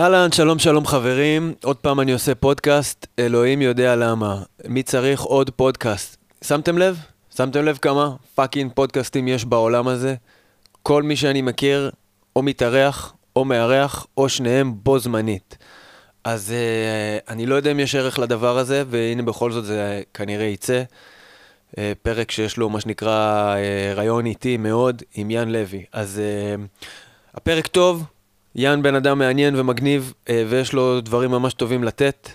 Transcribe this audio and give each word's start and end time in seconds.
אהלן, 0.00 0.32
שלום 0.32 0.58
שלום 0.58 0.86
חברים, 0.86 1.54
עוד 1.64 1.76
פעם 1.76 2.00
אני 2.00 2.12
עושה 2.12 2.34
פודקאסט, 2.34 3.06
אלוהים 3.18 3.62
יודע 3.62 3.96
למה. 3.96 4.42
מי 4.68 4.82
צריך 4.82 5.20
עוד 5.20 5.50
פודקאסט? 5.50 6.16
שמתם 6.44 6.78
לב? 6.78 6.98
שמתם 7.36 7.64
לב 7.64 7.78
כמה 7.82 8.10
fucking 8.34 8.72
פודקאסטים 8.74 9.28
יש 9.28 9.44
בעולם 9.44 9.88
הזה? 9.88 10.14
כל 10.82 11.02
מי 11.02 11.16
שאני 11.16 11.42
מכיר, 11.42 11.90
או 12.36 12.42
מתארח, 12.42 13.14
או 13.36 13.44
מארח, 13.44 14.06
או 14.16 14.28
שניהם 14.28 14.74
בו 14.82 14.98
זמנית. 14.98 15.58
אז 16.24 16.52
אה, 16.52 17.30
אני 17.32 17.46
לא 17.46 17.54
יודע 17.54 17.70
אם 17.70 17.80
יש 17.80 17.94
ערך 17.94 18.18
לדבר 18.18 18.58
הזה, 18.58 18.82
והנה 18.90 19.22
בכל 19.22 19.52
זאת 19.52 19.64
זה 19.64 20.02
כנראה 20.14 20.46
יצא. 20.46 20.82
אה, 21.70 21.74
פרק 22.02 22.30
שיש 22.30 22.56
לו 22.56 22.68
מה 22.68 22.80
שנקרא 22.80 23.54
אה, 23.54 23.96
ריאיון 23.96 24.26
איטי 24.26 24.56
מאוד 24.56 25.02
עם 25.14 25.30
יאן 25.30 25.48
לוי. 25.48 25.84
אז 25.92 26.20
אה, 26.20 26.84
הפרק 27.34 27.66
טוב, 27.66 28.04
יאן 28.54 28.82
בן 28.82 28.94
אדם 28.94 29.18
מעניין 29.18 29.56
ומגניב, 29.56 30.12
אה, 30.28 30.44
ויש 30.48 30.72
לו 30.72 31.00
דברים 31.00 31.30
ממש 31.30 31.54
טובים 31.54 31.84
לתת. 31.84 32.28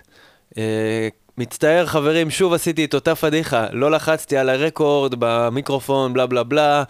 אה, 0.58 1.08
מצטער 1.38 1.86
חברים, 1.86 2.30
שוב 2.30 2.54
עשיתי 2.54 2.86
את 2.86 2.94
אותה 2.94 3.16
פדיחה, 3.16 3.66
לא 3.72 3.92
לחצתי 3.92 4.38
על 4.38 4.50
הרקורד 4.50 5.16
במיקרופון, 5.20 6.14
בלה 6.14 6.26
בלה 6.26 6.44
בלה, 6.44 6.84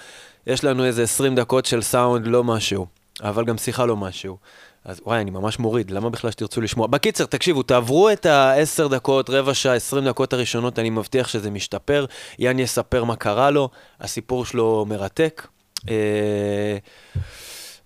יש 0.47 0.63
לנו 0.63 0.85
איזה 0.85 1.03
20 1.03 1.35
דקות 1.35 1.65
של 1.65 1.81
סאונד, 1.81 2.27
לא 2.27 2.43
משהו, 2.43 2.85
אבל 3.23 3.45
גם 3.45 3.57
שיחה 3.57 3.85
לא 3.85 3.97
משהו. 3.97 4.37
אז 4.85 5.01
וואי, 5.05 5.21
אני 5.21 5.31
ממש 5.31 5.59
מוריד, 5.59 5.91
למה 5.91 6.09
בכלל 6.09 6.31
שתרצו 6.31 6.61
לשמוע? 6.61 6.87
בקיצר, 6.87 7.25
תקשיבו, 7.25 7.63
תעברו 7.63 8.09
את 8.09 8.25
ה-10 8.25 8.87
דקות, 8.87 9.29
רבע 9.29 9.53
שעה, 9.53 9.75
20 9.75 10.05
דקות 10.05 10.33
הראשונות, 10.33 10.79
אני 10.79 10.89
מבטיח 10.89 11.27
שזה 11.27 11.51
משתפר. 11.51 12.05
יאן 12.39 12.59
יספר 12.59 13.03
מה 13.03 13.15
קרה 13.15 13.51
לו, 13.51 13.69
הסיפור 14.01 14.45
שלו 14.45 14.85
מרתק. 14.89 15.47
אה... 15.89 16.77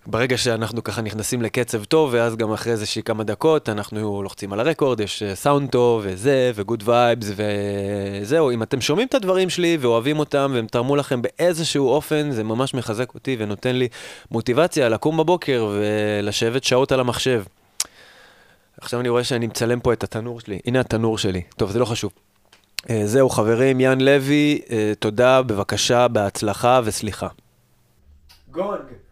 ברגע 0.06 0.36
שאנחנו 0.36 0.84
ככה 0.84 1.02
נכנסים 1.02 1.42
לקצב 1.42 1.84
טוב, 1.84 2.10
ואז 2.12 2.36
גם 2.36 2.52
אחרי 2.52 2.72
איזה 2.72 3.02
כמה 3.04 3.24
דקות, 3.24 3.68
אנחנו 3.68 4.22
לוחצים 4.22 4.52
על 4.52 4.60
ה 4.60 4.65
record, 4.65 5.00
יש 5.00 5.22
סאונד 5.34 5.66
אה, 5.66 5.70
טוב, 5.70 6.02
וזה, 6.04 6.52
ו 6.54 6.60
good 6.60 6.82
vibes, 6.86 7.32
וזהו. 7.36 8.50
אם 8.50 8.62
אתם 8.62 8.80
שומעים 8.80 9.08
את 9.08 9.14
הדברים 9.14 9.50
שלי 9.50 9.78
ואוהבים 9.80 10.18
אותם, 10.18 10.50
והם 10.54 10.66
תרמו 10.66 10.96
לכם 10.96 11.22
באיזשהו 11.22 11.88
אופן, 11.88 12.30
זה 12.30 12.44
ממש 12.44 12.74
מחזק 12.74 13.14
אותי 13.14 13.36
ונותן 13.38 13.76
לי 13.76 13.88
מוטיבציה 14.30 14.88
לקום 14.88 15.16
בבוקר 15.16 15.70
ולשבת 15.72 16.64
שעות 16.64 16.92
על 16.92 17.00
המחשב. 17.00 17.42
עכשיו 18.80 19.00
אני 19.00 19.08
רואה 19.08 19.24
שאני 19.24 19.46
מצלם 19.46 19.80
פה 19.80 19.92
את 19.92 20.04
התנור 20.04 20.40
שלי. 20.40 20.58
הנה 20.66 20.80
התנור 20.80 21.18
שלי. 21.18 21.42
טוב, 21.56 21.70
זה 21.70 21.78
לא 21.78 21.84
חשוב. 21.84 22.12
Uh, 22.82 22.92
זהו, 23.04 23.30
חברים, 23.30 23.80
יאן 23.80 24.00
לוי, 24.00 24.60
uh, 24.64 24.70
תודה, 24.98 25.42
בבקשה, 25.42 26.08
בהצלחה 26.08 26.80
וסליחה. 26.84 27.28
גונג. 28.50 29.09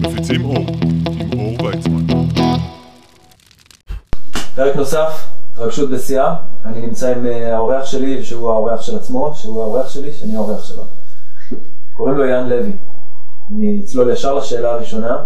מפיצים 0.00 0.44
אור, 0.44 0.56
עם 1.20 1.38
אור 1.38 1.62
ויצמן. 1.62 2.06
פרק 4.54 4.76
נוסף, 4.76 5.28
התרגשות 5.52 5.90
בשיאה. 5.90 6.36
אני 6.64 6.80
נמצא 6.80 7.16
עם 7.16 7.26
אה, 7.26 7.56
האורח 7.56 7.84
שלי, 7.84 8.24
שהוא 8.24 8.50
האורח 8.50 8.82
של 8.82 8.96
עצמו, 8.96 9.34
שהוא 9.34 9.62
האורח 9.62 9.88
שלי, 9.88 10.12
שאני 10.12 10.36
האורח 10.36 10.64
שלו. 10.64 10.82
קוראים 11.96 12.16
לו 12.16 12.24
יאן 12.24 12.48
לוי. 12.48 12.72
אני 13.50 13.82
אצלול 13.84 14.10
ישר 14.10 14.34
לשאלה 14.34 14.70
הראשונה. 14.70 15.24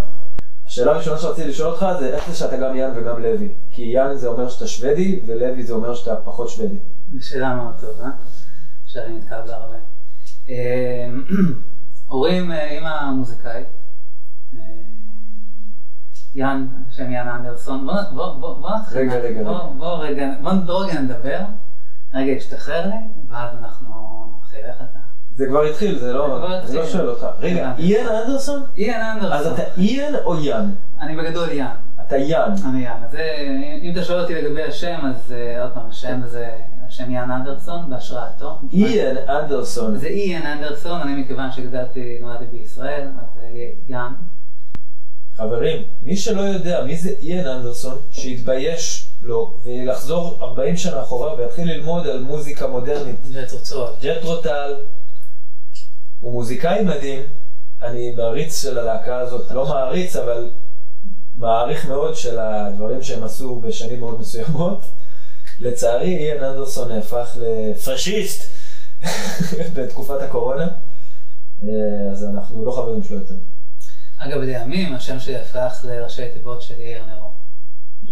השאלה 0.74 0.92
הראשונה 0.92 1.18
שרציתי 1.18 1.48
לשאול 1.48 1.68
אותך 1.72 1.86
זה 1.98 2.14
איך 2.14 2.28
זה 2.30 2.34
שאתה 2.34 2.56
גם 2.56 2.76
יאן 2.76 2.90
וגם 2.96 3.22
לוי? 3.22 3.52
כי 3.70 3.82
יאן 3.82 4.14
זה 4.14 4.28
אומר 4.28 4.48
שאתה 4.48 4.66
שוודי 4.66 5.20
ולוי 5.26 5.62
זה 5.62 5.72
אומר 5.72 5.94
שאתה 5.94 6.16
פחות 6.16 6.48
שוודי. 6.48 6.78
זו 7.12 7.26
שאלה 7.26 7.54
מאוד 7.54 7.74
טובה, 7.80 8.10
שאני 8.86 9.18
נתקע 9.18 9.40
בהרבה. 9.40 9.76
אה, 10.48 11.06
הורים, 12.08 12.52
אה, 12.52 12.70
אימא 12.70 13.10
מוזיקאית, 13.10 13.66
אה, 14.54 14.60
יאן, 16.34 16.66
שם 16.90 17.12
יאן 17.12 17.28
אנדרסון, 17.28 17.86
בוא, 17.86 17.94
בוא, 18.14 18.34
בוא, 18.34 18.60
בוא 18.60 18.70
נתחיל, 18.78 18.98
רגע, 18.98 19.18
רגע, 19.18 19.42
בוא, 19.42 19.52
רגע. 19.52 19.74
בוא 19.78 20.04
רגע, 20.04 20.26
בוא 20.66 20.84
רגע 20.84 21.00
נדבר, 21.00 21.40
רגע 22.14 22.30
ישתחרר 22.30 22.86
לי, 22.86 23.28
ואז 23.28 23.56
אנחנו 23.58 24.26
נתחיל, 24.36 24.60
איך 24.60 24.76
אתה? 24.76 25.03
זה 25.36 25.46
כבר 25.46 25.62
התחיל, 25.62 25.98
זה 25.98 26.12
לא, 26.12 26.46
אני 26.46 26.76
לא 26.76 26.86
שואל 26.86 27.08
אותך. 27.08 27.26
רגע, 27.40 27.72
איאן 27.78 28.06
אנדרסון? 28.06 28.62
איאן 28.76 29.00
אנדרסון. 29.00 29.32
אז 29.32 29.46
אתה 29.46 29.62
איאן 29.78 30.14
או 30.24 30.40
יאן? 30.40 30.70
אני 31.00 31.16
בגדול 31.16 31.50
יאן. 31.50 31.74
אתה 32.06 32.16
יאן. 32.16 32.54
אני 32.68 32.84
יאן. 32.84 33.02
אז 33.08 33.16
אם 33.82 33.92
אתה 33.92 34.04
שואל 34.04 34.20
אותי 34.20 34.34
לגבי 34.34 34.62
השם, 34.62 34.98
אז 35.04 35.32
אה, 35.32 35.62
עוד 35.62 35.72
פעם, 35.72 35.88
השם 35.88 36.20
זה 36.26 36.50
השם 36.86 37.10
יאן 37.10 37.30
אנדרסון, 37.30 37.90
בהשראתו. 37.90 38.58
איאן 38.72 39.16
אנדרסון. 39.28 39.96
זה 39.96 40.06
איאן 40.06 40.46
אנדרסון, 40.46 41.00
אני 41.00 41.22
מכיוון 41.22 41.52
שגדלתי, 41.52 42.18
נולדתי 42.20 42.44
בישראל, 42.52 43.08
אז 43.18 43.40
יאן. 43.88 44.12
חברים, 45.36 45.82
מי 46.02 46.16
שלא 46.16 46.40
יודע 46.40 46.84
מי 46.84 46.96
זה 46.96 47.10
איאן 47.22 47.46
אנדרסון, 47.46 47.96
שיתבייש 48.10 49.10
לו 49.22 49.58
ולחזור 49.64 50.38
40 50.40 50.76
שנה 50.76 51.02
אחורה 51.02 51.34
ויתחיל 51.34 51.72
ללמוד 51.72 52.06
על 52.06 52.22
מוזיקה 52.22 52.66
מודרנית. 52.66 53.16
ג'טרו 53.32 53.58
צול. 53.58 53.88
ג'טרו 54.02 54.36
טל. 54.36 54.74
הוא 56.24 56.32
מוזיקאי 56.32 56.84
מדהים, 56.84 57.22
אני 57.82 58.14
מעריץ 58.16 58.62
של 58.62 58.78
הלהקה 58.78 59.18
הזאת, 59.18 59.50
לא 59.50 59.66
מעריץ, 59.66 60.16
אבל 60.16 60.50
מעריך 61.34 61.86
מאוד 61.88 62.16
של 62.16 62.38
הדברים 62.38 63.02
שהם 63.02 63.24
עשו 63.24 63.60
בשנים 63.60 64.00
מאוד 64.00 64.20
מסוימות. 64.20 64.84
לצערי, 65.60 66.16
איאן 66.16 66.44
אנדרסון 66.44 66.92
נהפך 66.92 67.36
לפשיסט 67.40 68.50
בתקופת 69.74 70.22
הקורונה, 70.22 70.68
אז 72.12 72.24
אנחנו 72.24 72.64
לא 72.64 72.72
חברים 72.72 73.02
שלו 73.02 73.16
יותר. 73.16 73.36
אגב, 74.18 74.40
לימים 74.40 74.94
השם 74.94 75.20
שלי 75.20 75.36
הפך 75.36 75.84
לראשי 75.84 76.28
תיבות 76.32 76.62
של 76.62 76.80
יאיר 76.80 77.04
נרו. 77.06 77.30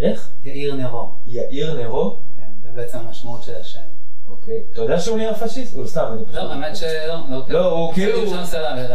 איך? 0.01 0.31
יאיר 0.43 0.75
נרו. 0.75 1.15
יאיר 1.27 1.83
נרו? 1.83 2.19
כן, 2.37 2.51
זה 2.63 2.69
בעצם 2.75 2.99
המשמעות 2.99 3.43
של 3.43 3.55
השם. 3.61 3.92
אוקיי. 4.33 4.63
אתה 4.73 4.81
יודע 4.81 5.01
שהוא 5.01 5.17
נהיה 5.17 5.35
פשיסט? 5.35 5.75
הוא 5.75 5.87
סתם, 5.87 6.05
אני 6.13 6.25
פשוט... 6.25 6.37
לא, 6.37 6.53
האמת 6.53 6.77
שלא. 6.77 7.15
לא, 7.29 7.43
לא 7.49 7.71
הוא 7.71 7.93
כאילו... 7.93 8.19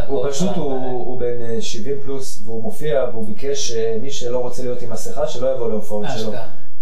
הוא 0.07 0.29
פשוט, 0.29 0.55
הוא 0.55 1.19
בן 1.19 1.61
70 1.61 1.95
אה, 1.95 2.01
פלוס, 2.03 2.41
והוא 2.45 2.63
מופיע, 2.63 3.05
והוא 3.11 3.25
ביקש 3.25 3.71
אה, 3.71 3.97
מי 4.01 4.11
שלא 4.11 4.39
רוצה 4.39 4.63
להיות 4.63 4.81
עם 4.81 4.89
מסכה, 4.89 5.27
שלא 5.27 5.53
יבוא 5.55 5.69
להופעות 5.69 6.05
שלו. 6.17 6.31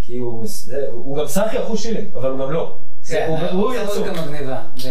כי 0.01 0.17
הוא 0.91 1.17
גם 1.17 1.27
סחי 1.27 1.59
אחוז 1.59 1.79
שלי, 1.79 2.05
אבל 2.15 2.29
הוא 2.29 2.39
גם 2.39 2.51
לא. 2.51 2.75
כן, 3.07 3.35
הוא 3.51 3.73
יצור. 3.73 4.05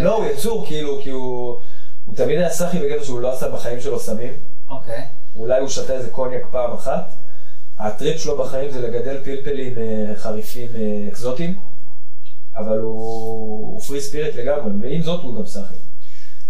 לא, 0.00 0.16
הוא 0.16 0.26
יצור, 0.26 0.66
כאילו, 0.66 1.00
כי 1.02 1.10
הוא... 1.10 1.56
הוא 2.04 2.14
תמיד 2.16 2.38
היה 2.38 2.50
סחי 2.50 2.78
בגלל 2.78 3.04
שהוא 3.04 3.20
לא 3.20 3.32
עשה 3.32 3.48
בחיים 3.48 3.80
שלו 3.80 3.98
סמים. 4.00 4.32
אוקיי. 4.70 5.04
אולי 5.36 5.60
הוא 5.60 5.68
שתה 5.68 5.92
איזה 5.92 6.10
קוניאק 6.10 6.42
פעם 6.50 6.72
אחת. 6.72 7.12
הטריפ 7.78 8.20
שלו 8.20 8.38
בחיים 8.38 8.70
זה 8.70 8.88
לגדל 8.88 9.16
פלפלים 9.24 9.74
אה, 9.78 10.16
חריפים 10.16 10.68
אקזוטיים. 11.08 11.58
אבל 12.56 12.78
הוא 12.78 13.80
פרי 13.80 14.00
ספיריט 14.00 14.36
לגמרי, 14.36 14.72
ועם 14.80 15.02
זאת 15.02 15.22
הוא 15.22 15.38
גם 15.38 15.46
סאחי. 15.46 15.74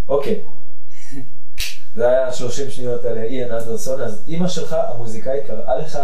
אוקיי. 0.09 0.41
זה 1.95 2.09
היה 2.09 2.33
30 2.33 2.71
שניות 2.71 3.05
על 3.05 3.19
איאן 3.19 3.53
אנדרסון, 3.53 4.01
אז 4.01 4.25
אימא 4.29 4.49
שלך, 4.49 4.77
המוזיקאית, 4.95 5.47
קראה 5.47 5.79
לך 5.79 5.99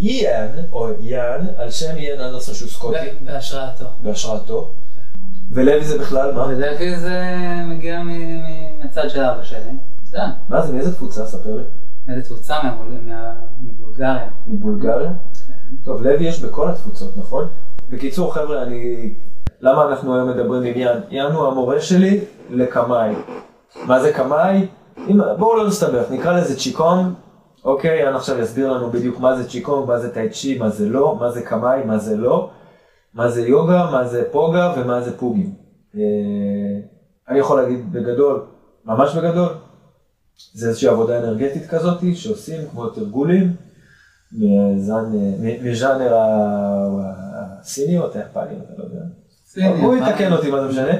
איאן, 0.00 0.48
או 0.72 0.88
יאן, 1.00 1.46
על 1.56 1.70
שם 1.70 1.96
איאן 1.96 2.20
אנדרסון 2.20 2.54
שהוא 2.54 2.68
סקוטי. 2.70 2.96
בהשראתו. 3.24 3.84
בהשראתו. 4.02 4.74
ולוי 5.50 5.84
זה 5.84 5.98
בכלל 5.98 6.32
מה? 6.32 6.46
ולוי 6.46 6.96
זה 6.96 7.20
מגיע 7.64 8.02
מצד 8.84 9.10
של 9.10 9.20
אבא 9.20 9.42
שלי. 9.42 9.72
מה 10.48 10.66
זה, 10.66 10.72
מאיזה 10.72 10.94
תפוצה? 10.94 11.26
ספר 11.26 11.56
לי. 11.56 11.62
מאיזה 12.06 12.22
תפוצה? 12.22 12.58
מבולגריה. 13.60 14.28
מבולגריה? 14.46 15.10
כן. 15.46 15.52
טוב, 15.84 16.02
לוי 16.02 16.24
יש 16.24 16.40
בכל 16.40 16.70
התפוצות, 16.70 17.16
נכון? 17.16 17.48
בקיצור, 17.88 18.34
חבר'ה, 18.34 18.62
אני 18.62 19.14
למה 19.62 19.88
אנחנו 19.88 20.14
היום 20.14 20.28
מדברים 20.28 20.62
עם 20.62 20.76
יאן? 20.76 21.00
יאן 21.10 21.32
הוא 21.32 21.46
המורה 21.46 21.80
שלי 21.80 22.20
לקמאי. 22.50 23.14
מה 23.86 24.00
זה 24.00 24.12
קמאי? 24.12 24.66
בואו 25.38 25.56
לא 25.56 25.66
נסתבך, 25.66 26.10
נקרא 26.10 26.38
לזה 26.38 26.56
צ'יקון, 26.58 27.14
אוקיי? 27.64 28.02
יאן 28.02 28.14
עכשיו 28.14 28.38
יסביר 28.38 28.72
לנו 28.72 28.90
בדיוק 28.90 29.20
מה 29.20 29.36
זה 29.36 29.48
צ'יקון, 29.48 29.86
מה 29.86 29.98
זה 29.98 30.14
טייצ'י, 30.14 30.58
מה 30.58 30.68
זה 30.68 30.88
לא, 30.88 31.16
מה 31.20 31.30
זה 31.30 31.42
קמאי, 31.42 31.84
מה 31.84 31.98
זה 31.98 32.16
לא, 32.16 32.50
מה 33.14 33.28
זה 33.28 33.42
יוגה, 33.42 33.88
מה 33.92 34.04
זה 34.04 34.24
פוגה 34.32 34.74
ומה 34.76 35.00
זה 35.00 35.18
פוגים. 35.18 35.54
אה, 35.96 36.00
אני 37.28 37.38
יכול 37.38 37.62
להגיד 37.62 37.92
בגדול, 37.92 38.44
ממש 38.84 39.16
בגדול, 39.16 39.48
זה 40.54 40.68
איזושהי 40.68 40.88
עבודה 40.88 41.18
אנרגטית 41.18 41.66
כזאת 41.70 41.98
שעושים 42.14 42.60
כמו 42.70 42.86
תרגולים 42.86 43.56
מז'אנר 45.62 46.14
הסיני 47.60 47.98
או 47.98 48.04
היפני, 48.04 48.42
אני 48.42 48.78
לא 48.78 48.84
יודע. 48.84 49.21
הוא 49.80 49.96
יתקן 49.96 50.32
אותי 50.32 50.50
מה 50.50 50.60
זה 50.60 50.68
משנה. 50.68 50.98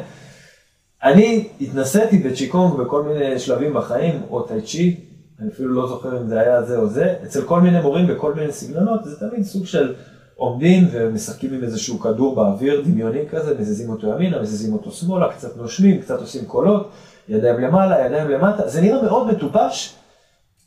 אני 1.03 1.49
התנסיתי 1.61 2.19
בצ'יקונג 2.19 2.75
בכל 2.75 3.03
מיני 3.03 3.39
שלבים 3.39 3.75
בחיים, 3.75 4.23
או 4.31 4.43
טייצ'י, 4.43 5.01
אני 5.41 5.51
אפילו 5.51 5.75
לא 5.75 5.89
זוכר 5.89 6.21
אם 6.21 6.29
זה 6.29 6.41
היה 6.41 6.63
זה 6.63 6.79
או 6.79 6.89
זה, 6.89 7.15
אצל 7.25 7.43
כל 7.43 7.61
מיני 7.61 7.81
מורים 7.81 8.07
בכל 8.07 8.35
מיני 8.35 8.53
סגנונות, 8.53 9.05
זה 9.05 9.29
תמיד 9.29 9.45
סוג 9.45 9.67
של 9.67 9.95
עומדים 10.37 10.89
ומשחקים 10.93 11.55
עם 11.55 11.63
איזשהו 11.63 12.01
כדור 12.01 12.35
באוויר 12.37 12.81
דמיוני 12.81 13.29
כזה, 13.31 13.55
מזיזים 13.59 13.91
אותו 13.91 14.09
ימינה, 14.09 14.43
מזיזים 14.43 14.73
אותו 14.73 14.91
שמאלה, 14.91 15.33
קצת 15.33 15.57
נושמים, 15.57 16.01
קצת 16.01 16.21
עושים 16.21 16.45
קולות, 16.45 16.91
ידיים 17.29 17.61
למעלה, 17.61 18.07
ידיים 18.07 18.31
למטה, 18.31 18.69
זה 18.69 18.81
נראה 18.81 19.03
מאוד 19.03 19.27
מטופש 19.27 19.95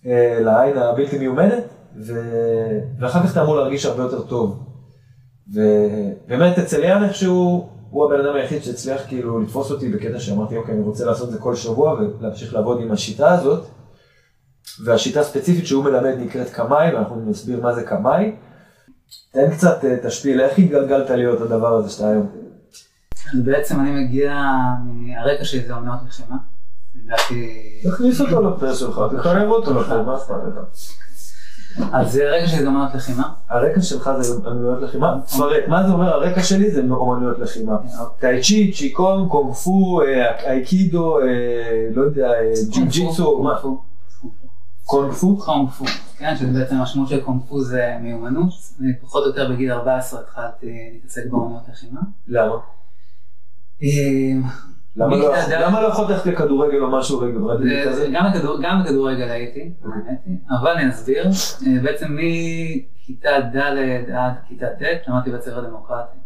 אה, 0.05 0.37
לעין 0.41 0.77
הבלתי 0.77 1.17
מיומנת, 1.17 1.63
ו... 1.97 2.13
ואחר 2.99 3.23
כך 3.23 3.31
אתה 3.31 3.41
אמור 3.41 3.55
להרגיש 3.55 3.85
הרבה 3.85 4.03
יותר 4.03 4.21
טוב. 4.21 4.63
ובאמת 5.53 6.59
אצל 6.59 6.83
יאן 6.83 7.03
איכשהו, 7.03 7.69
הוא 7.95 8.05
הבן 8.05 8.25
אדם 8.25 8.35
היחיד 8.35 8.63
שהצליח 8.63 9.01
כאילו 9.07 9.39
לתפוס 9.39 9.71
אותי 9.71 9.89
בקטע 9.89 10.19
שאמרתי, 10.19 10.57
אוקיי, 10.57 10.73
אני 10.73 10.83
רוצה 10.83 11.05
לעשות 11.05 11.27
את 11.27 11.33
זה 11.33 11.39
כל 11.39 11.55
שבוע 11.55 11.93
ולהמשיך 11.93 12.53
לעבוד 12.53 12.81
עם 12.81 12.91
השיטה 12.91 13.33
הזאת. 13.33 13.65
והשיטה 14.83 15.19
הספציפית 15.19 15.67
שהוא 15.67 15.83
מלמד 15.83 16.13
נקראת 16.19 16.49
קמאי, 16.49 16.95
ואנחנו 16.95 17.25
נסביר 17.25 17.61
מה 17.61 17.73
זה 17.73 17.83
קמאי. 17.83 18.35
תן 19.31 19.51
קצת 19.51 19.85
אה, 19.85 19.97
תשפיל, 20.03 20.41
איך 20.41 20.59
התגלגלת 20.59 21.09
להיות 21.09 21.41
הדבר 21.41 21.75
הזה 21.75 21.89
שאתה 21.89 22.09
היום? 22.09 22.27
אז 23.33 23.39
בעצם 23.45 23.79
אני 23.79 23.91
מגיע 23.91 24.43
מהרקע 24.85 25.45
שלי 25.45 25.67
זה 25.67 25.73
אומנות 25.73 25.99
לחימה. 26.07 26.35
הגעתי... 27.05 27.81
תכניס 27.83 28.21
אותו 28.21 28.49
לפה 28.49 28.75
שלך, 28.75 29.01
תחייב 29.17 29.49
אותו 29.49 29.79
לפה, 29.79 30.03
מה 30.03 30.15
אכפת 30.15 30.35
לך? 30.47 30.59
אז 31.91 32.15
הרקע 32.15 32.47
שלי 32.47 32.61
זה 32.61 32.67
אומנות 32.67 32.95
לחימה. 32.95 33.29
הרקע 33.49 33.81
שלך 33.81 34.09
זה 34.19 34.33
אומנויות 34.49 34.81
לחימה? 34.81 35.17
תפרט, 35.25 35.63
מה 35.67 35.87
זה 35.87 35.93
אומר 35.93 36.13
הרקע 36.13 36.43
שלי 36.43 36.71
זה 36.71 36.81
אומנויות 36.89 37.39
לחימה? 37.39 37.77
טאי 38.19 38.41
צ'י, 38.41 38.71
צ'י 38.71 38.89
קונג, 38.91 39.29
קונג 39.29 39.53
פו, 39.53 40.01
אה, 40.01 40.51
אייקידו, 40.51 41.19
אה, 41.19 41.25
לא 41.95 42.01
יודע, 42.01 42.31
ג'י 42.69 42.85
ג'יצו, 42.85 43.43
מה? 43.43 43.59
קונג 44.85 45.11
פו? 45.13 45.37
קונג 45.37 45.69
פו, 45.69 45.85
כן, 46.17 46.35
שזה 46.37 46.59
בעצם 46.59 46.75
המשמעות 46.75 47.09
של 47.09 47.21
קונג 47.21 47.41
פו 47.49 47.61
זה 47.61 47.97
מיומנות. 48.01 48.53
אני 48.81 48.93
פחות 49.01 49.23
או 49.23 49.27
יותר 49.27 49.51
בגיל 49.51 49.71
14 49.71 50.19
התחלתי 50.19 50.89
להתעסק 50.93 51.21
באומנויות 51.29 51.63
לחימה. 51.69 52.01
למה? 52.27 52.55
אה, 55.01 55.05
למה 55.05 55.15
לא- 55.17 55.35
למה 55.59 55.81
לא 55.81 55.87
יכולת 55.87 56.09
ללכת 56.09 56.25
לכדורגל 56.25 56.77
או 56.81 56.91
משהו 56.91 57.19
רגע 57.19 57.39
כזה? 57.89 58.07
גם 58.61 58.83
בכדורגל 58.83 59.29
הייתי, 59.29 59.59
היא, 60.25 60.37
אבל 60.59 60.69
אני 60.69 60.89
אסביר. 60.89 61.25
אה, 61.25 61.81
בעצם 61.83 62.17
מכיתה 62.17 63.29
ד' 63.53 63.57
עד 64.13 64.33
כיתה 64.47 64.65
ט' 64.65 65.07
למדתי 65.07 65.29
בבית 65.29 65.41
ספר 65.41 65.61
דמוקרטי. 65.67 66.17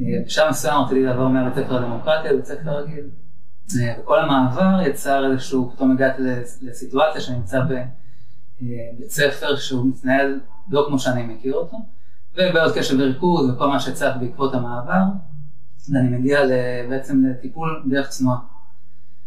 אה, 0.00 0.06
בשלב 0.26 0.48
מסוים 0.50 0.74
רציתי 0.84 1.02
לעבור 1.02 1.28
מהבית 1.28 1.54
ספר 1.64 1.76
הדמוקרטי 1.76 2.28
לבית 2.28 2.44
ספר 2.44 2.70
רגיל. 2.70 3.04
אה, 3.82 3.94
וכל 4.02 4.18
המעבר 4.20 4.80
יצר 4.86 5.32
איזשהו, 5.32 5.70
פתאום 5.74 5.92
הגעתי 5.92 6.22
לס- 6.22 6.62
לסיטואציה 6.62 7.20
שאני 7.20 7.36
נמצא 7.38 7.60
בבית 7.60 9.10
ספר 9.10 9.56
שהוא 9.56 9.86
מתנהל 9.88 10.40
לא 10.70 10.84
כמו 10.88 10.98
שאני 10.98 11.22
מכיר 11.22 11.54
אותו, 11.54 11.76
ובעיות 12.34 12.74
קשב 12.76 12.96
וריכוז 12.98 13.50
וכל 13.50 13.66
מה 13.68 13.80
שצף 13.80 14.10
בעקבות 14.20 14.54
המעבר, 14.54 15.02
ואני 15.88 16.18
מגיע 16.18 16.44
ל- 16.44 16.88
בעצם 16.88 17.24
לטיפול 17.24 17.84
דרך 17.90 18.08
צנועה. 18.08 18.38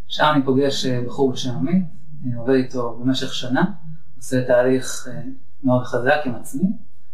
שם 0.07 0.31
אני 0.35 0.43
פוגש 0.45 0.85
אה, 0.85 1.01
בחור 1.05 1.31
בשם 1.31 1.55
עמית, 1.55 1.85
אה, 2.25 2.39
עובד 2.39 2.53
איתו 2.53 2.97
במשך 2.99 3.33
שנה, 3.33 3.71
עושה 4.17 4.47
תהליך 4.47 5.07
אה, 5.11 5.21
מאוד 5.63 5.83
חזק 5.83 6.21
עם 6.25 6.35
עצמי, 6.35 6.69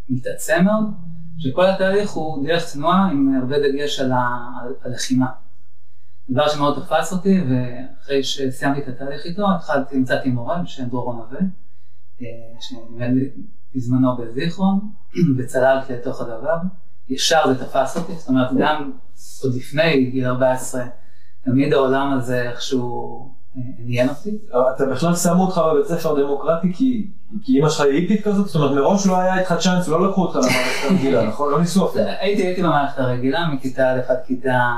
מתעצם 0.09 0.62
מאוד, 0.65 0.94
שכל 1.38 1.65
התהליך 1.65 2.12
הוא 2.12 2.47
דרך 2.47 2.65
צנועה 2.65 3.09
עם 3.12 3.36
הרבה 3.41 3.56
דגש 3.59 4.00
על 4.00 4.12
הלחימה. 4.83 5.27
דבר 6.30 6.47
שמאוד 6.47 6.83
תפס 6.83 7.13
אותי, 7.13 7.42
ואחרי 7.42 8.24
שסיימתי 8.24 8.81
את 8.81 8.88
התהליך 8.88 9.25
איתו, 9.25 9.45
התחלתי, 9.56 9.97
מצאתי 9.97 10.30
מורה 10.30 10.62
בשם 10.63 10.89
דרור 10.89 11.13
נווה, 11.13 11.39
שלימד 12.59 13.12
בזמנו 13.75 14.18
בזיכרון, 14.18 14.80
וצללתי 15.38 15.94
לתוך 15.94 16.21
הדבר. 16.21 16.57
ישר 17.09 17.53
זה 17.53 17.65
תפס 17.65 17.97
אותי, 17.97 18.13
זאת 18.13 18.30
אומרת, 18.30 18.50
גם 18.59 18.92
עוד 19.44 19.56
לפני 19.56 20.06
גיל 20.06 20.25
14, 20.25 20.83
תמיד 21.45 21.74
העולם 21.74 22.18
הזה 22.18 22.50
איכשהו 22.50 23.30
אה, 23.57 23.62
עניין 23.80 24.09
אותי. 24.09 24.38
אתה 24.75 24.86
בכלל 24.86 25.15
שמו 25.15 25.45
אותך 25.45 25.62
בבית 25.74 25.86
ספר 25.86 26.24
דמוקרטי 26.24 26.74
כי 26.74 27.07
כי 27.44 27.56
אימא 27.56 27.69
שלך 27.69 27.81
היא 27.81 27.94
היפית 27.94 28.24
כזאת? 28.24 28.45
זאת 28.45 28.56
אומרת 28.56 28.71
מראש 28.71 29.07
לא 29.07 29.18
היה 29.18 29.39
איתך 29.39 29.53
צ'אנס, 29.59 29.88
לא 29.88 30.09
לקחו 30.09 30.21
אותך 30.21 30.36
למערכת 30.36 30.89
הרגילה, 30.89 31.27
נכון? 31.27 31.51
לא 31.51 31.59
ניסו 31.59 31.89
אפילו. 31.89 32.06
הייתי, 32.21 32.44
הייתי 32.44 32.63
במערכת 32.63 33.00
הרגילה 33.00 33.47
מכיתה 33.47 33.91
א' 33.91 34.00
עד 34.07 34.18
כיתה 34.25 34.69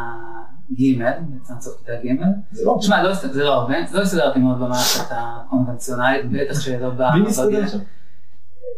ג', 0.73 0.99
בעצם 0.99 1.53
סוף 1.59 1.77
כיתה 1.77 1.91
ג'. 2.03 2.21
זה 2.51 2.65
לא... 2.65 2.77
תשמע, 2.79 3.03
לא, 3.03 3.13
זה 3.13 3.43
לא 3.43 3.53
הרבה, 3.53 3.73
לא 3.91 4.01
הסתדרתי 4.01 4.39
מאוד 4.39 4.59
במערכת 4.59 5.05
הקונבנציונלית, 5.09 6.31
בטח 6.31 6.59
שלא 6.59 6.89
ב... 6.89 7.01
מי 7.13 7.21
מסתדר 7.21 7.67
שם? 7.67 7.77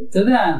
אתה 0.09 0.19
יודע, 0.19 0.55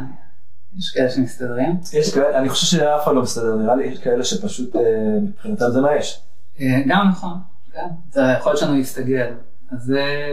יש 0.77 0.89
כאלה 0.93 1.09
שמסתדרים. 1.09 1.77
יש 1.93 2.13
כאלה, 2.13 2.39
אני 2.39 2.49
חושב 2.49 2.77
שאף 2.77 3.03
אחד 3.03 3.15
לא 3.15 3.21
מסתדר, 3.21 3.55
נראה 3.55 3.75
לי 3.75 3.83
יש 3.83 3.99
כאלה 3.99 4.23
שפשוט 4.23 4.75
אה, 4.75 4.81
מבחינתם 5.21 5.65
זה 5.69 5.81
מה 5.81 5.95
יש. 5.95 6.21
אה, 6.59 6.81
גם 6.87 7.07
נכון, 7.09 7.37
כן. 7.71 7.87
אתה 8.09 8.35
יכול 8.39 8.51
להיות 8.51 8.59
שלנו 8.59 8.75
להסתגל. 8.75 9.33
אז 9.71 9.91
אה, 9.91 10.31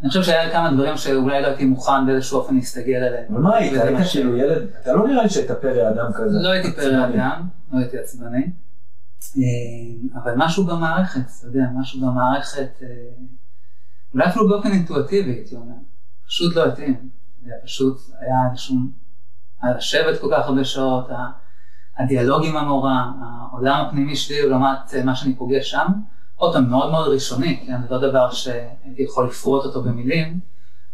אני 0.00 0.08
חושב 0.08 0.22
שהיה 0.22 0.52
כמה 0.52 0.72
דברים 0.72 0.96
שאולי 0.96 1.42
לא 1.42 1.46
הייתי 1.46 1.64
מוכן 1.64 2.06
באיזשהו 2.06 2.38
אופן 2.38 2.54
להסתגל 2.54 2.96
עליהם. 2.96 3.24
אבל 3.30 3.40
מה 3.40 3.56
היית? 3.56 3.82
היית 3.82 4.08
כאילו 4.12 4.36
ילד, 4.36 4.68
אתה 4.82 4.92
לא 4.92 5.08
נראה 5.08 5.22
לי 5.22 5.28
שהיית 5.28 5.50
פרא 5.50 5.88
אדם 5.88 6.12
כזה. 6.14 6.38
לא 6.38 6.48
הייתי 6.48 6.72
פרא. 6.72 7.06
אדם, 7.06 7.46
לא 7.72 7.78
הייתי 7.78 7.98
עצבני. 7.98 8.50
אבל 10.14 10.32
משהו 10.36 10.64
במערכת, 10.64 11.20
אתה 11.38 11.46
יודע, 11.46 11.64
משהו 11.80 12.00
במערכת, 12.00 12.82
אולי 14.14 14.26
אפילו 14.26 14.48
באופן 14.48 14.72
אינטואטיבי, 14.72 15.30
הייתי 15.30 15.56
אומר, 15.56 15.74
פשוט 16.26 16.56
לא 16.56 16.66
התאים. 16.66 17.10
פשוט 17.64 18.00
היה 18.20 18.50
איזשהו, 18.50 18.76
לשבת 19.76 20.20
כל 20.20 20.28
כך 20.32 20.46
הרבה 20.46 20.64
שעות, 20.64 21.08
הדיאלוג 21.98 22.44
עם 22.46 22.56
המורה, 22.56 23.10
העולם 23.22 23.86
הפנימי 23.86 24.16
שלי 24.16 24.48
לעומת 24.48 24.94
אה, 24.94 25.04
מה 25.04 25.16
שאני 25.16 25.34
פוגש 25.36 25.70
שם, 25.70 25.86
עוד 26.36 26.52
פעם, 26.52 26.70
מאוד 26.70 26.90
מאוד 26.90 27.08
ראשוני, 27.08 27.64
כן, 27.66 27.82
זה 27.82 27.94
לא 27.94 28.08
דבר 28.08 28.30
שהייתי 28.30 29.02
יכול 29.02 29.26
לפרוט 29.26 29.64
אותו 29.64 29.82
במילים, 29.82 30.40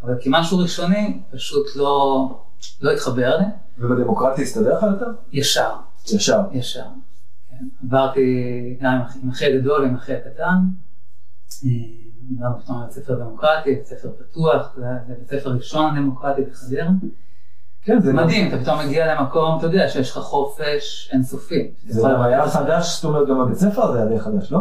אבל 0.03 0.13
כמשהו 0.21 0.57
ראשוני, 0.57 1.21
פשוט 1.31 1.65
לא, 1.75 2.27
לא 2.81 2.91
התחבר 2.91 3.37
לי, 3.37 3.45
ובדמוקרטיה 3.77 4.43
הסתדר 4.43 4.77
לך 4.77 4.83
יותר? 4.83 5.11
ישר. 5.31 5.69
ישר. 6.13 6.41
ישר. 6.51 6.83
כן. 7.49 7.65
עברתי 7.83 8.21
גם 8.81 8.93
עם 9.23 9.29
אחי- 9.29 9.45
עם 9.53 9.57
הגדול 9.57 9.81
ועם 9.81 9.95
אחי 9.95 10.13
הקטן. 10.13 10.57
אה, 11.65 11.69
גם 12.41 12.51
פתאום 12.61 12.81
בית 12.83 12.91
ספר 12.91 13.15
דמוקרטי, 13.15 13.75
בית 13.75 13.85
ספר 13.85 14.09
פתוח, 14.19 14.75
זה 14.75 14.85
בית 15.19 15.39
ספר 15.41 15.49
ראשון 15.49 15.95
דמוקרטי 15.95 16.41
בחדרה. 16.41 16.87
כן, 17.81 17.99
זה 17.99 18.13
מדהים, 18.13 18.47
אתה 18.47 18.57
פתאום 18.57 18.79
מגיע 18.79 19.15
למקום, 19.15 19.57
אתה 19.57 19.65
יודע, 19.65 19.89
שיש 19.89 20.11
לך 20.11 20.17
חופש 20.17 21.09
אינסופי. 21.13 21.71
זה 21.87 22.09
גם 22.09 22.21
היה 22.21 22.47
חדש, 22.47 22.95
זאת 22.95 23.03
אומרת 23.03 23.27
גם 23.27 23.39
הבית 23.41 23.57
ספר 23.57 23.83
הזה 23.83 23.97
היה 23.97 24.07
די 24.07 24.19
חדש, 24.19 24.51
לא? 24.51 24.59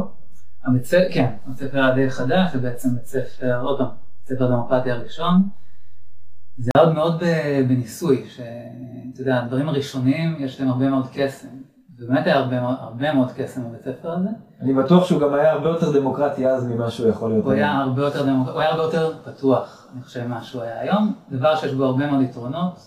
הבית 0.64 0.84
ספר, 0.84 1.04
כן, 1.12 1.30
הבית 1.46 1.58
ספר 1.58 1.78
היה 1.78 1.94
די 1.94 2.10
חדש, 2.10 2.52
זה 2.52 2.58
בעצם 2.58 2.94
בית 2.94 3.06
ספר, 3.06 3.60
עוד 3.62 3.78
פעם, 3.78 3.86
בית 3.86 4.36
ספר 4.36 4.46
דמוקרטי 4.50 4.90
הראשון. 4.90 5.42
זה 6.58 6.70
היה 6.76 6.84
עוד 6.84 6.94
מאוד 6.94 7.22
בניסוי, 7.68 8.26
שאתה 8.28 9.20
יודע, 9.20 9.42
הדברים 9.42 9.68
הראשוניים 9.68 10.36
יש 10.38 10.60
להם 10.60 10.70
הרבה 10.70 10.88
מאוד 10.88 11.06
קסם. 11.14 11.48
ובאמת 11.98 12.26
היה 12.26 12.36
הרבה, 12.38 12.56
הרבה 12.60 13.14
מאוד 13.14 13.32
קסם 13.36 13.64
בבית 13.64 13.86
הספר 13.86 14.10
הזה. 14.12 14.28
אני 14.60 14.74
בטוח 14.74 15.04
שהוא 15.04 15.20
גם 15.20 15.34
היה 15.34 15.52
הרבה 15.52 15.68
יותר 15.68 16.00
דמוקרטי 16.00 16.46
אז 16.48 16.66
ממה 16.66 16.90
שהוא 16.90 17.08
יכול 17.08 17.30
להיות. 17.30 17.44
הוא 17.44 17.52
היה. 17.52 17.72
הרבה 17.72 18.02
יותר, 18.02 18.26
דמוק... 18.26 18.48
הוא 18.48 18.60
היה 18.60 18.70
הרבה 18.70 18.82
יותר 18.82 19.12
פתוח, 19.24 19.86
אני 19.94 20.02
חושב, 20.02 20.26
ממה 20.26 20.42
שהוא 20.42 20.62
היה 20.62 20.80
היום. 20.80 21.14
דבר 21.30 21.56
שיש 21.56 21.74
בו 21.74 21.84
הרבה 21.84 22.10
מאוד 22.10 22.22
יתרונות, 22.22 22.86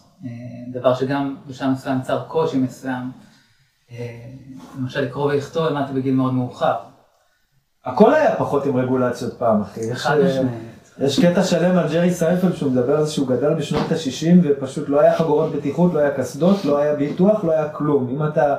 דבר 0.71 0.93
שגם 0.93 1.35
בשלב 1.47 1.69
מסוים 1.69 1.99
יצר 1.99 2.23
קושי 2.27 2.57
מסוים. 2.57 3.11
אה, 3.91 3.95
למשל 4.79 5.01
לקרוא 5.01 5.25
ולכתוב, 5.25 5.65
למדתי 5.65 5.93
בגיל 5.93 6.15
מאוד 6.15 6.33
מאוחר. 6.33 6.75
הכל 7.85 8.13
היה 8.13 8.35
פחות 8.35 8.65
עם 8.65 8.77
רגולציות 8.77 9.33
פעם, 9.33 9.61
אחי. 9.61 9.79
יש, 9.81 9.97
חד 9.97 10.17
אה, 10.19 10.27
משמעית. 10.27 10.69
יש 10.99 11.19
קטע 11.19 11.43
שלם 11.43 11.77
על 11.77 11.87
ג'רי 11.87 12.11
סיינפלד 12.11 12.55
שהוא 12.55 12.71
מדבר 12.71 12.97
על 12.97 13.05
זה 13.05 13.11
שהוא 13.11 13.27
גדל 13.27 13.53
בשנות 13.53 13.91
ה-60 13.91 14.37
ופשוט 14.43 14.89
לא 14.89 14.99
היה 14.99 15.17
חגורות 15.17 15.51
בטיחות, 15.55 15.93
לא 15.93 15.99
היה 15.99 16.11
קסדות, 16.11 16.65
לא 16.65 16.77
היה 16.77 16.95
ביטוח, 16.95 17.43
לא 17.43 17.51
היה 17.51 17.69
כלום. 17.69 18.09
אם 18.09 18.23
אתה, 18.23 18.55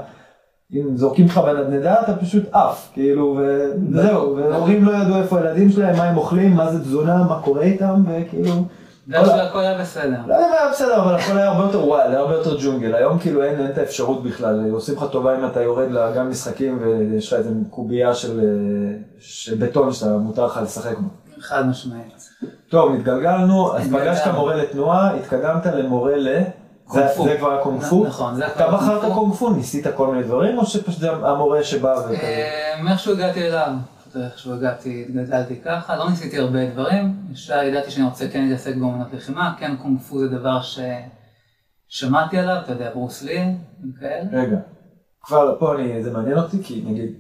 אם 0.75 0.97
זורקים 0.97 1.27
לך 1.27 1.39
בנדנדה 1.39 2.03
אתה 2.03 2.17
פשוט 2.17 2.43
עף, 2.53 2.91
כאילו, 2.93 3.41
וזהו, 3.41 4.37
והורים 4.37 4.85
לא 4.85 4.93
ידעו 4.93 5.17
איפה 5.17 5.39
הילדים 5.39 5.71
שלהם, 5.71 5.97
מה 5.97 6.05
הם 6.05 6.17
אוכלים, 6.17 6.55
מה 6.55 6.73
זה 6.73 6.81
תזונה, 6.81 7.25
מה 7.25 7.41
קורה 7.43 7.63
איתם, 7.63 8.03
וכאילו, 8.07 8.53
זה 9.11 9.27
שהכל 9.27 9.59
היה 9.59 9.79
בסדר. 9.79 10.17
לא 10.27 10.35
היה 10.35 10.71
בסדר, 10.73 11.03
אבל 11.03 11.15
הכל 11.15 11.39
היה 11.39 11.49
הרבה 11.49 11.65
יותר 11.65 11.87
וואל, 11.87 12.11
היה 12.11 12.19
הרבה 12.19 12.35
יותר 12.35 12.57
ג'ונגל. 12.61 12.95
היום 12.95 13.19
כאילו 13.19 13.45
אין, 13.45 13.67
את 13.67 13.79
האפשרות 13.79 14.23
בכלל, 14.23 14.71
עושים 14.71 14.97
לך 14.97 15.05
טובה 15.13 15.39
אם 15.39 15.47
אתה 15.47 15.63
יורד 15.63 15.91
לגן 15.91 16.27
משחקים 16.27 16.79
ויש 16.81 17.33
לך 17.33 17.39
איזה 17.39 17.51
קובייה 17.71 18.15
של, 18.15 18.41
אה, 18.41 18.45
של 19.19 19.55
בטון 19.55 19.93
שאתה 19.93 20.11
מותר 20.11 20.47
לך 20.47 20.61
לשחק 20.63 20.99
בו. 20.99 21.09
חד 21.41 21.67
משמעית. 21.67 22.29
טוב, 22.69 22.95
התגלגלנו, 22.95 23.77
אז. 23.77 23.89
פגשת 23.93 24.27
מורה 24.35 24.55
לתנועה, 24.57 25.15
התקדמת 25.15 25.67
למורה 25.67 26.17
ל... 26.17 26.29
זה, 26.93 27.37
כבר 27.39 27.61
הקונג 27.61 27.83
פו? 27.83 28.05
נכון, 28.07 28.35
זה 28.35 28.47
אתה 28.47 28.55
כבר 28.55 28.77
בחרת 28.77 29.01
קונג 29.01 29.13
פו. 29.13 29.21
קונג 29.21 29.35
פו, 29.35 29.51
ניסית 29.51 29.87
כל 29.97 30.07
מיני 30.07 30.23
דברים, 30.23 30.59
או 30.59 30.67
שפשוט 30.67 31.01
זה 31.01 31.11
המורה 31.11 31.65
שבא? 31.65 31.95
אה, 32.11 32.83
מאיכשהו 32.83 33.13
הגעתי 33.13 33.49
אליו, 33.49 33.73
פשוט 34.11 34.23
איכשהו 34.23 34.53
הגעתי, 34.53 35.05
התגלגלתי 35.09 35.57
ככה, 35.65 35.97
לא 35.97 36.11
ניסיתי 36.11 36.39
הרבה 36.39 36.71
דברים, 36.71 37.17
ישר 37.33 37.63
ידעתי 37.63 37.91
שאני 37.91 38.07
רוצה 38.07 38.29
כן 38.29 38.45
להתעסק 38.45 38.75
באמנות 38.75 39.13
לחימה, 39.13 39.55
כן 39.59 39.77
קונג 39.77 40.01
פו 40.01 40.19
זה 40.19 40.29
דבר 40.29 40.63
ש... 40.63 40.79
שמעתי 41.89 42.39
עליו, 42.39 42.57
אתה 42.65 42.73
יודע, 42.73 42.91
ברוס 42.91 43.23
לי, 43.23 43.41
וכאלה. 43.81 44.43
רגע, 44.43 44.57
כבר 45.23 45.57
פה 45.59 45.75
אני, 45.75 46.03
זה 46.03 46.13
מעניין 46.13 46.39
אותי, 46.39 46.57
כי 46.63 46.83
נגיד, 46.87 47.11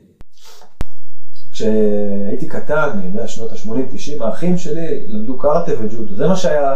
כשהייתי 1.53 2.49
קטן, 2.49 2.89
אני 2.95 3.07
יודע, 3.07 3.29
שנות 3.29 3.53
ה-80-90, 3.53 4.25
האחים 4.25 4.59
שלי 4.59 5.07
למדו 5.09 5.39
קארטה 5.39 5.73
וג'ודו, 5.81 6.15
זה 6.15 6.29
מה 6.29 6.37
שהיה, 6.37 6.75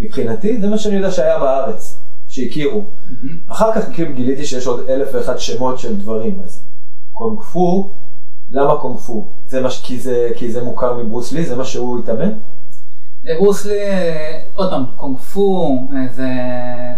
מבחינתי, 0.00 0.60
זה 0.60 0.68
מה 0.68 0.78
שאני 0.78 0.96
יודע 0.96 1.10
שהיה 1.10 1.38
בארץ, 1.38 2.00
שהכירו. 2.28 2.82
מהמם. 2.82 3.38
אחר 3.48 3.74
כך 3.74 3.94
כאילו 3.94 4.14
גיליתי 4.14 4.44
שיש 4.44 4.66
עוד 4.66 4.88
אלף 4.88 5.08
ואחד 5.12 5.38
שמות 5.38 5.78
של 5.78 5.96
דברים, 5.96 6.40
אז 6.44 6.64
קונג 7.12 7.40
פו, 7.40 7.96
למה 8.50 8.76
קונג 8.76 8.96
פו? 8.98 9.32
זה 9.46 9.60
מה, 9.60 9.70
ש- 9.70 9.82
כי 9.82 10.00
זה, 10.00 10.28
כי 10.36 10.52
זה 10.52 10.64
מוכר 10.64 10.96
מברוס 10.96 11.32
לי, 11.32 11.44
זה 11.44 11.56
מה 11.56 11.64
שהוא 11.64 11.98
התאמן? 11.98 12.32
אה, 13.26 13.34
ברוס 13.38 13.66
לי, 13.66 13.80
אה, 13.82 14.40
עוד 14.54 14.70
פעם, 14.70 14.84
קונג 14.96 15.18
פו 15.18 15.78
אה, 15.96 16.08
זה, 16.14 16.28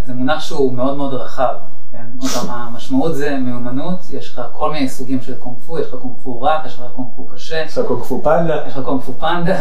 זה 0.07 0.15
מונח 0.15 0.41
שהוא 0.41 0.73
מאוד 0.73 0.97
מאוד 0.97 1.15
רחב, 1.15 1.55
כן? 1.93 2.05
עוד 2.21 2.31
פעם, 2.31 2.51
המשמעות 2.51 3.15
זה 3.15 3.37
מיומנות, 3.37 3.99
יש 4.11 4.31
לך 4.31 4.43
כל 4.53 4.73
מיני 4.73 4.89
סוגים 4.89 5.21
של 5.23 5.35
קונג 5.37 5.57
פו, 5.67 5.79
יש 5.79 5.87
לך 5.87 5.95
קונג 5.95 6.15
פו 6.23 6.41
רך, 6.41 6.67
יש 6.67 6.75
לך 6.75 6.85
קונג 6.97 7.09
פו 7.17 7.27
קשה, 7.27 7.63
יש 7.65 7.79
לך 7.79 7.87
קונג 7.87 8.03
פו 8.03 8.23
פנדה? 8.23 8.67
יש 8.67 8.77
לך 8.77 8.85
קונג 8.85 9.03
פו 9.03 9.13
פנדה, 9.13 9.61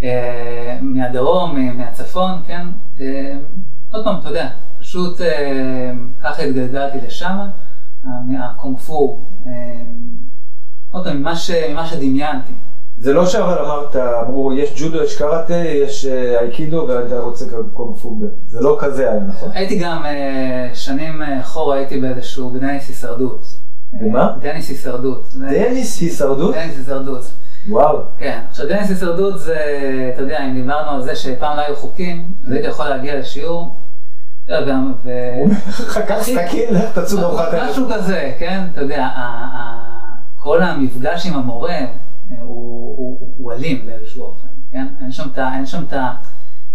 מהדרום, 0.94 1.58
מהצפון, 1.78 2.42
כן? 2.46 2.66
עוד 3.92 4.04
פעם, 4.04 4.18
אתה 4.20 4.28
יודע, 4.28 4.48
פשוט 4.78 5.20
ככה 6.22 6.42
התגלגלתי 6.42 6.98
לשם, 7.06 7.38
הקונג 8.40 8.78
פו, 8.78 9.26
אה, 9.46 9.52
עוד 10.90 11.04
פעם, 11.04 11.16
ממה 11.70 11.86
שדמיינתי. 11.86 12.52
זה 12.98 13.12
לא 13.12 13.26
שאבל 13.26 13.58
אמרת, 13.58 13.96
אמרו, 13.96 14.52
יש 14.52 14.70
ג'ודו, 14.76 15.02
יש 15.02 15.18
קראטה, 15.18 15.54
יש 15.56 16.06
אה, 16.06 16.40
אייקידו, 16.40 16.86
ואתה 16.88 17.18
רוצה 17.20 17.44
קונג 17.72 17.96
פו, 17.96 18.18
זה 18.46 18.60
לא 18.60 18.76
כזה 18.80 19.10
היה, 19.10 19.20
נכון? 19.20 19.50
הייתי 19.52 19.78
גם 19.78 20.06
אה, 20.06 20.70
שנים 20.74 21.22
אה, 21.22 21.40
אחורה, 21.40 21.76
הייתי 21.76 22.00
באיזשהו, 22.00 22.50
בדניס 22.50 22.88
הישרדות. 22.88 23.46
במה? 23.92 24.36
דניס 24.40 24.68
הישרדות. 24.68 25.26
דניס 25.38 26.00
הישרדות? 26.00 26.54
דניס 26.54 26.78
הישרדות. 26.78 27.32
וואו. 27.68 27.98
כן, 28.18 28.40
עכשיו 28.48 28.68
דניס 28.68 28.90
הישרדות 28.90 29.40
זה, 29.40 29.56
אתה 30.14 30.22
יודע, 30.22 30.46
אם 30.46 30.54
דיברנו 30.54 30.90
על 30.90 31.02
זה 31.02 31.16
שפעם 31.16 31.56
לא 31.56 31.62
היו 31.62 31.76
חוקים, 31.76 32.32
אז 32.46 32.52
הייתי 32.52 32.68
יכול 32.68 32.88
להגיע 32.88 33.18
לשיעור, 33.18 33.74
אתה 34.44 34.54
יודע, 34.54 34.76
ו- 35.04 35.54
חכך 35.70 36.22
סכין, 36.22 36.74
לך 36.74 36.98
תצאו 36.98 37.18
בארוחת 37.20 37.54
ערב. 37.54 37.70
משהו 37.70 37.86
כזה, 37.94 38.32
כן? 38.38 38.60
אתה 38.72 38.80
יודע, 38.80 39.06
כל 40.40 40.62
המפגש 40.62 41.26
עם 41.26 41.34
המורה 41.34 41.70
אה, 41.70 41.86
הוא- 42.40 42.96
הוא 42.96 43.34
הוא 43.38 43.52
אלים 43.52 43.86
באיזשהו 43.86 44.22
אופן, 44.22 44.46
כן? 44.72 44.86
אין 45.02 45.12
שם 45.12 45.28
את 45.32 45.38
ה- 45.38 45.50
אין 45.56 45.66
שם 45.66 45.82
את 45.88 45.94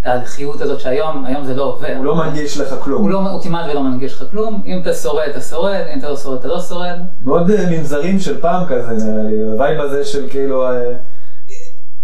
התהליכיות 0.02 0.60
הזאת 0.60 0.80
שהיום, 0.80 1.24
היום 1.24 1.44
זה 1.44 1.54
לא 1.54 1.62
עובר. 1.62 1.92
הוא 1.96 2.04
לא 2.04 2.16
מנגיש 2.16 2.60
לך 2.60 2.74
כלום. 2.80 3.02
הוא, 3.02 3.10
לא, 3.10 3.30
הוא 3.30 3.42
כמעט 3.42 3.70
ולא 3.70 3.82
מנגיש 3.82 4.14
לך 4.14 4.24
כלום, 4.30 4.62
אם 4.66 4.78
אתה 4.82 4.94
שורד, 4.94 5.28
אתה 5.30 5.40
שורד, 5.40 5.84
אם 5.94 5.98
אתה 5.98 6.08
לא 6.08 6.16
שורד, 6.16 6.38
אתה 6.38 6.48
לא 6.48 6.60
שורד. 6.60 6.98
מאוד 7.24 7.50
אה, 7.50 7.70
מנזרים 7.70 8.18
של 8.18 8.40
פעם 8.40 8.66
כזה, 8.68 8.92
נראה 8.92 9.22
לי, 9.22 9.42
ה 9.42 9.50
vibe 9.50 9.80
הזה 9.80 10.04
של 10.04 10.28
כאילו, 10.30 10.66
אה, 10.70 10.92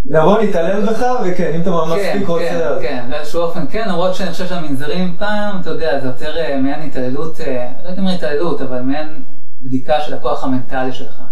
נבוא 0.04 0.42
נתעלל 0.42 0.86
בך, 0.86 1.02
וכן, 1.24 1.52
אם 1.54 1.60
אתה 1.60 1.70
כן, 1.70 1.90
מספיק 1.94 2.26
כן, 2.26 2.32
רוצה, 2.32 2.68
אז... 2.68 2.82
כן, 2.82 3.04
באיזשהו 3.10 3.40
אופן 3.42 3.64
כן, 3.70 3.88
למרות 3.88 4.14
שאני 4.14 4.30
חושב 4.30 4.46
שהמנזרים 4.46 5.16
פעם, 5.18 5.60
אתה 5.60 5.70
יודע, 5.70 6.00
זה 6.00 6.06
יותר 6.06 6.36
אה, 6.36 6.60
מעין 6.60 6.82
התעללות, 6.88 7.40
אה, 7.40 7.72
לא 7.82 7.88
הייתי 7.88 8.00
אומר 8.00 8.10
התעללות, 8.12 8.60
אבל 8.60 8.80
מעין 8.80 9.22
בדיקה 9.62 10.00
של 10.00 10.14
הכוח 10.14 10.44
המנטלי 10.44 10.92
שלך. 10.92 11.22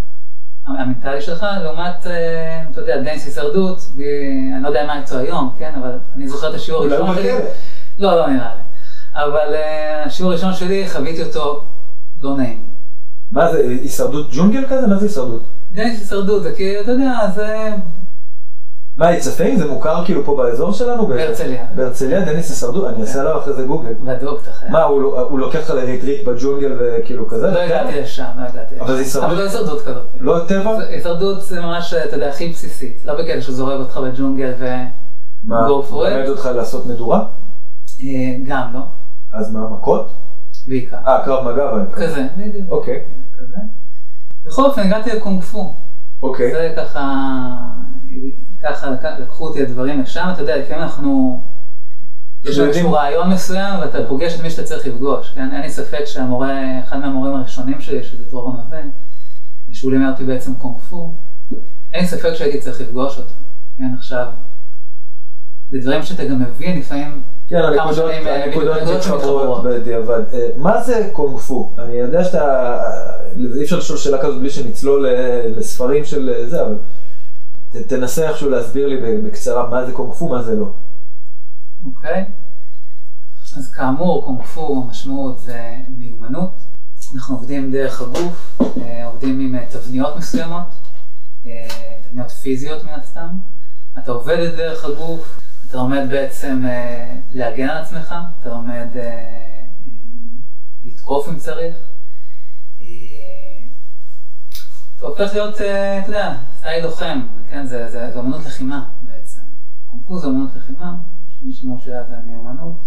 המנטלי 0.67 1.21
שלך, 1.21 1.47
לעומת, 1.63 2.07
אה, 2.07 2.63
אתה 2.71 2.81
יודע, 2.81 2.97
דניס 2.97 3.27
הישרדות, 3.27 3.79
ואני 3.97 4.63
לא 4.63 4.69
יודע 4.69 4.87
מה 4.87 5.01
איתו 5.01 5.19
היום, 5.19 5.55
כן, 5.59 5.73
אבל 5.79 5.99
אני 6.17 6.29
זוכר 6.29 6.51
את 6.51 6.55
השיעור 6.55 6.85
אולי 6.85 6.97
הוא 6.97 7.07
הראשון 7.07 7.23
שלי. 7.23 7.33
בכלא. 7.33 7.49
לא, 7.99 8.17
לא 8.17 8.27
נראה 8.27 8.55
לי. 8.55 8.63
אבל 9.15 9.55
אה, 9.55 10.05
השיעור 10.05 10.33
הראשון 10.33 10.55
שלי, 10.55 10.89
חוויתי 10.89 11.23
אותו 11.23 11.65
לא 12.23 12.37
נעים. 12.37 12.67
מה 13.33 13.53
זה, 13.53 13.59
הישרדות 13.59 14.31
ג'ונגל 14.33 14.65
כזה? 14.69 14.87
מה 14.87 14.97
זה 14.97 15.07
הישרדות? 15.07 15.43
דניס 15.73 16.01
הישרדות 16.01 16.43
זה 16.43 16.53
כאילו, 16.53 16.81
אתה 16.81 16.91
יודע, 16.91 17.31
זה 17.35 17.71
מה, 19.01 19.11
איצפים? 19.11 19.57
זה 19.59 19.67
מוכר 19.67 20.05
כאילו 20.05 20.25
פה 20.25 20.37
באזור 20.37 20.73
שלנו? 20.73 21.07
בהרצליה. 21.07 21.67
בהרצליה, 21.77 22.21
דניס 22.25 22.51
הישרדות? 22.51 22.95
אני 22.95 23.01
אעשה 23.03 23.21
עליו 23.21 23.39
אחרי 23.39 23.53
זה 23.55 23.63
גוגל. 23.63 23.93
בדוק, 24.05 24.41
אתה 24.43 24.53
חייב. 24.53 24.73
מה, 24.73 24.83
הוא 24.83 25.03
לא- 25.03 25.39
לוקח 25.39 25.59
לך 25.59 25.71
ל 25.71 25.77
retreat 25.78 26.25
בג'ונגל 26.29 26.77
וכאילו 26.81 27.29
כזה? 27.29 27.51
לא 27.51 27.59
הגעתי 27.59 28.01
לשם, 28.01 28.25
לא 28.37 28.43
הגעתי 28.43 28.75
לשם. 28.75 28.85
אבל 28.85 28.95
זה 28.95 28.99
הישרדות? 28.99 29.29
אבל 29.31 29.39
לא 29.39 29.43
הישרדות 29.43 29.83
כזאת. 29.83 30.07
לא 30.21 30.39
טבע? 30.49 30.77
זה- 30.77 30.89
הישרדות 30.89 31.43
זה 31.43 31.61
ממש, 31.61 31.95
אתה 31.95 32.17
יודע, 32.17 32.29
הכי 32.29 32.49
בסיסית. 32.49 33.03
לא 33.05 33.15
בקטע 33.15 33.41
שהוא 33.41 33.55
זורק 33.55 33.81
אותך 33.81 33.97
בג'ונגל 33.97 34.53
ו... 34.59 34.65
מה, 35.45 35.67
הוא. 35.67 35.85
מלמד 36.05 36.29
אותך 36.29 36.47
לעשות 36.55 36.87
מדורה? 36.87 37.27
אה, 38.01 38.07
גם, 38.47 38.71
לא? 38.75 38.81
אז 39.33 39.53
מה, 39.53 39.71
מכות? 39.71 40.13
בעיקר. 40.69 40.97
אה, 41.07 41.23
קרב 41.25 41.49
מגע. 41.53 41.71
כזה, 41.95 42.27
בדיוק. 42.37 42.65
אוקיי, 42.71 43.05
כזה. 43.39 43.57
בכל 44.47 44.65
אופן, 44.65 44.83
הגעתי 44.83 45.11
לקונג 45.11 45.43
פו. 45.43 45.75
אוקיי. 46.23 46.53
זה 46.53 46.73
ככה, 46.77 47.01
ככה 48.63 48.91
לק- 48.91 49.21
לקחו 49.21 49.49
אותי 49.49 49.63
הדברים 49.63 50.03
לשם, 50.03 50.29
אתה 50.33 50.43
יודע, 50.43 50.57
לפעמים 50.57 50.83
אנחנו, 50.83 51.41
יש 52.45 52.59
לנו 52.59 52.69
איזשהו 52.69 52.93
רעיון 52.93 53.31
מסוים 53.31 53.81
ואתה 53.81 53.99
פוגש 54.09 54.35
את 54.35 54.41
מי 54.43 54.51
שאתה 54.51 54.63
צריך 54.63 54.87
לפגוש, 54.87 55.33
כן? 55.35 55.49
אין 55.53 55.61
לי 55.63 55.71
ספק 55.71 56.05
שהמורה, 56.05 56.51
אחד 56.85 56.99
מהמורים 56.99 57.35
הראשונים 57.35 57.81
שלי, 57.81 58.03
שזה 58.05 58.25
דרור 58.31 58.53
נווה, 58.65 58.81
שהוא 59.73 59.93
לימד 59.93 60.11
אותי 60.13 60.25
בעצם 60.25 60.55
קונג 60.55 60.77
פו, 60.79 61.15
אין 61.93 62.01
לי 62.03 62.07
ספק 62.09 62.35
שהייתי 62.35 62.61
צריך 62.61 62.81
לפגוש 62.81 63.19
אותו, 63.19 63.35
כן? 63.79 63.95
עכשיו, 63.99 64.27
זה 65.71 65.79
דברים 65.83 66.03
שאתה 66.03 66.25
גם 66.25 66.43
מבין 66.43 66.79
לפעמים, 66.79 67.23
כן, 67.49 67.61
כמה 67.63 67.69
הנקודות 67.83 67.95
שנים, 68.13 68.27
אה, 68.27 68.45
הנקודות 68.45 68.77
נקודות 68.77 68.97
מתחברות 68.97 69.21
שמתחברות. 69.21 69.65
בדיעבד. 69.65 70.23
אה, 70.35 70.49
מה 70.57 70.83
זה 70.83 71.11
קונג 71.13 71.39
פו? 71.39 71.77
אני 71.79 71.95
יודע 71.95 72.25
שאתה, 72.25 72.77
אי 73.57 73.63
אפשר 73.65 73.79
לשאול 73.79 73.99
שאלה 73.99 74.19
כזאת 74.23 74.39
בלי 74.41 74.51
שנצלול 74.51 75.07
אה, 75.07 75.43
לספרים 75.57 76.05
של 76.05 76.31
אה, 76.37 76.47
זה, 76.49 76.63
אבל 76.63 76.77
ת- 77.71 77.77
תנסה 77.89 78.29
איכשהו 78.29 78.51
להסביר 78.51 78.87
לי 78.89 79.21
בקצרה 79.23 79.71
מה 79.71 79.87
זה 79.87 79.93
קונג 79.93 80.13
פו, 80.13 80.29
מה 80.29 80.43
זה 80.43 80.55
לא. 80.57 80.73
אוקיי? 81.85 82.25
אז 83.57 83.73
כאמור, 83.75 84.25
קונג 84.25 84.43
פו, 84.43 84.83
המשמעות 84.87 85.39
זה 85.41 85.75
מיומנות. 85.97 86.55
אנחנו 87.15 87.35
עובדים 87.37 87.73
דרך 87.73 88.01
הגוף, 88.01 88.61
אה, 88.83 89.07
עובדים 89.07 89.41
עם 89.41 89.55
אה, 89.55 89.67
תבניות 89.71 90.17
מסוימות, 90.17 90.67
אה, 91.47 91.69
תבניות 92.09 92.31
פיזיות 92.31 92.85
מן 92.85 92.93
הסתם. 92.93 93.29
אתה 93.99 94.11
עובד 94.13 94.37
את 94.39 94.57
דרך 94.57 94.85
הגוף, 94.85 95.39
אתה 95.67 95.77
לומד 95.77 96.03
בעצם 96.11 96.65
להגן 97.33 97.69
על 97.69 97.83
עצמך, 97.83 98.15
אתה 98.41 98.49
אה, 98.97 99.65
לתקוף 100.85 101.29
אם 101.29 101.37
צריך. 101.39 101.77
אה, 105.03 105.13
אתה 105.13 105.23
הופך 105.23 105.35
להיות, 105.35 105.61
אה, 105.61 105.99
אתה 105.99 106.09
יודע, 106.09 106.37
סטייל 106.59 106.85
לוחם, 106.85 107.21
כן? 107.51 107.67
זה, 107.67 107.89
זה, 107.91 108.11
זה 108.13 108.19
אומנות 108.19 108.47
לחימה 108.47 108.89
בעצם. 109.03 109.41
קונג 109.87 110.03
פו 110.07 110.19
זה 110.19 110.27
אומנות 110.27 110.51
לחימה, 110.57 110.97
שהמשמעות 111.29 111.81
שלה 111.81 112.05
זה 112.05 112.15
מיומנות, 112.27 112.87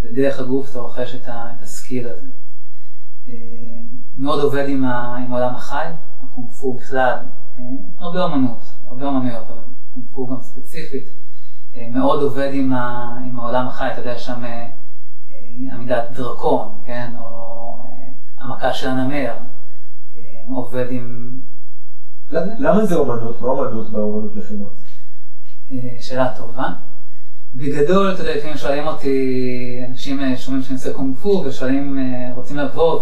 ודרך 0.00 0.40
הגוף 0.40 0.70
אתה 0.70 0.78
רוכש 0.78 1.14
את, 1.14 1.28
ה 1.62 1.70
skill 1.70 2.08
הזה. 2.08 2.26
אה, 3.28 3.32
מאוד 4.16 4.40
עובד 4.40 4.64
עם, 4.68 4.84
העולם 4.84 5.54
החי, 5.54 5.86
הקונג 6.22 6.50
פו 6.50 6.74
בכלל, 6.74 7.18
אה, 7.58 7.64
הרבה 7.98 8.24
אומנות, 8.24 8.64
הרבה 8.86 9.06
אומנויות, 9.06 9.46
אבל 9.50 9.62
קונג 9.94 10.06
פו 10.12 10.26
גם 10.26 10.42
ספציפית, 10.42 11.04
אה, 11.76 11.88
מאוד 11.90 12.22
עובד 12.22 12.50
עם, 12.52 12.72
ה, 12.72 13.16
עם 13.26 13.38
העולם 13.40 13.68
החי, 13.68 13.88
אתה 13.92 14.00
יודע, 14.00 14.18
שם 14.18 14.44
אה, 14.44 14.50
אה, 14.50 15.74
עמידת 15.74 16.04
דרקון, 16.14 16.78
כן, 16.84 17.10
או 17.20 17.78
אה, 17.80 18.44
המכה 18.44 18.72
של 18.72 18.88
הנמר, 18.88 19.30
אה, 19.30 19.57
עובד 20.54 20.86
עם... 20.90 21.40
למה 22.30 22.84
זה 22.84 22.94
אומנות? 22.94 23.40
מה 23.40 23.48
אומנות 23.48 23.90
באומנות 23.90 24.36
לחימה? 24.36 24.64
אה, 25.72 25.76
שאלה 26.00 26.34
טובה. 26.36 26.68
בגדול, 27.54 28.12
אתה 28.12 28.20
יודע, 28.22 28.36
לפעמים 28.36 28.56
שואלים 28.56 28.86
אותי, 28.86 29.84
אנשים 29.90 30.20
אה, 30.20 30.36
שומעים 30.36 30.62
שאני 30.62 30.74
עושה 30.74 30.92
קונג 30.92 31.16
פו 31.16 31.42
ושואלים, 31.46 31.98
אה, 31.98 32.34
רוצים 32.34 32.56
לבוא 32.56 33.00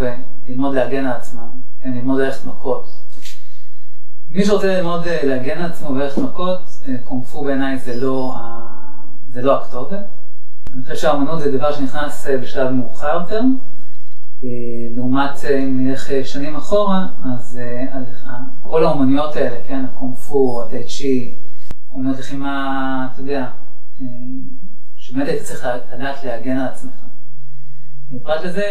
וללמוד 0.48 0.74
להגן 0.74 1.04
על 1.06 1.12
עצמם, 1.12 1.48
כן, 1.80 1.92
ללמוד 1.92 2.20
ללכת 2.20 2.44
מכות. 2.46 2.88
מי 4.30 4.44
שרוצה 4.44 4.66
ללמוד 4.66 5.00
להגן 5.22 5.58
על 5.58 5.70
עצמו 5.70 5.90
וללכת 5.90 6.18
מכות, 6.18 6.60
קונג 7.04 7.24
פו 7.24 7.44
בעיניי 7.44 7.78
זה 7.78 7.96
לא, 8.00 8.34
ה- 8.36 9.02
זה 9.28 9.42
לא 9.42 9.62
הכתובת. 9.62 10.06
אני 10.74 10.82
חושב 10.82 10.96
שהאמנות 10.96 11.40
זה 11.40 11.56
דבר 11.58 11.72
שנכנס 11.72 12.26
בשלב 12.42 12.70
מאוחר 12.70 13.18
יותר. 13.22 13.40
אה, 14.44 14.48
לעומת 14.96 15.44
אה, 15.44 15.58
אם 15.58 15.86
נלך 15.86 16.10
אה, 16.10 16.24
שנים 16.24 16.56
אחורה, 16.56 17.06
אז 17.24 17.58
כל 18.62 18.84
האומנויות 18.84 19.36
האלה, 19.36 19.56
כן, 19.66 19.84
הקונג 19.84 20.14
פו, 20.14 20.62
הטאי 20.62 20.84
צ'י, 20.84 21.34
אומנויות 21.92 22.18
לחימה, 22.18 23.08
אתה 23.12 23.20
יודע, 23.20 23.50
שבאמת 24.96 25.28
היית 25.28 25.42
צריך 25.42 25.66
לדעת 25.94 26.24
להגן 26.24 26.56
על 26.56 26.68
עצמך. 26.68 27.04
אה, 28.12 28.18
פרט 28.22 28.44
לזה, 28.44 28.62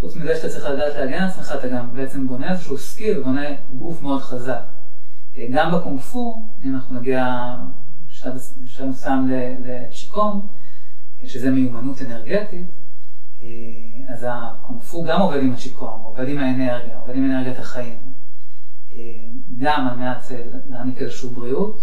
חוץ 0.00 0.16
מזה 0.16 0.36
שאתה 0.36 0.48
צריך 0.48 0.64
לדעת 0.66 0.94
להגן 0.96 1.22
על 1.22 1.28
עצמך, 1.28 1.54
אתה 1.58 1.68
גם 1.68 1.94
בעצם 1.94 2.28
בונה 2.28 2.52
איזשהו 2.52 2.78
skill, 2.78 3.22
בונה 3.22 3.46
גוף 3.78 4.02
מאוד 4.02 4.22
חזק. 4.22 4.62
גם 5.50 5.72
בקונג 5.72 6.00
פו, 6.00 6.48
אם 6.64 6.74
אנחנו 6.74 7.00
נגיע 7.00 7.54
בשלב 8.08 8.88
מסוים 8.88 9.30
לצ'י 9.64 10.05
קונג, 10.05 10.46
שזה 11.24 11.50
מיומנות 11.50 12.02
אנרגטית, 12.02 12.66
אז 14.08 14.26
הקונפו 14.28 15.04
גם 15.04 15.20
עובד 15.20 15.42
עם 15.42 15.52
הצ'יקונג, 15.52 16.02
עובד 16.04 16.28
עם 16.28 16.38
האנרגיה, 16.38 16.98
עובד 16.98 17.14
עם 17.14 17.30
אנרגיית 17.30 17.58
החיים. 17.58 17.98
גם 19.56 19.88
על 19.88 19.96
מנת 19.96 20.22
להעניק 20.68 21.02
איזושהי 21.02 21.28
בריאות, 21.28 21.78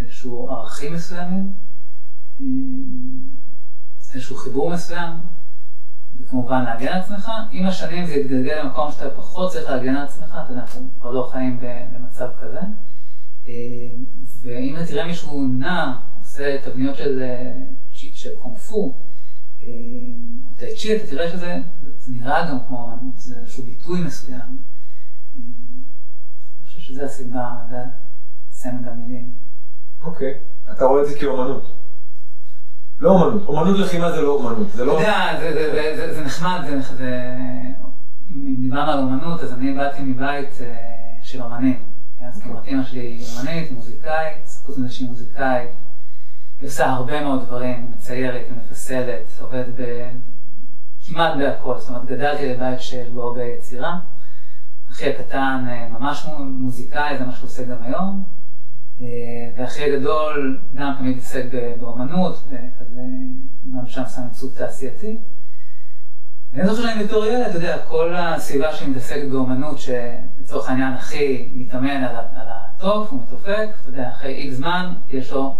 איזשהו 0.00 0.50
ערכים 0.50 0.94
מסוימים, 0.94 1.52
איזשהו 4.14 4.36
חיבור 4.36 4.70
מסוים, 4.70 5.10
וכמובן 6.20 6.64
להגן 6.64 6.88
על 6.88 7.00
עצמך. 7.00 7.30
עם 7.50 7.66
השנים 7.66 8.06
זה 8.06 8.14
יתגלגל 8.14 8.62
למקום 8.62 8.92
שאתה 8.92 9.10
פחות 9.10 9.52
צריך 9.52 9.70
להגן 9.70 9.96
על 9.96 10.04
עצמך, 10.04 10.38
אתה 10.44 10.52
יודע, 10.52 10.60
אנחנו 10.60 10.88
כבר 11.00 11.10
לא 11.10 11.28
חיים 11.32 11.60
במצב 11.94 12.28
כזה. 12.40 12.60
ואם 14.42 14.76
תראה 14.88 15.06
מישהו 15.06 15.46
נע, 15.46 15.94
עושה 16.18 16.56
תבניות 16.64 16.96
של, 16.96 17.22
של 17.92 18.30
קונפו, 18.42 19.07
או 20.44 20.54
טאי 20.56 20.76
צ'י, 20.76 20.96
אתה 20.96 21.06
תראה 21.06 21.30
שזה 21.30 21.56
נראה 22.08 22.50
גם 22.50 22.58
כמו 22.68 22.86
אמנות, 22.86 23.18
זה 23.18 23.40
איזשהו 23.40 23.64
ביטוי 23.64 24.00
מסוים. 24.00 24.62
אני 25.34 25.42
חושב 26.64 26.80
שזה 26.80 27.04
הסיבה, 27.04 27.56
זה 27.70 27.76
צמד 28.48 28.88
המילים. 28.88 29.34
אוקיי, 30.02 30.34
אתה 30.72 30.84
רואה 30.84 31.02
את 31.02 31.08
זה 31.08 31.18
כאומנות. 31.18 31.74
לא 32.98 33.10
אומנות, 33.10 33.48
אומנות 33.48 33.78
לחימה 33.78 34.12
זה 34.12 34.22
לא 34.22 34.34
אומנות, 34.34 34.70
זה 34.72 34.84
לא... 34.84 35.00
אתה 35.00 35.44
יודע, 35.44 36.12
זה 36.14 36.22
נחמד, 36.24 36.60
אם 38.30 38.56
דיברנו 38.60 38.92
על 38.92 38.98
אומנות, 38.98 39.40
אז 39.40 39.52
אני 39.52 39.74
באתי 39.74 40.02
מבית 40.02 40.58
של 41.22 41.42
אומנים. 41.42 41.82
אז 42.20 42.40
כמעט 42.42 42.68
אמא 42.68 42.84
שלי 42.84 43.00
היא 43.00 43.26
אומנית, 43.38 43.72
מוזיקאית, 43.72 44.48
חוץ 44.62 44.78
מזה 44.78 44.92
שהיא 44.92 45.08
מוזיקאית. 45.08 45.70
היא 46.60 46.68
עושה 46.68 46.90
הרבה 46.90 47.24
מאוד 47.24 47.44
דברים, 47.44 47.90
מציירת, 47.90 48.46
מפסלת, 48.56 49.40
עובדת 49.40 49.74
כמעט 51.06 51.36
בהכל. 51.36 51.78
זאת 51.78 51.88
אומרת, 51.88 52.04
גדלתי 52.04 52.48
לבית 52.54 52.80
שיש 52.80 53.08
בו 53.08 53.22
הרבה 53.22 53.44
יצירה. 53.44 53.98
אחי 54.90 55.10
הקטן 55.10 55.64
ממש 55.90 56.26
מוזיקאי, 56.38 57.18
זה 57.18 57.24
מה 57.24 57.32
שהוא 57.32 57.46
עושה 57.46 57.64
גם 57.64 57.76
היום. 57.82 58.22
ואחי 59.56 59.84
הגדול 59.84 60.60
גם 60.74 60.94
תמיד 60.98 61.16
עיסק 61.16 61.44
באומנות, 61.80 62.34
וכזה, 62.46 63.00
גם 63.76 63.86
שם 63.86 64.02
שם 64.14 64.22
עיצוב 64.22 64.54
תעשייתי. 64.54 65.18
ואני 66.52 66.68
זוכר 66.68 66.82
שאני 66.82 67.04
בתור 67.04 67.26
ילד, 67.26 67.46
אתה 67.46 67.56
יודע, 67.56 67.78
כל 67.88 68.14
הסביבה 68.16 68.72
שלי 68.72 68.90
מתעסקת 68.90 69.28
באומנות, 69.30 69.78
שלצורך 69.78 70.68
העניין 70.68 70.94
אחי 70.94 71.48
מתאמן 71.54 72.04
על, 72.04 72.16
על 72.16 72.48
הטוב, 72.50 73.08
הוא 73.10 73.22
מתופק, 73.22 73.68
אתה 73.80 73.88
יודע, 73.88 74.08
אחרי 74.08 74.34
איקס 74.34 74.56
זמן, 74.56 74.94
יש 75.08 75.32
לו, 75.32 75.56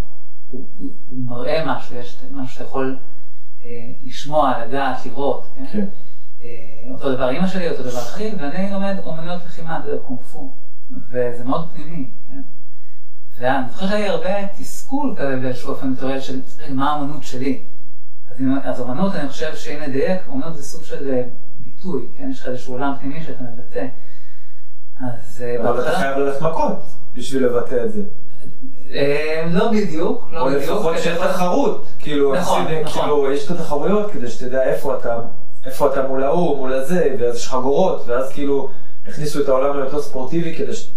הוא, 0.51 0.69
הוא, 0.79 0.91
הוא 1.09 1.19
מראה 1.19 1.65
משהו, 1.67 1.97
יש 1.97 2.23
משהו 2.33 2.55
שאתה 2.55 2.65
יכול 2.65 2.99
אה, 3.65 3.93
לשמוע, 4.03 4.65
לדעת, 4.65 5.07
לראות, 5.07 5.49
כן? 5.55 5.65
כן. 5.73 5.87
אה, 6.43 6.49
אותו 6.91 7.15
דבר 7.15 7.29
אימא 7.29 7.47
שלי, 7.47 7.71
אותו 7.71 7.83
דבר 7.83 7.99
אחי, 7.99 8.33
ואני 8.39 8.71
לומד 8.73 8.97
אומנויות 9.05 9.43
לחימה, 9.45 9.79
אתה 9.79 9.89
יודע, 9.89 10.03
קונג-פו, 10.03 10.53
וזה 11.11 11.45
מאוד 11.45 11.69
פנימי, 11.75 12.11
כן? 12.29 12.43
ואני 13.39 13.71
זוכר 13.71 13.89
שהיה 13.89 14.11
הרבה 14.11 14.49
תסכול 14.59 15.15
כזה 15.19 15.37
באיזשהו 15.43 15.71
אופן 15.71 15.91
מתעורר 15.91 16.21
של 16.21 16.41
מה 16.71 16.93
האמנות 16.93 17.25
שלי. 17.25 17.63
אז, 18.31 18.37
אז 18.63 18.81
אמנות, 18.81 19.15
אני 19.15 19.29
חושב 19.29 19.57
שאם 19.57 19.83
נדייק, 19.83 20.21
אמנות 20.29 20.57
זה 20.57 20.63
סוג 20.63 20.83
של 20.83 21.23
ביטוי, 21.59 22.09
כן? 22.17 22.31
יש 22.31 22.41
לך 22.41 22.49
איזשהו 22.49 22.73
עולם 22.73 22.95
פנימי 23.01 23.23
שאתה 23.23 23.45
מבטא. 23.45 23.87
אז 25.01 25.45
אבל 25.61 25.81
אתה 25.81 25.99
חייב 25.99 26.19
ללכת 26.19 26.43
מכות 26.43 26.83
בשביל 27.15 27.47
לבטא 27.47 27.85
את 27.85 27.93
זה. 27.93 28.03
לא 29.47 29.69
בדיוק, 29.73 30.29
לא 30.33 30.47
בדיוק. 30.47 30.63
או 30.71 30.75
לפחות 30.75 30.99
שיש 30.99 31.19
תחרות. 31.19 31.87
כאילו, 31.99 32.35
נכון, 32.35 32.63
נכון. 32.85 33.03
כאילו, 33.03 33.33
יש 33.33 33.47
את 33.47 33.51
התחרויות 33.51 34.11
כדי 34.13 34.31
שתדע 34.31 34.63
איפה 34.63 34.97
אתה, 34.99 35.21
איפה 35.65 35.93
אתה 35.93 36.09
מול 36.09 36.25
ההוא, 36.25 36.57
מול 36.57 36.73
הזה, 36.73 37.17
ואז 37.19 37.37
יש 37.37 37.49
חגורות, 37.49 38.03
ואז 38.07 38.33
כאילו 38.33 38.69
הכניסו 39.07 39.43
את 39.43 39.49
העולם 39.49 39.77
ליותר 39.77 40.03
ספורטיבי 40.03 40.55
כדי 40.55 40.75
ש... 40.75 40.91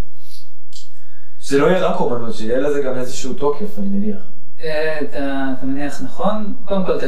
שזה 1.40 1.58
לא 1.58 1.66
יהיה 1.66 1.88
רק 1.88 2.00
אומנות, 2.00 2.34
שיהיה 2.34 2.60
לזה 2.60 2.82
גם 2.82 2.98
איזשהו 2.98 3.34
תוקף, 3.34 3.80
אני 3.80 3.88
מניח. 3.88 4.22
אתה 4.60 5.66
מניח 5.66 6.02
נכון, 6.02 6.54
קודם 6.66 6.86
כל 6.86 6.98
אתה 6.98 7.06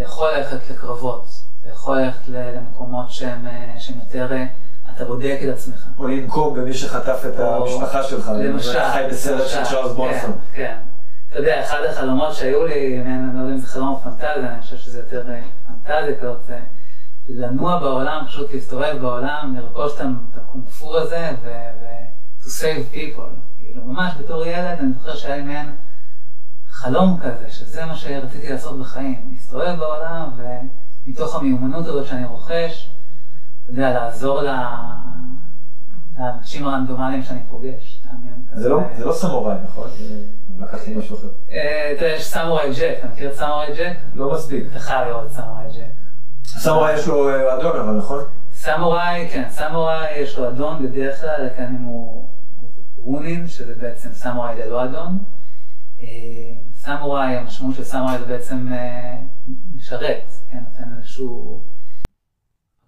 יכול 0.00 0.28
ללכת 0.36 0.70
לקרבות, 0.70 1.26
אתה 1.62 1.70
יכול 1.70 1.98
ללכת 1.98 2.28
למקומות 2.28 3.10
שהם 3.10 3.46
יותר, 3.96 4.28
אתה 5.00 5.08
בודק 5.08 5.38
את 5.44 5.48
עצמך. 5.54 5.86
או 5.98 6.08
לנקום 6.08 6.54
במי 6.54 6.74
שחטף 6.74 7.22
את 7.26 7.40
המשפחה 7.40 8.02
שלך, 8.02 8.30
למשל, 8.38 8.78
חי 8.92 9.02
בסרט 9.10 9.48
של 9.48 9.64
צ'ארלס 9.64 9.92
בונסון. 9.92 10.32
כן, 10.52 10.76
אתה 11.30 11.38
יודע, 11.38 11.64
אחד 11.64 11.78
החלומות 11.88 12.34
שהיו 12.34 12.66
לי, 12.66 13.00
אני 13.00 13.34
לא 13.34 13.40
יודע 13.40 13.52
אם 13.52 13.58
זה 13.58 13.66
חלום 13.66 13.88
או 13.88 14.00
פנטזיה, 14.00 14.52
אני 14.52 14.62
חושב 14.62 14.76
שזה 14.76 14.98
יותר 14.98 15.24
פנטזיה 15.66 16.16
כזאת, 16.20 16.50
לנוע 17.28 17.78
בעולם, 17.78 18.24
פשוט 18.26 18.52
להסתובב 18.52 18.96
בעולם, 19.00 19.56
לרכוש 19.58 19.92
את 20.00 20.36
הקונפור 20.36 20.96
הזה, 20.96 21.30
ו... 21.42 21.50
to 22.42 22.48
save 22.48 22.94
people. 22.94 23.40
כאילו, 23.58 23.84
ממש 23.84 24.12
בתור 24.18 24.46
ילד, 24.46 24.78
אני 24.80 24.92
זוכר 24.92 25.16
שהיה 25.16 25.36
לי 25.36 25.42
מעין 25.42 25.76
חלום 26.68 27.20
כזה, 27.22 27.50
שזה 27.50 27.84
מה 27.84 27.96
שרציתי 27.96 28.52
לעשות 28.52 28.80
בחיים. 28.80 29.28
להסתובב 29.32 29.76
בעולם, 29.78 30.30
ומתוך 31.06 31.34
המיומנות 31.34 31.86
הזאת 31.86 32.06
שאני 32.06 32.24
רוכש, 32.24 32.90
אתה 33.72 33.78
יודע, 33.78 33.92
לעזור 33.92 34.40
לאנשים 36.18 36.66
הרנדומליים 36.66 37.22
שאני 37.22 37.40
פוגש. 37.48 38.02
זה 38.52 38.68
לא, 38.68 38.80
זה 38.96 39.04
לא 39.04 39.12
סמוראי, 39.12 39.56
נכון? 39.64 39.88
לקחתי 40.58 40.94
משהו 40.94 41.16
אחר. 41.16 41.26
אתה 41.26 42.04
יודע, 42.04 42.14
יש 42.14 42.26
סמוראי 42.26 42.70
ג'ק, 42.80 42.96
אתה 42.98 43.08
מכיר 43.08 43.30
את 43.30 43.34
סמוראי 43.34 43.76
ג'ק? 43.76 43.96
לא 44.14 44.32
מספיק. 44.34 44.64
אתה 44.70 44.78
חייב 44.78 45.08
לראות 45.08 45.26
את 45.26 45.32
סמוראי 45.32 45.66
ג'ק. 45.66 45.92
סמוראי 46.46 46.94
יש 46.94 47.06
לו 47.06 47.30
אדון, 47.54 47.80
אבל 47.80 47.98
נכון? 47.98 48.24
סמוראי, 48.52 49.28
כן, 49.32 49.48
סמוראי 49.50 50.18
יש 50.18 50.38
לו 50.38 50.48
אדון 50.48 50.86
בדרך 50.86 51.20
כלל, 51.20 51.48
כאן 51.56 51.76
אם 51.76 51.84
הוא 51.84 52.28
רונין, 52.96 53.48
שזה 53.48 53.74
בעצם 53.74 54.12
סמוראי 54.12 54.58
ללא 54.58 54.84
אדון. 54.84 55.18
סמוראי, 56.74 57.36
המשמעות 57.36 57.76
של 57.76 57.84
סמוראי 57.84 58.18
זה 58.18 58.24
בעצם 58.24 58.72
משרת, 59.76 60.30
כן, 60.50 60.58
נותן 60.68 60.96
איזשהו... 60.98 61.62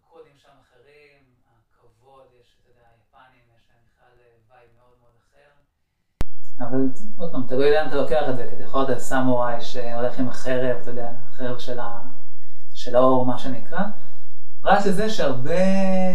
הקודים 0.07 0.33
שם 0.43 0.49
אחרים, 0.63 1.23
הכבוד, 1.49 2.27
יש, 2.41 2.57
אתה 2.61 2.69
יודע, 2.71 2.87
היפנים, 2.93 3.45
יש 3.57 3.65
להם 3.69 3.85
בכלל 3.89 4.15
vibe 4.51 4.71
מאוד 4.79 4.95
מאוד 5.01 5.17
אחר. 5.23 5.51
אבל 6.69 6.89
עוד 7.17 7.33
פעם, 7.33 7.43
תלוי 7.49 7.71
לאן 7.71 7.89
אתה 7.89 7.97
לוקח 7.97 8.23
את 8.29 8.37
זה, 8.37 8.47
כי 8.51 8.55
אתה 8.55 8.65
יכול 8.65 8.83
להיות 8.83 8.99
סמוראי 8.99 9.61
שהולך 9.61 10.19
עם 10.19 10.29
החרב, 10.29 10.77
אתה 10.83 10.91
יודע, 10.91 11.11
החרב 11.29 11.59
של 12.75 12.97
האור, 12.97 13.27
מה 13.27 13.39
שנקרא. 13.39 13.81
פרט 14.61 14.87
לזה 14.87 15.11
שהרבה 15.11 15.53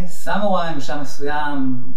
סמוראים 0.05 0.77
בשלב 0.77 1.01
מסוים, 1.01 1.91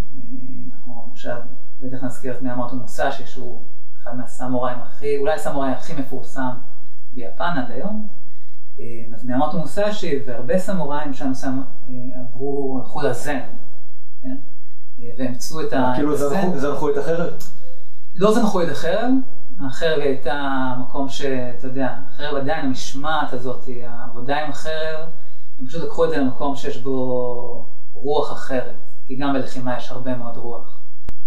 אנחנו 0.72 1.10
עכשיו 1.12 1.38
בטח 1.80 2.04
נזכיר 2.04 2.36
את 2.36 2.42
מיאמוטו 2.42 2.76
מוסאשי, 2.76 3.26
שהוא 3.26 3.62
אחד 4.02 4.16
מהסמוראים 4.16 4.78
הכי, 4.78 5.18
אולי 5.18 5.34
הסמוראי 5.34 5.70
הכי 5.70 5.92
מפורסם 6.00 6.50
ביפן 7.12 7.58
עד 7.58 7.70
היום. 7.70 8.08
אז 9.14 9.24
מיאמוטו 9.24 9.58
מוסאשי 9.58 10.22
והרבה 10.26 10.58
סמוראים 10.58 11.12
שם 11.12 11.34
שם 11.34 11.62
עברו, 12.14 12.78
הלכו 12.82 13.02
לזן, 13.02 13.40
כן? 14.22 14.36
ואמצו 15.18 15.60
את 15.60 15.72
ה... 15.72 15.92
כאילו 15.94 16.16
זנחו 16.58 16.90
את 16.90 16.96
החרב? 16.96 17.32
לא 18.20 18.34
זנחו 18.34 18.62
את 18.62 18.68
החרב, 18.68 19.10
החרב 19.60 20.00
הייתה 20.00 20.74
מקום 20.80 21.08
שאתה 21.08 21.66
יודע, 21.66 21.98
החרב 22.10 22.36
עדיין, 22.36 22.66
המשמעת 22.66 23.32
הזאת, 23.32 23.68
העבודה 23.86 24.44
עם 24.44 24.50
החרב, 24.50 25.08
הם 25.58 25.66
פשוט 25.66 25.82
לקחו 25.82 26.04
את 26.04 26.10
זה 26.10 26.16
למקום 26.16 26.56
שיש 26.56 26.82
בו 26.82 27.66
רוח 27.92 28.32
אחרת, 28.32 28.74
כי 29.06 29.16
גם 29.16 29.32
בלחימה 29.32 29.76
יש 29.76 29.90
הרבה 29.90 30.16
מאוד 30.16 30.36
רוח. 30.36 30.80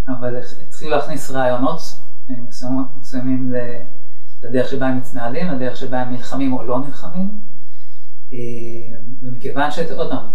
אבל 0.07 0.41
התחילו 0.67 0.91
להכניס 0.91 1.31
רעיונות 1.31 1.79
מסוימים 2.99 3.53
לדרך 4.43 4.69
שבה 4.69 4.87
הם 4.87 4.97
מתנהלים, 4.97 5.51
לדרך 5.51 5.77
שבה 5.77 6.01
הם 6.01 6.11
נלחמים 6.11 6.53
או 6.53 6.63
לא 6.63 6.79
נלחמים. 6.79 7.39
ומכיוון 9.21 9.71
שעוד 9.71 10.09
פעם, 10.09 10.25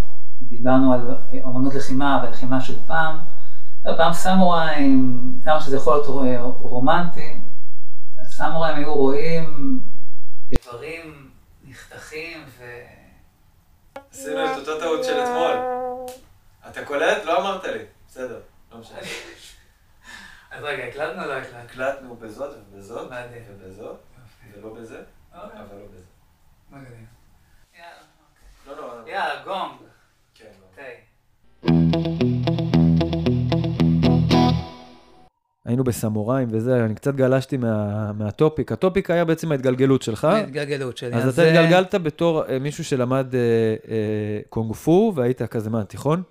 דיברנו 0.41 0.93
על 0.93 1.15
אמנות 1.45 1.75
לחימה 1.75 2.23
ולחימה 2.23 2.61
של 2.61 2.75
פעם, 2.87 3.19
פעם 3.83 4.13
סמוראים, 4.13 5.31
כמה 5.43 5.61
שזה 5.61 5.77
יכול 5.77 5.93
להיות 5.93 6.57
רומנטי, 6.61 7.39
הסמוראים 8.21 8.75
היו 8.75 8.93
רואים 8.93 9.79
איברים 10.51 11.29
נחתכים 11.63 12.45
ו... 12.57 12.63
עשינו 14.11 14.45
את 14.45 14.57
אותו 14.57 14.79
טעות 14.79 15.03
של 15.03 15.19
אתמול. 15.23 15.57
אתה 16.69 16.85
קולט? 16.85 17.23
לא 17.25 17.39
אמרת 17.41 17.63
לי. 17.63 17.83
בסדר, 18.07 18.39
לא 18.71 18.77
משנה. 18.77 18.99
אז 20.51 20.63
רגע, 20.63 20.83
הקלטנו 20.83 21.23
או 21.23 21.27
לא 21.27 21.33
הקלטנו? 21.33 21.59
הקלטנו 21.59 22.15
בזאת 22.15 22.57
ובזאת. 22.71 23.11
ובזאת, 23.49 23.99
ולא 24.53 24.73
בזה, 24.73 25.01
אבל 25.33 25.45
לא 25.53 25.85
בזה. 25.93 26.05
מגניב. 26.71 27.07
יאללה, 27.77 27.91
לא, 28.67 28.77
לא, 28.77 28.99
אוקיי. 28.99 29.13
יאללה, 29.13 29.43
גונג. 29.43 29.77
כן, 30.35 30.51
לא. 30.61 30.69
היינו 35.69 35.83
בסמוראים 35.83 36.47
וזה, 36.51 36.85
אני 36.85 36.95
קצת 36.95 37.15
גלשתי 37.15 37.57
מה, 37.57 38.11
מהטופיק. 38.13 38.71
הטופיק 38.71 39.09
היה 39.11 39.25
בעצם 39.25 39.51
ההתגלגלות 39.51 40.01
שלך. 40.01 40.23
ההתגלגלות 40.23 40.97
שלי. 40.97 41.13
אז 41.13 41.23
אתה 41.23 41.31
זה- 41.31 41.47
התגלגלת 41.47 41.95
בתור 41.95 42.45
אה, 42.45 42.59
מישהו 42.59 42.83
שלמד 42.83 43.35
אה, 43.35 43.39
אה, 43.91 44.39
קונג 44.49 44.73
פו, 44.73 45.13
והיית 45.15 45.41
כזה, 45.41 45.69
מה, 45.69 45.83
תיכון? 45.83 46.21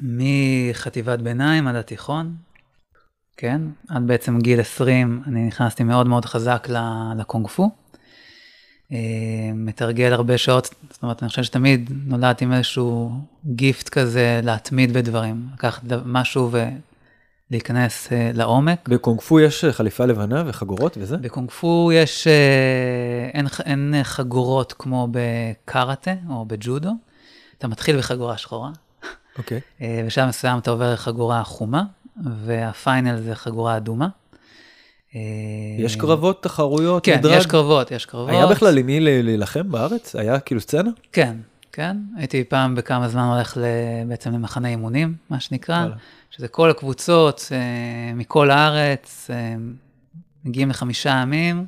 מחטיבת 0.00 1.18
ביניים 1.18 1.66
עד 1.68 1.76
התיכון, 1.76 2.34
כן, 3.36 3.60
עד 3.88 4.06
בעצם 4.06 4.38
גיל 4.40 4.60
20 4.60 5.22
אני 5.26 5.46
נכנסתי 5.46 5.84
מאוד 5.84 6.06
מאוד 6.06 6.24
חזק 6.24 6.68
לקונג 7.16 7.46
פו. 7.46 7.70
אה, 8.92 8.98
מתרגל 9.54 10.12
הרבה 10.12 10.38
שעות, 10.38 10.74
זאת 10.90 11.02
אומרת, 11.02 11.22
אני 11.22 11.28
חושב 11.28 11.42
שתמיד 11.42 11.90
נולדתי 12.06 12.44
עם 12.44 12.52
איזשהו 12.52 13.12
גיפט 13.46 13.88
כזה 13.88 14.40
להתמיד 14.44 14.92
בדברים, 14.92 15.46
לקחת 15.54 15.82
משהו 16.04 16.50
ולהיכנס 17.50 18.12
אה, 18.12 18.30
לעומק. 18.34 18.88
בקונג 18.88 19.20
פו 19.20 19.40
יש 19.40 19.64
אה, 19.64 19.72
חליפה 19.72 20.04
לבנה 20.04 20.42
וחגורות 20.46 20.96
וזה? 21.00 21.16
בקונג 21.16 21.50
פו 21.50 21.90
יש, 21.94 22.26
אה, 22.26 23.30
אין, 23.34 23.46
אין 23.64 23.94
חגורות 24.02 24.74
כמו 24.78 25.08
בקארטה 25.10 26.14
או 26.30 26.44
בג'ודו, 26.44 26.90
אתה 27.58 27.68
מתחיל 27.68 27.98
בחגורה 27.98 28.36
שחורה, 28.36 28.70
אוקיי. 29.38 29.60
אה, 29.82 30.02
בשלב 30.06 30.28
מסוים 30.28 30.58
אתה 30.58 30.70
עובר 30.70 30.92
לחגורה 30.92 31.44
חומה, 31.44 31.82
והפיינל 32.44 33.20
זה 33.20 33.34
חגורה 33.34 33.76
אדומה. 33.76 34.08
יש 35.78 35.96
קרבות, 35.96 36.42
תחרויות, 36.42 37.04
כן, 37.04 37.18
מדרג? 37.18 37.38
יש 37.38 37.46
קרבות, 37.46 37.90
יש 37.90 38.06
קרבות. 38.06 38.30
היה 38.30 38.46
בכלל 38.46 38.78
עם 38.78 38.86
מי 38.86 39.00
להילחם 39.00 39.70
בארץ? 39.70 40.16
היה 40.16 40.40
כאילו 40.40 40.60
סצנה? 40.60 40.90
כן, 41.12 41.36
כן. 41.74 41.96
הייתי 42.16 42.44
פעם 42.44 42.74
בכמה 42.74 43.08
זמן 43.08 43.22
הולך 43.22 43.56
בעצם 44.08 44.32
למחנה 44.32 44.68
אימונים, 44.68 45.14
מה 45.30 45.40
שנקרא. 45.40 45.86
שזה 46.30 46.48
כל 46.48 46.70
הקבוצות 46.70 47.48
אה, 47.52 48.14
מכל 48.14 48.50
הארץ, 48.50 49.30
אה, 49.30 49.54
מגיעים 50.44 50.70
לחמישה 50.70 51.10
ימים, 51.22 51.66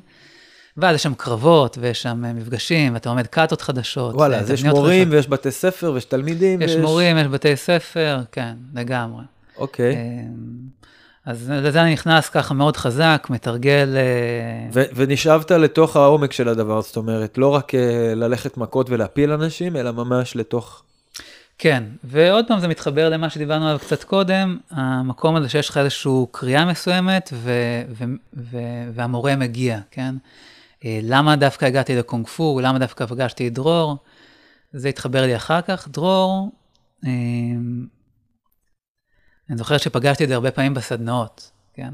ואז 0.77 0.95
יש 0.95 1.03
שם 1.03 1.13
קרבות, 1.13 1.77
ויש 1.81 2.01
שם 2.01 2.25
אה, 2.25 2.33
מפגשים, 2.33 2.93
ואתה 2.93 3.09
לומד 3.09 3.27
קאטות 3.27 3.61
חדשות. 3.61 4.15
וואלה, 4.15 4.39
אז 4.39 4.51
יש 4.51 4.63
מורים 4.63 5.01
חדשות. 5.03 5.13
ויש 5.13 5.29
בתי 5.29 5.51
ספר 5.51 5.91
ויש 5.91 6.05
תלמידים. 6.05 6.61
יש 6.61 6.71
ויש- 6.71 6.81
מורים, 6.81 7.17
יש 7.17 7.27
בתי 7.27 7.55
ספר, 7.55 8.21
כן, 8.31 8.53
לגמרי. 8.73 9.23
אוקיי. 9.57 9.95
אז 11.27 11.49
לזה 11.49 11.81
אני 11.81 11.93
נכנס 11.93 12.29
ככה 12.29 12.53
מאוד 12.53 12.77
חזק, 12.77 13.27
מתרגל... 13.29 13.95
אה, 13.97 14.69
ו- 14.73 14.95
ונשאבת 14.95 15.51
לתוך 15.51 15.95
העומק 15.95 16.31
של 16.31 16.49
הדבר, 16.49 16.81
זאת 16.81 16.97
אומרת, 16.97 17.37
לא 17.37 17.55
רק 17.55 17.75
אה, 17.75 18.13
ללכת 18.15 18.57
מכות 18.57 18.89
ולהפיל 18.89 19.31
אנשים, 19.31 19.75
אלא 19.75 19.91
ממש 19.91 20.35
לתוך... 20.35 20.83
כן, 21.57 21.83
ועוד 22.03 22.45
פעם 22.47 22.59
זה 22.59 22.67
מתחבר 22.67 23.09
למה 23.09 23.29
שדיברנו 23.29 23.67
עליו 23.67 23.79
קצת 23.79 24.03
קודם, 24.03 24.57
המקום 24.71 25.35
הזה 25.35 25.49
שיש 25.49 25.69
לך 25.69 25.77
איזושהי 25.77 26.11
קריאה 26.31 26.65
מסוימת 26.65 27.29
ו- 27.33 27.81
ו- 27.89 28.03
ו- 28.33 28.89
והמורה 28.93 29.35
מגיע, 29.35 29.79
כן? 29.91 30.15
אה, 30.85 30.99
למה 31.03 31.35
דווקא 31.35 31.65
הגעתי 31.65 31.95
לקונג 31.95 32.27
פו, 32.27 32.59
למה 32.63 32.79
דווקא 32.79 33.05
פגשתי 33.05 33.47
את 33.47 33.53
דרור, 33.53 33.97
זה 34.73 34.89
התחבר 34.89 35.21
לי 35.25 35.35
אחר 35.35 35.61
כך. 35.61 35.87
דרור, 35.87 36.51
אני 39.49 39.57
זוכר 39.57 39.77
שפגשתי 39.77 40.23
את 40.23 40.29
זה 40.29 40.35
הרבה 40.35 40.51
פעמים 40.51 40.73
בסדנאות, 40.73 41.51
כן? 41.73 41.93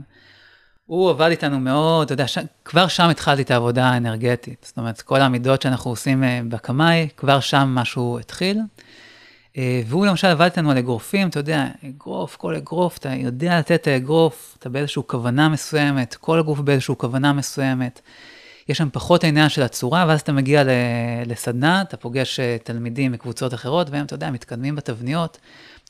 הוא 0.85 1.09
עבד 1.09 1.29
איתנו 1.29 1.59
מאוד, 1.59 2.05
אתה 2.05 2.13
יודע, 2.13 2.27
ש... 2.27 2.37
כבר 2.65 2.87
שם 2.87 3.09
התחלתי 3.09 3.41
את 3.41 3.51
העבודה 3.51 3.85
האנרגטית. 3.85 4.65
זאת 4.67 4.77
אומרת, 4.77 5.01
כל 5.01 5.21
העמידות 5.21 5.61
שאנחנו 5.61 5.91
עושים 5.91 6.23
אה, 6.23 6.41
בקמאי, 6.49 7.07
כבר 7.17 7.39
שם 7.39 7.71
משהו 7.75 8.19
התחיל. 8.19 8.59
אה, 9.57 9.81
והוא 9.87 10.05
למשל 10.05 10.27
עבד 10.27 10.45
איתנו 10.45 10.71
על 10.71 10.77
אגרופים, 10.77 11.27
אתה 11.27 11.39
יודע, 11.39 11.67
אגרוף, 11.89 12.35
כל 12.35 12.55
אגרוף, 12.55 12.97
אתה 12.97 13.09
יודע 13.09 13.59
לתת 13.59 13.71
את 13.81 13.87
האגרוף, 13.87 14.55
אתה 14.59 14.69
באיזושהי 14.69 15.01
כוונה 15.07 15.49
מסוימת, 15.49 16.15
כל 16.15 16.39
הגוף 16.39 16.59
באיזושהי 16.59 16.95
כוונה 16.97 17.33
מסוימת. 17.33 18.01
יש 18.69 18.77
שם 18.77 18.89
פחות 18.93 19.23
העניין 19.23 19.49
של 19.49 19.61
הצורה, 19.61 20.05
ואז 20.07 20.21
אתה 20.21 20.31
מגיע 20.31 20.63
לסדנה, 21.25 21.81
אתה 21.81 21.97
פוגש 21.97 22.39
אה, 22.39 22.57
תלמידים 22.63 23.11
מקבוצות 23.11 23.53
אחרות, 23.53 23.89
והם, 23.89 24.05
אתה 24.05 24.13
יודע, 24.13 24.31
מתקדמים 24.31 24.75
בתבניות, 24.75 25.37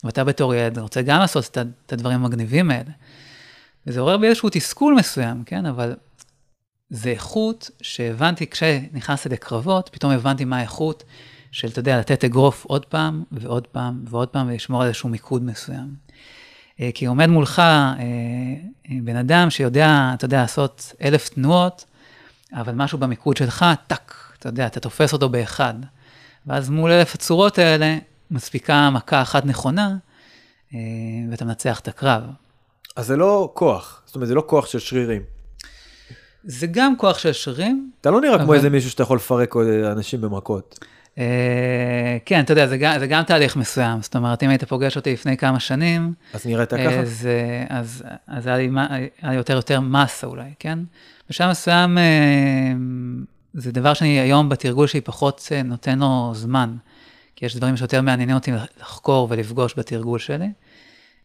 ואתה 0.03 0.23
בתור 0.23 0.55
ילד 0.55 0.79
רוצה 0.79 1.01
גם 1.01 1.19
לעשות 1.19 1.45
את 1.45 1.57
את 1.85 1.93
הדברים 1.93 2.19
המגניבים 2.19 2.71
האלה. 2.71 2.91
וזה 3.87 3.99
עורר 3.99 4.17
בי 4.17 4.27
איזשהו 4.27 4.49
תסכול 4.51 4.95
מסוים, 4.95 5.43
כן? 5.43 5.65
אבל 5.65 5.95
זה 6.89 7.09
איכות 7.09 7.69
שהבנתי 7.81 8.47
כשנכנסתי 8.47 9.29
לקרבות, 9.29 9.89
פתאום 9.93 10.11
הבנתי 10.11 10.45
מה 10.45 10.57
האיכות 10.57 11.03
של, 11.51 11.67
אתה 11.67 11.79
יודע, 11.79 11.99
לתת 11.99 12.23
אגרוף 12.23 12.65
עוד 12.65 12.85
פעם 12.85 13.23
ועוד 13.31 13.67
פעם 13.67 14.03
ועוד 14.07 14.27
פעם 14.27 14.47
ולשמור 14.47 14.81
על 14.81 14.87
איזשהו 14.87 15.09
מיקוד 15.09 15.43
מסוים. 15.43 15.95
אה, 16.79 16.89
כי 16.93 17.05
עומד 17.05 17.25
מולך 17.25 17.59
אה, 17.59 17.93
אה, 17.99 18.95
בן 19.03 19.15
אדם 19.15 19.49
שיודע, 19.49 20.11
אתה 20.13 20.25
יודע, 20.25 20.41
לעשות 20.41 20.93
אלף 21.01 21.29
תנועות, 21.29 21.85
אבל 22.53 22.73
משהו 22.75 22.97
במיקוד 22.97 23.37
שלך, 23.37 23.65
טאק, 23.87 24.33
אתה 24.39 24.49
יודע, 24.49 24.65
אתה 24.65 24.79
תופס 24.79 25.13
אותו 25.13 25.29
באחד. 25.29 25.73
ואז 26.47 26.69
מול 26.69 26.91
אלף 26.91 27.15
הצורות 27.15 27.57
האלה, 27.57 27.97
מספיקה 28.33 28.89
מכה 28.89 29.21
אחת 29.21 29.45
נכונה, 29.45 29.95
אה, 30.73 30.79
ואתה 31.31 31.45
מנצח 31.45 31.79
את 31.79 31.87
הקרב. 31.87 32.23
אז 32.95 33.07
זה 33.07 33.15
לא 33.17 33.51
כוח, 33.53 34.01
זאת 34.05 34.15
אומרת, 34.15 34.27
זה 34.27 34.35
לא 34.35 34.43
כוח 34.47 34.65
של 34.65 34.79
שרירים. 34.79 35.21
זה 36.43 36.67
גם 36.67 36.97
כוח 36.97 37.17
של 37.17 37.31
שרירים. 37.33 37.91
אתה 38.01 38.11
לא 38.11 38.21
נראה 38.21 38.37
כמו 38.37 38.45
אבל- 38.47 38.55
איזה 38.55 38.69
מישהו 38.69 38.89
שאתה 38.89 39.03
יכול 39.03 39.17
לפרק 39.17 39.53
עוד 39.55 39.67
אנשים 39.67 40.21
במכות. 40.21 40.79
אה, 41.17 41.23
כן, 42.25 42.39
אתה 42.43 42.51
יודע, 42.51 42.67
זה 42.67 42.77
גם, 42.77 42.99
זה 42.99 43.07
גם 43.07 43.23
תהליך 43.23 43.55
מסוים. 43.55 44.01
זאת 44.01 44.15
אומרת, 44.15 44.43
אם 44.43 44.49
היית 44.49 44.63
פוגש 44.63 44.95
אותי 44.95 45.13
לפני 45.13 45.37
כמה 45.37 45.59
שנים, 45.59 46.13
אז 46.33 46.45
נראית 46.45 46.69
ככה? 46.73 46.99
אז, 46.99 47.27
אה, 47.29 47.77
אז, 47.79 48.03
אז 48.27 48.47
היה 48.47 48.57
לי, 48.57 48.69
היה 49.21 49.31
לי 49.31 49.35
יותר 49.35 49.53
יותר 49.53 49.79
מסה 49.79 50.27
אולי, 50.27 50.53
כן? 50.59 50.79
בשלב 51.29 51.49
מסוים, 51.49 51.97
אה, 51.97 52.03
זה 53.53 53.71
דבר 53.71 53.93
שאני 53.93 54.19
היום 54.19 54.49
בתרגול 54.49 54.87
שלי 54.87 55.01
פחות 55.01 55.47
אה, 55.51 55.63
נותן 55.63 55.99
לו 55.99 56.31
זמן, 56.35 56.75
כי 57.35 57.45
יש 57.45 57.55
דברים 57.55 57.77
שיותר 57.77 58.01
מעניינים 58.01 58.35
אותי 58.35 58.51
לחקור 58.79 59.27
ולפגוש 59.31 59.73
בתרגול 59.77 60.19
שלי. 60.19 60.51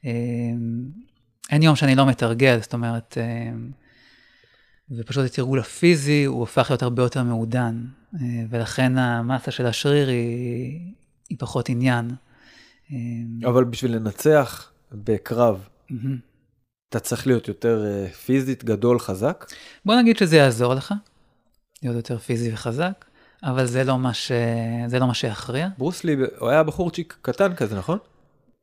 אה, 0.05 0.11
אין 1.51 1.63
יום 1.63 1.77
שאני 1.77 1.95
לא 1.95 2.07
מתרגל, 2.07 2.59
זאת 2.63 2.75
אומרת, 2.75 3.19
אה, 3.21 3.51
ופשוט 4.99 5.25
התרגול 5.25 5.59
הפיזי 5.59 6.25
הוא 6.25 6.41
הופך 6.41 6.71
להיות 6.71 6.83
הרבה 6.83 7.03
יותר 7.03 7.23
מעודן, 7.23 7.85
אה, 8.15 8.21
ולכן 8.51 8.99
המסה 8.99 9.51
של 9.51 9.67
השריר 9.67 10.09
היא, 10.09 10.93
היא 11.29 11.39
פחות 11.41 11.69
עניין. 11.69 12.11
אבל 13.45 13.65
בשביל 13.65 13.97
לנצח 13.97 14.73
בקרב, 14.93 15.69
מהמם. 15.91 16.19
אתה 16.89 17.01
צריך 17.01 17.27
להיות 17.27 17.49
יותר 17.49 18.07
פיזית, 18.25 18.65
גדול, 18.65 18.99
חזק? 18.99 19.47
בוא 19.85 19.95
נגיד 19.95 20.17
שזה 20.17 20.37
יעזור 20.37 20.75
לך, 20.75 20.95
להיות 21.83 21.97
יותר 21.97 22.19
פיזי 22.19 22.53
וחזק, 22.53 23.05
אבל 23.43 23.67
זה 23.67 23.85
לא 23.85 23.99
מה, 23.99 24.15
ש... 24.15 24.33
זה 24.87 24.99
לא 24.99 25.07
מה 25.07 25.15
שיכריע. 25.15 25.69
ברוס 25.79 26.05
לי, 26.05 26.17
הוא 26.39 26.49
היה 26.49 26.63
בחורצ'יק 26.63 27.17
קטן 27.23 27.55
כזה, 27.55 27.77
נכון? 27.79 27.99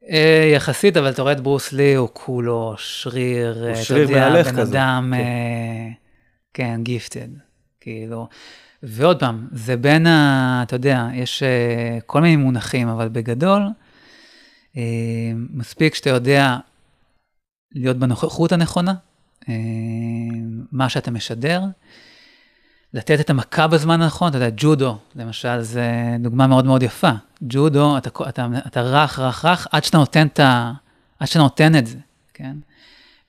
אה, 0.10 0.52
יחסית, 0.56 0.98
אבל 0.98 1.10
אתה 1.10 1.22
רואה 1.22 1.34
את 1.34 1.42
ברוס 1.42 1.74
לי, 1.74 1.96
הוא 1.96 2.10
כולו 2.14 2.76
שריר, 2.78 3.68
אה, 3.68 3.76
שריר 3.76 4.12
מהלך 4.12 4.48
בן 4.48 4.58
כזה, 4.58 4.78
אדם, 4.78 5.14
כן. 5.16 5.22
אה, 5.22 5.90
כן, 6.54 6.80
גיפטד, 6.84 7.28
כאילו. 7.82 8.28
ועוד 8.84 9.20
פעם, 9.20 9.48
זה 9.52 9.78
בין 9.78 10.08
ה... 10.08 10.64
אתה 10.64 10.76
יודע, 10.76 11.08
יש 11.14 11.44
כל 12.06 12.22
מיני 12.22 12.36
מונחים, 12.36 12.88
אבל 12.88 13.10
בגדול, 13.10 13.62
מספיק 15.50 15.96
שאתה 15.96 16.10
יודע 16.10 16.58
להיות 17.76 17.98
בנוכחות 17.98 18.52
הנכונה, 18.52 18.94
מה 20.72 20.90
שאתה 20.90 21.12
משדר, 21.12 21.62
לתת 22.96 23.20
את 23.20 23.30
המכה 23.30 23.68
בזמן 23.68 24.02
הנכון, 24.02 24.30
אתה 24.30 24.38
יודע, 24.38 24.50
ג'ודו, 24.58 24.98
למשל, 25.16 25.62
זה 25.62 25.92
דוגמה 26.20 26.48
מאוד 26.48 26.66
מאוד 26.66 26.84
יפה. 26.84 27.12
ג'ודו, 27.42 27.98
אתה, 27.98 28.10
אתה, 28.30 28.48
אתה 28.68 28.82
רך, 28.82 29.20
רך, 29.20 29.46
רך, 29.46 29.68
עד 29.72 29.84
שאתה 29.84 29.98
נותן 29.98 30.28
את 30.28 30.40
ה... 30.40 30.72
עד 31.20 31.28
שאתה 31.28 31.40
נותן 31.40 31.76
את 31.76 31.88
זה, 31.88 31.98
כן? 32.34 32.56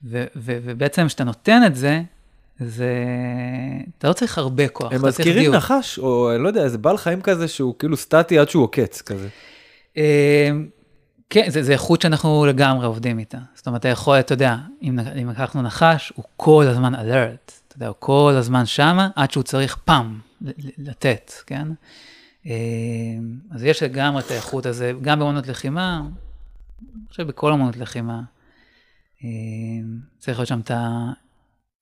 ו, 0.03 0.25
ו, 0.35 0.57
ובעצם 0.63 1.07
כשאתה 1.07 1.23
נותן 1.23 1.61
את 1.65 1.75
זה, 1.75 2.01
זה... 2.59 2.93
אתה 3.97 4.07
לא 4.07 4.13
צריך 4.13 4.37
הרבה 4.37 4.67
כוח, 4.67 4.91
הם 4.93 5.05
מזכירים 5.05 5.41
דיוק. 5.41 5.55
נחש, 5.55 5.99
או 5.99 6.31
אני 6.35 6.43
לא 6.43 6.47
יודע, 6.47 6.63
איזה 6.63 6.77
בעל 6.77 6.97
חיים 6.97 7.21
כזה 7.21 7.47
שהוא 7.47 7.75
כאילו 7.79 7.97
סטטי 7.97 8.39
עד 8.39 8.49
שהוא 8.49 8.63
עוקץ 8.63 9.01
כזה. 9.01 9.27
אה, 9.97 10.49
כן, 11.29 11.49
זה, 11.49 11.63
זה 11.63 11.71
איכות 11.71 12.01
שאנחנו 12.01 12.45
לגמרי 12.45 12.85
עובדים 12.85 13.19
איתה. 13.19 13.37
זאת 13.55 13.67
אומרת, 13.67 13.81
אתה 13.81 13.87
יכול, 13.87 14.19
אתה 14.19 14.33
יודע, 14.33 14.55
אם, 14.81 14.99
אם 15.21 15.29
לקחנו 15.29 15.61
נחש, 15.61 16.13
הוא 16.15 16.25
כל 16.37 16.65
הזמן 16.67 16.95
alert, 16.95 17.51
יודע, 17.77 17.87
הוא 17.87 17.95
כל 17.99 18.33
הזמן 18.37 18.65
שמה, 18.65 19.09
עד 19.15 19.31
שהוא 19.31 19.43
צריך 19.43 19.77
פעם 19.85 20.19
לתת, 20.77 21.31
כן? 21.45 21.67
אה, 22.45 22.53
אז 23.51 23.63
יש 23.63 23.83
לגמרי 23.83 24.21
את 24.21 24.31
האיכות 24.31 24.65
הזה, 24.65 24.93
גם 25.01 25.19
באמנות 25.19 25.47
לחימה, 25.47 26.01
אני 26.81 27.07
חושב 27.09 27.27
בכל 27.27 27.53
אמנות 27.53 27.77
לחימה. 27.77 28.21
אה, 29.23 29.29
צריך 30.19 30.37
להיות 30.39 30.47
שם 30.47 30.59
את 30.59 30.71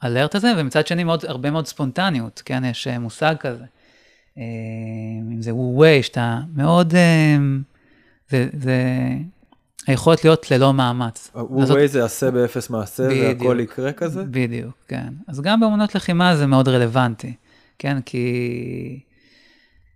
האלרט 0.01 0.35
הזה, 0.35 0.53
ומצד 0.57 0.87
שני 0.87 1.03
מאוד, 1.03 1.25
הרבה 1.25 1.51
מאוד 1.51 1.67
ספונטניות, 1.67 2.41
כן? 2.45 2.65
יש 2.65 2.87
אה, 2.87 2.99
מושג 2.99 3.35
כזה. 3.39 3.65
אם 5.31 5.41
זה 5.41 5.53
וו-ווי, 5.53 6.03
שאתה 6.03 6.39
מאוד... 6.55 6.93
זה, 8.29 8.49
זה 8.53 8.77
היכולת 9.87 10.23
להיות 10.23 10.51
ללא 10.51 10.73
מאמץ. 10.73 11.31
לעשות- 11.61 11.75
רואה 11.75 11.87
זה 11.87 12.05
עשה 12.05 12.31
באפס 12.31 12.69
מעשה 12.69 13.03
והכל. 13.03 13.57
יקרה 13.59 13.91
כזה? 13.91 14.23
בדיוק, 14.23 14.73
כן. 14.87 15.13
אז 15.27 15.41
גם 15.41 15.59
באמנות 15.59 15.95
לחימה 15.95 16.35
זה 16.35 16.45
מאוד 16.47 16.67
רלוונטי, 16.67 17.33
כן? 17.79 18.01
כי 18.01 18.99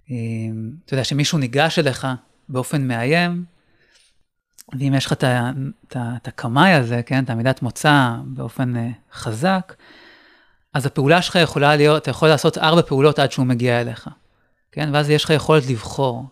אם, 0.09 0.71
אתה 0.85 0.93
יודע, 0.93 1.03
שמישהו 1.03 1.37
ניגש 1.37 1.79
אליך 1.79 2.07
באופן 2.49 2.87
מאיים, 2.87 3.43
ואם 4.79 4.93
יש 4.97 5.05
לך 5.05 5.13
את 5.13 6.27
הקמאי 6.27 6.71
הזה, 6.73 7.01
כן? 7.05 7.23
את 7.23 7.29
העמידת 7.29 7.61
מוצא 7.61 8.09
באופן 8.25 8.75
אה, 8.77 8.89
חזק, 9.13 9.73
אז 10.73 10.85
הפעולה 10.85 11.21
שלך 11.21 11.35
יכולה 11.35 11.75
להיות, 11.75 12.01
אתה 12.01 12.11
יכול 12.11 12.27
לעשות 12.27 12.57
ארבע 12.57 12.81
פעולות 12.81 13.19
עד 13.19 13.31
שהוא 13.31 13.45
מגיע 13.45 13.81
אליך, 13.81 14.07
כן? 14.71 14.89
ואז 14.93 15.09
יש 15.09 15.23
לך 15.23 15.29
יכולת 15.29 15.63
לבחור. 15.69 16.25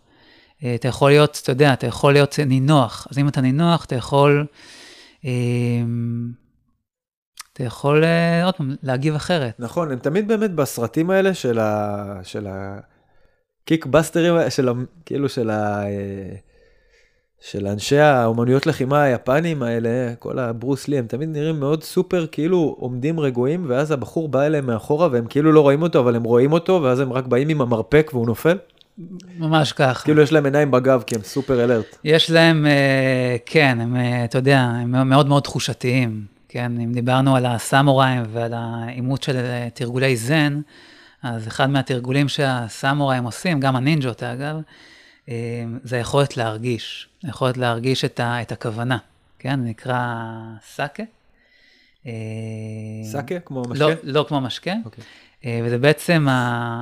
אה, 0.63 0.75
אתה 0.75 0.87
יכול 0.87 1.09
להיות, 1.09 1.39
אתה 1.43 1.51
יודע, 1.51 1.73
אתה 1.73 1.87
יכול 1.87 2.13
להיות 2.13 2.39
נינוח. 2.39 3.07
אז 3.11 3.17
אם 3.17 3.27
אתה 3.27 3.41
נינוח, 3.41 3.85
אתה 3.85 3.95
יכול... 3.95 4.45
אמ, 5.23 6.31
אתה 7.53 7.63
יכול 7.63 8.03
אה, 8.03 8.45
עוד 8.45 8.55
פעם 8.55 8.75
להגיב 8.83 9.15
אחרת. 9.15 9.53
נכון, 9.59 9.91
הם 9.91 9.99
תמיד 9.99 10.27
באמת 10.27 10.51
בסרטים 10.51 11.09
האלה 11.09 11.33
של 11.33 11.59
ה... 11.59 12.19
של 12.23 12.47
ה... 12.47 12.79
קיקבאסטרים, 13.65 14.49
של 14.49 14.69
ה... 14.69 14.71
כאילו 15.05 15.29
של 15.29 15.49
ה... 15.49 15.85
אה, 15.85 16.35
של 17.39 17.67
אנשי 17.67 17.97
האומנויות 17.97 18.67
לחימה 18.67 19.03
היפנים 19.03 19.63
האלה, 19.63 20.15
כל 20.19 20.39
הברוס 20.39 20.87
לי, 20.87 20.97
הם 20.97 21.07
תמיד 21.07 21.29
נראים 21.29 21.59
מאוד 21.59 21.83
סופר, 21.83 22.25
כאילו 22.31 22.75
עומדים 22.79 23.19
רגועים, 23.19 23.65
ואז 23.67 23.91
הבחור 23.91 24.29
בא 24.29 24.41
אליהם 24.41 24.65
מאחורה, 24.65 25.07
והם 25.11 25.27
כאילו 25.27 25.51
לא 25.51 25.61
רואים 25.61 25.81
אותו, 25.81 25.99
אבל 25.99 26.15
הם 26.15 26.23
רואים 26.23 26.51
אותו, 26.51 26.79
ואז 26.83 26.99
הם 26.99 27.13
רק 27.13 27.25
באים 27.27 27.49
עם 27.49 27.61
המרפק 27.61 28.09
והוא 28.13 28.25
נופל. 28.25 28.57
ממש 29.37 29.73
ככה. 29.73 30.03
כאילו 30.03 30.21
יש 30.21 30.31
להם 30.31 30.45
עיניים 30.45 30.71
בגב, 30.71 31.03
כי 31.07 31.15
הם 31.15 31.21
סופר 31.23 31.63
אלרט. 31.63 31.97
יש 32.03 32.31
להם, 32.31 32.65
אה, 32.65 33.35
כן, 33.45 33.77
הם, 33.81 33.95
אה, 33.95 34.25
אתה 34.25 34.37
יודע, 34.37 34.59
הם 34.59 35.09
מאוד 35.09 35.27
מאוד 35.27 35.43
תחושתיים. 35.43 36.25
כן, 36.49 36.81
אם 36.81 36.91
דיברנו 36.91 37.35
על 37.35 37.45
הסמוראים 37.45 38.23
ועל 38.31 38.53
האימות 38.55 39.23
של 39.23 39.35
אה, 39.35 39.67
תרגולי 39.73 40.15
זן, 40.15 40.61
אז 41.23 41.47
אחד 41.47 41.69
מהתרגולים 41.69 42.27
שהסמוראים 42.27 43.23
עושים, 43.23 43.59
גם 43.59 43.75
הנינג'ות 43.75 44.23
אגב, 44.23 44.55
זה 45.83 45.95
היכולת 45.95 46.37
להרגיש, 46.37 47.09
היכולת 47.23 47.57
להרגיש 47.57 48.05
את, 48.05 48.19
ה, 48.19 48.41
את 48.41 48.51
הכוונה, 48.51 48.97
כן, 49.39 49.59
נקרא 49.63 50.23
סאקה. 50.65 51.03
סאקה? 53.03 53.39
כמו 53.45 53.61
משקה? 53.61 53.85
לא, 53.85 53.91
לא 54.03 54.25
כמו 54.27 54.41
משקה, 54.41 54.73
אוקיי. 54.85 55.03
אה, 55.45 55.59
וזה 55.63 55.77
בעצם 55.77 56.27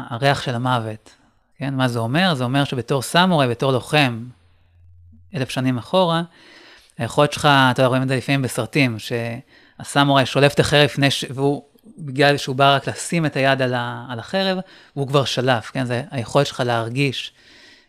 הריח 0.10 0.41
של 0.41 0.56
המוות. 0.56 1.15
כן, 1.58 1.74
מה 1.74 1.88
זה 1.88 2.00
אומר? 2.00 2.36
זה 2.36 2.44
אומר 2.44 2.63
שבתור 2.63 3.02
סמוראי, 3.02 3.48
בתור 3.48 3.72
לוחם, 3.72 4.26
אלף 5.36 5.50
שנים 5.50 5.78
אחורה, 5.78 6.24
היכולת 6.98 7.34
שלך, 7.34 7.48
אתה 7.72 7.86
רואים 7.86 8.04
את 8.04 8.08
זה 8.08 8.15
לפעמים 8.15 8.41
בסרטים, 8.41 8.98
שהסמוראי 9.00 10.26
שולף 10.26 10.54
את 10.54 10.60
החרב 10.60 10.86
לפני 10.86 11.12
ש... 11.12 11.26
והוא, 11.30 11.63
בגלל 11.98 12.38
שהוא 12.38 12.56
בא 12.56 12.76
רק 12.76 12.88
לשים 12.88 13.26
את 13.26 13.36
היד 13.36 13.62
על, 13.62 13.74
ה... 13.74 14.06
על 14.10 14.20
החרב, 14.20 14.58
והוא 14.96 15.08
כבר 15.08 15.26
שלף, 15.26 15.72
כן? 15.72 15.86
זה 15.86 16.04
היכולת 16.12 16.48
שלך 16.48 16.60
להרגיש, 16.65 17.34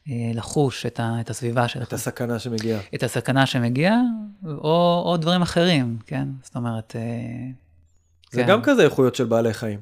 אה, 0.08 0.14
לחוש 0.34 0.86
את, 0.86 1.00
ה... 1.00 1.16
את 1.20 1.30
הסביבה 1.30 1.68
שלך. 1.68 1.88
את 1.88 1.92
הסכנה 1.92 2.38
שמגיעה. 2.38 2.80
את 2.94 3.02
הסכנה 3.02 3.46
שמגיעה, 3.46 4.00
או, 4.46 5.02
או 5.06 5.16
דברים 5.16 5.42
אחרים, 5.42 5.98
כן? 6.06 6.28
זאת 6.42 6.56
אומרת, 6.56 6.96
אה, 6.96 7.02
זה 8.30 8.42
כן. 8.42 8.48
גם 8.48 8.62
כזה 8.62 8.82
איכויות 8.82 9.14
של 9.14 9.24
בעלי 9.24 9.54
חיים. 9.54 9.80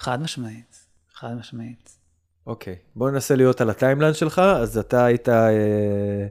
חד 0.00 0.22
משמעית, 0.22 0.86
חד 1.14 1.34
משמעית. 1.38 2.03
אוקיי, 2.46 2.74
בוא 2.96 3.10
ננסה 3.10 3.36
להיות 3.36 3.60
על 3.60 3.70
הטיימליין 3.70 4.14
שלך, 4.14 4.38
אז 4.38 4.78
אתה 4.78 5.04
היית 5.04 5.28
אה, 5.28 6.26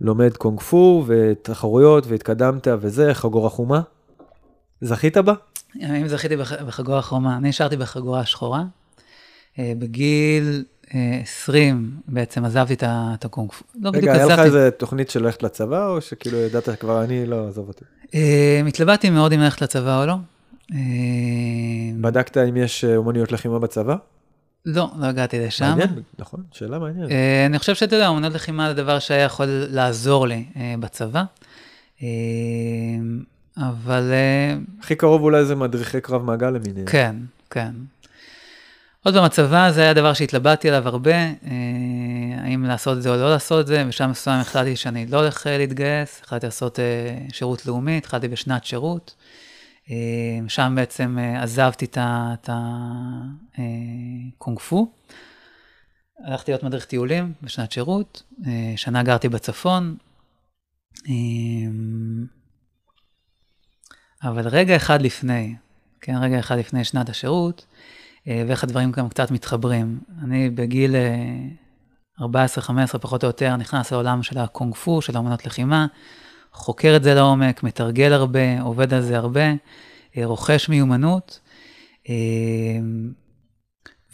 לומד 0.00 0.36
קונג 0.36 0.60
פו 0.60 1.04
ותחרויות 1.06 2.06
והתקדמת 2.06 2.68
וזה, 2.80 3.14
חגורה 3.14 3.50
חומה? 3.50 3.80
זכית 4.80 5.16
בה? 5.16 5.32
אם 5.80 6.08
זכיתי 6.08 6.36
בח- 6.36 6.62
בחגורה 6.62 7.02
חומה, 7.02 7.36
אני 7.36 7.48
נשארתי 7.48 7.76
בחגורה 7.76 8.24
שחורה. 8.26 8.62
אה, 9.58 9.72
בגיל 9.78 10.64
אה, 10.94 11.20
20 11.22 11.90
בעצם 12.08 12.44
עזבתי 12.44 12.74
את 12.84 13.24
הקונג 13.24 13.52
פו. 13.52 13.64
לא 13.80 13.90
רגע, 13.94 14.12
היה 14.12 14.26
לך. 14.26 14.38
איזה 14.38 14.70
תוכנית 14.70 15.10
של 15.10 15.22
ללכת 15.22 15.42
לצבא, 15.42 15.88
או 15.88 16.00
שכאילו 16.00 16.38
ידעת 16.38 16.68
כבר 16.80 17.04
אני 17.04 17.26
לא, 17.26 17.48
עזוב 17.48 17.68
אותי. 17.68 17.84
אה, 18.14 18.62
התלבטתי 18.68 19.10
מאוד 19.10 19.32
אם 19.32 19.40
ללכת 19.40 19.62
לצבא 19.62 20.00
או 20.00 20.06
לא. 20.06 20.14
אה, 20.74 20.78
בדקת 22.00 22.36
אם 22.38 22.56
יש 22.56 22.84
אה, 22.84 22.96
אומנויות 22.96 23.32
לחימה 23.32 23.58
בצבא? 23.58 23.96
לא, 24.66 24.90
לא 24.98 25.06
הגעתי 25.06 25.46
לשם. 25.46 25.64
מעניין, 25.64 26.02
נכון, 26.18 26.42
שאלה 26.52 26.78
מעניינת. 26.78 27.10
אה, 27.10 27.46
אני 27.46 27.58
חושב 27.58 27.74
שאתה 27.74 27.96
יודע, 27.96 28.08
אמנות 28.08 28.32
לחימה 28.32 28.68
זה 28.68 28.74
דבר 28.74 28.98
שהיה 28.98 29.24
יכול 29.24 29.46
לעזור 29.48 30.26
לי 30.26 30.44
אה, 30.56 30.74
בצבא. 30.80 31.22
אה, 32.02 32.08
אבל 33.58 34.10
אה, 34.12 34.56
הכי 34.80 34.94
קרוב 34.94 35.22
אולי 35.22 35.44
זה 35.44 35.54
מדריכי 35.54 36.00
קרב 36.00 36.22
מעגל 36.22 36.50
למיניהם. 36.50 36.86
כן, 36.86 37.16
כן. 37.50 37.70
עוד 39.04 39.14
פעם, 39.14 39.24
הצבא 39.24 39.70
זה 39.70 39.80
היה 39.80 39.94
דבר 39.94 40.12
שהתלבטתי 40.12 40.68
עליו 40.68 40.88
הרבה, 40.88 41.14
אה, 41.14 41.32
האם 42.44 42.64
לעשות 42.64 42.98
את 42.98 43.02
זה 43.02 43.10
או 43.10 43.16
לא 43.16 43.30
לעשות 43.30 43.60
את 43.60 43.66
זה, 43.66 43.84
בשלב 43.84 44.10
מסוים 44.10 44.40
החלטתי 44.40 44.76
שאני 44.76 45.06
לא 45.06 45.20
הולך 45.20 45.46
להתגייס, 45.50 46.20
החלטתי 46.24 46.46
לעשות 46.46 46.80
אה, 46.80 46.84
שירות 47.32 47.66
לאומי, 47.66 47.96
התחלתי 47.96 48.28
בשנת 48.28 48.64
שירות. 48.64 49.14
אה, 49.90 50.48
שם 50.48 50.72
בעצם 50.76 51.18
אה, 51.18 51.42
עזבתי 51.42 51.86
את 51.94 52.48
הקונג 54.38 54.58
פו. 54.58 54.92
הלכתי 56.24 56.50
להיות 56.50 56.62
מדריך 56.62 56.84
טיולים 56.84 57.32
בשנת 57.42 57.72
שירות, 57.72 58.22
אה, 58.46 58.72
שנה 58.76 59.02
גרתי 59.02 59.28
בצפון. 59.28 59.96
אה, 61.08 61.12
אבל 64.22 64.48
רגע 64.48 64.76
אחד 64.76 65.02
לפני, 65.02 65.54
כן, 66.00 66.16
רגע 66.16 66.38
אחד 66.38 66.58
לפני 66.58 66.84
שנת 66.84 67.08
השירות, 67.08 67.66
אה, 68.28 68.44
ואיך 68.48 68.64
הדברים 68.64 68.92
גם 68.92 69.08
קצת 69.08 69.30
מתחברים. 69.30 70.00
אני 70.24 70.50
בגיל 70.50 70.96
אה, 70.96 71.48
14-15 72.20 72.98
פחות 73.00 73.24
או 73.24 73.26
יותר 73.26 73.56
נכנס 73.56 73.92
לעולם 73.92 74.22
של 74.22 74.38
הקונג 74.38 74.74
פו, 74.74 75.02
של 75.02 75.16
האמנות 75.16 75.46
לחימה, 75.46 75.86
חוקר 76.52 76.96
את 76.96 77.02
זה 77.02 77.14
לעומק, 77.14 77.62
מתרגל 77.62 78.12
הרבה, 78.12 78.60
עובד 78.60 78.94
על 78.94 79.02
זה 79.02 79.16
הרבה, 79.16 79.44
אה, 80.16 80.24
רוכש 80.24 80.68
מיומנות. 80.68 81.40
אה, 82.08 82.14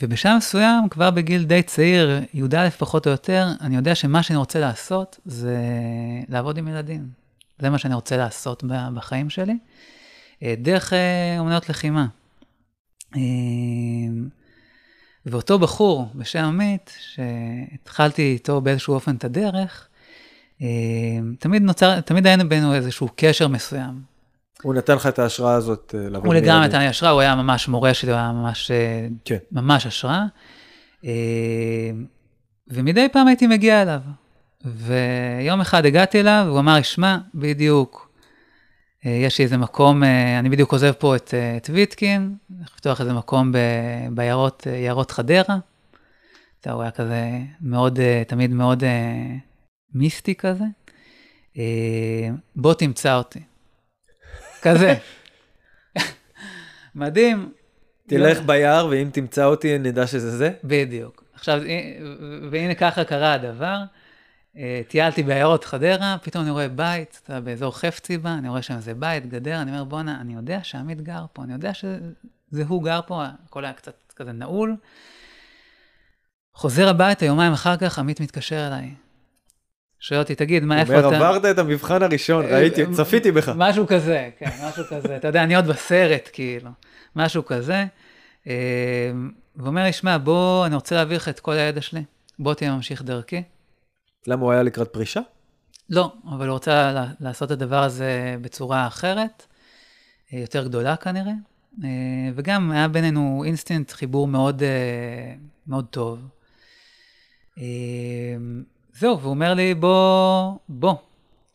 ובשלב 0.03 0.37
מסוים, 0.37 0.89
כבר 0.89 1.11
בגיל 1.11 1.45
די 1.45 1.63
צעיר, 1.63 2.21
י"א 2.35 2.69
פחות 2.71 3.07
או 3.07 3.11
יותר, 3.11 3.49
אני 3.61 3.77
יודע 3.77 3.95
שמה 3.95 4.23
שאני 4.23 4.37
רוצה 4.37 4.61
לעשות 4.61 5.21
זה 5.25 5.57
לעבוד 6.29 6.59
עם 6.59 6.69
ילדים. 6.69 7.09
זה 7.59 7.71
מה 7.71 7.79
שאני 7.79 7.95
רוצה 7.95 8.17
לעשות 8.17 8.65
בחיים 8.95 9.31
שלי, 9.31 9.59
אה, 10.43 10.55
דרך 10.59 10.93
אומנויות 11.39 11.69
לחימה. 11.69 12.07
ואותו 15.27 15.59
בחור 15.59 16.09
בשם 16.15 16.45
עמית, 16.45 16.99
שהתחלתי 17.01 18.23
איתו 18.33 18.61
באיזשהו 18.61 18.95
אופן 18.95 19.17
את 19.17 19.25
הדרך, 19.25 19.89
תמיד 21.39 21.63
נוצר, 21.63 22.01
תמיד 22.01 22.27
היינו 22.27 22.49
בינינו 22.49 22.75
איזשהו 22.75 23.09
קשר 23.17 23.49
מסוים. 23.49 24.19
הוא 24.63 24.75
נתן 24.75 24.95
לך 24.95 25.07
את 25.07 25.19
ההשראה 25.19 25.55
הזאת 25.55 25.95
אה, 25.99 26.09
לעבוד 26.09 26.27
הוא 26.27 26.35
לגמרי. 26.35 26.69
נתן 26.69 26.79
לי 26.79 26.87
השראה, 26.87 27.11
הוא 27.11 27.21
היה 27.21 27.35
ממש 27.35 27.69
מורה 27.69 27.95
שלי, 27.95 28.11
הוא 28.11 28.19
היה 28.19 28.33
ממש, 28.33 28.71
אה, 28.71 29.07
כן. 29.25 29.37
ממש 29.53 29.87
השראה. 29.87 30.25
אה, 31.05 31.91
ומדי 32.69 33.09
פעם 33.13 33.29
הייתי 33.29 33.47
מגיע 33.47 33.83
אליו. 33.83 34.01
ויום 34.65 35.61
אחד 35.61 35.87
הגעתי 35.87 36.21
אליו, 36.21 36.43
והוא 36.47 36.59
אמר 36.59 36.75
לי, 36.75 36.83
שמע, 36.83 37.19
בדיוק, 37.35 38.11
אה, 39.07 39.11
יש 39.11 39.39
לי 39.39 39.45
איזה 39.45 39.57
מקום, 39.57 40.03
אני 40.39 40.49
בדיוק 40.49 40.73
עוזב 40.73 40.93
פה 40.93 41.17
את, 41.17 41.35
את 41.57 41.71
ויטקין, 41.73 42.35
הולך 42.59 42.71
לפתוח 42.75 43.01
איזה 43.01 43.13
מקום 43.13 43.53
ב- 43.53 43.59
ביערות 44.11 44.67
יערות 44.67 45.11
חדרה. 45.11 45.59
אתה, 46.61 46.73
הוא 46.73 46.83
היה 46.83 46.91
כזה 46.91 47.39
מאוד, 47.61 47.99
תמיד 48.27 48.53
מאוד 48.53 48.85
מיסטי 49.95 50.35
כזה. 50.35 50.65
אה, 51.59 52.29
בוא 52.57 52.75
תמצא 52.75 53.15
אותי. 53.17 53.41
כזה. 54.63 54.95
מדהים. 56.95 57.53
תלך 58.07 58.41
ביער, 58.47 58.87
ואם 58.87 59.11
תמצא 59.13 59.45
אותי, 59.45 59.79
נדע 59.79 60.07
שזה 60.07 60.37
זה. 60.37 60.51
בדיוק. 60.65 61.25
עכשיו, 61.35 61.61
והנה 62.51 62.75
ככה 62.75 63.05
קרה 63.05 63.33
הדבר. 63.33 63.77
אה, 64.57 64.81
טיילתי 64.89 65.23
בעיירות 65.23 65.65
חדרה, 65.65 66.17
פתאום 66.23 66.43
אני 66.43 66.51
רואה 66.51 66.69
בית, 66.69 67.21
אתה 67.25 67.41
באזור 67.41 67.79
חפציבה, 67.79 68.35
אני 68.35 68.49
רואה 68.49 68.63
שם 68.63 68.75
איזה 68.75 68.95
בית, 68.95 69.27
גדר, 69.27 69.63
אני 69.63 69.71
אומר, 69.71 69.85
בואנה, 69.85 70.21
אני 70.21 70.35
יודע 70.35 70.59
שעמית 70.63 71.01
גר 71.01 71.25
פה, 71.33 71.43
אני 71.43 71.53
יודע 71.53 71.75
שזה 71.75 72.65
הוא 72.69 72.85
גר 72.85 73.01
פה, 73.07 73.25
הכל 73.47 73.65
היה 73.65 73.73
קצת 73.75 74.13
כזה 74.17 74.33
נעול. 74.33 74.77
חוזר 76.55 76.89
הביתה, 76.89 77.25
יומיים 77.25 77.53
אחר 77.53 77.77
כך, 77.77 77.99
עמית 77.99 78.21
מתקשר 78.21 78.67
אליי. 78.67 78.95
שואל 80.01 80.21
אותי, 80.21 80.35
תגיד, 80.35 80.65
מה, 80.65 80.81
איפה 80.81 80.99
אומר, 80.99 81.09
אתה? 81.09 81.17
עברת 81.17 81.45
את 81.45 81.59
המבחן 81.59 82.03
הראשון, 82.03 82.45
ראיתי, 82.45 82.85
אה, 82.85 82.93
צפיתי 82.93 83.33
בך. 83.33 83.53
משהו 83.57 83.87
כזה, 83.87 84.31
כן, 84.39 84.51
משהו 84.69 84.85
כזה. 84.91 85.17
אתה 85.17 85.29
יודע, 85.29 85.43
אני 85.43 85.57
עוד 85.57 85.67
בסרט, 85.67 86.29
כאילו. 86.33 86.71
משהו 87.17 87.45
כזה. 87.45 87.85
אה, 88.47 89.11
והוא 89.57 89.69
אומר 89.69 89.85
לי, 89.85 89.93
שמע, 89.93 90.19
בוא, 90.19 90.67
אני 90.67 90.75
רוצה 90.75 90.95
להעביר 90.95 91.17
לך 91.17 91.29
את 91.29 91.41
כל 91.41 91.53
הידע 91.53 91.81
שלי. 91.81 92.03
בוא 92.39 92.55
תהיה 92.55 92.75
ממשיך 92.75 93.03
דרכי. 93.03 93.43
למה 94.27 94.43
הוא 94.43 94.53
היה 94.53 94.63
לקראת 94.63 94.89
פרישה? 94.93 95.21
לא, 95.91 96.13
אבל 96.31 96.47
הוא 96.47 96.53
רוצה 96.53 96.93
לעשות 97.21 97.47
את 97.47 97.51
הדבר 97.51 97.83
הזה 97.83 98.37
בצורה 98.41 98.87
אחרת, 98.87 99.47
אה, 100.33 100.39
יותר 100.39 100.65
גדולה 100.65 100.97
כנראה, 100.97 101.33
אה, 101.85 101.89
וגם 102.35 102.71
היה 102.71 102.89
בינינו 102.89 103.43
אינסטנט 103.47 103.91
חיבור 103.91 104.27
מאוד, 104.27 104.63
אה, 104.63 105.35
מאוד 105.67 105.87
טוב. 105.91 106.19
זהו, 108.99 109.21
והוא 109.21 109.31
אומר 109.31 109.55
לי, 109.55 109.75
בוא, 109.75 110.59
בוא, 110.69 110.95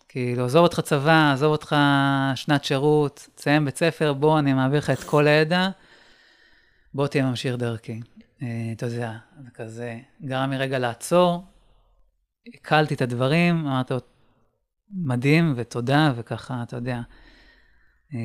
כאילו, 0.07 0.45
עזוב 0.45 0.63
אותך 0.63 0.79
צבא, 0.79 1.31
עזוב 1.33 1.51
אותך 1.51 1.75
שנת 2.35 2.63
שירות, 2.63 3.29
תסיים 3.35 3.65
בית 3.65 3.77
ספר, 3.77 4.13
בוא, 4.13 4.39
אני 4.39 4.53
מעביר 4.53 4.77
לך 4.79 4.89
את 4.89 5.03
כל 5.03 5.27
הידע, 5.27 5.69
בוא 6.93 7.07
תהיה 7.07 7.25
ממשיך 7.25 7.55
דרכי. 7.55 8.01
אה, 8.41 8.47
אתה 8.75 8.85
יודע, 8.85 9.17
זה 9.43 9.49
כזה, 9.53 9.99
גרם 10.25 10.51
לי 10.51 10.57
רגע 10.57 10.79
לעצור, 10.79 11.45
הקלתי 12.53 12.93
את 12.93 13.01
הדברים, 13.01 13.67
אמרתי 13.67 13.93
לו, 13.93 13.99
מדהים 14.91 15.53
ותודה, 15.55 16.13
וככה, 16.15 16.63
אתה 16.63 16.75
יודע. 16.75 17.01
אה, 18.13 18.19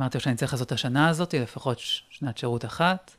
אמרתי 0.00 0.18
לו 0.18 0.20
שאני 0.20 0.36
צריך 0.36 0.52
לעשות 0.52 0.66
את 0.66 0.72
השנה 0.72 1.08
הזאת, 1.08 1.34
לפחות 1.34 1.78
שנת 1.78 2.38
שירות 2.38 2.64
אחת, 2.64 3.16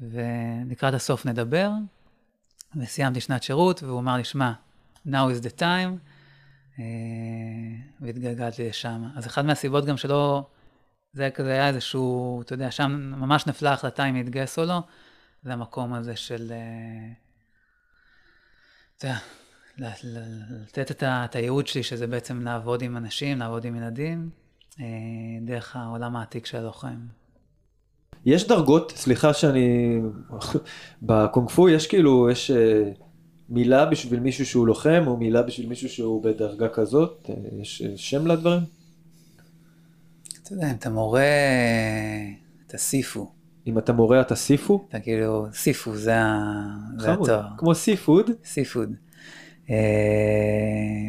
ולקראת 0.00 0.94
הסוף 0.94 1.26
נדבר. 1.26 1.70
וסיימתי 2.76 3.20
שנת 3.20 3.42
שירות, 3.42 3.82
והוא 3.82 4.00
אמר 4.00 4.16
לי, 4.16 4.24
שמע, 4.24 4.52
now 5.06 5.10
is 5.10 5.44
the 5.44 5.60
time, 5.60 5.98
אה, 6.78 6.84
והתגלגלתי 8.00 8.68
לשם. 8.68 9.04
אז 9.16 9.26
אחת 9.26 9.44
מהסיבות 9.44 9.84
גם 9.84 9.96
שלא, 9.96 10.46
זה 11.12 11.30
כזה 11.34 11.52
היה 11.52 11.68
איזשהו, 11.68 12.42
אתה 12.42 12.54
יודע, 12.54 12.70
שם 12.70 13.12
ממש 13.16 13.46
נפלה 13.46 13.72
החלטה 13.72 14.04
אם 14.04 14.14
להתגייס 14.14 14.58
או 14.58 14.64
לא, 14.64 14.80
זה 15.42 15.52
המקום 15.52 15.94
הזה 15.94 16.16
של, 16.16 16.52
אה, 16.52 17.12
אתה 18.98 19.06
יודע, 19.78 19.92
לתת 20.02 20.90
את 20.90 21.02
את 21.02 21.34
הייעוד 21.34 21.66
שלי, 21.66 21.82
שזה 21.82 22.06
בעצם 22.06 22.42
לעבוד 22.42 22.82
עם 22.82 22.96
אנשים, 22.96 23.38
לעבוד 23.38 23.64
עם 23.64 23.76
ילדים, 23.76 24.30
אה, 24.80 24.84
דרך 25.42 25.76
העולם 25.76 26.16
העתיק 26.16 26.46
של 26.46 26.58
הלוחם. 26.58 27.19
יש 28.24 28.48
דרגות, 28.48 28.92
סליחה 28.96 29.34
שאני... 29.34 29.98
בקונג 31.02 31.50
פו 31.50 31.68
יש 31.68 31.86
כאילו, 31.86 32.30
יש 32.30 32.50
אה, 32.50 32.90
מילה 33.48 33.86
בשביל 33.86 34.20
מישהו 34.20 34.46
שהוא 34.46 34.66
לוחם, 34.66 35.04
או 35.06 35.16
מילה 35.16 35.42
בשביל 35.42 35.68
מישהו 35.68 35.88
שהוא 35.88 36.24
בדרגה 36.24 36.68
כזאת? 36.68 37.30
אה, 37.30 37.34
יש 37.60 37.82
אה, 37.82 37.92
שם 37.96 38.26
לדברים? 38.26 38.60
אתה 40.42 40.52
יודע, 40.52 40.70
אם 40.70 40.74
אתה 40.74 40.90
מורה, 40.90 41.22
אתה 42.66 42.78
סיפו. 42.78 43.32
אם 43.66 43.78
אתה 43.78 43.92
מורה 43.92 44.20
אתה 44.20 44.34
סיפו? 44.34 44.86
אתה 44.88 45.00
כאילו, 45.00 45.46
סיפו, 45.52 45.96
זה. 45.96 46.14
התואר. 46.98 47.46
כמו 47.58 47.74
seafood? 47.74 48.30
סיפוד. 48.44 48.92
אה, 49.70 49.76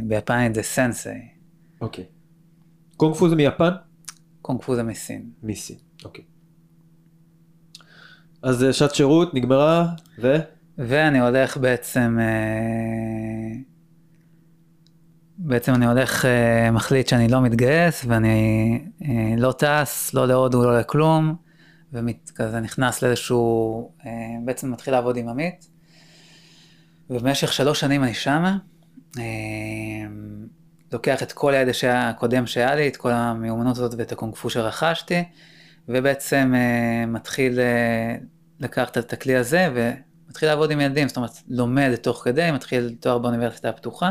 ביפנית 0.03 0.55
זה 0.55 0.61
סנסei, 0.61 1.41
אוקיי. 1.81 2.05
קונג 2.97 3.15
פו 3.15 3.29
זה 3.29 3.35
מיפן? 3.35 3.71
קונג 4.41 4.61
פו 4.61 4.75
זה 4.75 4.83
מסין. 4.83 5.29
מסין, 5.43 5.77
אוקיי. 6.05 6.23
אז 8.43 8.63
אה, 8.63 8.73
שעת 8.73 8.95
שירות 8.95 9.33
נגמרה, 9.33 9.85
ו? 10.19 10.35
ואני 10.77 11.19
הולך 11.19 11.57
בעצם, 11.57 12.17
אה, 12.21 13.57
בעצם 15.37 15.73
אני 15.73 15.85
הולך, 15.85 16.25
אה, 16.25 16.71
מחליט 16.71 17.07
שאני 17.07 17.27
לא 17.27 17.41
מתגייס, 17.41 18.05
ואני 18.07 19.35
לא 19.37 19.51
טס, 19.51 20.13
לא 20.13 20.27
להודו, 20.27 20.63
לא 20.63 20.79
לכלום, 20.79 21.35
וכזה 21.93 22.59
נכנס 22.59 23.01
לאיזשהו, 23.01 23.91
בעצם 24.45 24.71
מתחיל 24.71 24.93
לעבוד 24.93 25.17
עם 25.17 25.29
עמית, 25.29 25.67
ובמשך 27.09 27.53
שלוש 27.53 27.79
שנים 27.79 28.03
אני 28.03 28.13
שמה, 28.13 28.57
לוקח 30.93 31.23
את 31.23 31.31
כל 31.31 31.53
הידע 31.53 31.71
הקודם 31.91 32.47
שהיה 32.47 32.75
לי, 32.75 32.87
את 32.87 32.97
כל 32.97 33.11
המיומנות 33.11 33.77
הזאת 33.77 33.93
ואת 33.97 34.11
הקונג 34.11 34.35
פו 34.35 34.49
שרכשתי, 34.49 35.23
ובעצם 35.87 36.53
אה, 36.55 37.05
מתחיל 37.05 37.59
אה, 37.59 38.15
לקחת 38.59 38.97
את 38.97 39.13
הכלי 39.13 39.35
הזה 39.35 39.69
ומתחיל 39.75 40.49
לעבוד 40.49 40.71
עם 40.71 40.81
ילדים, 40.81 41.07
זאת 41.07 41.17
אומרת, 41.17 41.31
לומד 41.47 41.95
תוך 41.95 42.21
כדי, 42.23 42.51
מתחיל 42.51 42.95
תואר 42.99 43.17
באוניברסיטה 43.17 43.69
הפתוחה, 43.69 44.09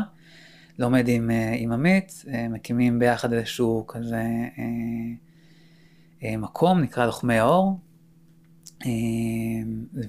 לומד 0.79 1.09
עם, 1.09 1.31
אה, 1.31 1.55
עם 1.57 1.73
עמית, 1.73 2.25
מקימים 2.51 2.99
ביחד 2.99 3.33
איזשהו 3.33 3.85
כזה 3.89 4.23
מקום, 6.23 6.81
נקרא 6.81 7.07
לוחמי 7.07 7.39
האור. 7.39 7.79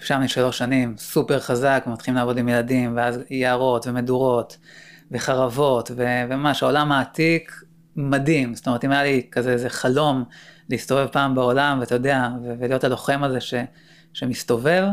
שם 0.01 0.17
אני 0.17 0.27
שלוש 0.27 0.57
שנים, 0.57 0.97
סופר 0.97 1.39
חזק, 1.39 1.83
מתחילים 1.87 2.17
לעבוד 2.17 2.37
עם 2.37 2.49
ילדים, 2.49 2.93
ואז 2.95 3.19
יערות 3.29 3.87
ומדורות 3.87 4.57
וחרבות, 5.11 5.91
ו- 5.95 6.23
וממש 6.29 6.63
העולם 6.63 6.91
העתיק 6.91 7.63
מדהים. 7.95 8.55
זאת 8.55 8.67
אומרת, 8.67 8.85
אם 8.85 8.91
היה 8.91 9.03
לי 9.03 9.27
כזה 9.31 9.51
איזה 9.51 9.69
חלום 9.69 10.23
להסתובב 10.71 11.07
פעם 11.07 11.35
בעולם, 11.35 11.77
ואתה 11.79 11.95
יודע, 11.95 12.29
ולהיות 12.59 12.83
הלוחם 12.83 13.23
הזה 13.23 13.41
ש- 13.41 13.53
שמסתובב, 14.13 14.83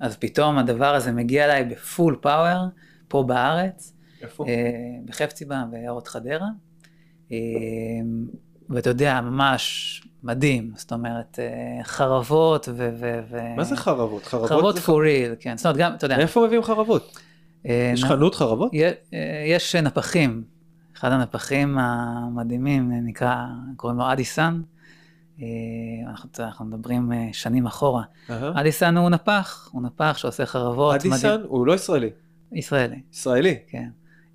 אז 0.00 0.16
פתאום 0.16 0.58
הדבר 0.58 0.94
הזה 0.94 1.12
מגיע 1.12 1.44
אליי 1.44 1.64
בפול 1.64 2.16
פאוור, 2.20 2.64
פה 3.08 3.22
בארץ, 3.22 3.92
איפה? 4.22 4.46
אה, 4.48 4.54
בחפציבה, 5.04 5.64
ביערות 5.70 6.08
חדרה. 6.08 6.46
אה, 7.32 7.36
ואתה 8.70 8.90
יודע, 8.90 9.20
ממש 9.20 9.94
מדהים, 10.22 10.72
זאת 10.76 10.92
אומרת, 10.92 11.38
אה, 11.38 11.84
חרבות 11.84 12.68
ו... 12.72 12.90
ו- 13.00 13.20
ו- 13.30 13.56
מה 13.56 13.64
זה 13.64 13.76
חרבות? 13.76 14.24
חרבות 14.24 14.48
חרבות 14.48 14.74
זה 14.74 14.80
for 14.80 14.84
real, 14.84 15.36
כן. 15.40 15.56
זאת 15.56 15.66
אומרת, 15.66 15.76
גם, 15.78 15.94
אתה 15.94 16.04
יודע, 16.06 16.16
מאיפה 16.16 16.44
מביאים 16.46 16.62
חרבות? 16.62 17.18
אה, 17.66 17.90
יש 17.94 18.04
נ- 18.04 18.08
חנות 18.08 18.34
חרבות? 18.34 18.70
יה- 18.74 18.90
אה, 19.14 19.44
יש 19.46 19.74
נפחים, 19.74 20.44
אחד 20.96 21.12
הנפחים 21.12 21.78
המדהימים 21.78 22.92
אה, 22.92 23.00
נקרא, 23.00 23.36
קוראים 23.76 23.98
לו 23.98 24.12
אדיסן. 24.12 24.60
אה, 25.42 25.46
אנחנו, 26.10 26.28
אנחנו 26.38 26.64
מדברים 26.64 27.12
אה, 27.12 27.28
שנים 27.32 27.66
אחורה. 27.66 28.02
אהה. 28.30 28.60
אדיסן 28.60 28.96
הוא 28.96 29.10
נפח, 29.10 29.68
הוא 29.72 29.82
נפח 29.82 30.14
שעושה 30.18 30.46
חרבות. 30.46 30.94
אדיסן 30.94 31.28
מדהים. 31.34 31.46
הוא 31.48 31.66
לא 31.66 31.72
ישראלי, 31.74 32.10
ישראלי, 32.52 33.00
ישראלי. 33.12 33.56
כן. 33.68 33.88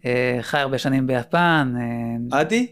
אה, 0.06 0.38
חי 0.42 0.58
הרבה 0.60 0.78
שנים 0.78 1.08
ביפן, 1.08 1.74
אדי? 2.32 2.68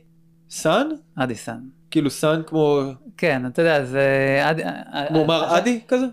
סאן? 0.50 0.88
אדיסן. 1.16 1.60
כאילו 1.92 2.10
סאן 2.10 2.42
כמו 2.48 2.82
כן, 3.18 3.46
אתה 3.46 3.62
יודע, 3.62 3.86
זה... 3.86 4.06
אדי- 4.44 4.64
כמו 5.08 5.26
מר 5.26 5.44
אה, 5.44 5.58
אדי 5.58 5.80
כזה? 5.88 6.06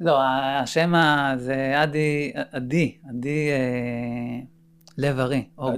לא, 0.00 0.18
השם 0.62 0.94
ה- 0.94 1.34
זה 1.36 1.72
אדי, 1.82 2.32
עדי 2.52 3.48
אה, 3.50 4.40
לב 4.98 5.18
ארי, 5.18 5.44
או 5.58 5.72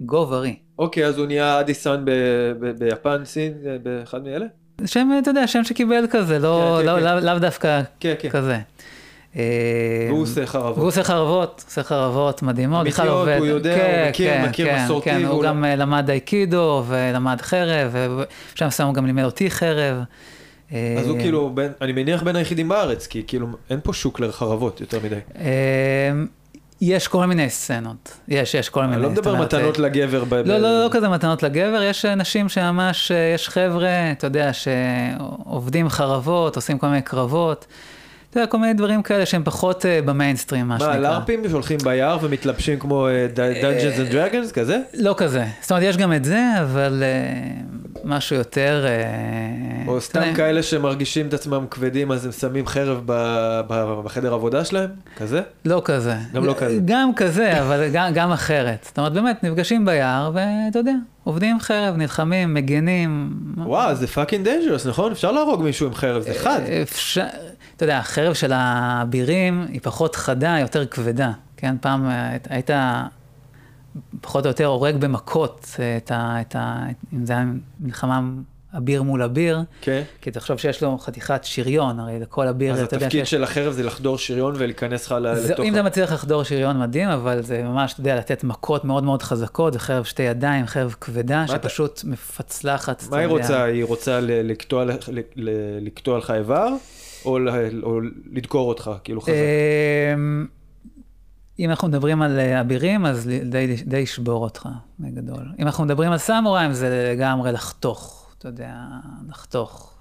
גוב 0.00 0.32
ארי. 0.32 0.56
אוקיי, 0.78 1.06
אז 1.06 1.18
הוא 1.18 1.26
נהיה 1.26 1.60
אדי 1.60 1.74
סאן 1.74 2.04
ב- 2.04 2.10
ב- 2.60 2.70
ביפן, 2.78 3.24
סין, 3.24 3.52
באחד 3.82 4.22
מאלה? 4.24 4.46
שם, 4.86 5.10
אתה 5.22 5.30
יודע, 5.30 5.46
שם 5.46 5.64
שקיבל 5.64 6.04
כזה, 6.10 6.38
לא, 6.38 6.76
כן, 6.78 6.86
כן, 6.86 6.94
לא, 6.94 6.98
כן. 6.98 7.04
לאו 7.04 7.20
לאו 7.24 7.38
דווקא 7.38 7.80
כן, 8.00 8.14
כן. 8.18 8.28
כזה. 8.28 8.58
אה, 9.36 9.42
והוא 10.08 10.22
עושה 10.22 10.46
חרבות. 10.46 10.76
והוא 10.78 10.88
עושה 10.88 11.04
חרבות, 11.04 11.64
עושה 11.66 11.82
חרבות 11.82 12.42
מדהימות, 12.42 12.80
אמיתיות. 12.80 13.28
הוא 13.38 13.46
יודע, 13.46 13.70
הוא 13.74 13.78
כן, 13.80 14.06
מכיר, 14.10 14.30
כן, 14.32 14.46
מכיר 14.48 14.66
כן, 14.66 14.84
מסורתי, 14.84 15.10
כן, 15.10 15.24
הוא 15.24 15.42
גם 15.42 15.62
לא- 15.64 15.66
אה, 15.68 15.76
למד 15.76 16.10
אייקידו 16.10 16.84
ולמד 16.88 17.40
חרב, 17.40 17.90
ובשלב 17.92 18.68
מסוים 18.68 18.86
הוא 18.88 18.94
גם 18.94 19.06
לימד 19.06 19.24
אותי 19.24 19.50
חרב. 19.50 19.96
אז 20.70 20.76
הוא 21.06 21.16
אה, 21.16 21.22
כאילו, 21.22 21.50
בין- 21.54 21.72
אני 21.80 21.92
מניח 21.92 22.22
בין 22.22 22.36
היחידים 22.36 22.68
בארץ, 22.68 23.06
כי 23.06 23.22
כאילו 23.26 23.46
אין 23.70 23.80
פה 23.82 23.92
שוק 23.92 24.20
לחרבות 24.20 24.80
יותר 24.80 24.98
מדי. 25.04 25.16
אה, 26.82 26.86
יש 26.86 27.08
כל 27.08 27.26
מיני 27.26 27.50
סצנות, 27.50 28.18
יש, 28.28 28.54
יש 28.54 28.68
כל 28.68 28.80
מיני. 28.82 28.94
אני 28.94 29.02
לא 29.02 29.10
מדבר 29.10 29.34
מתנות 29.34 29.78
לגבר. 29.78 30.24
ב- 30.24 30.34
לא, 30.34 30.42
ב- 30.42 30.46
לא, 30.48 30.84
לא 30.84 30.88
כזה 30.90 31.08
מתנות 31.08 31.42
לגבר, 31.42 31.82
יש 31.82 32.04
נשים 32.04 32.48
שממש, 32.48 33.10
אה, 33.12 33.32
יש 33.34 33.48
חבר'ה, 33.48 34.12
אתה 34.12 34.26
יודע, 34.26 34.50
שעובדים 34.52 35.88
חרבות, 35.88 36.56
עושים 36.56 36.78
כל 36.78 36.86
מיני 36.86 37.02
קרבות. 37.02 37.66
אתה 38.30 38.40
יודע, 38.40 38.50
כל 38.50 38.58
מיני 38.58 38.72
דברים 38.74 39.02
כאלה 39.02 39.26
שהם 39.26 39.44
פחות 39.44 39.86
אה, 39.86 40.00
במיינסטרים, 40.04 40.68
מה 40.68 40.78
שנקרא. 40.78 40.92
מה, 40.94 40.98
לארפים 40.98 41.48
שהולכים 41.48 41.78
ביער 41.84 42.18
ומתלבשים 42.22 42.78
כמו 42.78 43.08
אה, 43.08 43.26
Dungeons 43.36 44.10
and 44.10 44.12
Dragons 44.12 44.52
כזה? 44.52 44.78
לא 44.94 45.14
כזה. 45.18 45.44
זאת 45.60 45.70
אומרת, 45.70 45.84
יש 45.84 45.96
גם 45.96 46.12
את 46.12 46.24
זה, 46.24 46.40
אבל 46.62 47.02
אה, 47.02 47.50
משהו 48.04 48.36
יותר... 48.36 48.84
אה, 48.88 49.92
או 49.92 50.00
סתם 50.00 50.34
כאלה 50.34 50.62
שמרגישים 50.62 51.28
את 51.28 51.34
עצמם 51.34 51.64
כבדים 51.70 52.12
אז 52.12 52.26
הם 52.26 52.32
שמים 52.32 52.66
חרב 52.66 53.02
ב- 53.06 53.60
ב- 53.68 54.00
בחדר 54.04 54.34
עבודה 54.34 54.64
שלהם? 54.64 54.90
כזה? 55.16 55.40
לא 55.64 55.82
כזה. 55.84 56.14
גם 56.34 56.44
לא 56.44 56.54
כזה. 56.58 56.78
גם 56.84 57.10
כזה, 57.16 57.60
אבל 57.62 57.88
גם, 57.92 58.12
גם 58.14 58.32
אחרת. 58.32 58.84
זאת 58.88 58.98
אומרת, 58.98 59.12
באמת, 59.12 59.44
נפגשים 59.44 59.84
ביער, 59.84 60.30
ואתה 60.34 60.78
יודע, 60.78 60.94
עובדים 61.28 61.54
עם 61.54 61.60
חרב, 61.60 61.96
נלחמים, 61.96 62.54
מגנים. 62.54 63.32
וואו, 63.56 63.94
זה 63.94 64.06
fucking 64.06 64.44
dangerous, 64.44 64.86
נכון? 64.86 65.12
אפשר 65.12 65.32
להרוג 65.32 65.62
מישהו 65.62 65.86
עם 65.86 65.94
חרב, 65.94 66.22
זה 66.22 66.34
חד. 66.34 66.60
אפשר, 66.82 67.26
אתה 67.76 67.84
יודע, 67.84 67.98
החרב 67.98 68.34
של 68.34 68.52
האבירים 68.52 69.66
היא 69.72 69.80
פחות 69.82 70.16
חדה, 70.16 70.56
יותר 70.60 70.86
כבדה. 70.86 71.32
כן, 71.56 71.76
פעם 71.80 72.06
אה, 72.10 72.36
היית 72.48 72.70
פחות 74.20 74.44
או 74.44 74.50
יותר 74.50 74.66
הורג 74.66 74.96
במכות 74.96 75.76
אה, 75.78 75.96
את 75.96 76.10
ה... 76.10 76.40
את 76.40 76.56
ה 76.56 76.84
אם 77.12 77.26
זה 77.26 77.32
היה 77.32 77.44
מלחמה 77.80 78.20
אביר 78.76 79.02
מול 79.02 79.22
אביר, 79.22 79.60
כן. 79.80 80.02
כי 80.20 80.30
תחשוב 80.30 80.56
שיש 80.58 80.82
לו 80.82 80.98
חתיכת 80.98 81.44
שריון, 81.44 82.00
הרי 82.00 82.20
לכל 82.20 82.48
אביר, 82.48 82.74
אז 82.74 82.80
התפקיד 82.80 83.10
שיש... 83.10 83.30
של 83.30 83.42
החרב 83.44 83.72
זה 83.72 83.82
לחדור 83.82 84.18
שריון 84.18 84.54
ולהיכנס 84.58 85.06
לך 85.06 85.14
לתוך... 85.22 85.64
אם 85.64 85.74
אתה 85.74 85.82
מצליח 85.82 86.12
לחדור 86.12 86.42
שריון 86.42 86.80
מדהים, 86.80 87.08
אבל 87.08 87.42
זה 87.42 87.62
ממש, 87.62 87.92
אתה 87.92 88.00
יודע, 88.00 88.16
לתת 88.16 88.44
מכות 88.44 88.84
מאוד 88.84 89.04
מאוד 89.04 89.22
חזקות, 89.22 89.72
זה 89.72 89.78
חרב 89.78 90.04
שתי 90.04 90.22
ידיים, 90.22 90.66
חרב 90.66 90.94
כבדה, 91.00 91.44
אתה- 91.44 91.52
שפשוט 91.52 92.00
מפצלחת. 92.04 93.02
אתה 93.02 93.10
מה 93.10 93.16
היא. 93.16 93.26
רוצה? 93.26 93.62
היא 93.62 93.84
רוצה 93.84 94.20
לקטוע 94.22 94.84
לקטוע 95.80 96.18
לך 96.18 96.30
איבר? 96.30 96.68
או 97.24 97.38
או 97.82 98.00
לדקור 98.32 98.68
אותך, 98.68 98.90
כאילו 99.04 99.20
חזק? 99.20 99.32
אמ, 100.14 100.46
אם 101.58 101.70
אנחנו 101.70 101.88
מדברים 101.88 102.22
על 102.22 102.38
אה, 102.38 102.60
אבירים, 102.60 103.06
אז 103.06 103.30
די 103.86 103.96
ישבור 103.98 104.42
אותך, 104.42 104.68
בגדול. 105.00 105.46
אם 105.58 105.66
אנחנו 105.66 105.84
מדברים 105.84 106.12
על 106.12 106.18
סמוראים, 106.18 106.72
זה 106.72 107.12
לגמרי 107.16 107.52
לחתוך, 107.52 108.17
אתה 108.38 108.48
יודע, 108.48 108.74
לחתוך 109.28 109.94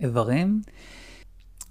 איברים. 0.00 0.60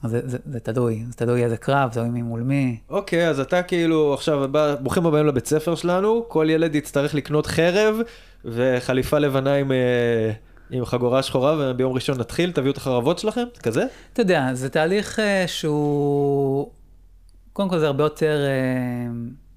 זה, 0.04 0.22
זה, 0.26 0.38
זה 0.46 0.60
תלוי, 0.60 1.04
זה 1.08 1.14
תלוי 1.14 1.44
איזה 1.44 1.58
קרב, 1.58 1.90
תלוי 1.94 2.10
מי 2.10 2.22
מול 2.22 2.42
מי. 2.42 2.78
אוקיי, 2.90 3.30
אז 3.30 3.40
אתה 3.40 3.64
כאילו 3.64 4.14
עכשיו, 4.14 4.52
בא- 4.52 4.76
ברוכים 4.76 5.06
הבאים 5.06 5.26
לבית 5.28 5.46
ספר 5.48 5.76
שלנו, 5.76 6.26
כל 6.28 6.48
ילד 6.50 6.76
יצטרך 6.76 7.16
לקנות 7.16 7.46
חרב 7.46 7.98
וחליפה 8.46 9.20
לבנה 9.20 9.54
עם, 9.54 9.72
אה, 9.72 10.32
עם 10.70 10.86
חגורה 10.86 11.24
שחורה, 11.24 11.56
וביום 11.60 11.94
ראשון 11.94 12.20
נתחיל, 12.20 12.52
תביאו 12.52 12.72
את 12.72 12.78
החרבות 12.78 13.20
שלכם, 13.20 13.44
כזה? 13.64 13.86
אתה 14.14 14.22
יודע, 14.22 14.50
זה 14.54 14.70
תהליך 14.70 15.20
אה, 15.20 15.44
שהוא... 15.48 16.72
קודם 17.54 17.70
כל 17.70 17.80
זה 17.80 17.88
הרבה 17.88 18.04
יותר... 18.04 18.38
אה, 18.46 19.12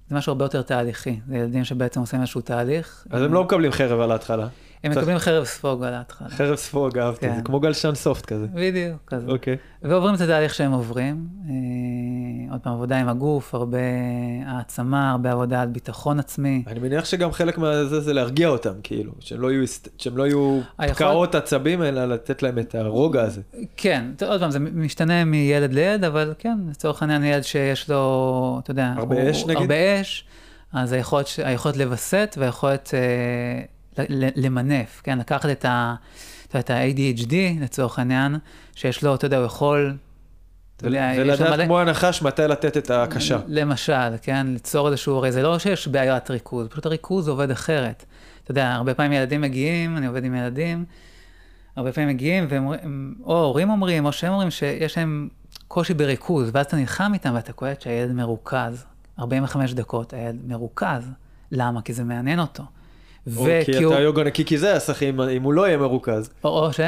זה 0.09 0.17
משהו 0.17 0.31
הרבה 0.31 0.45
יותר 0.45 0.63
תהליכי. 0.63 1.21
זה 1.29 1.37
ילדים 1.37 1.65
שבעצם 1.65 2.01
עושים 2.01 2.21
איזשהו 2.21 2.41
תהליך. 2.41 3.07
אז 3.11 3.23
הם 3.23 3.33
לא 3.35 3.45
מקבלים 3.45 3.73
חרב 3.73 4.01
על 4.01 4.11
ההתחלה. 4.13 4.47
הם 4.85 4.93
צריך- 4.93 4.97
מקבלים 5.03 5.19
חרב 5.19 5.45
ספוג 5.45 5.85
על 5.85 5.95
ההתחלה. 5.95 6.29
חרב 6.29 6.57
ספוג, 6.57 6.99
אהבתי, 6.99 7.27
כן. 7.29 7.37
זה 7.37 7.43
כמו 7.43 7.61
גלשן 7.61 7.95
סופט 7.95 8.27
כזה. 8.27 8.47
בדיוק, 8.55 8.97
כזה. 9.07 9.27
אוקיי. 9.33 9.57
ועוברים 9.83 10.15
את 10.15 10.21
התהליך 10.21 10.55
שהם 10.55 10.73
עוברים. 10.73 11.27
אה, 11.49 11.53
עוד 12.53 12.61
פעם, 12.61 12.73
עבודה 12.73 12.97
עם 13.01 13.09
הגוף, 13.09 13.55
הרבה 13.55 13.79
העצמה, 14.47 15.11
הרבה 15.11 15.33
עבודה 15.33 15.61
על 15.63 15.69
ביטחון 15.69 16.19
עצמי. 16.19 16.65
אני 16.67 16.81
מניח 16.81 17.05
שגם 17.05 17.33
חלק 17.33 17.59
מהזה 17.59 18.01
זה 18.01 18.13
להרגיע 18.13 18.49
אותם, 18.49 18.73
כאילו, 18.83 19.13
שהם 19.21 19.41
לא 19.41 19.53
יהיו, 19.53 19.65
שהם 19.99 20.17
לא 20.17 20.27
יהיו 20.27 20.61
היכול- 20.79 20.95
פקעות 20.95 21.35
עצבים, 21.35 21.83
אלא 21.83 22.05
לתת 22.05 22.43
להם 22.43 22.59
את 22.59 22.75
הרוגע 22.75 23.23
הזה. 23.23 23.41
כן, 23.77 24.05
עוד 24.27 24.41
פעם, 24.41 24.51
זה 24.51 24.59
משתנה 24.59 25.25
מילד 25.25 25.73
לילד, 25.73 26.05
אבל 26.05 26.35
כן, 26.39 26.59
לצורך 26.71 27.03
העניין 27.03 27.25
ילד 27.25 27.43
שיש 27.43 27.91
לו, 27.91 28.61
אתה 28.63 28.71
יודע, 28.71 28.93
הרבה 28.97 29.23
הוא- 29.23 29.31
אש, 29.31 29.45
נגיד? 29.45 29.57
הרבה 29.57 30.01
אש, 30.01 30.25
אז 30.73 30.93
היכולת, 30.93 31.27
היכולת 31.45 31.77
לווסת 31.77 32.37
והיכולת 32.39 32.91
אה, 32.95 33.63
למנף, 34.37 35.01
כן, 35.05 35.19
לקחת 35.19 35.51
את 35.51 35.65
ה... 35.65 35.95
את 36.59 36.71
ה-ADHD 36.71 37.33
לצורך 37.61 37.99
העניין, 37.99 38.37
שיש 38.75 39.03
לו, 39.05 39.15
אתה 39.15 39.27
יודע, 39.27 39.37
הוא 39.37 39.47
יכול, 39.47 39.97
אתה 40.77 40.87
יודע, 40.87 41.11
ולדעת 41.19 41.51
מלא... 41.51 41.65
כמו 41.65 41.81
הנחש 41.81 42.23
מתי 42.23 42.43
לתת 42.43 42.77
את 42.77 42.91
הקשה. 42.91 43.39
למשל, 43.47 43.93
כן, 44.23 44.47
ליצור 44.47 44.87
איזשהו, 44.89 45.17
הרי 45.17 45.33
זה 45.33 45.43
לא 45.43 45.59
שיש 45.59 45.89
בעיית 45.89 46.31
ריכוז, 46.31 46.69
פשוט 46.69 46.87
הריכוז 46.87 47.29
עובד 47.29 47.51
אחרת. 47.51 48.05
אתה 48.43 48.51
יודע, 48.51 48.73
הרבה 48.73 48.95
פעמים 48.95 49.13
ילדים 49.13 49.41
מגיעים, 49.41 49.97
אני 49.97 50.07
עובד 50.07 50.25
עם 50.25 50.35
ילדים, 50.35 50.85
הרבה 51.77 51.93
פעמים 51.93 52.09
מגיעים, 52.09 52.47
והם, 52.49 52.69
הם- 52.83 53.15
או 53.25 53.37
ההורים 53.37 53.71
אומרים, 53.71 54.05
או 54.05 54.13
שהם 54.13 54.33
אומרים 54.33 54.51
שיש 54.51 54.99
להם 54.99 55.29
קושי 55.69 55.95
בריכוז, 55.95 56.51
ואז 56.53 56.67
אתה 56.67 56.77
נלחם 56.77 57.11
איתם 57.15 57.33
ואתה 57.35 57.53
קולט 57.53 57.81
שהילד 57.81 58.13
מרוכז. 58.13 58.85
45 59.19 59.73
דקות, 59.75 60.13
הילד 60.13 60.39
מרוכז. 60.47 61.11
למה? 61.53 61.83
כי 61.83 61.93
זה 61.93 62.05
מעניין 62.05 62.41
אותו. 62.41 62.63
או 63.37 63.47
כי 63.65 63.87
אתה 63.87 64.01
יוגה 64.01 64.25
נקי 64.25 64.45
כי 64.45 64.59
זה 64.59 64.77
הסך 64.77 65.03
אם 65.03 65.21
אם 65.21 65.43
הוא 65.43 65.53
לא 65.53 65.67
יהיה 65.67 65.77
מרוכז. 65.77 66.31
או 66.45 66.73
ש... 66.73 66.81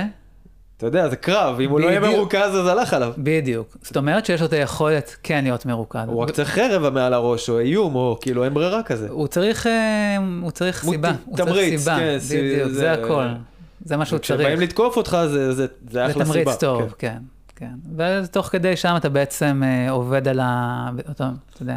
אתה 0.76 0.86
יודע, 0.86 1.08
זה 1.08 1.16
קרב, 1.16 1.60
אם 1.60 1.70
הוא 1.70 1.80
לא 1.80 1.86
יהיה. 1.86 2.00
מרוכז 2.00 2.36
אז 2.56 2.66
הלך 2.66 2.94
עליו. 2.94 3.12
בדיוק. 3.18 3.76
זאת 3.82 3.96
אומרת 3.96 4.26
שיש 4.26 4.40
לו 4.40 4.46
את 4.46 4.52
היכולת 4.52 5.16
כן 5.22 5.44
להיות 5.44 5.66
מרוכז. 5.66 6.00
הוא 6.06 6.22
רק 6.22 6.30
צריך 6.30 6.48
חרב 6.48 6.88
מעל 6.88 7.14
הראש, 7.14 7.50
או 7.50 7.58
איום, 7.58 7.94
או 7.94 8.18
כאילו 8.20 8.44
אין 8.44 8.54
ברירה 8.54 8.82
כזה. 8.82 9.08
הוא 9.10 9.26
צריך, 9.26 9.66
אה, 9.66 10.16
סיבה. 10.16 10.32
הוא 10.40 10.50
צריך 10.50 10.84
תמריץ, 11.36 11.80
סיבה. 11.80 11.96
כן, 11.98 12.18
בדיוק, 12.30 12.68
זה- 12.68 12.74
זה 12.74 12.92
הכל. 12.92 13.24
זה 13.84 13.96
מה 13.96 14.04
שהוא 14.06 14.18
צריך. 14.18 14.40
כשבאים 14.40 14.60
לתקוף 14.60 14.96
אותך 14.96 15.16
זה- 15.26 15.52
זה 15.52 15.52
זה 15.52 15.66
זה 15.90 16.06
אחלה 16.06 16.12
סיבה. 16.24 16.24
תמריץ 16.24 16.60
טוב, 16.60 16.94
כן. 16.98 17.18
כן, 17.56 17.66
כן. 17.96 18.02
ותוך 18.24 18.46
כדי 18.46 18.76
שם 18.76 18.94
אתה 18.96 19.08
בעצם 19.08 19.62
אה, 19.64 19.90
עובד 19.90 20.28
על 20.28 20.40
ה... 20.40 20.88
אתה 21.10 21.30
יודע, 21.60 21.76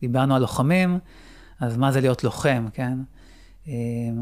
דיברנו 0.00 0.34
על 0.34 0.40
לוחמים, 0.40 0.98
אז 1.60 1.76
מה 1.76 1.92
זה 1.92 2.00
להיות 2.00 2.24
לוחם, 2.24 2.66
כן? 2.72 2.92
אה, 3.68 3.72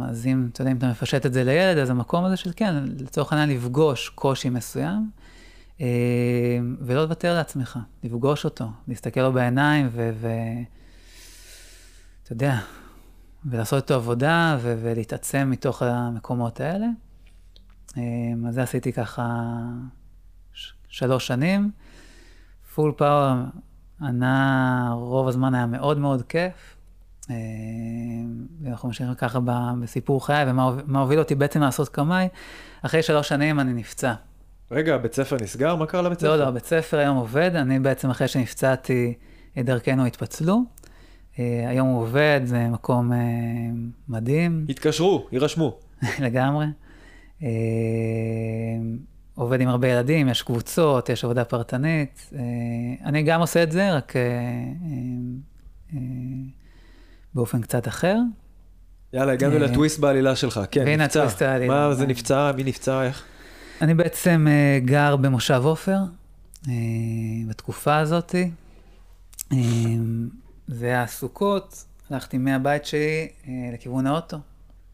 אז 0.08 0.26
אם, 0.26 0.48
אתה 0.52 0.62
יודע, 0.62 0.72
אם 0.72 0.76
אתה 0.76 0.90
מפשט 0.90 1.26
את 1.26 1.32
זה 1.32 1.44
לילד, 1.44 1.78
אז 1.78 1.90
המקום 1.90 2.24
הזה 2.24 2.36
של 2.36 2.50
כן, 2.56 2.74
לצורך 2.98 3.32
העניין 3.32 3.58
לפגוש 3.58 4.08
קושי 4.08 4.50
מסוים, 4.50 5.10
אה, 5.80 5.86
ולא 6.80 7.02
לוותר 7.02 7.34
לעצמך, 7.34 7.78
לפגוש 8.04 8.44
אותו, 8.44 8.70
להסתכל 8.88 9.20
לו 9.20 9.32
בעיניים 9.32 9.88
ו... 9.92 10.10
ו... 10.20 10.28
אתה 12.22 12.32
יודע, 12.32 12.58
ולעשות 13.44 13.82
איתו 13.82 13.94
עבודה 13.94 14.56
ו- 14.60 14.78
ולהתעצם 14.82 15.48
מתוך 15.50 15.82
המקומות 15.82 16.60
האלה. 16.60 16.86
אה, 17.96 18.02
אז 18.48 18.54
זה 18.54 18.62
עשיתי 18.62 18.92
ככה 18.92 19.40
ש- 20.52 20.74
שלוש 20.88 21.26
שנים. 21.26 21.70
פול 22.74 22.92
פאוור 22.96 23.34
ענה, 24.00 24.90
רוב 24.92 25.28
הזמן 25.28 25.54
היה 25.54 25.66
מאוד 25.66 25.98
מאוד 25.98 26.22
כיף. 26.22 26.76
אה, 27.30 27.34
ואנחנו 28.62 28.88
ממשיכים 28.88 29.14
ככה 29.14 29.38
בסיפור 29.82 30.26
חיי, 30.26 30.44
ומה 30.50 30.62
הוב- 30.62 30.80
מה 30.86 31.00
הוביל 31.00 31.18
אותי 31.18 31.34
בעצם 31.34 31.60
לעשות 31.60 31.88
קמאי. 31.88 32.28
אחרי 32.82 33.02
שלוש 33.02 33.28
שנים 33.28 33.60
אני 33.60 33.72
נפצע. 33.72 34.14
רגע, 34.70 34.94
הבית 34.94 35.14
ספר 35.14 35.36
נסגר? 35.42 35.76
מה 35.76 35.86
קרה 35.86 36.02
לבית 36.02 36.18
ספר? 36.18 36.28
לא, 36.28 36.36
לא, 36.36 36.48
הבית 36.48 36.64
ספר 36.64 36.98
היום 36.98 37.16
עובד, 37.16 37.50
אני 37.56 37.80
בעצם 37.80 38.10
אחרי 38.10 38.28
שנפצעתי, 38.28 39.14
דרכנו 39.58 40.06
התפצלו. 40.06 40.60
אה, 41.38 41.64
היום 41.68 41.88
הוא 41.88 42.02
עובד, 42.02 42.40
זה 42.44 42.68
מקום 42.68 43.12
אה, 43.12 43.18
מדהים. 44.08 44.66
התקשרו, 44.68 45.26
יירשמו. 45.32 45.78
לגמרי. 46.20 46.66
אה, 47.42 47.48
עובד 49.34 49.60
עם 49.60 49.68
הרבה 49.68 49.88
ילדים, 49.88 50.28
יש 50.28 50.42
קבוצות, 50.42 51.08
יש 51.08 51.24
עבודה 51.24 51.44
פרטנית. 51.44 52.30
אה, 52.34 52.40
אני 53.04 53.22
גם 53.22 53.40
עושה 53.40 53.62
את 53.62 53.72
זה, 53.72 53.92
רק 53.96 54.16
אה, 54.16 54.20
אה, 54.22 54.36
אה, 55.94 55.98
באופן 57.34 57.60
קצת 57.60 57.88
אחר. 57.88 58.16
יאללה, 59.12 59.32
הגענו 59.32 59.54
אה, 59.54 59.58
לטוויסט 59.58 59.98
בעלילה 59.98 60.36
שלך. 60.36 60.60
כן, 60.70 60.84
והנה 60.86 61.04
נפצע. 61.04 61.20
הטוויסט 61.20 61.42
העלילה. 61.42 61.88
מה 61.88 61.94
זה 61.94 62.06
נפצע? 62.06 62.52
מי 62.56 62.64
נפצע? 62.64 63.02
איך? 63.02 63.24
אני 63.82 63.94
בעצם 63.94 64.46
אה, 64.50 64.78
גר 64.84 65.16
במושב 65.16 65.60
עופר, 65.64 65.98
אה, 66.68 66.72
בתקופה 67.48 67.98
הזאתי. 67.98 68.50
אה, 69.52 69.58
זה 70.68 70.86
היה 70.86 71.06
סוכות, 71.06 71.84
הלכתי 72.10 72.38
מהבית 72.38 72.84
שלי 72.84 73.28
לכיוון 73.74 74.06
האוטו. 74.06 74.38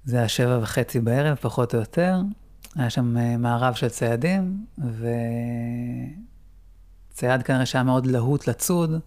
זה 0.05 0.19
היה 0.19 0.29
שבע 0.29 0.59
וחצי 0.63 1.01
בערב, 1.01 1.37
פחות 1.41 1.75
או 1.75 1.79
יותר. 1.79 2.17
היה 2.77 2.91
שם 2.91 3.17
מארב 3.39 3.75
של 3.75 3.89
ציידים, 3.89 4.67
וצייד 7.13 7.43
כנראה 7.43 7.67
שהיה 7.67 7.85
מאוד 7.85 8.07
להוט 8.07 8.49
לצוד, 8.49 9.01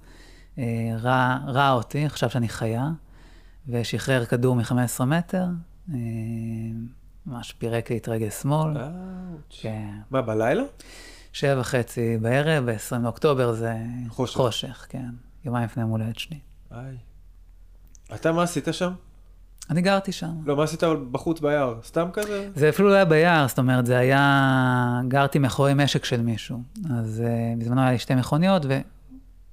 אה, 0.58 0.64
ראה, 1.00 1.38
ראה 1.46 1.72
אותי, 1.72 2.10
חשב 2.10 2.30
שאני 2.30 2.50
חיה, 2.50 2.90
ושחרר 3.68 4.26
כדור 4.26 4.56
מ-15 4.56 5.06
מטר, 5.06 5.46
אה, 5.94 5.98
ממש 7.26 7.52
פירק 7.52 7.92
לי 7.92 7.98
את 7.98 8.10
רגל 8.10 8.30
שמאל. 8.30 8.78
אאוץ'. 8.78 9.60
כן. 9.62 9.90
מה, 10.12 10.22
בלילה? 10.22 10.64
שבע 11.34 11.60
וחצי 11.60 12.18
בערב, 12.18 12.72
ב-20 12.72 12.98
לאוקטובר 13.04 13.54
זה 13.54 13.74
חושך. 14.10 14.38
חושך, 14.38 14.86
כן. 14.90 15.10
יומיים 15.46 15.66
לפני 15.66 15.84
יום 15.84 15.92
הולדת 15.92 16.20
שלי. 16.20 16.40
איי. 16.72 16.98
אתה 18.16 18.32
מה 18.32 18.44
עשית 18.44 18.68
שם? 18.72 18.94
אני 19.70 19.82
גרתי 19.82 20.12
שם. 20.12 20.32
לא, 20.46 20.56
מה 20.56 20.64
עשית 20.64 20.84
בחוץ 21.12 21.40
ביער? 21.40 21.80
סתם 21.84 22.10
כזה? 22.14 22.50
זה 22.56 22.70
אפילו 22.70 22.90
לא 22.90 22.94
היה 22.94 23.06
ביער, 23.06 23.48
זאת 23.48 23.60
אומרת, 23.60 23.86
זה 23.86 23.98
היה... 23.98 25.02
גרתי 25.08 25.40
מאחורי 25.40 25.74
משק 25.76 26.06
של 26.06 26.22
מישהו. 26.22 26.64
אז 26.90 27.24
uh, 27.26 27.60
בזמנו 27.60 27.82
היה 27.82 27.92
לי 27.92 28.00
שתי 28.00 28.16
מכוניות, 28.16 28.66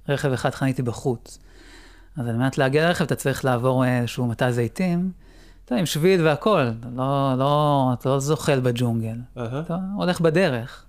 ורכב 0.09 0.31
אחד 0.31 0.49
חניתי 0.49 0.81
בחוץ. 0.81 1.39
אז 2.19 2.27
על 2.27 2.35
מנת 2.35 2.57
להגיע 2.57 2.87
לרכב, 2.87 3.03
אתה 3.03 3.15
צריך 3.15 3.45
לעבור 3.45 3.85
אה, 3.85 3.99
איזשהו 3.99 4.27
מטע 4.27 4.51
זיתים, 4.51 5.11
אתה 5.65 5.73
יודע, 5.73 5.79
עם 5.79 5.85
שביל 5.85 6.25
והכול. 6.27 6.73
אתה 6.79 6.87
לא, 6.95 7.33
לא, 7.37 7.89
אתה 7.99 8.09
לא 8.09 8.19
זוחל 8.19 8.59
בג'ונגל, 8.59 9.15
אהה. 9.37 9.59
אתה 9.59 9.77
הולך 9.97 10.21
בדרך. 10.21 10.85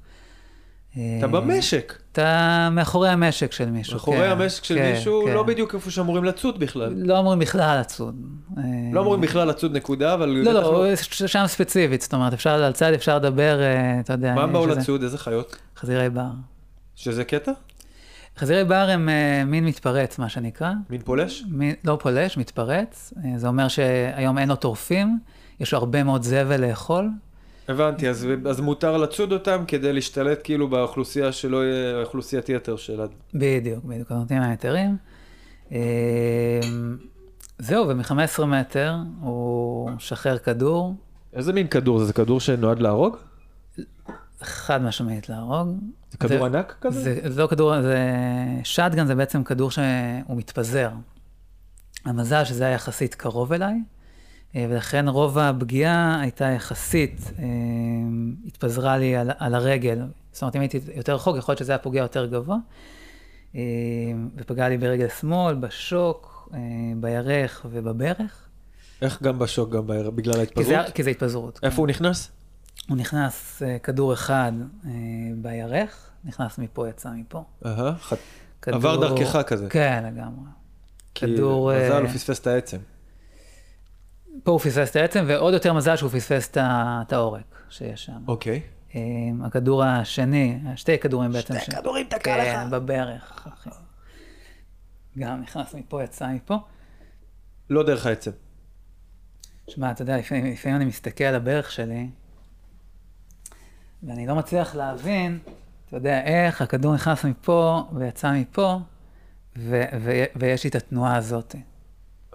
אתה 1.18 1.26
במשק. 1.26 1.98
אתה 2.12 2.68
מאחורי 2.72 3.08
המשק 3.08 3.52
של 3.52 3.70
מישהו. 3.70 3.94
מאחורי 3.94 4.16
כן, 4.18 4.30
המשק 4.30 4.64
של 4.64 4.74
כן, 4.78 4.92
מישהו, 4.92 5.22
כן. 5.26 5.32
לא 5.34 5.42
בדיוק 5.42 5.74
איפה 5.74 5.90
שאמורים 5.90 6.24
לצוד 6.24 6.58
בכלל. 6.60 6.92
לא 6.96 7.20
אמורים 7.20 7.38
בכלל 7.38 7.80
לצוד. 7.80 8.16
אה, 8.58 8.62
לא 8.92 9.00
אמורים 9.00 9.20
בכלל 9.20 9.48
לצוד 9.48 9.76
נקודה, 9.76 10.14
אבל... 10.14 10.28
לא, 10.28 10.52
לא, 10.52 10.96
ש- 10.96 11.22
שם 11.22 11.44
ספציפית, 11.46 12.02
זאת 12.02 12.14
אומרת, 12.14 12.32
אפשר 12.32 12.50
על 12.64 12.72
צד, 12.72 12.92
אפשר 12.92 13.16
לדבר, 13.16 13.60
אה, 13.62 14.00
אתה 14.00 14.12
יודע. 14.12 14.34
מה 14.34 14.46
באו 14.46 14.68
שזה- 14.70 14.80
לצוד? 14.80 15.02
איזה 15.02 15.18
חיות? 15.18 15.56
חזירי 15.76 16.10
בר. 16.10 16.26
שזה 16.96 17.24
קטע? 17.24 17.52
חזירי 18.40 18.64
בר 18.64 18.74
הם 18.92 19.08
אה, 19.08 19.42
מין 19.46 19.64
מתפרץ, 19.64 20.18
מה 20.18 20.28
שנקרא. 20.28 20.72
מין 20.90 21.00
פולש? 21.02 21.44
מין, 21.50 21.74
לא 21.84 21.98
פולש, 22.02 22.36
מתפרץ. 22.36 23.12
אה, 23.24 23.38
זה 23.38 23.48
אומר 23.48 23.68
שהיום 23.68 24.38
אין 24.38 24.48
לו 24.48 24.56
טורפים, 24.56 25.18
יש 25.60 25.72
לו 25.72 25.78
הרבה 25.78 26.02
מאוד 26.04 26.22
זבל 26.22 26.60
לאכול. 26.68 27.08
הבנתי, 27.68 28.08
אז, 28.08 28.26
אז 28.46 28.60
מותר 28.60 28.96
לצוד 28.96 29.32
אותם 29.32 29.64
כדי 29.68 29.92
להשתלט 29.92 30.40
כאילו 30.44 30.68
באוכלוסייה 30.68 31.32
שלא 31.32 31.64
יהיה 31.64 32.02
אוכלוסיית 32.02 32.48
יתר 32.48 32.76
של... 32.76 33.00
ה- 33.00 33.06
בדיוק, 33.34 33.84
בדיוק, 33.84 34.12
נותנים 34.12 34.40
להם 34.40 34.50
היתרים. 34.50 34.96
אה, 35.72 35.78
זהו, 37.58 37.88
ומ-15 37.88 38.44
מטר 38.44 38.94
הוא 39.20 39.90
שחרר 39.98 40.38
כדור, 40.38 40.94
איזה 41.32 41.52
מין 41.52 41.66
כדור 41.68 41.98
זה? 41.98 42.04
זה 42.04 42.12
כדור 42.12 42.40
שנועד 42.40 42.80
להרוג? 42.80 43.16
חד 44.42 44.82
משמעית 44.82 45.28
להרוג. 45.28 45.68
זה 46.10 46.18
כדור 46.18 46.46
ענק 46.46 46.76
כזה? 46.80 47.00
זה, 47.00 47.32
זה 47.32 47.42
לא 47.42 47.46
כדור, 47.46 47.82
זה... 47.82 47.98
שטגן 48.64 49.06
זה 49.06 49.14
בעצם 49.14 49.44
כדור 49.44 49.70
שהוא 49.70 49.84
מתפזר. 50.28 50.90
המזל 52.04 52.44
שזה 52.44 52.64
היה 52.64 52.74
יחסית 52.74 53.14
קרוב 53.14 53.52
אליי, 53.52 53.74
אה, 54.56 54.66
ולכן 54.70 55.08
רוב 55.08 55.38
הפגיעה 55.38 56.20
הייתה 56.20 56.44
יחסית, 56.44 57.32
אה, 57.38 57.44
התפזרה 58.46 58.98
לי 58.98 59.16
על, 59.16 59.30
על 59.38 59.54
הרגל. 59.54 60.02
זאת 60.32 60.42
אומרת, 60.42 60.56
אם 60.56 60.60
הייתי 60.60 60.80
יותר 60.94 61.14
רחוק, 61.14 61.36
יכול 61.36 61.52
להיות 61.52 61.58
שזה 61.58 61.72
היה 61.72 61.78
פוגע 61.78 62.00
יותר 62.00 62.26
גבוה. 62.26 62.56
אה, 63.54 63.60
ופגע 64.36 64.68
לי 64.68 64.78
ברגל 64.78 65.08
שמאל, 65.20 65.54
בשוק, 65.54 66.48
בירך 66.96 67.66
ובברך. 67.70 68.48
איך 69.02 69.22
גם 69.22 69.38
בשוק, 69.38 69.70
גם 69.70 69.86
בערב, 69.86 70.16
בגלל 70.16 70.32
כי 70.32 70.40
ההתפזרות? 70.40 70.86
זה, 70.86 70.92
כי 70.92 71.02
זה 71.02 71.10
התפזרות. 71.10 71.60
איפה 71.62 71.76
הוא 71.76 71.88
נכנס? 71.88 72.30
הוא 72.90 72.96
נכנס 72.96 73.62
אה, 73.62 73.78
כדור 73.78 74.12
אחד 74.12 74.52
אה, 74.84 74.90
בירך, 75.36 76.10
נכנס 76.24 76.58
מפה, 76.58 76.88
יצא 76.88 77.08
מפה. 77.10 77.44
אהה, 77.66 77.92
כדור... 78.62 78.76
עבר 78.76 79.00
דרכך 79.00 79.38
כזה. 79.46 79.68
כן, 79.70 80.04
לגמרי. 80.06 80.50
כי 81.14 81.26
כדור... 81.26 81.72
מזל, 81.72 81.92
אה, 81.92 81.98
הוא 81.98 82.08
פספס 82.08 82.40
את 82.40 82.46
העצם. 82.46 82.78
פה 84.44 84.52
הוא 84.52 84.60
פספס 84.60 84.90
את 84.90 84.96
העצם, 84.96 85.24
ועוד 85.28 85.54
יותר 85.54 85.72
מזל 85.72 85.96
שהוא 85.96 86.10
פספס 86.10 86.50
את 86.56 87.12
העורק 87.12 87.62
שיש 87.68 88.04
שם. 88.04 88.22
אוקיי. 88.28 88.62
הכדור 89.44 89.84
השני, 89.84 90.58
שתי 90.76 90.98
כדורים 90.98 91.32
בעצם. 91.32 91.54
שתי 91.58 91.70
כדורים 91.70 92.06
תקע 92.06 92.18
כן, 92.18 92.66
לך. 92.66 92.72
בברך. 92.72 93.48
אחי. 93.54 93.70
גם 95.18 95.40
נכנס 95.40 95.74
מפה, 95.74 96.04
יצא 96.04 96.28
מפה. 96.32 96.58
לא 97.70 97.82
דרך 97.82 98.06
העצם. 98.06 98.30
שמע, 99.68 99.90
אתה 99.90 100.02
יודע, 100.02 100.16
לפעמים, 100.16 100.52
לפעמים 100.52 100.76
אני 100.76 100.84
מסתכל 100.84 101.24
על 101.24 101.34
הברך 101.34 101.72
שלי, 101.72 102.08
ואני 104.02 104.26
לא 104.26 104.34
מצליח 104.34 104.74
להבין, 104.74 105.38
אתה 105.88 105.96
יודע, 105.96 106.20
איך 106.24 106.62
הכדור 106.62 106.94
נכנס 106.94 107.24
מפה 107.24 107.82
ויצא 107.92 108.32
מפה, 108.32 108.78
ו- 109.58 109.84
ו- 110.00 110.24
ויש 110.36 110.64
לי 110.64 110.70
את 110.70 110.74
התנועה 110.74 111.16
הזאת. 111.16 111.54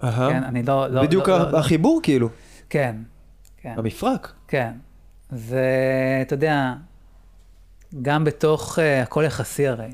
אהה. 0.03 0.29
כן, 0.29 0.43
אני 0.43 0.63
לא... 0.63 0.87
לא 0.87 1.01
בדיוק 1.01 1.29
לא, 1.29 1.35
ה- 1.47 1.51
לא, 1.51 1.59
החיבור 1.59 1.99
כאילו, 2.03 2.29
כן, 2.69 2.95
כן, 3.57 3.73
המפרק. 3.77 4.33
כן. 4.47 4.71
ואתה 5.31 6.33
יודע, 6.33 6.73
גם 8.01 8.23
בתוך, 8.23 8.79
אה, 8.79 9.01
הכל 9.01 9.23
יחסי 9.25 9.67
הרי. 9.67 9.93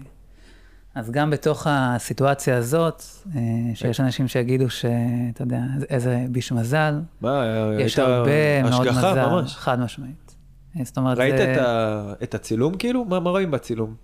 אז 0.95 1.11
גם 1.11 1.29
בתוך 1.29 1.67
הסיטואציה 1.69 2.57
הזאת, 2.57 3.03
אה, 3.35 3.39
שיש 3.75 3.99
אנשים 3.99 4.27
שיגידו 4.27 4.69
שאתה 4.69 4.91
יודע, 5.39 5.59
איזה 5.89 6.25
ביש 6.29 6.51
מזל, 6.51 7.01
מה, 7.21 7.43
יש 7.79 7.99
היית 7.99 8.09
הרבה 8.09 8.63
מאוד 8.63 8.87
השגחה 8.87 9.11
מזל, 9.11 9.25
ממש. 9.29 9.55
חד 9.55 9.79
משמעית. 9.79 10.30
זאת 10.83 10.97
אומרת, 10.97 11.17
ראית 11.17 11.37
זה 11.37 11.53
את 11.53 11.57
ה- 11.57 12.13
את 12.23 12.35
הצילום 12.35 12.77
כאילו? 12.77 13.05
מה 13.05 13.19
מה 13.19 13.29
רואים 13.29 13.51
בצילום? 13.51 13.95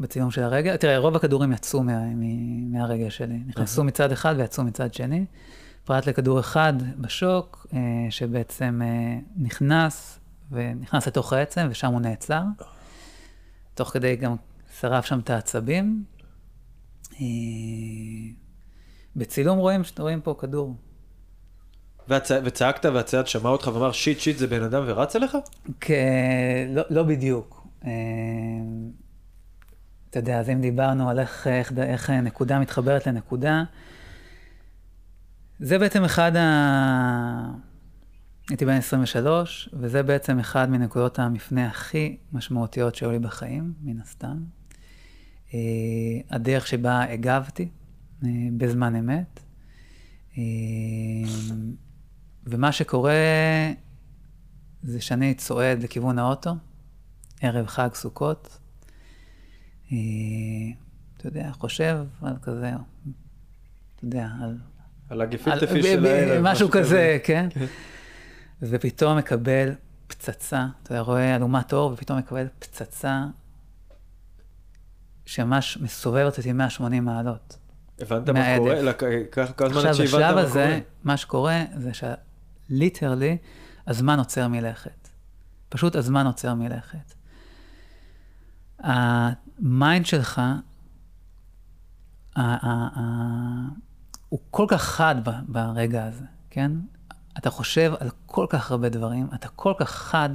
בצילום 0.00 0.30
של 0.30 0.42
הרגל, 0.42 0.76
תראה, 0.76 0.98
רוב 0.98 1.16
הכדורים 1.16 1.52
יצאו 1.52 1.82
מה, 1.82 2.00
מהרגל 2.70 3.10
שלי, 3.10 3.38
נכנסו 3.46 3.84
מצד 3.84 4.12
אחד 4.12 4.34
ויצאו 4.38 4.64
מצד 4.64 4.94
שני, 4.94 5.24
פרט 5.84 6.06
לכדור 6.06 6.40
אחד 6.40 6.72
בשוק, 6.98 7.66
אה, 7.72 7.78
שבעצם 8.10 8.80
אה, 8.84 9.18
נכנס 9.36 10.18
ונכנס 10.50 11.06
לתוך 11.06 11.32
העצם 11.32 11.66
ושם 11.70 11.92
הוא 11.92 12.00
נעצר. 12.00 12.42
תוך 13.74 13.88
כדי 13.88 14.16
גם 14.16 14.36
שרף 14.80 15.04
שם 15.04 15.18
את 15.18 15.30
העצבים. 15.30 16.04
אה, 17.20 17.26
בצילום 19.16 19.58
רואים, 19.58 19.82
רואים 19.98 20.20
פה 20.20 20.34
כדור. 20.38 20.74
והצ- 22.10 22.40
וצעקת 22.44 22.86
והצייד 22.86 23.26
שמע 23.26 23.50
אותך 23.50 23.70
ואמר 23.74 23.92
שיט 23.92 24.20
שיט 24.20 24.38
זה 24.38 24.46
בן 24.46 24.62
אדם 24.62 24.82
ורץ 24.86 25.16
אליך? 25.16 25.36
כ... 25.80 25.90
לא, 26.68 26.82
לא 26.90 27.02
בדיוק. 27.02 27.66
אה, 27.84 27.90
אתה 30.10 30.18
יודע, 30.18 30.40
אז 30.40 30.50
אם 30.50 30.60
דיברנו 30.60 31.10
על 31.10 31.18
איך, 31.18 31.46
איך, 31.46 31.72
איך 31.78 32.10
נקודה 32.10 32.58
מתחברת 32.58 33.06
לנקודה, 33.06 33.64
זה 35.60 35.78
בעצם 35.78 36.04
אחד 36.04 36.36
ה... 36.36 37.50
הייתי 38.50 38.64
בן 38.64 38.72
23, 38.72 39.68
וזה 39.72 40.02
בעצם 40.02 40.38
אחד 40.38 40.70
מנקודות 40.70 41.18
המפנה 41.18 41.66
הכי 41.66 42.16
משמעותיות 42.32 42.94
שהיו 42.94 43.10
לי 43.10 43.18
בחיים, 43.18 43.72
מן 43.82 44.00
הסתם. 44.00 44.36
אה, 45.54 45.58
הדרך 46.30 46.66
שבה 46.66 47.02
הגבתי 47.12 47.68
אה, 48.24 48.28
בזמן 48.56 48.96
אמת. 48.96 49.40
ומה 52.46 52.72
שקורה 52.72 53.12
זה 54.82 55.00
שאני 55.00 55.34
צועד 55.34 55.82
לכיוון 55.82 56.18
האוטו, 56.18 56.54
ערב 57.40 57.66
חג 57.66 57.88
סוכות. 57.94 58.58
אה, 59.92 59.96
אתה 61.16 61.28
יודע, 61.28 61.52
חושב 61.52 61.98
על 62.22 62.34
כזה, 62.42 62.70
אתה 63.96 64.04
יודע, 64.04 64.26
על... 64.42 64.58
על 65.10 65.66
פיש 65.66 65.86
של 65.86 66.06
הערב. 66.06 66.42
משהו 66.42 66.70
כזה, 66.70 67.18
כן? 67.24 67.48
ופתאום 68.62 69.18
מקבל 69.18 69.72
פצצה, 70.06 70.66
אתה 70.82 71.00
רואה 71.00 71.36
אלומת 71.36 71.72
אור, 71.72 71.92
ופתאום 71.92 72.18
מקבל 72.18 72.46
פצצה 72.58 73.24
שממש 75.26 75.78
מסובבת 75.80 76.38
אותי 76.38 76.52
180 76.52 77.04
מעלות. 77.04 77.58
הבנת 78.00 78.28
מה. 78.28 78.56
קורה? 78.58 78.82
לק- 78.82 79.02
לקח 79.02 79.52
כמה 79.56 79.68
זמן 79.68 79.78
עכשיו, 79.78 79.88
עד 79.88 79.94
שהבנת 79.94 80.08
בשלב 80.08 80.34
מה 80.34 80.40
הזה, 80.40 80.64
קורה. 80.64 80.78
מה 81.04 81.16
שקורה 81.16 81.64
זה 81.76 81.90
ש 82.70 82.82
literally 82.82 83.36
הזמן 83.86 84.18
עוצר 84.18 84.48
מלכת. 84.48 85.08
פשוט 85.68 85.96
הזמן 85.96 86.26
עוצר 86.26 86.54
מלכת. 86.54 87.14
ה 88.78 89.04
mind 89.04 90.06
שלך, 90.06 90.38
ה- 90.38 90.52
ה- 92.36 92.88
ה- 92.98 93.68
הוא 94.28 94.40
כל 94.50 94.66
כך 94.68 94.82
חד 94.82 95.14
ב- 95.24 95.52
ברגע 95.52 96.04
הזה, 96.04 96.24
כן? 96.50 96.72
אתה 97.38 97.50
חושב 97.50 97.92
על 98.00 98.10
כל 98.26 98.46
כך 98.48 98.70
הרבה 98.70 98.88
דברים, 98.88 99.28
אתה 99.34 99.48
כל 99.48 99.72
כך 99.78 99.90
חד, 99.90 100.30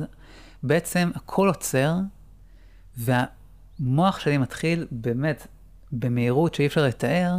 בעצם 0.64 1.12
הכל 1.16 1.48
עוצר, 1.48 1.96
והמוח 2.98 4.20
שלי 4.20 4.38
מתחיל 4.38 4.88
באמת 4.92 5.48
במהירות 5.92 6.56
שאי 6.56 6.66
אפשר 6.66 6.84
לתאר, 6.86 7.38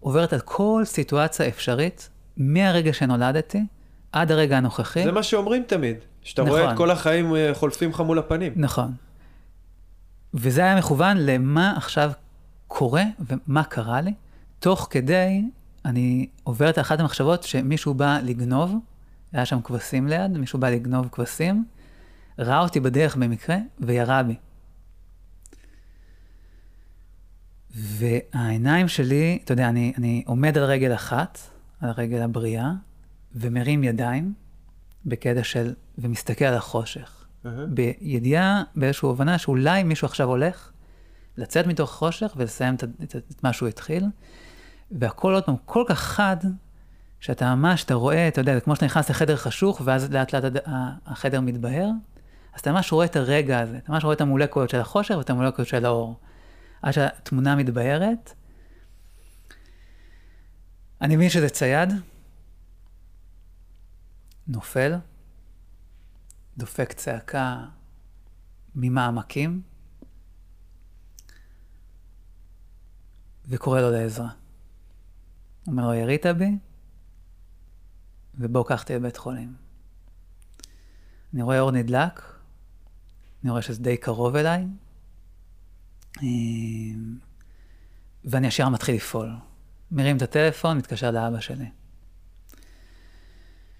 עוברת 0.00 0.32
על 0.32 0.40
כל 0.40 0.82
סיטואציה 0.84 1.48
אפשרית, 1.48 2.10
מהרגע 2.36 2.92
שנולדתי 2.92 3.66
עד 4.14 4.32
הרגע 4.32 4.56
הנוכחי. 4.56 5.04
זה 5.04 5.12
מה 5.12 5.22
שאומרים 5.22 5.62
תמיד, 5.66 5.96
שאתה 6.22 6.42
נכון. 6.42 6.60
רואה 6.60 6.72
את 6.72 6.76
כל 6.76 6.90
החיים 6.90 7.36
אה, 7.36 7.50
חולפים 7.54 7.90
לך 7.90 8.00
מול 8.00 8.18
הפנים. 8.18 8.52
נכון. 8.56 8.92
וזה 10.34 10.60
היה 10.60 10.76
מכוון 10.78 11.16
למה 11.20 11.74
עכשיו 11.76 12.12
קורה 12.68 13.04
ומה 13.20 13.64
קרה 13.64 14.00
לי, 14.00 14.14
תוך 14.58 14.88
כדי, 14.90 15.42
אני 15.84 16.26
עוברת 16.42 16.78
על 16.78 16.82
אחת 16.82 17.00
המחשבות 17.00 17.42
שמישהו 17.42 17.94
בא 17.94 18.18
לגנוב, 18.22 18.74
היה 19.32 19.46
שם 19.46 19.60
כבשים 19.64 20.08
ליד, 20.08 20.38
מישהו 20.38 20.58
בא 20.58 20.70
לגנוב 20.70 21.08
כבשים, 21.12 21.64
ראה 22.38 22.60
אותי 22.60 22.80
בדרך 22.80 23.16
במקרה 23.16 23.56
וירה 23.80 24.22
בי. 24.22 24.34
והעיניים 27.74 28.88
שלי, 28.88 29.38
אתה 29.44 29.52
יודע, 29.52 29.68
אני, 29.68 29.92
אני 29.98 30.22
עומד 30.26 30.58
על 30.58 30.64
רגל 30.64 30.94
אחת, 30.94 31.38
על 31.80 31.90
רגל 31.90 32.22
הבריאה, 32.22 32.70
ומרים 33.34 33.84
ידיים 33.84 34.34
בקטע 35.06 35.44
של, 35.44 35.74
ומסתכל 35.98 36.44
על 36.44 36.54
החושך. 36.54 37.24
אהה. 37.46 37.66
בידיעה, 37.66 38.62
באיזושהי 38.76 39.08
הבנה 39.08 39.38
שאולי 39.38 39.82
מישהו 39.82 40.06
עכשיו 40.06 40.28
הולך 40.28 40.70
לצאת 41.36 41.66
מתוך 41.66 41.90
החושך 41.90 42.32
ולסיים 42.36 42.74
את, 42.74 42.84
את, 43.02 43.16
את 43.16 43.44
מה 43.44 43.52
שהוא 43.52 43.68
התחיל, 43.68 44.04
והכל 44.90 45.34
עוד 45.34 45.44
פעם 45.44 45.54
כל 45.64 45.84
כך 45.88 45.98
חד, 45.98 46.36
שאתה 47.20 47.54
ממש, 47.54 47.84
אתה 47.84 47.94
רואה, 47.94 48.28
אתה 48.28 48.40
יודע, 48.40 48.54
זה 48.54 48.60
כמו 48.60 48.74
שאתה 48.74 48.86
נכנס 48.86 49.10
לחדר 49.10 49.36
חשוך, 49.36 49.82
ואז 49.84 50.12
לאט 50.12 50.32
לאט 50.32 50.44
החדר 51.06 51.40
מתבהר, 51.40 51.88
אז 52.54 52.60
אתה 52.60 52.72
ממש 52.72 52.92
רואה 52.92 53.06
את 53.06 53.16
הרגע 53.16 53.60
הזה, 53.60 53.76
אתה 53.76 53.92
ממש 53.92 54.04
רואה 54.04 54.14
את 54.14 54.20
המולקולות 54.20 54.70
של 54.70 54.80
החושך 54.80 55.14
ואת 55.18 55.30
המולקולות 55.30 55.68
של 55.68 55.84
האור. 55.84 56.18
עד 56.82 56.92
שהתמונה 56.92 57.56
מתבהרת. 57.56 58.34
אני 61.00 61.16
מבין 61.16 61.30
שזה 61.30 61.48
צייד, 61.48 61.92
נופל, 64.46 64.94
דופק 66.56 66.92
צעקה 66.92 67.64
ממעמקים, 68.74 69.62
וקורא 73.46 73.80
לו 73.80 73.90
לעזרה. 73.90 74.28
אומר 75.66 75.86
לו, 75.86 75.94
ירית 75.94 76.26
בי, 76.26 76.58
ובוא 78.34 78.64
קח 78.68 78.82
אותי 78.82 78.94
לבית 78.94 79.16
חולים. 79.16 79.54
אני 81.34 81.42
רואה 81.42 81.60
אור 81.60 81.70
נדלק, 81.70 82.22
אני 83.42 83.50
רואה 83.50 83.62
שזה 83.62 83.82
די 83.82 83.96
קרוב 83.96 84.36
אליי, 84.36 84.66
אה, 86.22 86.28
ואני 88.24 88.46
ישר 88.46 88.68
מתחיל 88.68 88.94
לפעול. 88.94 89.36
מרים 89.90 90.16
את 90.16 90.22
הטלפון, 90.22 90.78
מתקשר 90.78 91.10
לאבא 91.10 91.40
שלי. 91.40 91.70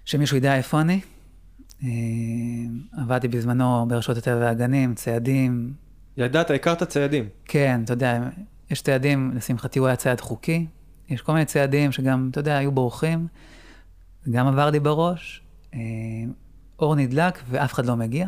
שמישהו 0.05 0.37
ידע 0.37 0.55
איפה 0.55 0.81
אני. 0.81 1.01
אה, 1.83 1.89
עבדתי 2.91 3.27
בזמנו 3.27 3.85
ברשות 3.87 4.17
הטבע 4.17 4.37
והגנים, 4.39 4.95
ציידים. 4.95 5.73
ידעת, 6.17 6.51
הכרת 6.51 6.83
ציידים. 6.83 7.29
כן, 7.45 7.81
אתה 7.83 7.93
יודע, 7.93 8.19
יש 8.71 8.81
ציידים, 8.81 9.31
לשמחתי 9.35 9.79
הוא 9.79 9.87
היה 9.87 9.95
צייד 9.95 10.21
חוקי. 10.21 10.65
יש 11.09 11.21
כל 11.21 11.33
מיני 11.33 11.45
ציידים 11.45 11.91
שגם, 11.91 12.29
אתה 12.31 12.39
יודע, 12.39 12.57
היו 12.57 12.71
בורחים. 12.71 13.27
גם 14.31 14.47
עבר 14.47 14.69
לי 14.69 14.79
בראש. 14.79 15.43
אה, 15.73 15.79
אור 16.79 16.95
נדלק 16.95 17.41
ואף 17.49 17.73
אחד 17.73 17.85
לא 17.85 17.95
מגיע. 17.95 18.27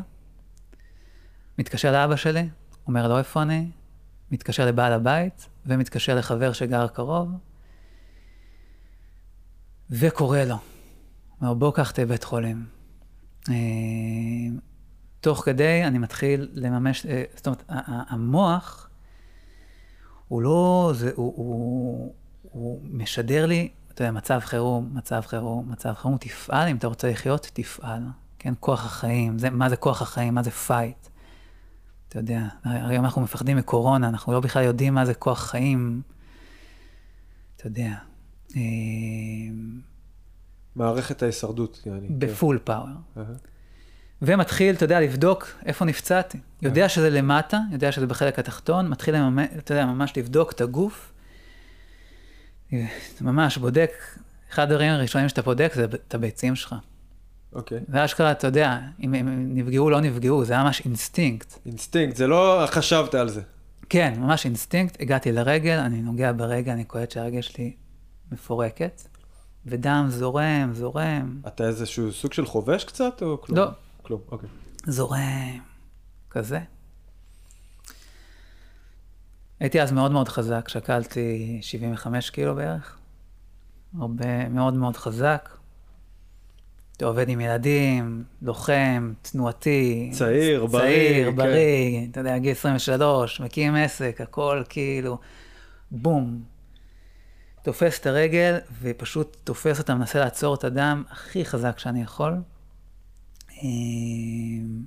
מתקשר 1.60 1.92
לאבא 1.92 2.16
שלי, 2.16 2.50
אומר 2.88 3.08
לו 3.08 3.18
איפה 3.18 3.42
אני, 3.42 3.70
מתקשר 4.32 4.66
לבעל 4.66 4.94
הבית, 4.94 5.50
ומתקשר 5.66 6.16
לחבר 6.16 6.54
שגר 6.54 6.88
קרוב, 6.88 7.30
וקורא 9.90 10.40
לו. 10.40 10.58
אומר, 11.42 11.54
בוא 11.54 11.74
קח 11.74 11.92
את 11.92 12.00
בית 12.00 12.24
חולים. 12.24 12.66
אה, 13.50 13.54
תוך 15.22 15.46
כדי 15.46 15.84
אני 15.84 15.98
מתחיל 15.98 16.50
לממש, 16.54 17.06
אה, 17.06 17.24
זאת 17.36 17.48
אומרת, 17.48 17.64
המוח, 18.10 18.90
הוא 20.28 20.42
לא, 20.42 20.92
זה, 20.96 21.12
הוא, 21.16 21.34
הוא, 21.36 22.14
הוא 22.42 22.82
משדר 22.84 23.46
לי, 23.46 23.70
אתה 23.94 24.02
יודע, 24.02 24.12
מצב 24.12 24.40
חירום, 24.40 24.90
מצב 24.94 25.22
חירום, 25.28 25.72
מצב 25.72 25.94
חירום, 25.94 26.18
תפעל, 26.18 26.68
אם 26.68 26.78
אתה 26.78 26.88
רוצה 26.88 27.12
לחיות, 27.12 27.50
תפעל. 27.54 28.04
כן, 28.40 28.54
כוח 28.60 28.86
החיים, 28.86 29.40
זה, 29.40 29.50
מה 29.50 29.70
זה 29.70 29.76
כוח 29.76 30.02
החיים, 30.02 30.34
מה 30.34 30.44
זה 30.44 30.52
פייט. 30.52 31.08
אתה 32.10 32.20
יודע, 32.20 32.42
היום 32.64 33.06
אנחנו 33.06 33.22
מפחדים 33.22 33.58
מקורונה, 33.58 34.08
אנחנו 34.08 34.34
לא 34.34 34.40
בכלל 34.40 34.64
יודעים 34.64 34.94
מה 34.94 35.06
זה 35.06 35.14
כוח 35.14 35.40
חיים. 35.40 36.02
אתה 37.56 37.68
יודע. 37.68 37.94
מערכת 40.78 41.24
ההישרדות, 41.24 41.82
יעני. 41.86 42.08
כן. 42.08 42.20
ב 42.20 42.28
full 42.28 42.60
power. 42.64 42.88
ומתחיל, 44.22 44.76
אתה 44.76 44.86
יודע, 44.86 45.00
לבדוק 45.00 45.56
איפה 45.66 45.86
נפצעתי. 45.86 46.38
יודע 46.62 46.90
שזה 46.90 47.10
למטה, 47.10 47.60
יודע 47.72 47.92
שזה 47.92 48.08
בחלק 48.08 48.40
התחתון, 48.40 48.90
מתחיל, 48.90 49.16
אתה 49.58 49.74
יודע, 49.74 49.86
ממש 49.86 50.18
לבדוק 50.18 50.52
את 50.52 50.62
הגוף. 50.62 51.14
ממש 53.22 53.58
בודק, 53.58 53.92
אחד 54.52 54.72
הדברים 54.72 54.92
הראשונים 54.92 55.30
שאתה 55.30 55.42
בודק 55.42 55.72
זה 55.76 55.84
את 55.84 56.14
הביצים 56.14 56.56
שלך. 56.56 56.76
אוקיי. 57.54 57.80
זה 57.88 58.06
אשכרה, 58.06 58.32
אתה 58.32 58.48
יודע, 58.48 58.80
אם 59.04 59.14
הם 59.14 59.56
נפגעו 59.56 59.86
או 59.86 59.90
לא 59.90 60.02
נפגעו, 60.02 60.46
זה 60.46 60.54
היה 60.54 60.64
ממש 60.64 60.82
אינסטינקט. 60.86 61.54
אינסטינקט, 61.66 62.16
זה 62.16 62.28
לא 62.28 62.64
חשבת 62.68 63.16
על 63.16 63.30
זה. 63.30 63.42
כן, 63.90 64.14
ממש 64.18 64.46
אינסטינקט. 64.46 65.02
הגעתי 65.02 65.32
לרגל, 65.32 65.78
אני 65.78 66.02
נוגע 66.02 66.32
ברגל, 66.32 66.72
אני 66.72 66.84
קולט 66.84 67.12
שהרגל 67.12 67.42
שלי 67.42 67.74
מפורקת, 68.32 69.02
ודם 69.68 70.06
זורם, 70.10 70.70
זורם. 70.74 71.42
אתה 71.48 71.68
איזשהו 71.68 72.12
סוג 72.12 72.34
של 72.34 72.46
חובש 72.46 72.84
קצת, 72.84 73.22
או 73.22 73.42
כלום? 73.42 73.58
לא. 73.60 73.68
כלום, 74.02 74.22
אוקיי. 74.32 74.50
זורם, 74.86 75.60
כזה. 76.30 76.60
הייתי 79.60 79.82
אז 79.82 79.92
מאוד 79.92 80.12
מאוד 80.12 80.28
חזק, 80.30 80.70
שקלתי 80.70 81.58
75 81.62 82.30
קילו 82.30 82.56
בערך. 82.56 82.98
הרבה, 84.00 84.50
מאוד 84.50 84.74
מאוד 84.74 84.98
חזק. 84.98 85.50
אתה 86.98 87.06
עובד 87.06 87.30
עם 87.30 87.42
ילדים, 87.42 88.24
לוחם, 88.42 89.14
תנועתי. 89.22 90.10
צעיר, 90.14 90.66
בריא. 90.66 90.82
צעיר, 90.82 91.32
בריא, 91.32 92.06
כן. 92.06 92.12
אתה 92.12 92.20
יודע, 92.20 92.38
גיל 92.38 92.52
23, 92.52 93.42
מקים 93.42 93.76
עסק, 93.76 94.22
הכל 94.22 94.64
כאילו, 94.70 95.18
בום. 95.92 96.42
תופס 97.68 98.00
את 98.00 98.06
הרגל 98.06 98.58
ופשוט 98.82 99.38
תופס 99.44 99.80
אותה, 99.80 99.96
מנסה 99.96 100.20
לעצור 100.20 100.56
את 100.56 100.64
הדם 100.64 101.04
הכי 101.10 101.46
חזק 101.46 101.80
שאני 101.80 102.02
יכול. 102.02 102.34
אמ, 103.64 104.84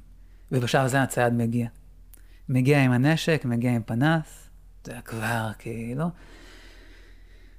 ובשלב 0.53 0.85
הזה 0.85 1.03
הצייד 1.03 1.33
מגיע. 1.33 1.69
מגיע 2.49 2.83
עם 2.83 2.93
הנשק, 2.93 3.43
מגיע 3.45 3.71
עם 3.71 3.83
פנס, 3.83 4.49
אתה 4.83 4.91
יודע, 4.91 5.01
כבר 5.01 5.51
כאילו, 5.59 6.05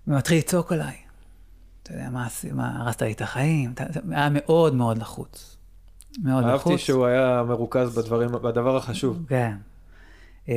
ומתחיל 0.08 0.38
לצעוק 0.38 0.72
עליי. 0.72 0.96
אתה 1.84 1.94
יודע, 1.94 2.10
מה, 2.10 2.28
מה 2.54 2.82
הרסת 2.82 3.02
לי 3.02 3.12
את 3.12 3.22
החיים, 3.22 3.74
היה 4.12 4.30
מאוד 4.32 4.76
מאוד 4.76 4.98
לחוץ. 4.98 5.58
מאוד 6.24 6.44
אהבתי 6.44 6.56
לחוץ. 6.56 6.68
אהבתי 6.72 6.84
שהוא 6.84 7.06
היה 7.06 7.44
מרוכז 7.48 7.98
בדברים, 7.98 8.32
בדבר 8.32 8.78
החשוב. 8.78 9.26
כן. 9.28 9.56
אמ, 10.48 10.54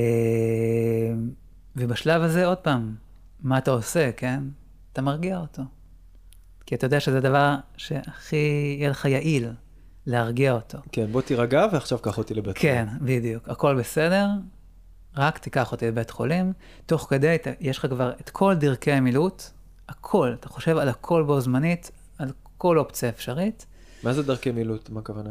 ובשלב 1.76 2.22
הזה, 2.22 2.46
עוד 2.46 2.58
פעם, 2.58 3.03
מה 3.44 3.58
אתה 3.58 3.70
עושה, 3.70 4.12
כן? 4.12 4.42
אתה 4.92 5.02
מרגיע 5.02 5.38
אותו. 5.38 5.62
כי 6.66 6.74
אתה 6.74 6.86
יודע 6.86 7.00
שזה 7.00 7.18
הדבר 7.18 7.54
שהכי 7.76 8.76
יהיה 8.78 8.90
לך 8.90 9.04
יעיל. 9.04 9.50
להרגיע 10.06 10.52
אותו. 10.52 10.78
כן, 10.92 11.06
בוא 11.12 11.22
תירגע 11.22 11.66
ועכשיו 11.72 11.98
קח 11.98 12.18
אותי 12.18 12.34
לבית 12.34 12.58
חולים. 12.58 12.74
כן, 12.74 12.86
בדיוק. 13.00 13.48
הכל 13.48 13.78
בסדר, 13.78 14.28
רק 15.16 15.38
תיקח 15.38 15.72
אותי 15.72 15.88
לבית 15.88 16.10
חולים. 16.10 16.52
תוך 16.86 17.06
כדי, 17.10 17.36
יש 17.60 17.78
לך 17.78 17.86
כבר 17.86 18.12
את 18.20 18.30
כל 18.30 18.54
דרכי 18.54 18.92
המילוט, 18.92 19.42
הכל, 19.88 20.34
אתה 20.40 20.48
חושב 20.48 20.76
על 20.76 20.88
הכל 20.88 21.22
בו 21.22 21.40
זמנית, 21.40 21.90
על 22.18 22.32
כל 22.58 22.78
אופציה 22.78 23.08
אפשרית. 23.08 23.66
מה 24.02 24.12
זה 24.12 24.22
דרכי 24.22 24.50
מילוט? 24.50 24.90
מה 24.90 25.00
הכוונה? 25.00 25.30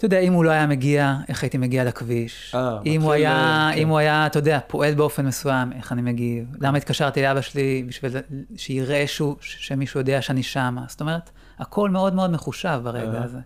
אתה 0.00 0.06
יודע, 0.06 0.18
אם 0.18 0.32
הוא 0.32 0.44
לא 0.44 0.50
היה 0.50 0.66
מגיע, 0.66 1.16
איך 1.28 1.42
הייתי 1.42 1.58
מגיע 1.58 1.84
לכביש? 1.84 2.54
אה, 2.54 2.78
אם 2.86 3.02
הוא 3.02 3.12
היה, 3.12 3.70
כן. 3.74 3.78
אם 3.78 3.88
הוא 3.88 3.98
היה, 3.98 4.26
אתה 4.26 4.38
יודע, 4.38 4.58
פועל 4.66 4.94
באופן 4.94 5.26
מסוים, 5.26 5.72
איך 5.72 5.92
אני 5.92 6.02
מגיב? 6.02 6.56
למה 6.60 6.78
התקשרתי 6.78 7.22
לאבא 7.22 7.40
שלי 7.40 7.84
בשביל 7.88 8.12
שיראה 8.56 9.06
שהוא, 9.06 9.36
שמישהו 9.40 10.00
יודע 10.00 10.22
שאני 10.22 10.42
שמה? 10.42 10.84
זאת 10.88 11.00
אומרת, 11.00 11.30
הכל 11.58 11.90
מאוד 11.90 12.14
מאוד 12.14 12.30
מחושב 12.30 12.80
ברגע 12.84 13.22
הזה. 13.22 13.38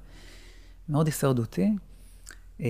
מאוד 0.89 1.07
הישרדותי. 1.07 1.73
אה, 2.61 2.67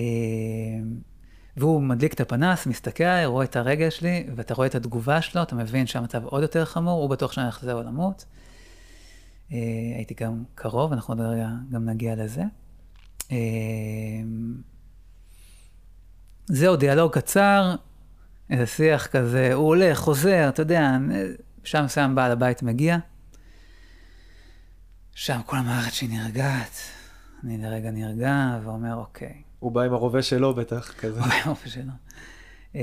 והוא 1.57 1.81
מדליק 1.81 2.13
את 2.13 2.21
הפנס, 2.21 2.67
מסתכל 2.67 3.03
רואה 3.25 3.45
את 3.45 3.55
הרגל 3.55 3.89
שלי, 3.89 4.27
ואתה 4.35 4.53
רואה 4.53 4.67
את 4.67 4.75
התגובה 4.75 5.21
שלו, 5.21 5.41
אתה 5.41 5.55
מבין 5.55 5.87
שהמצב 5.87 6.25
עוד 6.25 6.41
יותר 6.41 6.65
חמור, 6.65 7.01
הוא 7.01 7.09
בטוח 7.09 7.31
שאני 7.31 7.45
הולך 7.45 7.63
לזה 7.63 7.73
עולמות. 7.73 8.25
אה, 9.51 9.57
הייתי 9.95 10.13
גם 10.23 10.43
קרוב, 10.55 10.93
אנחנו 10.93 11.13
עוד 11.13 11.21
רגע 11.21 11.49
גם 11.71 11.85
נגיע 11.85 12.15
לזה. 12.15 12.43
אה, 13.31 13.37
זהו, 16.47 16.75
דיאלוג 16.75 17.11
קצר, 17.11 17.75
איזה 18.49 18.65
שיח 18.65 19.07
כזה, 19.07 19.53
הוא 19.53 19.67
הולך, 19.67 19.97
חוזר, 19.97 20.49
אתה 20.49 20.61
יודע, 20.61 20.97
שם 21.63 21.85
מסוים 21.85 22.15
בעל 22.15 22.31
הבית 22.31 22.63
מגיע. 22.63 22.97
שם 25.15 25.39
כל 25.45 25.57
המערכת 25.57 25.93
שלי 25.93 26.07
נרגעת, 26.07 26.79
אני 27.43 27.57
לרגע 27.57 27.91
נרגע 27.91 28.59
ואומר, 28.63 28.95
אוקיי. 28.95 29.41
הוא 29.59 29.71
בא 29.71 29.81
עם 29.81 29.93
הרובה 29.93 30.21
שלו 30.21 30.53
בטח, 30.55 30.93
כזה. 30.99 31.19
הוא 31.19 31.27
בא 31.27 31.35
עם 31.35 31.41
הרובה 31.45 31.67
שלו. 31.67 31.91
Uh, 32.73 32.77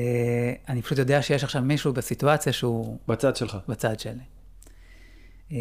אני 0.69 0.83
פשוט 0.83 0.99
יודע 0.99 1.23
שיש 1.23 1.45
עכשיו 1.45 1.63
מישהו 1.63 1.93
בסיטואציה 1.93 2.53
שהוא... 2.53 2.99
בצד 3.09 3.37
שלך. 3.37 3.57
בצד 3.69 4.01
שלי. 4.01 4.25
Uh, 5.49 5.53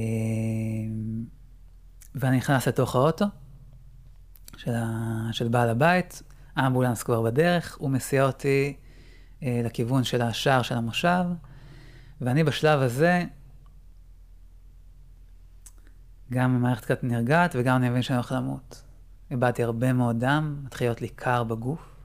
ואני 2.15 2.37
נכנס 2.37 2.67
לתוך 2.67 2.95
האוטו 2.95 3.25
של, 4.61 4.71
ה... 4.75 5.29
של 5.31 5.47
בעל 5.47 5.69
הבית, 5.69 6.21
האמבולנס 6.55 7.03
כבר 7.03 7.21
בדרך, 7.21 7.77
הוא 7.77 7.89
מסיע 7.89 8.23
אותי 8.23 8.77
uh, 9.39 9.43
לכיוון 9.63 10.03
של 10.03 10.21
השער 10.21 10.61
של 10.61 10.75
המושב, 10.75 11.23
ואני 12.21 12.43
בשלב 12.43 12.81
הזה 12.81 13.23
גם 16.31 16.55
המערכת 16.55 16.83
קצת 16.85 17.03
נרגעת 17.03 17.55
וגם 17.59 17.75
אני 17.75 17.89
מבין 17.89 18.01
שאני 18.01 18.17
הולך 18.17 18.31
למות. 18.31 18.83
איבדתי 19.31 19.63
הרבה 19.63 19.93
מאוד 19.93 20.19
דם, 20.19 20.61
מתחיל 20.65 20.87
להיות 20.87 21.01
לי 21.01 21.09
קר 21.09 21.43
בגוף. 21.43 21.95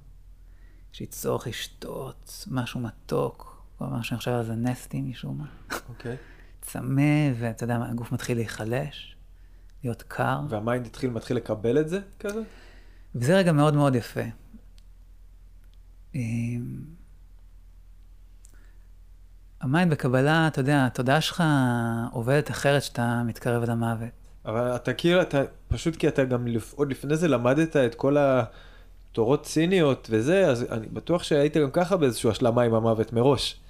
יש 0.95 1.01
לי 1.01 1.07
צורך 1.07 1.47
לשתות 1.47 2.45
משהו 2.51 2.81
מתוק, 2.81 3.67
כל 3.79 3.87
מה 3.87 4.03
שאני 4.03 4.19
חושב 4.19 4.31
על 4.31 4.45
זה 4.45 4.55
נסטי 4.55 5.03
משום 5.03 5.39
מה. 5.39 5.79
אוקיי. 5.89 6.15
Okay. 6.15 6.17
צמא, 6.61 7.33
ואתה 7.39 7.65
יודע, 7.65 7.79
הגוף 7.91 8.13
מתחיל 8.13 8.37
להיחלש, 8.37 9.16
להיות 9.85 10.03
קר. 10.03 10.41
וה 10.49 10.61
mind 10.61 10.87
התחיל, 10.87 11.11
מתחיל 11.11 11.37
לקבל 11.37 11.81
את 11.81 11.89
זה 11.89 12.01
כזה? 12.21 12.43
וזה 13.15 13.37
רגע 13.37 13.53
מאוד 13.53 13.75
מאוד 13.75 13.95
יפה. 13.95 14.21
אמ, 16.15 16.81
ה 19.61 19.67
mind 19.67 19.93
בקבלה, 19.93 20.47
אתה 20.47 20.61
יודע, 20.61 20.87
התודעה 20.87 21.21
שלך 21.21 21.45
עובדת 22.13 22.51
אחרת 22.51 22.83
כשאתה 22.83 23.23
מתקרב 23.27 23.63
אל 23.63 23.71
המוות. 23.71 24.09
אבל 24.45 24.77
אתה 24.77 24.93
כאילו, 24.93 25.23
אתה, 25.23 25.43
פשוט 25.69 25.97
כי 25.97 26.09
אתה 26.09 26.25
גם 26.25 26.47
עוד 26.75 26.91
לפני 26.91 27.17
זה 27.17 27.29
למדת 27.29 27.77
את 27.77 27.95
כל 27.95 28.17
התורות 28.19 29.47
סיניות 29.47 30.09
וזה, 30.11 30.47
אז 30.47 30.67
אני 30.71 30.87
בטוח 30.87 31.23
שהיית 31.23 31.57
גם 31.57 31.71
ככה 31.71 31.97
באיזושהי 31.97 32.31
השלמה 32.31 32.63
עם 32.63 32.75
המוות 32.75 33.13
מראש. 33.13 33.61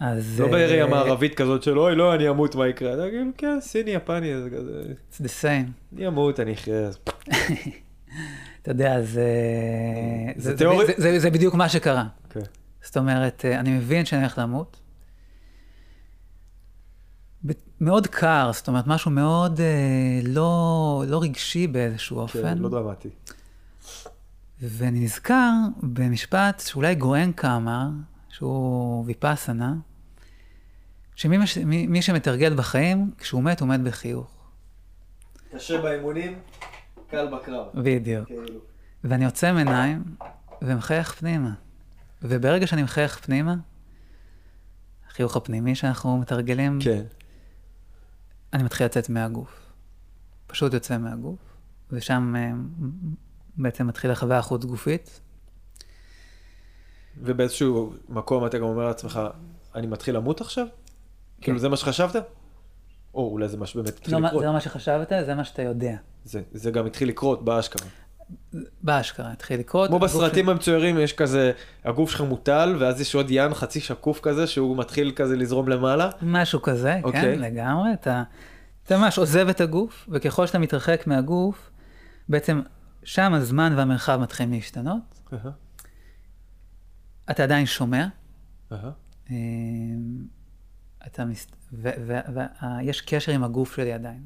אז... 0.00 0.40
לא 0.40 0.46
בראייה 0.48 0.84
uh, 0.86 0.88
מערבית 0.88 1.34
כזאת 1.34 1.62
של 1.62 1.78
אוי, 1.78 1.94
לא, 1.94 2.14
אני 2.14 2.28
אמות, 2.28 2.54
מה 2.54 2.68
יקרה? 2.68 2.94
אתה 2.94 3.02
כאילו, 3.10 3.30
כן, 3.38 3.58
סיני, 3.60 3.90
יפני, 3.90 4.42
זה 4.42 4.50
כזה... 4.50 4.82
It's 5.12 5.22
the 5.24 5.42
same. 5.42 5.70
אני 5.96 6.06
אמות, 6.08 6.40
אני 6.40 6.52
אחיה. 6.54 6.90
אתה 8.62 8.70
יודע, 8.70 9.02
זה... 9.02 9.24
זה 10.36 10.50
זה- 10.50 10.56
תיאורי- 10.58 10.86
זה- 10.86 10.92
זה- 10.96 11.18
זה 11.18 11.30
בדיוק 11.30 11.54
מה 11.54 11.68
שקרה. 11.68 12.04
כן. 12.30 12.40
זאת 12.82 12.96
אומרת, 12.96 13.44
אה, 13.44 13.60
אני 13.60 13.70
מבין 13.70 14.04
שאני 14.04 14.20
הולך 14.20 14.38
למות. 14.38 14.76
מאוד 17.80 18.06
קר, 18.06 18.50
זאת 18.54 18.68
אומרת, 18.68 18.86
משהו 18.86 19.10
מאוד 19.10 19.60
אה, 19.60 19.66
לא, 20.24 21.04
לא 21.08 21.22
רגשי 21.22 21.66
באיזשהו 21.66 22.18
אופן. 22.18 22.42
כן, 22.42 22.58
לא 22.58 22.68
דרמטי. 22.68 23.08
ואני 24.62 25.00
נזכר 25.00 25.50
במשפט 25.82 26.62
שאולי 26.66 26.94
גואנקה 26.94 27.56
אמר, 27.56 27.86
שהוא 28.28 29.04
ויפאסנה, 29.06 29.74
שמי 31.20 31.38
מי, 31.64 31.86
מי 31.86 32.02
שמתרגל 32.02 32.54
בחיים, 32.54 33.10
כשהוא 33.18 33.42
מת, 33.42 33.60
הוא 33.60 33.68
מת 33.68 33.80
בחיוך. 33.80 34.50
קשה 35.54 35.80
באימונים, 35.80 36.38
קל 37.10 37.26
בקרב. 37.26 37.66
בדיוק. 37.74 38.26
כאילו. 38.26 38.60
ואני 39.04 39.24
עוצם 39.24 39.54
עיניים 39.58 40.04
ומחייך 40.62 41.14
פנימה. 41.14 41.50
וברגע 42.22 42.66
שאני 42.66 42.82
מחייך 42.82 43.18
פנימה, 43.18 43.56
החיוך 45.08 45.36
הפנימי 45.36 45.74
שאנחנו 45.74 46.18
מתרגלים, 46.18 46.78
כן. 46.84 47.02
אני 48.52 48.62
מתחיל 48.62 48.86
לצאת 48.86 49.08
מהגוף. 49.08 49.70
פשוט 50.46 50.74
יוצא 50.74 50.98
מהגוף, 50.98 51.38
ושם 51.90 52.34
אה, 52.36 52.50
בעצם 53.56 53.86
מתחילה 53.86 54.12
החוויה 54.12 54.38
החוץ 54.38 54.64
גופית. 54.64 55.20
ובאיזשהו 57.18 57.92
מקום 58.08 58.46
אתה 58.46 58.58
גם 58.58 58.64
אומר 58.64 58.86
לעצמך, 58.86 59.20
אני 59.74 59.86
מתחיל 59.86 60.16
למות 60.16 60.40
עכשיו? 60.40 60.66
כן. 61.40 61.44
כאילו 61.44 61.58
זה 61.58 61.68
מה 61.68 61.76
שחשבת? 61.76 62.16
או 63.14 63.28
אולי 63.32 63.48
זה 63.48 63.56
מה 63.56 63.66
שבאמת 63.66 63.88
התחיל 63.88 64.14
לא, 64.14 64.20
לקרות. 64.20 64.40
זה 64.40 64.46
לא 64.46 64.52
מה 64.52 64.60
שחשבת, 64.60 65.12
זה 65.26 65.34
מה 65.34 65.44
שאתה 65.44 65.62
יודע. 65.62 65.96
זה, 66.24 66.42
זה 66.52 66.70
גם 66.70 66.86
התחיל 66.86 67.08
לקרות 67.08 67.44
באשכרה. 67.44 67.88
באשכרה, 68.82 69.32
התחיל 69.32 69.60
לקרות. 69.60 69.88
כמו 69.88 69.98
בסרטים 69.98 70.46
ממציורים 70.46 70.98
יש 70.98 71.12
כזה, 71.12 71.52
הגוף 71.84 72.10
שלך 72.10 72.20
מוטל, 72.20 72.76
ואז 72.80 73.00
יש 73.00 73.14
עוד 73.14 73.30
ין 73.30 73.54
חצי 73.54 73.80
שקוף 73.80 74.20
כזה, 74.20 74.46
שהוא 74.46 74.76
מתחיל 74.76 75.12
כזה 75.16 75.36
לזרום 75.36 75.68
למעלה. 75.68 76.10
משהו 76.22 76.62
כזה, 76.62 77.00
אוקיי. 77.04 77.20
כן, 77.20 77.38
לגמרי. 77.38 77.92
אתה, 77.92 78.22
אתה 78.86 78.98
ממש 78.98 79.18
עוזב 79.18 79.48
את 79.48 79.60
הגוף, 79.60 80.08
וככל 80.12 80.46
שאתה 80.46 80.58
מתרחק 80.58 81.06
מהגוף, 81.06 81.70
בעצם 82.28 82.62
שם 83.04 83.34
הזמן 83.34 83.72
והמרחב 83.76 84.16
מתחילים 84.16 84.52
להשתנות. 84.52 85.20
אתה 87.30 87.42
עדיין 87.42 87.66
שומע. 87.66 88.06
אתה 91.06 91.24
מס... 91.24 91.46
ויש 91.72 93.00
קשר 93.00 93.32
עם 93.32 93.44
הגוף 93.44 93.76
שלי 93.76 93.92
עדיין, 93.92 94.22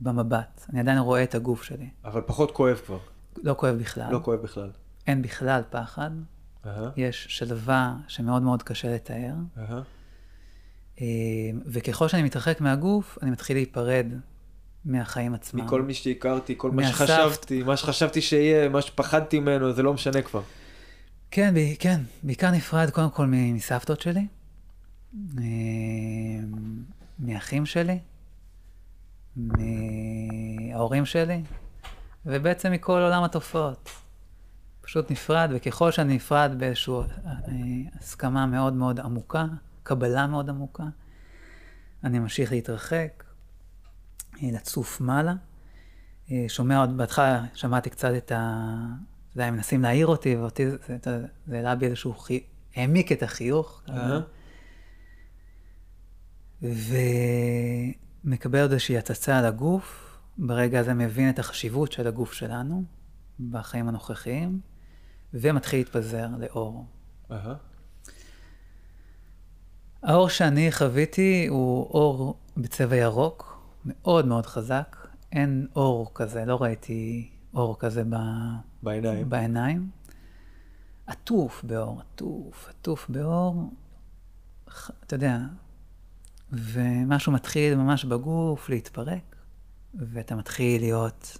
במבט. 0.00 0.66
אני 0.72 0.80
עדיין 0.80 0.98
רואה 0.98 1.22
את 1.22 1.34
הגוף 1.34 1.62
שלי. 1.62 1.88
אבל 2.04 2.20
פחות 2.26 2.50
כואב 2.50 2.80
כבר, 2.86 2.98
לא 3.42 3.54
כואב 3.58 3.74
בכלל. 3.74 4.12
לא 4.12 4.20
כואב 4.24 4.40
בכלל. 4.42 4.70
אין 5.06 5.22
בכלל 5.22 5.62
פחד. 5.70 6.10
אהה, 6.66 6.90
יש 6.96 7.26
שלווה 7.30 7.96
שמאוד 8.08 8.42
מאוד 8.42 8.62
קשה 8.62 8.94
לתאר. 8.94 9.34
אה, 11.00 11.06
וככל 11.66 12.08
שאני 12.08 12.22
מתרחק 12.22 12.60
מהגוף, 12.60 13.18
אני 13.22 13.30
מתחיל 13.30 13.56
להיפרד 13.56 14.06
מהחיים 14.84 15.34
עצמם. 15.34 15.64
מכל 15.64 15.82
מי 15.82 15.94
שהכרתי, 15.94 16.54
כל 16.56 16.70
מה 16.70 16.82
מהסבתא. 16.82 17.06
שחשבתי, 17.06 17.62
מה 17.62 17.76
שחשבתי 17.76 18.20
שיהיה, 18.20 18.68
מה 18.68 18.82
שפחדתי 18.82 19.40
ממנו, 19.40 19.72
זה 19.72 19.82
לא 19.82 19.94
משנה 19.94 20.22
כבר. 20.22 20.42
כן, 21.30 21.54
ב- 21.54 21.74
כן, 21.78 22.00
בעיקר 22.22 22.50
נפרד 22.50 22.90
קודם 22.90 23.10
כל 23.10 23.26
מסבתות 23.26 24.00
שלי, 24.00 24.26
מאחים 27.18 27.66
שלי, 27.66 27.98
מההורים 29.36 31.06
שלי, 31.06 31.42
ובעצם 32.26 32.72
מכל 32.72 33.00
עולם 33.00 33.24
התופעות. 33.24 33.90
פשוט 34.80 35.10
נפרד, 35.10 35.50
וככל 35.54 35.90
שאני 35.90 36.14
נפרד 36.14 36.54
באיזושהי 36.58 36.94
אה, 36.94 37.32
הסכמה 38.00 38.46
מאוד 38.46 38.72
מאוד 38.72 39.00
עמוקה, 39.00 39.46
קבלה 39.82 40.26
מאוד 40.26 40.48
עמוקה, 40.48 40.84
אני 42.04 42.18
ממשיך 42.18 42.52
להתרחק, 42.52 43.24
אה, 44.42 44.48
לצוף 44.52 45.00
מעלה. 45.00 45.34
אה, 46.30 46.44
שומע 46.48 46.78
עוד, 46.78 46.96
בהתחלה 46.96 47.44
שמעתי 47.54 47.90
קצת 47.90 48.10
את 48.16 48.32
ה... 48.32 48.76
אתה 49.28 49.38
יודע, 49.38 49.46
הם 49.46 49.54
מנסים 49.54 49.82
להעיר 49.82 50.06
אותי, 50.06 50.36
ואותי 50.36 50.70
זה, 50.70 50.76
העלה 51.52 51.74
בי 51.74 51.86
איזשהו 51.86 52.14
חי... 52.14 52.40
העמיק 52.76 53.12
את 53.12 53.22
החיוך. 53.22 53.82
כזה. 53.86 54.20
ומקבל 56.62 58.62
עוד 58.62 58.72
איזושהי 58.72 58.98
הצצה 58.98 59.38
על 59.38 59.44
הגוף, 59.44 60.18
ברגע 60.38 60.80
הזה 60.80 60.94
מבין 60.94 61.30
את 61.30 61.38
החשיבות 61.38 61.92
של 61.92 62.06
הגוף 62.06 62.32
שלנו 62.32 62.84
בחיים 63.50 63.88
הנוכחיים, 63.88 64.60
ומתחיל 65.34 65.80
להתפזר 65.80 66.28
לאור. 66.38 66.86
אהה. 67.30 67.54
האור 70.02 70.28
שאני 70.28 70.72
חוויתי 70.72 71.46
הוא 71.46 71.90
אור 71.90 72.38
בצבע 72.56 72.96
ירוק, 72.96 73.62
מאוד 73.84 74.26
מאוד 74.26 74.46
חזק. 74.46 74.96
אין 75.32 75.66
אור 75.76 76.10
כזה, 76.14 76.44
לא 76.44 76.62
ראיתי 76.62 77.30
אור 77.54 77.78
כזה 77.78 78.04
ב... 78.04 78.16
בעיניים. 78.82 79.30
בעיניים. 79.30 79.90
עטוף 81.06 81.64
באור, 81.64 82.00
עטוף, 82.00 82.68
עטוף 82.68 83.10
באור. 83.10 83.70
אתה 85.06 85.14
יודע, 85.14 85.38
ומשהו 86.52 87.32
מתחיל 87.32 87.74
ממש 87.74 88.04
בגוף 88.04 88.68
להתפרק, 88.68 89.36
ואתה 89.94 90.34
מתחיל 90.34 90.80
להיות, 90.80 91.38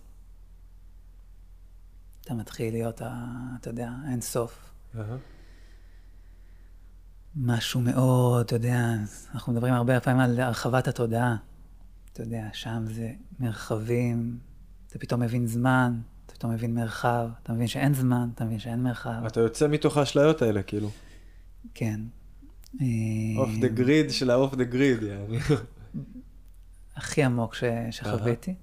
אתה 2.20 2.34
מתחיל 2.34 2.74
להיות, 2.74 3.02
ה- 3.02 3.26
אתה 3.60 3.70
יודע, 3.70 3.90
אין 4.10 4.20
סוף. 4.20 4.72
משהו 7.36 7.80
מאוד, 7.80 8.44
אתה 8.44 8.56
יודע, 8.56 8.94
אנחנו 9.34 9.52
מדברים 9.52 9.74
הרבה 9.74 10.00
פעמים 10.00 10.20
על 10.20 10.40
הרחבת 10.40 10.88
התודעה. 10.88 11.36
אתה 12.12 12.22
יודע, 12.22 12.48
שם 12.52 12.84
זה 12.86 13.12
מרחבים, 13.40 14.38
אתה 14.88 14.98
פתאום 14.98 15.20
מבין 15.20 15.46
זמן, 15.46 16.00
אתה 16.26 16.34
פתאום 16.34 16.52
מבין 16.52 16.74
מרחב, 16.74 17.28
אתה 17.42 17.52
מבין 17.52 17.66
שאין 17.66 17.94
זמן, 17.94 18.28
אתה 18.34 18.44
מבין 18.44 18.58
שאין 18.58 18.82
מרחב. 18.82 19.24
אתה 19.26 19.40
יוצא 19.40 19.68
מתוך 19.68 19.96
האשליות 19.96 20.42
האלה, 20.42 20.62
כאילו. 20.62 20.90
כן. 21.74 22.00
off 23.36 23.50
the 23.60 23.68
grid 23.68 24.10
של 24.10 24.30
ה 24.30 24.36
off 24.36 24.54
the 24.54 24.64
grid, 24.64 25.02
יעני. 25.02 25.38
הכי 26.96 27.22
עמוק 27.22 27.54
ש... 27.54 27.64
שחוויתי. 27.90 28.54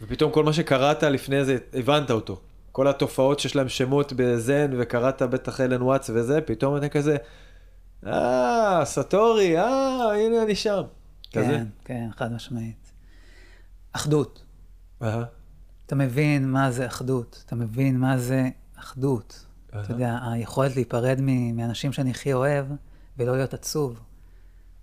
ופתאום 0.00 0.32
כל 0.32 0.44
מה 0.44 0.52
שקראת 0.52 1.02
לפני 1.02 1.44
זה, 1.44 1.58
הבנת 1.74 2.10
אותו. 2.10 2.40
כל 2.72 2.88
התופעות 2.88 3.40
שיש 3.40 3.56
להם 3.56 3.68
שמות 3.68 4.12
בזן, 4.16 4.70
וקראת 4.78 5.22
בטח 5.22 5.60
אלן 5.60 5.82
וואטס 5.82 6.10
וזה, 6.14 6.40
פתאום 6.40 6.76
אתה 6.76 6.88
כזה, 6.88 7.16
אה, 8.06 8.80
סטורי, 8.84 9.58
אה, 9.58 10.12
הנה 10.14 10.42
אני 10.42 10.54
שם. 10.54 10.82
כזה. 11.32 11.46
כן, 11.46 11.66
כן, 11.84 12.08
חד 12.16 12.32
משמעית. 12.32 12.92
אחדות. 13.92 14.44
אהה, 15.02 15.24
אתה 15.86 15.94
מבין 15.94 16.50
מה 16.50 16.70
זה 16.70 16.86
אחדות, 16.86 17.42
אתה 17.46 17.54
מבין 17.54 17.98
מה 17.98 18.18
זה 18.18 18.48
אחדות. 18.76 19.45
אתה 19.84 19.92
יודע, 19.92 20.18
היכולת 20.32 20.76
להיפרד 20.76 21.20
מאנשים 21.54 21.92
שאני 21.92 22.10
הכי 22.10 22.32
אוהב 22.32 22.66
ולא 23.18 23.36
להיות 23.36 23.54
עצוב. 23.54 24.00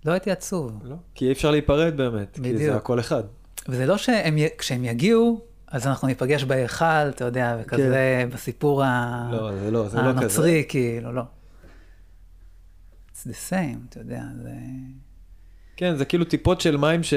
לא 0.04 0.12
הייתי 0.12 0.30
עצוב. 0.30 0.80
לא, 0.84 0.96
כי 1.14 1.26
אי 1.26 1.32
אפשר 1.32 1.50
להיפרד 1.50 1.96
באמת, 1.96 2.34
כי 2.34 2.40
בדיוק. 2.40 2.58
זה 2.58 2.76
הכל 2.76 3.00
אחד. 3.00 3.22
וזה 3.68 3.86
לא 3.86 3.98
שהם, 3.98 4.38
י- 4.38 4.48
כשהם 4.58 4.84
יגיעו, 4.84 5.40
אז 5.66 5.86
אנחנו 5.86 6.08
ניפגש 6.08 6.44
בהיכל, 6.44 6.84
אתה 6.84 7.24
יודע, 7.24 7.56
וכזה 7.60 8.24
בסיפור 8.32 8.84
ה... 8.84 9.28
כן. 9.30 9.36
לא, 9.36 9.52
זה 9.58 9.70
לא, 9.70 9.88
זה 9.88 9.96
לא 9.96 10.02
כזה. 10.02 10.20
הנוצרי, 10.20 10.64
כאילו, 10.68 11.12
לא. 11.12 11.22
It's 13.12 13.26
the 13.26 13.50
same, 13.50 13.88
אתה 13.88 13.98
יודע, 13.98 14.22
זה... 14.42 14.50
כן, 15.76 15.96
זה 15.96 16.04
כאילו 16.04 16.24
טיפות 16.24 16.60
של 16.60 16.76
מים 16.76 17.02
ש... 17.02 17.14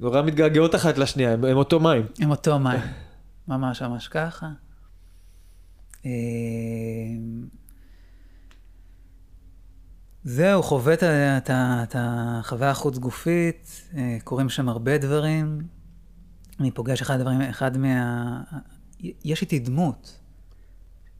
נורא 0.00 0.22
מתגעגעות 0.22 0.74
אחת 0.74 0.98
לשנייה, 0.98 1.32
הם, 1.32 1.44
הם 1.44 1.56
אותו 1.56 1.80
מים. 1.80 2.06
עם 2.20 2.30
אותו 2.30 2.58
מים, 2.58 2.80
ממש 3.48 3.82
ממש 3.82 4.08
ככה. 4.08 4.48
אה, 6.06 6.10
זהו, 10.24 10.62
חווה 10.62 10.94
את 10.94 11.96
החוויה 11.98 12.70
החוץ 12.70 12.98
גופית, 12.98 13.82
אה, 13.96 14.16
קורים 14.24 14.48
שם 14.48 14.68
הרבה 14.68 14.98
דברים. 14.98 15.58
אני 16.60 16.70
פוגש 16.70 17.02
אחד 17.02 17.14
הדברים, 17.14 17.40
אחד 17.40 17.78
מה... 17.78 18.42
יש 19.00 19.42
איתי 19.42 19.58
דמות. 19.58 20.20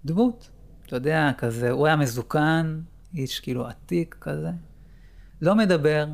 דמות. 0.04 0.50
אתה 0.86 0.96
יודע, 0.96 1.30
כזה, 1.38 1.70
הוא 1.70 1.86
היה 1.86 1.96
מזוקן, 1.96 2.80
איש 3.14 3.40
כאילו 3.40 3.66
עתיק 3.66 4.16
כזה. 4.20 4.50
לא 5.40 5.54
מדבר, 5.54 6.06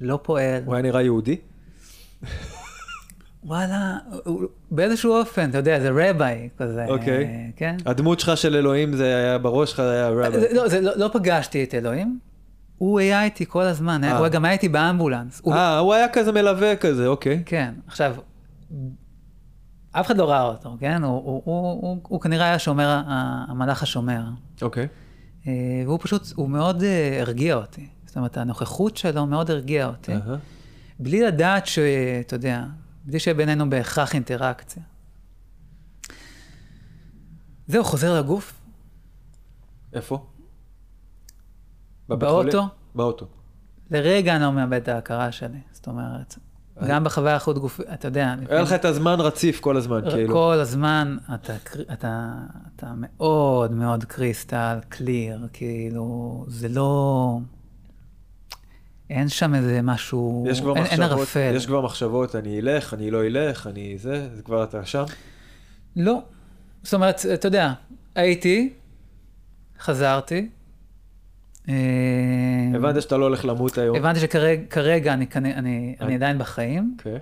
לא 0.00 0.20
פועל. 0.22 0.64
הוא 0.64 0.74
היה 0.74 0.82
נראה 0.82 1.02
יהודי? 1.02 1.40
וואלה, 3.44 3.96
הוא- 4.24 4.42
באיזשהו 4.70 5.12
אופן, 5.12 5.50
אתה 5.50 5.58
יודע, 5.58 5.80
זה 5.80 5.90
רביי 6.10 6.48
כזה, 6.58 6.84
אוקיי. 6.88 7.24
אה, 7.24 7.46
כן? 7.56 7.76
הדמות 7.86 8.20
שלך 8.20 8.36
של 8.36 8.56
אלוהים 8.56 8.96
זה 8.96 9.04
היה 9.16 9.38
בראש 9.38 9.70
שלך, 9.70 9.80
זה 9.80 9.92
היה 9.92 10.08
רבי. 10.08 10.40
זה- 10.40 10.48
לא, 10.52 10.68
זה 10.68 10.80
לא, 10.80 10.92
לא 10.96 11.10
פגשתי 11.12 11.64
את 11.64 11.74
אלוהים, 11.74 12.18
הוא 12.78 12.98
היה 13.00 13.24
איתי 13.24 13.44
כל 13.48 13.62
הזמן, 13.62 14.04
היה- 14.04 14.12
אה. 14.12 14.18
הוא 14.18 14.28
גם 14.28 14.44
היה 14.44 14.52
איתי 14.54 14.68
באמבולנס. 14.68 15.40
הוא- 15.44 15.54
אה, 15.54 15.78
הוא 15.78 15.94
היה 15.94 16.08
כזה 16.08 16.32
מלווה 16.32 16.76
כזה, 16.76 17.06
אוקיי. 17.06 17.42
כן, 17.46 17.74
עכשיו, 17.86 18.14
אף 19.92 20.06
אחד 20.06 20.16
לא 20.18 20.30
ראה 20.30 20.42
אותו, 20.42 20.76
כן? 20.80 21.02
הוא, 21.02 21.12
הוא, 21.24 21.42
הוא, 21.44 21.80
הוא, 21.82 21.98
הוא 22.02 22.20
כנראה 22.20 22.46
היה 22.46 22.58
שומר, 22.58 23.02
המלאך 23.48 23.82
השומר. 23.82 24.20
אוקיי. 24.62 24.86
אה, 25.46 25.52
והוא 25.86 25.98
פשוט, 26.02 26.22
הוא 26.36 26.48
מאוד 26.50 26.82
אה, 26.82 27.18
הרגיע 27.20 27.54
אותי. 27.54 27.86
זאת 28.06 28.16
אומרת, 28.16 28.36
הנוכחות 28.36 28.96
שלו 28.96 29.26
מאוד 29.26 29.50
הרגיעה 29.50 29.88
אותי. 29.88 30.12
אהה. 30.12 30.36
בלי 31.00 31.22
לדעת 31.22 31.66
שאתה 31.66 32.36
יודע, 32.36 32.62
בלי 33.04 33.18
שיהיה 33.18 33.34
בינינו 33.34 33.70
בהכרח 33.70 34.14
אינטראקציה. 34.14 34.82
זהו, 37.66 37.84
חוזר 37.84 38.20
לגוף, 38.20 38.60
איפה? 39.92 40.26
באוטו. 42.08 42.68
באוטו. 42.94 43.26
לרגע 43.90 44.36
אני 44.36 44.42
לא 44.42 44.52
מאבד 44.52 44.82
את 44.82 44.88
ההכרה 44.88 45.32
שלי. 45.32 45.58
זאת 45.72 45.86
אומרת, 45.86 46.38
גם 46.88 47.04
בחוויה 47.04 47.36
החוץ 47.36 47.58
גופית, 47.58 47.86
אתה 47.92 48.08
יודע, 48.08 48.34
היה 48.48 48.62
לך 48.62 48.72
את 48.72 48.84
הזמן 48.84 49.20
רציף 49.20 49.60
כל 49.60 49.76
הזמן, 49.76 50.00
כאילו. 50.10 50.34
כל 50.34 50.58
הזמן 50.60 51.16
אתה, 51.34 51.52
אתה, 51.92 52.32
אתה 52.76 52.92
מאוד 52.96 53.72
מאוד 53.72 54.04
קריסטל, 54.04 54.78
קליר, 54.88 55.48
כאילו, 55.52 56.44
זה 56.48 56.68
לא... 56.68 57.38
אין 59.12 59.28
שם 59.28 59.54
איזה 59.54 59.82
משהו, 59.82 60.46
יש 60.50 60.60
כבר 60.60 60.76
אין, 60.76 60.84
אין 60.84 61.00
מחשבות, 61.00 61.18
ערפל. 61.18 61.52
יש 61.56 61.66
כבר 61.66 61.80
מחשבות, 61.80 62.36
אני 62.36 62.60
אלך, 62.60 62.94
אני 62.94 63.10
לא 63.10 63.26
אלך, 63.26 63.66
אני 63.66 63.94
זה, 63.98 64.28
זה 64.36 64.42
כבר 64.42 64.64
אתה 64.64 64.84
שם? 64.84 65.04
לא. 65.96 66.22
זאת 66.82 66.94
אומרת, 66.94 67.20
אתה 67.34 67.48
יודע, 67.48 67.72
הייתי, 68.14 68.72
חזרתי. 69.80 70.48
אה, 71.68 71.74
הבנת 72.74 73.02
שאתה 73.02 73.16
לא 73.16 73.24
הולך 73.24 73.44
למות 73.44 73.78
היום? 73.78 73.96
הבנתי 73.96 74.20
שכרגע 74.20 75.12
אני, 75.12 75.26
כנ- 75.30 75.36
אני, 75.36 75.96
אני 76.00 76.14
עדיין 76.14 76.38
בחיים. 76.38 76.94
אוקיי. 76.98 77.18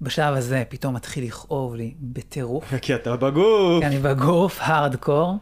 בשלב 0.00 0.34
הזה 0.36 0.62
פתאום 0.68 0.94
מתחיל 0.94 1.24
לכאוב 1.24 1.74
לי 1.74 1.94
בטירוף. 2.00 2.74
כי 2.82 2.94
אתה 2.94 3.16
בגוף. 3.16 3.80
כי 3.80 3.86
אני 3.86 3.98
בגוף, 3.98 4.58
הארדקור. 4.60 5.36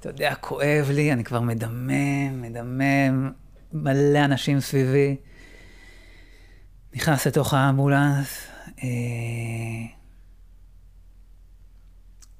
אתה 0.00 0.08
יודע, 0.08 0.34
כואב 0.40 0.90
לי, 0.94 1.12
אני 1.12 1.24
כבר 1.24 1.40
מדמם, 1.40 2.42
מדמם, 2.42 3.30
מלא 3.72 4.24
אנשים 4.24 4.60
סביבי. 4.60 5.16
נכנס 6.94 7.26
לתוך 7.26 7.54
האמבולנס, 7.54 8.46
אה, 8.82 8.88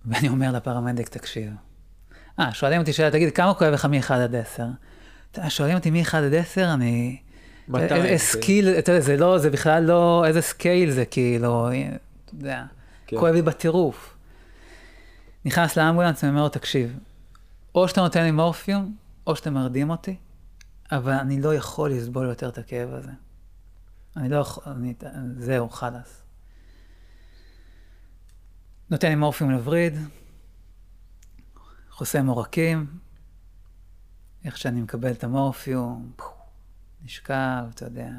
ואני 0.04 0.28
אומר 0.28 0.52
לפרמדיק, 0.52 1.08
תקשיב. 1.08 1.50
אה, 2.38 2.54
שואלים 2.54 2.80
אותי 2.80 2.92
שאלה, 2.92 3.10
תגיד, 3.10 3.30
כמה 3.34 3.54
כואב 3.54 3.72
לך 3.72 3.84
מ-1 3.84 4.14
עד 4.14 4.34
10? 4.34 4.62
אתה 5.30 5.38
יודע, 5.38 5.50
שואלים 5.50 5.76
אותי 5.76 5.90
מ-1 5.90 6.16
עד 6.16 6.34
10, 6.34 6.74
אני... 6.74 7.18
200, 7.68 8.02
איזה 8.02 8.08
כן. 8.08 8.18
scale, 8.18 8.68
אתה 8.68 8.92
יודע, 8.92 9.00
זה 9.00 9.16
לא, 9.16 9.38
זה 9.38 9.50
בכלל 9.50 9.82
לא, 9.82 10.24
איזה 10.26 10.42
scale 10.42 10.90
זה, 10.90 11.04
כאילו, 11.04 11.68
אתה 12.24 12.34
יודע, 12.34 12.64
כן. 13.06 13.16
כואב 13.18 13.34
לי 13.34 13.42
בטירוף. 13.42 14.16
נכנס 15.44 15.76
לאמבולנס 15.76 16.24
ואומר 16.24 16.42
לו, 16.42 16.48
תקשיב, 16.48 16.98
או 17.74 17.88
שאתה 17.88 18.00
נותן 18.00 18.22
לי 18.22 18.30
מורפיום, 18.30 18.94
או 19.26 19.36
שאתה 19.36 19.50
מרדים 19.50 19.90
אותי, 19.90 20.16
אבל 20.92 21.12
אני 21.12 21.40
לא 21.40 21.54
יכול 21.54 21.90
לסבול 21.92 22.26
יותר 22.28 22.48
את 22.48 22.58
הכאב 22.58 22.92
הזה. 22.92 23.10
אני 24.16 24.28
לא 24.28 24.36
יכול, 24.36 24.64
אני, 24.66 24.94
זהו, 25.38 25.68
חלאס. 25.68 26.22
נותן 28.90 29.08
לי 29.08 29.14
מורפיום 29.14 29.50
לווריד, 29.50 29.94
חוסם 31.90 32.26
עורקים, 32.26 32.86
איך 34.44 34.58
שאני 34.58 34.80
מקבל 34.80 35.12
את 35.12 35.24
המורפיום, 35.24 36.12
נשכב, 37.04 37.64
אתה 37.74 37.84
יודע, 37.84 38.10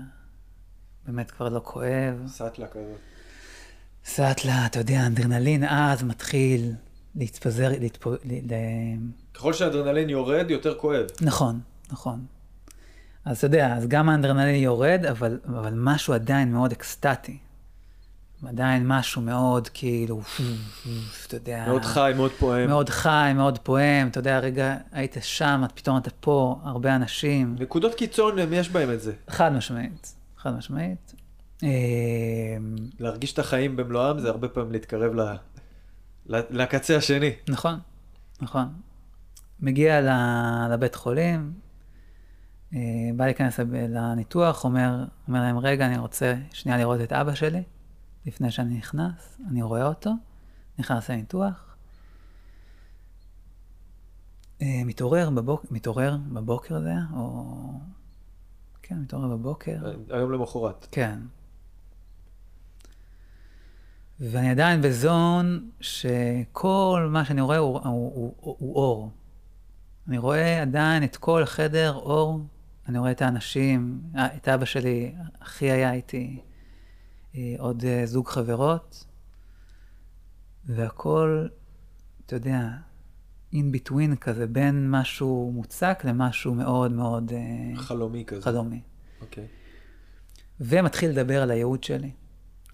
באמת 1.06 1.32
כבר 1.32 1.50
לא 1.50 1.62
כואב. 1.64 2.28
סאטלה 2.28 2.68
כזאת. 2.68 3.00
סאטלה, 4.06 4.66
אתה 4.66 4.80
יודע, 4.80 5.00
האדרנלין 5.00 5.64
אז 5.64 6.04
מתחיל 6.04 6.74
להתפזר, 7.16 7.70
להתפ... 7.80 8.08
ככל 9.34 9.54
שהאדרנלין 9.54 10.10
יורד, 10.10 10.46
יותר 10.50 10.80
כואב. 10.80 11.06
נכון, 11.22 11.60
נכון. 11.92 12.26
אז 13.28 13.38
אתה 13.38 13.46
יודע, 13.46 13.74
אז 13.76 13.88
גם 13.88 14.10
האדרנלין 14.10 14.56
יורד, 14.64 15.06
אבל, 15.12 15.40
אבל 15.48 15.74
משהו 15.76 16.14
עדיין 16.14 16.52
מאוד 16.52 16.72
אקסטטי. 16.72 17.38
עדיין 18.48 18.88
משהו 18.88 19.22
מאוד 19.22 19.68
כאילו, 19.74 20.22
אתה 21.28 21.36
יודע, 21.36 21.66
מאוד 21.68 21.86
חי, 21.86 22.12
מאוד 22.16 22.32
פועם. 22.32 22.68
מאוד 22.70 22.90
חי, 22.90 23.32
מאוד 23.36 23.60
פועם, 23.60 24.08
אתה 24.08 24.20
יודע, 24.20 24.40
רגע, 24.40 24.78
היית 24.92 25.18
שם, 25.22 25.62
את- 25.66 25.72
פתאום 25.72 25.98
אתה 25.98 26.10
פה, 26.20 26.60
הרבה 26.64 26.96
אנשים. 26.96 27.56
נקודות 27.60 27.96
קיצון, 27.96 28.36
יש 28.54 28.70
בהם 28.70 28.92
את 28.92 29.02
זה. 29.02 29.14
חד 29.30 29.52
משמעית, 29.54 30.14
חד 30.38 30.58
משמעית. 30.58 31.14
אה, 31.64 31.70
להרגיש 33.00 33.34
את 33.34 33.40
החיים 33.40 33.76
במלואם 33.76 34.20
זה 34.20 34.30
הרבה 34.30 34.48
פעמים 34.48 34.72
להתקרב 34.72 35.16
ל... 35.16 35.22
לקצה 36.30 36.98
השני. 36.98 37.32
נכון, 37.50 37.80
נכון. 38.42 38.66
מגיע 39.60 40.02
לבית 40.72 40.96
חולים, 40.96 41.52
בא 43.16 43.26
להיכנס 43.26 43.60
לניתוח, 43.70 44.64
אומר, 44.64 45.06
אומר 45.28 45.42
להם, 45.42 45.58
רגע, 45.58 45.88
אני 45.88 45.98
רוצה 45.98 46.36
שנייה 46.54 46.78
לראות 46.78 47.02
את 47.02 47.14
אבא 47.14 47.34
שלי, 47.34 47.64
לפני 48.26 48.52
שאני 48.52 48.78
נכנס, 48.78 49.38
אני 49.50 49.62
רואה 49.62 49.88
אותו, 49.88 50.12
נכנס 50.80 51.10
לניתוח, 51.10 51.76
אה, 54.62 54.82
מתעורר, 54.86 55.30
בבוק, 55.30 55.72
מתעורר 55.72 56.18
בבוקר 56.34 56.82
זה 56.82 56.88
היה, 56.88 57.04
או... 57.14 57.54
כן, 58.84 59.00
מתעורר 59.00 59.28
בבוקר. 59.28 59.94
היום 60.10 60.32
למחרת. 60.32 60.88
כן. 60.92 61.20
ואני 64.20 64.50
עדיין 64.50 64.82
בזון 64.82 65.70
שכל 65.82 67.08
מה 67.12 67.26
שאני 67.26 67.42
רואה 67.42 67.58
הוא, 67.58 67.80
הוא, 67.80 67.84
הוא, 68.16 68.34
הוא, 68.40 68.56
הוא 68.60 68.76
אור. 68.76 69.12
אני 70.08 70.18
רואה 70.18 70.62
עדיין 70.62 71.04
את 71.04 71.16
כל 71.16 71.44
החדר 71.44 71.94
אור, 71.94 72.40
אני 72.88 72.98
רואה 72.98 73.12
את 73.12 73.22
האנשים, 73.22 74.02
אה, 74.16 74.36
את 74.36 74.48
אבא 74.48 74.66
שלי, 74.66 75.16
אחי 75.40 75.72
היה 75.72 75.94
איתי, 75.94 76.40
אה, 77.36 77.56
עוד 77.60 77.84
אה, 77.86 78.06
זוג 78.06 78.28
חברות, 78.28 79.06
והכל, 80.66 81.48
אתה 82.26 82.36
יודע, 82.36 82.70
in 83.54 83.76
between 83.76 84.16
כזה, 84.22 84.48
בין 84.48 84.92
משהו 84.92 85.52
מוצק 85.54 86.02
למשהו 86.04 86.54
מאוד 86.54 86.92
מאוד 86.92 87.32
חלומי 87.76 88.24
כזה. 88.28 88.42
חלומי. 88.42 88.82
אוקיי. 89.22 89.48
ומתחיל 90.60 91.10
לדבר 91.10 91.42
על 91.42 91.52
הייעוד 91.52 91.84
שלי. 91.84 92.12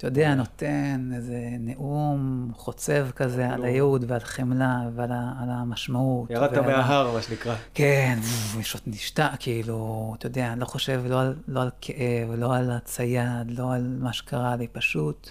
אתה 0.04 0.12
יודע. 0.12 0.36
נותן 0.36 1.12
איזה 1.16 1.39
נאום 1.60 2.51
חוצב 2.56 3.08
כזה 3.16 3.49
על. 3.49 3.66
הייעוד 3.66 4.06
ועל 4.08 4.20
חמלה 4.20 4.82
ועל 4.95 5.12
על 5.12 5.49
המשמעות. 5.49 6.30
ירדת 6.30 6.58
מההר, 6.58 7.14
מה 7.14 7.22
שנקרא. 7.22 7.56
כן, 7.74 8.20
עוד 8.56 8.84
נשתה, 8.88 9.30
כאילו, 9.39 10.16
אתה 10.18 10.26
יודע, 10.26 10.54
אני 10.54 10.60
לא 10.60 10.66
חושב 10.66 11.04
לא 11.08 11.22
על, 11.22 11.36
לא 11.47 11.62
על 11.62 11.70
כאב, 11.82 12.32
לא 12.38 12.56
על 12.56 12.72
הצייד, 12.72 13.51
לא 13.51 13.74
על 13.74 13.97
מה 13.99 14.14
שקרה 14.14 14.56
לי, 14.56 14.68
פשוט, 14.68 15.30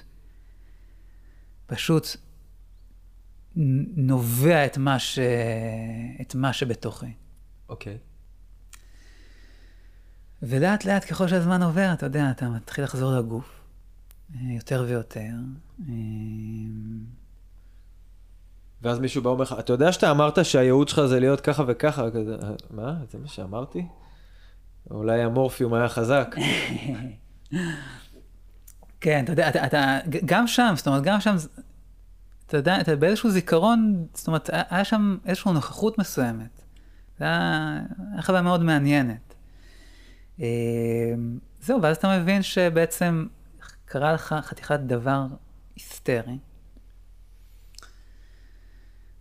פשוט 1.67 2.07
נובע 3.97 4.67
את 4.67 4.79
מה, 4.79 4.99
ש... 4.99 5.19
את 6.21 6.35
מה 6.35 6.53
שבתוכי. 6.53 7.13
אוקיי. 7.69 7.99
ולאט 10.43 10.85
לאט 10.85 11.05
ככל 11.11 11.29
שהזמן 11.29 11.63
עובר, 11.63 11.93
אתה 11.93 12.07
יודע, 12.07 12.31
אתה 12.31 12.49
מתחיל 12.49 12.85
לחזור 12.85 13.13
לגוף, 13.13 13.62
יותר 14.41 14.85
ויותר. 14.89 15.31
אה, 15.89 15.95
ואז 18.83 18.99
מישהו 18.99 19.23
בא 19.23 19.29
ואומר 19.29 19.43
לך, 19.43 19.55
אתה 19.59 19.73
יודע 19.73 19.93
שאתה 19.93 20.11
אמרת 20.11 20.45
שהייעוד 20.45 20.89
שלך 20.89 21.01
זה 21.07 21.21
להיות 21.21 21.41
ככה 21.41 21.65
וככה, 21.67 22.11
כזה, 22.11 22.37
"אה, 22.43 22.53
מה? 22.71 22.95
זה 23.11 23.19
מה 23.19 23.29
שאמרתי? 23.29 23.87
אולי 24.91 25.23
המורפיום 25.23 25.75
היה 25.75 25.89
חזק. 25.89 26.35
כן, 29.01 29.25
אתה 29.25 29.33
יודע, 29.33 29.49
אתה, 29.49 29.67
אתה, 29.67 29.99
גם 30.25 30.47
שם, 30.47 30.73
זאת 30.77 30.87
אומרת, 30.87 31.03
גם 31.03 31.21
שם, 31.21 31.37
אתה 32.47 32.57
יודע, 32.57 32.81
אתה 32.81 32.97
באיזשהו 32.97 33.31
זיכרון, 33.31 34.07
זאת 34.15 34.27
אומרת, 34.27 34.51
היה 34.53 34.85
שם 34.85 35.17
איזושהי 35.27 35.53
נוכחות 35.53 35.99
מסוימת. 35.99 36.63
זה 37.19 37.25
היה 37.25 37.81
היה 38.13 38.23
חוויה 38.23 38.43
מאוד 38.43 38.63
מעניינת. 38.63 39.35
אה, 40.41 40.47
זהו, 41.61 41.83
ואז 41.83 41.97
אתה 41.97 42.19
מבין 42.19 42.43
שבעצם 42.43 43.27
קרה 43.93 44.13
לך 44.13 44.35
חתיכת 44.43 44.81
דבר 44.81 45.27
היסטרי. 45.77 46.39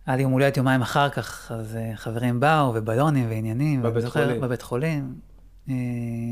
היה 0.06 0.16
לי 0.16 0.22
יום 0.22 0.32
הולדת 0.32 0.56
יומיים 0.56 0.82
אחר 0.82 1.10
כך, 1.10 1.52
אז 1.52 1.76
אה, 1.76 1.92
חברים 1.96 2.40
באו, 2.40 2.72
ובלונים 2.74 3.30
ועניינים. 3.30 3.82
בבית 3.82 4.04
חולים. 4.04 4.40
בבית 4.40 4.62
חולים. 4.62 5.20
אה, 5.68 5.74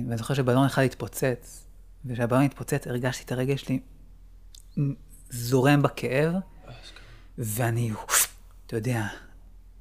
ואני 0.07 0.17
זוכר 0.17 0.35
שבלון 0.35 0.67
אחד 0.67 0.83
התפוצץ, 0.83 1.67
וכשהבלון 2.05 2.43
התפוצץ 2.43 2.87
הרגשתי 2.87 3.25
את 3.25 3.33
הרגש 3.33 3.61
שלי 3.61 3.81
זורם 5.31 5.83
בכאב, 5.83 6.35
ואני, 7.39 7.93
אתה 8.67 8.77
יודע, 8.77 9.07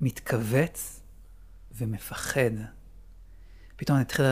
מתכווץ 0.02 1.02
ומפחד. 1.72 2.52
פתאום 3.80 3.96
אני, 3.98 4.02
מתחיל, 4.04 4.26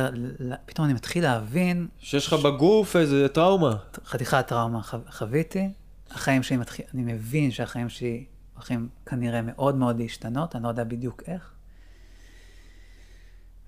פתאום 0.66 0.86
אני 0.86 0.94
מתחיל 0.94 1.24
להבין 1.24 1.88
שיש 2.00 2.28
לך 2.28 2.34
בגוף 2.34 2.96
איזה 2.96 3.28
טראומה. 3.28 3.76
חתיכת 4.06 4.48
טראומה 4.48 4.82
חו- 4.82 4.98
חוויתי, 5.10 5.70
החיים 6.12 6.44
שלי 6.44 6.58
מתחיל, 6.58 6.86
אני 6.94 7.14
מבין 7.14 7.52
שהחיים 7.52 7.90
שלי 7.90 8.26
הולכים 8.56 8.90
כנראה 9.06 9.42
מאוד 9.42 9.76
מאוד 9.76 10.00
להשתנות, 10.00 10.56
אני 10.56 10.64
לא 10.64 10.70
יודע 10.70 10.84
בדיוק 10.84 11.24
איך. 11.28 11.52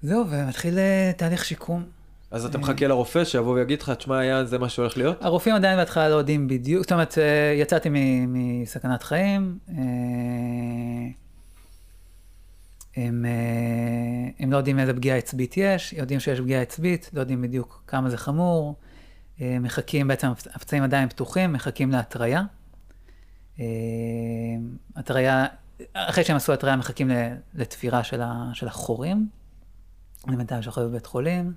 זהו, 0.02 0.26
ומתחיל 0.30 0.78
אה, 0.80 1.12
תהליך 1.18 1.46
שיקום. 1.46 1.84
אז 2.32 2.46
אתה 2.46 2.58
מחכה 2.58 2.88
לרופא 2.88 3.26
שיבוא 3.26 3.54
ויגיד 3.54 3.82
לך, 3.82 3.90
תשמע, 3.90 4.18
היה 4.20 4.46
זה 4.46 4.58
מה 4.58 4.70
שהולך 4.70 4.98
להיות? 4.98 5.18
הרופאים 5.22 5.56
עדיין 5.56 5.78
בהתחלה 5.78 6.10
לא 6.10 6.16
יודעים 6.16 6.48
בדיוק, 6.48 6.82
זאת 6.84 6.92
אומרת, 6.92 7.18
אה, 7.18 7.54
יצאתי 7.62 7.90
מסכנת 8.28 9.04
חיים, 9.04 9.58
אה, 9.70 9.76
הם, 12.96 13.26
אה, 13.26 14.32
הם 14.40 14.52
לא 14.52 14.58
יודעים 14.58 14.80
איזה 14.80 14.94
פגיעה 14.94 15.18
עצבית 15.18 15.58
יש, 15.58 15.94
יודעים 15.94 16.20
שיש 16.20 16.40
פגיעה 16.40 16.62
עצבית, 16.62 17.10
לא 17.14 17.20
יודעים 17.20 17.42
בדיוק 17.42 17.84
כמה 17.88 18.10
זה 18.10 18.18
חמור, 18.18 18.76
אה, 19.42 19.58
מחכים, 19.60 20.08
בעצם 20.08 20.28
הפצעים 20.54 20.84
עדיין 20.84 21.10
פתוחים, 21.10 21.54
מחכים 21.54 21.92
להתריה. 21.92 22.44
אה, 23.60 23.66
התריה, 24.96 25.46
אחרי 25.94 26.24
שהם 26.24 26.36
עשו 26.36 26.54
התריה, 26.54 26.76
מחכים 26.76 27.12
לתפירה 27.54 28.04
של, 28.04 28.22
ה, 28.22 28.50
של 28.54 28.68
החורים. 28.68 29.30
בינתיים 30.28 30.62
שוכב 30.62 30.82
בבית 30.82 31.06
חולים. 31.06 31.54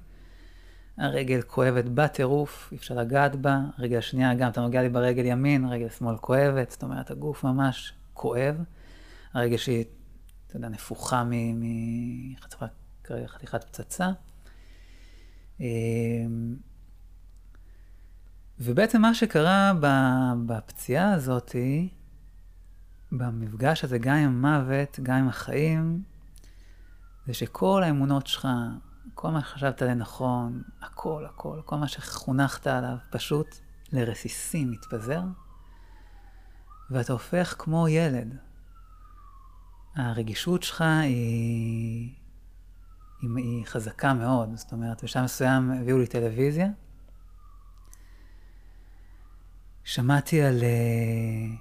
הרגל 0.99 1.43
כואבת 1.43 1.85
בטירוף, 1.85 2.69
אי 2.73 2.77
אפשר 2.77 2.95
לגעת 2.95 3.37
בה. 3.37 3.61
הרגל 3.79 3.99
השנייה, 3.99 4.35
גם 4.35 4.51
אתה 4.51 4.61
נוגע 4.61 4.83
לי 4.83 4.89
ברגל 4.89 5.25
ימין, 5.25 5.65
רגל 5.65 5.89
שמאל 5.89 6.17
כואבת, 6.17 6.71
זאת 6.71 6.83
אומרת, 6.83 7.11
הגוף 7.11 7.45
ממש 7.45 7.93
כואב. 8.15 8.57
הרגל 9.35 9.57
שלי, 9.57 9.85
אתה 10.53 10.59
יודע, 10.59 10.69
נפוחה 10.69 11.25
מחתיכת 13.11 13.65
פצצה. 13.65 14.11
אמ, 15.61 16.57
ובעצם 18.59 19.03
מה 19.03 19.15
שקרה 19.15 19.73
בפציעה 20.47 21.13
הזאתי, 21.13 21.89
במפגש 23.13 23.85
הזה, 23.85 23.99
גם 23.99 24.17
עם 24.17 24.45
המוות, 24.45 25.01
גם 25.03 25.17
עם 25.17 25.29
החיים, 25.29 26.03
זה 27.27 27.35
שכל 27.35 27.83
האמונות 27.83 28.27
שלך, 28.27 28.49
כל 29.15 29.31
מה 29.31 29.41
שחשבת 29.41 29.83
לנכון, 29.83 30.63
הכל, 30.81 31.25
הכל, 31.27 31.61
כל 31.65 31.77
מה 31.77 31.89
שחונכת 31.89 32.67
עליו, 32.67 32.97
פשוט 33.11 33.57
לרסיסים 33.93 34.71
מתפזר, 34.71 35.23
ואתה 36.91 37.13
הופך 37.13 37.55
כמו 37.59 37.89
ילד. 37.89 38.52
הרגישות 39.95 40.63
שלך 40.63 40.81
היא, 40.81 42.11
היא, 43.23 43.31
היא 43.37 43.67
חזקה 43.67 44.15
מאוד, 44.15 44.57
זאת 44.57 44.73
אומרת, 44.73 45.05
בשלב 45.05 45.25
מסוים 45.25 45.71
הביאו 45.71 45.99
לי 45.99 46.07
טלוויזיה, 46.07 46.69
שמעתי 49.85 50.43
על, 50.43 50.63
אה, 50.63 51.57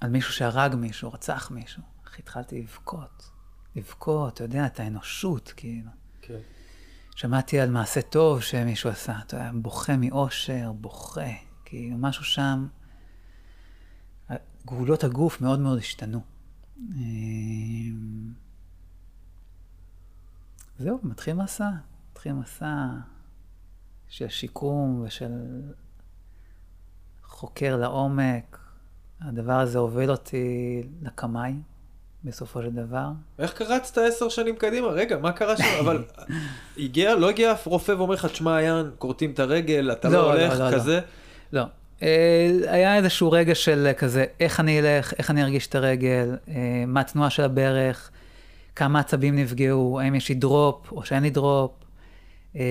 על 0.00 0.10
מישהו 0.10 0.32
שהרג 0.32 0.74
מישהו, 0.74 1.12
רצח 1.12 1.50
מישהו. 1.50 1.82
איך 2.06 2.18
התחלתי 2.18 2.62
לבכות. 2.62 3.30
לבכות, 3.76 4.34
אתה 4.34 4.44
יודע, 4.44 4.66
את 4.66 4.80
האנושות, 4.80 5.52
כאילו. 5.56 5.90
כן. 6.22 6.38
שמעתי 7.16 7.60
על 7.60 7.70
מעשה 7.70 8.02
טוב 8.02 8.40
שמישהו 8.40 8.90
עשה, 8.90 9.18
אתה 9.26 9.36
יודע, 9.36 9.50
בוכה 9.54 9.96
מאושר, 9.96 10.72
בוכה, 10.72 11.30
כאילו 11.64 11.98
משהו 11.98 12.24
שם, 12.24 12.66
גבולות 14.66 15.04
הגוף 15.04 15.40
מאוד 15.40 15.60
מאוד 15.60 15.78
השתנו. 15.78 16.20
אמ, 16.80 18.32
זהו, 20.78 20.98
מתחיל 21.02 21.34
מסע, 21.34 21.68
מתחיל 22.12 22.32
מסע 22.32 22.86
של 24.08 24.28
שיקום 24.28 25.02
ושל 25.06 25.32
חוקר 27.22 27.76
לעומק. 27.76 28.58
הדבר 29.20 29.52
הזה 29.52 29.78
הוביל 29.78 30.10
אותי 30.10 30.82
לקמאי, 31.02 31.54
בסופו 32.24 32.62
של 32.62 32.70
דבר. 32.70 33.08
איך 33.38 33.52
קרצת 33.52 33.98
עשר 33.98 34.28
שנים 34.28 34.56
קדימה? 34.56 34.86
רגע, 34.86 35.18
מה 35.18 35.32
קרה 35.32 35.56
שם? 35.56 35.64
אבל 35.80 36.04
הגיע, 36.78 37.14
לא 37.14 37.30
הגיע 37.30 37.52
אף 37.52 37.66
רופא 37.66 37.92
ואומר 37.92 38.14
לך, 38.14 38.26
תשמע, 38.26 38.62
יאן, 38.62 38.90
כורתים 38.98 39.30
את 39.30 39.38
הרגל, 39.38 39.92
אתה 39.92 40.08
לא 40.08 40.14
לא, 40.14 40.32
הולך, 40.32 40.58
לא, 40.58 40.70
לא, 40.70 40.74
כזה? 40.74 41.00
לא. 41.52 41.64
אה, 42.02 42.50
היה 42.66 42.96
איזשהו 42.96 43.32
רגע 43.32 43.54
של 43.54 43.90
כזה, 43.98 44.24
איך 44.40 44.60
אני 44.60 44.80
אלך, 44.80 45.12
איך 45.18 45.30
אני 45.30 45.42
ארגיש 45.42 45.66
את 45.66 45.74
הרגל, 45.74 46.36
אה, 46.48 46.54
מה 46.86 47.00
התנועה 47.00 47.30
של 47.30 47.42
הברך, 47.42 48.10
כמה 48.76 49.00
עצבים 49.00 49.36
נפגעו, 49.36 50.00
האם 50.00 50.14
יש 50.14 50.28
לי 50.28 50.34
drop 50.34 50.92
או 50.92 51.04
שאין 51.04 51.22
לי 51.22 51.30
drop. 51.30 51.72
אה, 52.56 52.62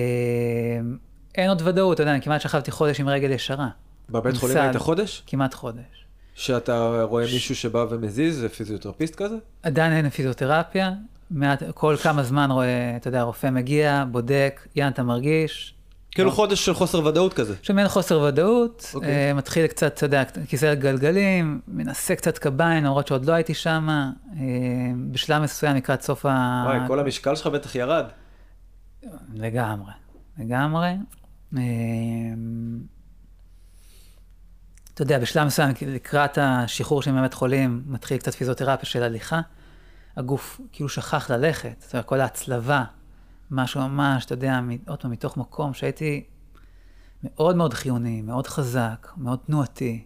אין 1.34 1.48
עוד 1.48 1.62
ודאות, 1.64 1.94
אתה 1.94 2.02
יודע, 2.02 2.12
אני 2.12 2.22
כמעט 2.22 2.40
שכבתי 2.40 2.70
חודש 2.70 3.00
עם 3.00 3.08
רגל 3.08 3.30
ישרה. 3.30 3.68
בבית 4.10 4.36
חולים. 4.36 4.56
היית 4.56 4.76
חודש? 4.76 5.22
כמעט 5.26 5.54
חודש. 5.54 6.06
שאתה 6.34 7.02
רואה 7.02 7.24
מישהו 7.24 7.56
שבא 7.56 7.86
ומזיז, 7.90 8.38
זה 8.38 8.48
פיזיותרפיסט 8.48 9.14
כזה? 9.14 9.36
עדיין 9.62 9.92
אין 9.92 10.10
פיזיותרפיה, 10.10 10.92
מעט, 11.30 11.62
כל 11.74 11.96
כמה 12.02 12.22
זמן 12.22 12.50
רואה, 12.50 12.96
אתה 12.96 13.08
יודע, 13.08 13.22
רופא 13.22 13.50
מגיע, 13.50 14.04
בודק, 14.10 14.66
יאן, 14.76 14.88
אתה 14.92 15.02
מרגיש? 15.02 15.74
כאילו 16.10 16.28
לא. 16.28 16.34
חודש 16.34 16.64
של 16.64 16.74
חוסר 16.74 17.06
ודאות 17.06 17.34
כזה. 17.34 17.54
יש 17.62 17.70
מעין 17.70 17.88
חוסר 17.88 18.20
ודאות, 18.20 18.90
אוקיי. 18.94 19.28
אה, 19.28 19.34
מתחיל 19.34 19.66
קצת, 19.66 19.94
אתה 19.94 20.06
יודע, 20.06 20.24
כיסא 20.24 20.74
גלגלים, 20.74 21.60
מנסה 21.68 22.16
קצת 22.16 22.38
קביים, 22.38 22.84
למרות 22.84 23.06
שעוד 23.06 23.24
לא 23.24 23.32
הייתי 23.32 23.54
שם. 23.54 23.88
אה, 23.88 24.10
בשלב 25.10 25.42
מסוים 25.42 25.76
לקראת 25.76 26.02
סוף 26.02 26.26
ה... 26.26 26.64
וואי, 26.66 26.78
כל 26.86 26.98
המשקל 27.00 27.34
שלך 27.34 27.46
בטח 27.46 27.74
ירד. 27.74 28.04
לגמרי, 29.34 29.92
לגמרי. 30.38 30.96
אה, 31.56 31.62
אתה 34.94 35.02
יודע, 35.02 35.18
בשלב 35.18 35.46
מסוים, 35.46 35.70
לקראת 35.86 36.38
השחרור 36.40 37.02
שלי 37.02 37.12
מבית 37.12 37.34
חולים, 37.34 37.82
מתחיל 37.86 38.18
קצת 38.18 38.34
פיזיותרפיה 38.34 38.88
של 38.88 39.02
הליכה. 39.02 39.40
הגוף 40.16 40.60
כאילו 40.72 40.88
שכח 40.88 41.30
ללכת, 41.30 41.74
זאת 41.78 41.92
אומרת, 41.94 42.06
כל 42.06 42.20
ההצלבה, 42.20 42.84
משהו 43.50 43.80
ממש, 43.80 44.24
אתה 44.24 44.34
יודע, 44.34 44.60
עוד 44.86 45.00
פעם, 45.00 45.10
מתוך 45.10 45.36
מקום 45.36 45.74
שהייתי 45.74 46.24
מאוד 47.24 47.56
מאוד 47.56 47.74
חיוני, 47.74 48.22
מאוד 48.22 48.46
חזק, 48.46 49.08
מאוד 49.16 49.38
תנועתי, 49.46 50.04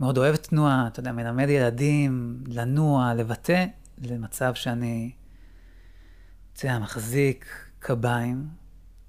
מאוד 0.00 0.18
אוהב 0.18 0.36
תנועה, 0.36 0.86
אתה 0.86 1.00
יודע, 1.00 1.12
מלמד 1.12 1.48
ילדים 1.48 2.44
לנוע, 2.46 3.14
לבטא, 3.14 3.64
למצב 3.98 4.54
שאני, 4.54 5.12
אתה 6.52 6.66
יודע, 6.66 6.78
מחזיק 6.78 7.46
קביים 7.78 8.48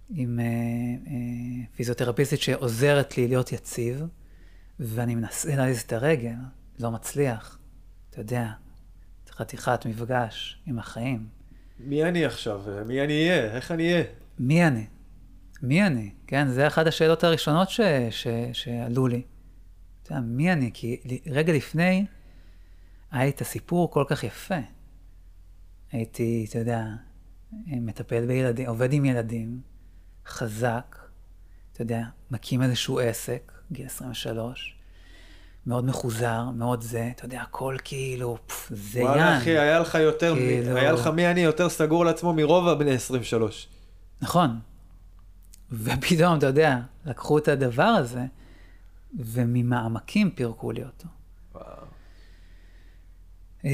עם 0.10 0.40
אה, 0.40 0.46
אה, 0.46 1.66
פיזיותרפיסטית 1.76 2.42
שעוזרת 2.42 3.18
לי 3.18 3.28
להיות 3.28 3.52
יציב, 3.52 4.04
ואני 4.80 5.16
מנסה 5.16 5.56
להזיז 5.56 5.82
את 5.82 5.94
הרגל, 5.94 6.36
לא 6.80 6.92
מצליח, 6.92 7.60
אתה 8.10 8.22
יודע, 8.22 8.52
חתיכת 9.30 9.86
מפגש 9.86 10.62
עם 10.66 10.80
החיים. 10.80 11.28
מי 11.86 12.04
אני 12.04 12.26
עכשיו? 12.26 12.62
מי 12.86 13.02
אני 13.02 13.30
אהיה? 13.30 13.56
איך 13.56 13.72
אני 13.72 13.94
אהיה? 13.94 14.04
מי 14.40 14.68
אני? 14.68 14.86
מי 15.62 15.84
אני? 15.88 16.12
כן, 16.28 16.48
זה 16.48 16.68
אחת 16.68 16.88
השאלות 16.88 17.24
הראשונות 17.24 17.70
ש, 17.70 17.82
ש, 18.10 18.28
שעלו 18.54 19.08
לי. 19.08 19.22
אתה 20.04 20.12
יודע, 20.12 20.22
מי 20.22 20.54
אני? 20.54 20.72
כי 20.74 21.02
רגע 21.28 21.54
לפני 21.54 22.06
היה 23.12 23.24
לי 23.24 23.30
את 23.30 23.42
הסיפור 23.42 23.92
כל 23.92 24.04
כך 24.08 24.24
יפה. 24.24 24.60
הייתי, 25.92 26.46
אתה 26.50 26.60
יודע, 26.60 26.86
מטפל 27.68 28.26
בילדים, 28.26 28.68
עובד 28.68 28.94
עם 28.94 29.06
ילדים, 29.06 29.62
חזק, 30.26 30.98
אתה 31.74 31.82
יודע, 31.82 32.04
מקים 32.32 32.62
איזשהו 32.62 33.00
עסק, 33.00 33.52
גיל 33.72 33.86
23, 33.86 34.76
מאוד 35.66 35.86
מחוזר, 35.86 36.50
מאוד 36.50 36.82
זה, 36.82 37.10
אתה 37.16 37.26
יודע, 37.26 37.42
הכל 37.42 37.76
כאילו, 37.84 38.38
פף, 38.48 38.70
זה 38.72 39.00
יאן. 39.00 39.08
וואלה 39.08 39.38
אחי, 39.38 39.58
היה 39.58 39.80
לך 39.80 39.96
יותר, 39.96 40.36
כאילו- 40.36 40.76
היה 40.78 40.92
לך 40.92 41.08
מי 41.08 41.28
אני 41.32 41.42
יותר 41.42 41.70
סגור 41.70 42.02
על 42.02 42.08
עצמו 42.08 42.34
מרוב 42.34 42.68
הבני 42.68 42.92
23. 42.92 43.68
נכון. 44.22 44.60
ופתאום, 45.72 46.38
אתה 46.38 46.46
יודע, 46.46 46.78
לקחו 47.06 47.38
את 47.38 47.48
הדבר 47.48 47.84
הזה, 47.84 48.26
וממעמקים 49.20 50.32
פירקו 50.32 50.72
לי 50.72 50.84
אותו. 50.84 51.08
וואו. 51.54 51.64
אה, 53.66 53.70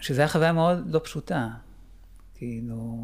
שזו 0.00 0.20
הייתה 0.20 0.32
חוויה 0.32 0.52
מאוד 0.52 0.90
לא 0.94 1.00
פשוטה. 1.04 1.48
כאילו, 2.34 2.96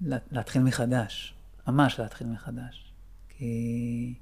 לה- 0.00 0.16
להתחיל 0.30 0.62
מחדש. 0.62 1.34
ממש 1.68 2.00
להתחיל 2.00 2.26
מחדש. 2.26 2.92
כי 3.28 4.14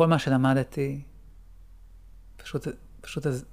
כל 0.00 0.06
מה 0.06 0.18
שלמדתי, 0.18 1.02
פשוט, 2.36 2.66
פשוט 3.00 3.26
אז 3.26 3.44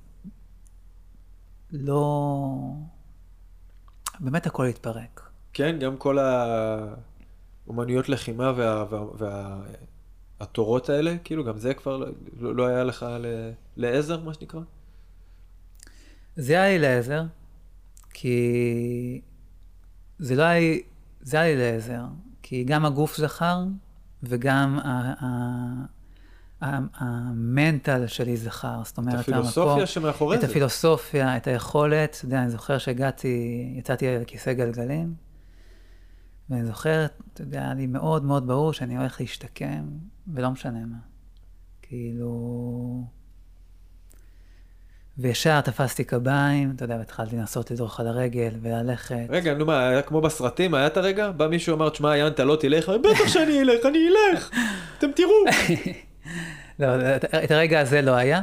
לא... 1.72 2.74
באמת 4.20 4.46
הכל 4.48 4.66
התפרק. 4.66 5.30
כן, 5.54 5.80
גם 5.80 5.98
כל 5.98 6.18
האומנויות 6.20 8.10
לחימה 8.10 8.54
וה- 8.58 8.86
וה- 9.18 9.62
והתורות 10.40 10.90
האלה, 10.90 11.16
כאילו 11.24 11.44
גם 11.44 11.58
זה 11.58 11.74
כבר 11.74 11.98
לא, 12.38 12.56
לא 12.56 12.68
היה 12.68 12.84
לך 12.84 13.06
ל- 13.20 13.52
לעזר, 13.78 14.24
מה 14.24 14.34
שנקרא? 14.34 14.62
זה 16.36 16.54
היה 16.54 16.68
לי 16.70 16.80
לעזר, 16.80 17.24
כי 18.14 19.22
זה 20.20 20.36
לא 20.36 20.44
היה 20.44 20.60
לי, 20.60 20.84
זה 21.22 21.40
היה 21.40 21.56
לי 21.56 21.72
לעזר, 21.72 22.04
כי 22.42 22.64
גם 22.64 22.86
הגוף 22.86 23.18
זכר 23.18 23.64
וגם 24.24 24.80
ה- 24.80 25.14
ה- 25.26 25.97
המנטל 26.62 28.08
שלי 28.08 28.38
זכר, 28.38 28.82
זאת 28.84 28.98
אומרת, 28.98 29.20
הפילוסופיה 29.20 29.72
המקום- 29.72 29.86
שמאחורי 29.86 30.36
את 30.36 30.42
זה. 30.42 30.48
הפילוסופיה, 30.48 31.38
את 31.38 31.48
היכולת, 31.48 32.16
אתה 32.18 32.26
יודע, 32.26 32.42
אני 32.42 32.50
זוכר 32.50 32.78
שהגעתי, 32.78 33.38
יצאתי 33.78 34.08
על 34.08 34.24
כיסא 34.24 34.54
גלגלים, 34.54 35.14
ואני 36.50 36.66
זוכר, 36.66 37.06
אתה 37.34 37.42
יודע, 37.42 37.60
היה 37.62 37.74
לי 37.74 37.88
מאוד 37.88 38.24
מאוד 38.26 38.48
ברור 38.48 38.74
שאני 38.74 38.98
הולך 38.98 39.22
להשתקם, 39.22 39.84
ולא 40.34 40.50
משנה 40.50 40.80
מה. 40.86 40.98
כאילו... 41.82 43.04
וישר 45.20 45.62
תפסתי 45.62 46.04
קביים, 46.04 46.72
אתה 46.76 46.84
יודע, 46.86 46.96
והתחלתי 46.96 47.36
לנסות 47.36 47.72
לדרוך 47.72 48.00
על 48.00 48.08
הרגל 48.08 48.54
וללכת. 48.62 49.26
רגע, 49.30 49.54
נו 49.54 49.66
מה, 49.66 49.88
היה 49.88 50.02
כמו 50.02 50.22
בסרטים, 50.22 50.74
היה 50.74 50.88
את 50.88 50.98
הרגע? 50.98 51.32
בא 51.32 51.48
מישהו 51.48 51.76
אמר, 51.76 51.90
תשמע, 51.90 52.18
יאן, 52.18 52.28
אתה 52.28 52.44
לא 52.46 52.56
תלך? 52.60 52.90
בטח 52.90 53.28
שאני 53.28 53.62
אלך, 53.62 53.86
אני 53.86 54.00
אלך, 54.08 54.50
אתם 54.98 55.08
תראו. 55.16 55.32
לא, 56.80 56.88
את- 57.16 57.26
את 57.26 57.52
הרגע 57.52 57.80
הזה 57.80 58.02
לא 58.02 58.12
היה, 58.12 58.42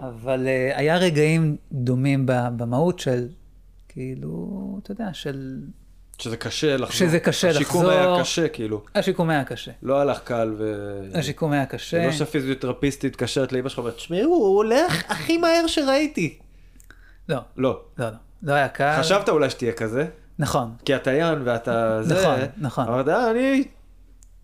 אבל 0.00 0.46
uh, 0.46 0.78
היה 0.78 0.96
רגעים 0.96 1.56
דומים 1.72 2.22
במהות 2.26 2.98
של, 2.98 3.28
כאילו, 3.88 4.48
אתה 4.82 4.92
יודע, 4.92 5.08
של... 5.12 5.60
שזה 6.18 6.36
קשה 6.36 6.76
לחזור. 6.76 6.90
שזה 6.96 7.20
קשה 7.20 7.50
השיקום 7.50 7.84
לחזור. 7.84 7.90
היה 7.90 8.20
קשה, 8.20 8.48
כאילו. 8.48 8.84
השיקום 8.94 9.30
היה 9.30 9.44
קשה. 9.44 9.70
לא 9.82 10.00
הלך 10.00 10.20
קל 10.24 10.54
ו... 10.58 10.74
השיקום 11.14 11.52
היה 11.52 11.66
קשה. 11.66 12.06
לא 12.06 12.12
שהפיזיותרפיסט 12.12 13.04
התקשרת 13.04 13.52
לאמא 13.52 13.68
שלך 13.68 13.78
ואומרת, 13.78 13.96
תשמעו, 13.96 14.20
הוא 14.34 14.56
הולך 14.56 15.02
הכי 15.08 15.38
מהר 15.38 15.66
שראיתי. 15.66 16.38
לא, 17.28 17.38
לא. 17.56 17.80
לא, 17.98 18.06
לא. 18.06 18.16
לא 18.42 18.52
היה 18.52 18.68
קל. 18.68 18.96
חשבת 18.98 19.28
אולי 19.28 19.50
שתהיה 19.50 19.72
כזה, 19.72 20.06
נכון. 20.38 20.70
כי 20.84 20.96
אתה 20.96 21.12
יאן 21.12 21.42
ואתה 21.44 22.02
זה. 22.02 22.14
נכון, 22.14 22.38
נכון. 22.58 22.84
אמרת, 22.88 23.08
"אה, 23.08 23.30
אני... 23.30 23.64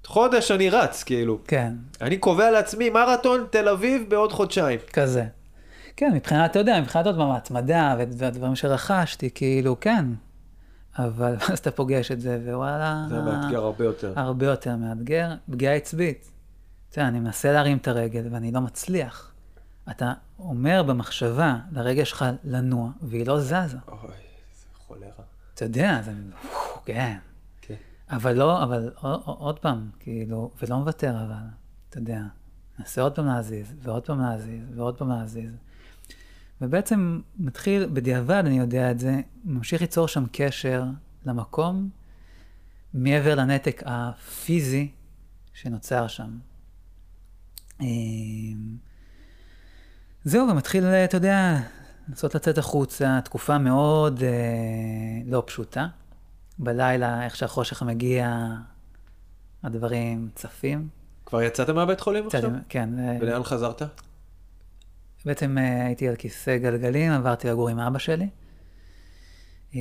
חודש 0.07 0.51
אני 0.51 0.71
רץ, 0.71 1.03
כאילו. 1.03 1.39
כן, 1.45 1.73
אני 2.01 2.19
קובע 2.19 2.51
לעצמי 2.51 2.91
מרתון 2.91 3.47
תל 3.51 3.69
אביב 3.69 4.05
בעוד 4.09 4.33
חודשיים. 4.33 4.81
כזה. 4.93 5.25
כן, 5.97 6.13
מבחינת, 6.15 6.51
אתה 6.51 6.59
יודע, 6.59 6.81
מבחינת 6.81 7.07
עוד 7.07 7.17
פעם 7.17 7.31
ההתמדה 7.31 7.95
והדברים 8.19 8.57
שרכשתי, 8.57 9.31
כאילו, 9.35 9.81
כן. 9.81 10.05
אבל 10.99 11.37
אז 11.53 11.59
אתה 11.59 11.71
פוגש 11.71 12.13
את 12.13 12.21
זה, 12.21 12.39
ווואלה... 12.45 13.07
זה 13.09 13.23
מאתגר 13.23 13.65
הרבה 13.65 13.85
יותר. 13.85 14.13
הרבה 14.17 14.47
יותר 14.47 14.77
מאתגר. 14.77 15.35
פגיעה 15.51 15.75
עצבית. 15.75 16.31
אתה 16.91 16.99
יודע, 16.99 17.09
אני 17.09 17.21
מנסה 17.21 17.53
להרים 17.53 17.77
את 17.77 17.89
הרגל 17.89 18.27
ואני 18.31 18.53
לא 18.53 18.61
מצליח. 18.61 19.33
אתה 19.91 20.13
אומר 20.39 20.83
במחשבה 20.83 21.57
לרגל 21.73 22.05
שלך 22.05 22.25
לנוע, 22.45 22.91
והיא 23.03 23.27
לא 23.27 23.41
זזה. 23.41 23.55
אוי, 23.89 23.99
איזה 23.99 24.67
חולרה. 24.87 25.11
אתה 25.55 25.65
יודע, 25.65 26.01
זה... 26.05 26.13
כן. 26.85 27.17
אבל 28.11 28.33
לא, 28.33 28.63
אבל 28.63 28.91
עוד 29.25 29.59
פעם, 29.59 29.91
כאילו, 30.01 30.51
ולא 30.63 30.77
מוותר 30.77 31.11
אבל, 31.11 31.47
אתה 31.91 31.99
יודע, 31.99 32.21
ננסה 32.79 33.03
עוד 33.03 33.15
פעם 33.15 33.27
להזיז, 33.27 33.75
ועוד 33.83 34.07
פעם 34.07 34.21
להזיז, 34.21 34.63
ועוד 34.75 34.99
פעם 34.99 35.09
להזיז. 35.09 35.51
ובעצם 36.61 37.21
מתחיל, 37.39 37.87
בדיעבד 37.93 38.43
אני 38.47 38.59
יודע 38.59 38.91
את 38.91 38.99
זה, 38.99 39.21
ממשיך 39.45 39.81
ליצור 39.81 40.09
שם 40.09 40.25
קשר 40.33 40.85
למקום, 41.27 41.91
מעבר 42.95 43.35
לנתק 43.35 43.83
הפיזי 43.87 44.91
שנוצר 45.53 46.07
שם. 46.07 46.39
אמ, 47.81 48.77
זהו, 50.25 50.49
ומתחיל, 50.49 50.85
אתה 50.85 51.17
יודע, 51.17 51.59
לנסות 52.09 52.35
לצאת 52.35 52.59
החוצה, 52.59 53.21
תקופה 53.25 53.59
מאוד 53.59 54.23
אה, 54.23 54.29
לא 55.27 55.43
פשוטה. 55.47 55.87
בלילה, 56.59 57.25
איך 57.25 57.37
שהחושך 57.37 57.83
מגיע, 57.83 58.47
הדברים 59.63 60.29
צפים. 60.35 60.89
כבר 61.27 61.43
יצאת 61.43 61.71
מהבית 61.71 62.01
חולים 62.01 62.27
עכשיו? 62.27 62.41
יצאתי- 62.41 62.55
כן, 62.69 62.99
אה, 62.99 63.17
ולאן 63.21 63.43
חזרת? 63.43 63.83
בעצם 65.25 65.59
אה, 65.59 65.87
הייתי 65.87 66.09
על 66.09 66.17
כיסא 66.17 66.57
גלגלים, 66.59 67.13
עברתי 67.13 67.49
לגור 67.49 67.69
עם 67.69 67.79
אבא 67.79 67.99
שלי. 67.99 68.29
אה, 69.75 69.81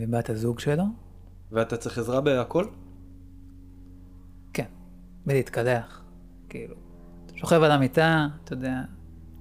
ובת 0.00 0.30
הזוג 0.30 0.58
שלו, 0.60 0.84
ואתה 1.52 1.76
צריך 1.76 1.98
עזרה 1.98 2.20
בהכל? 2.20 2.64
כן, 4.52 4.64
בלהתקלח, 5.26 6.02
כאילו. 6.48 6.74
שוכב 7.34 7.62
על 7.62 7.70
המיטה, 7.70 8.26
אתה 8.44 8.52
יודע, 8.52 8.80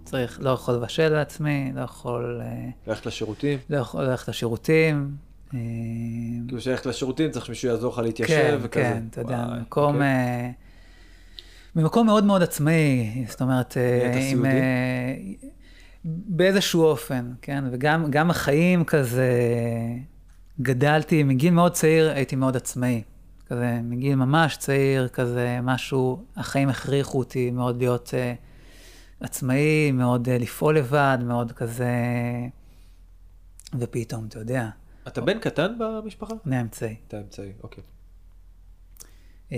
צריך, 0.10 0.40
לא 0.42 0.50
יכול 0.50 0.74
לבשל 0.74 1.10
לעצמי, 1.10 1.72
לא 1.76 1.82
יכול, 1.82 2.42
אה, 2.44 2.70
ללכת 2.88 3.06
לשירותים? 3.06 3.60
לא 3.70 3.78
יכול 3.78 4.04
ללכת 4.04 4.28
לשירותים. 4.28 5.16
אה, 5.54 5.60
כאילו 6.48 6.62
שללכת 6.62 6.86
לשירותים 6.86 7.32
צריך 7.32 7.46
שמישהו 7.46 7.70
יעזור 7.70 7.92
לך 7.92 7.96
כן, 7.98 8.04
להתיישב 8.04 8.60
וכזה. 8.62 8.84
כן, 8.84 9.04
אתה 9.10 9.22
יודע, 9.22 9.46
מקום, 9.62 9.96
אוקיי. 9.96 10.08
אה, 10.08 10.50
במקום 11.76 12.06
מאוד 12.06 12.24
מאוד 12.24 12.42
עצמאי, 12.44 13.26
זאת 13.28 13.42
אומרת, 13.42 13.78
עם, 14.32 14.46
באיזשהו 16.04 16.84
אופן, 16.84 17.32
כן, 17.42 17.64
וגם 17.72 18.12
גם 18.12 18.30
החיים 18.30 18.84
כזה, 18.84 19.32
גדלתי, 20.62 21.24
מגיל 21.24 21.54
מאוד 21.54 21.72
צעיר 21.72 22.10
הייתי 22.10 22.36
מאוד 22.36 22.56
עצמאי, 22.56 23.02
כזה, 23.48 23.80
מגיל 23.84 24.16
ממש 24.16 24.58
צעיר, 24.58 25.08
כזה, 25.08 25.60
משהו, 25.64 26.24
החיים 26.38 26.70
הכריחו 26.70 27.20
אותי 27.20 27.52
מאוד 27.52 27.78
להיות 27.78 28.12
אה, 28.14 28.34
עצמאי, 29.20 29.92
מאוד 29.92 30.30
אה, 30.30 30.38
לפעול 30.38 30.78
לבד, 30.78 31.18
מאוד 31.24 31.52
כזה, 31.52 31.94
ופתאום, 33.80 34.26
אתה 34.26 34.40
יודע, 34.40 34.70
אתה 35.08 35.22
בן 35.22 35.40
קטן 35.40 35.74
במשפחה? 35.80 36.34
אני 36.46 36.56
האמצעי. 36.58 36.96
אתה 37.08 37.20
אמצעי, 37.22 37.52
אוקיי. 37.64 37.84
אמ, 39.52 39.58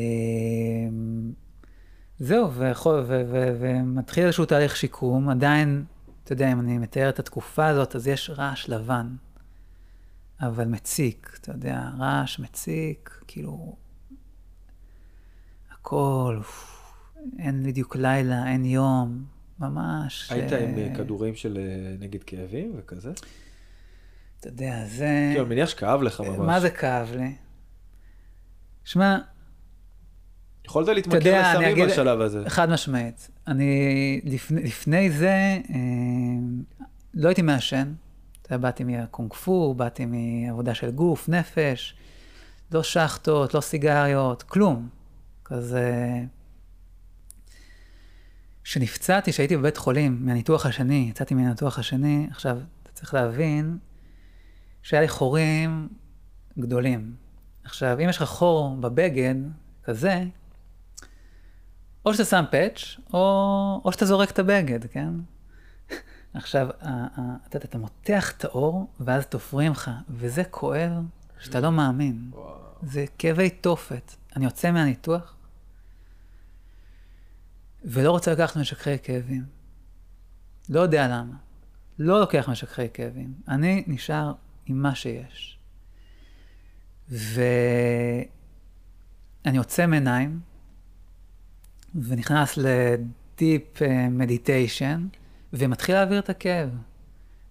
זהו, 2.19 2.53
ויכול- 2.53 3.03
ו- 3.07 3.23
ו- 3.31 3.57
ומתחיל 3.59 4.23
איזשהו 4.25 4.45
תהליך 4.45 4.75
שיקום, 4.75 5.29
עדיין, 5.29 5.85
אתה 6.23 6.33
יודע, 6.33 6.51
אם 6.51 6.59
אני 6.59 6.77
מתאר 6.77 7.09
את 7.09 7.19
התקופה 7.19 7.67
הזאת, 7.67 7.95
אז 7.95 8.07
יש 8.07 8.29
רעש 8.29 8.69
לבן, 8.69 9.15
אבל 10.41 10.67
מציק, 10.67 11.37
אתה 11.41 11.51
יודע, 11.51 11.89
רעש 11.99 12.39
מציק, 12.39 13.23
כאילו, 13.27 13.75
הכל, 15.71 16.39
אין 17.39 17.63
בדיוק 17.63 17.95
לילה, 17.95 18.47
אין 18.47 18.65
יום, 18.65 19.25
ממש. 19.61 20.31
היית 20.31 20.53
אה, 20.53 20.63
עם 20.63 20.77
אה, 20.77 20.95
כדורים 20.95 21.35
של 21.35 21.57
אה, 21.57 21.95
נגד 21.99 22.23
כאבים 22.23 22.73
וכזה? 22.77 23.11
אתה 24.39 24.47
יודע, 24.47 24.85
זה... 24.85 25.29
כאילו, 25.31 25.45
אני 25.45 25.55
מניח 25.55 25.69
שכאב 25.69 26.01
לך 26.01 26.21
ממש. 26.21 26.37
מה 26.37 26.59
זה 26.59 26.69
כאב 26.69 27.11
לי? 27.15 27.35
שמע, 28.83 29.17
יכולת 30.65 30.87
להתמכר 30.87 31.41
לסמים 31.41 31.67
אגיד, 31.69 31.85
בשלב 31.85 32.21
הזה. 32.21 32.49
חד 32.49 32.69
משמעית. 32.69 33.29
אני, 33.47 34.21
לפני, 34.23 34.63
לפני 34.63 35.11
זה, 35.11 35.59
אה, 35.69 35.77
לא 37.13 37.27
הייתי 37.27 37.41
מעשן. 37.41 37.93
אתה 38.41 38.55
יודע, 38.55 38.57
באתי 38.57 38.83
מהקונג 38.83 39.33
פו, 39.33 39.73
באתי 39.73 40.05
מעבודה 40.05 40.73
של 40.73 40.91
גוף, 40.91 41.29
נפש, 41.29 41.95
לא 42.71 42.83
שחטות, 42.83 43.53
לא 43.53 43.61
סיגריות, 43.61 44.43
כלום. 44.43 44.89
כזה... 45.45 45.91
כשנפצעתי, 48.63 49.31
כשהייתי 49.31 49.57
בבית 49.57 49.77
חולים, 49.77 50.25
מהניתוח 50.25 50.65
השני, 50.65 51.07
יצאתי 51.09 51.33
מהניתוח 51.33 51.79
השני, 51.79 52.27
עכשיו, 52.31 52.57
אתה 52.83 52.91
צריך 52.91 53.13
להבין 53.13 53.77
שהיה 54.81 55.01
לי 55.01 55.07
חורים 55.07 55.89
גדולים. 56.59 57.15
עכשיו, 57.63 57.99
אם 58.03 58.09
יש 58.09 58.17
לך 58.17 58.23
חור 58.23 58.75
בבגד, 58.79 59.35
כזה, 59.83 60.23
או 62.05 62.13
שאתה 62.13 62.25
שם 62.25 62.43
פאץ', 62.51 62.97
או, 63.13 63.81
או 63.85 63.91
שאתה 63.91 64.05
זורק 64.05 64.31
את 64.31 64.39
הבגד, 64.39 64.85
כן? 64.85 65.09
עכשיו, 66.33 66.69
אתה 66.69 67.57
יודע, 67.57 67.65
אתה 67.65 67.77
מותח 67.77 68.31
את 68.31 68.45
האור, 68.45 68.87
ואז 68.99 69.25
תופרים 69.25 69.71
לך, 69.71 69.91
וזה 70.09 70.43
כואב 70.43 70.91
שאתה 71.39 71.59
לא 71.59 71.71
מאמין. 71.71 72.29
וואו. 72.31 72.71
זה 72.81 73.05
כאבי 73.17 73.49
תופת. 73.49 74.11
אני 74.35 74.45
יוצא 74.45 74.71
מהניתוח, 74.71 75.35
ולא 77.83 78.11
רוצה 78.11 78.31
לקחת 78.31 78.57
משככי 78.57 78.99
כאבים. 79.03 79.43
לא 80.69 80.79
יודע 80.79 81.07
למה. 81.07 81.35
לא 81.99 82.19
לוקח 82.19 82.49
משככי 82.49 82.89
כאבים. 82.93 83.33
אני 83.47 83.83
נשאר 83.87 84.33
עם 84.65 84.81
מה 84.81 84.95
שיש. 84.95 85.59
ואני 87.09 87.47
עוצם 89.57 89.93
עיניים, 89.93 90.39
ונכנס 91.95 92.57
לדיפ 92.57 93.81
מדיטיישן, 94.11 95.07
ומתחיל 95.53 95.95
להעביר 95.95 96.19
את 96.19 96.29
הכאב. 96.29 96.69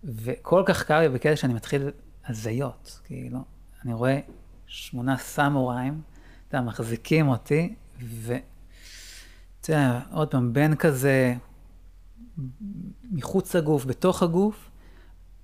וכל 0.05 0.63
כך 0.67 0.89
כאב 0.89 1.03
לי 1.03 1.09
בקטע 1.09 1.37
שאני 1.37 1.55
מתחיל 1.55 1.91
הזיות, 2.27 3.01
כאילו. 3.05 3.39
אני 3.85 3.93
רואה 3.93 4.21
שמונה 4.67 5.17
סמוראים, 5.19 6.03
אתה 6.49 6.61
מחזיקים 6.61 7.29
אותי, 7.29 7.75
ו... 8.03 8.37
אתה 9.71 9.79
יודע, 9.79 10.01
עוד 10.11 10.29
פעם, 10.31 10.53
בין 10.53 10.77
כזה 10.77 11.35
מחוץ 13.11 13.57
לגוף, 13.57 13.85
בתוך 13.85 14.23
הגוף, 14.23 14.71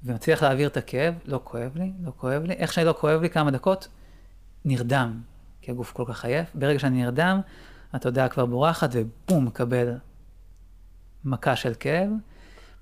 ומצליח 0.04 0.42
להעביר 0.42 0.68
את 0.68 0.76
הכאב, 0.76 1.14
לא 1.24 1.40
כואב 1.44 1.76
לי, 1.76 1.92
לא 2.00 2.12
כואב 2.16 2.42
לי. 2.42 2.54
איך 2.54 2.72
שאני 2.72 2.86
לא 2.86 2.94
כואב 3.00 3.20
לי 3.20 3.30
כמה 3.30 3.50
דקות, 3.50 3.88
נרדם. 4.64 5.20
כי 5.60 5.70
הגוף 5.70 5.92
כל 5.92 6.04
כך 6.08 6.24
עייף. 6.24 6.48
ברגע 6.54 6.78
שאני 6.78 7.02
נרדם, 7.02 7.40
התודעה 7.92 8.28
כבר 8.28 8.46
בורחת, 8.46 8.90
ובום, 8.92 9.44
מקבל 9.44 9.98
מכה 11.24 11.56
של 11.56 11.72
כאב. 11.80 12.10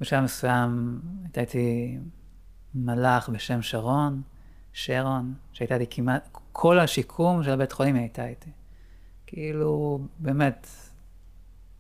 בשלב 0.00 0.24
מסוים 0.24 1.00
הייתה 1.22 1.40
איתי 1.40 1.98
מלאך 2.74 3.28
בשם 3.28 3.62
שרון, 3.62 4.22
שרון, 4.72 5.34
שהייתה 5.52 5.78
לי 5.78 5.86
כמעט, 5.90 6.28
כל 6.52 6.78
השיקום 6.78 7.42
של 7.42 7.50
הבית 7.50 7.72
חולים 7.72 7.96
הייתה 7.96 8.26
איתי. 8.26 8.50
כאילו, 9.26 10.00
באמת, 10.18 10.66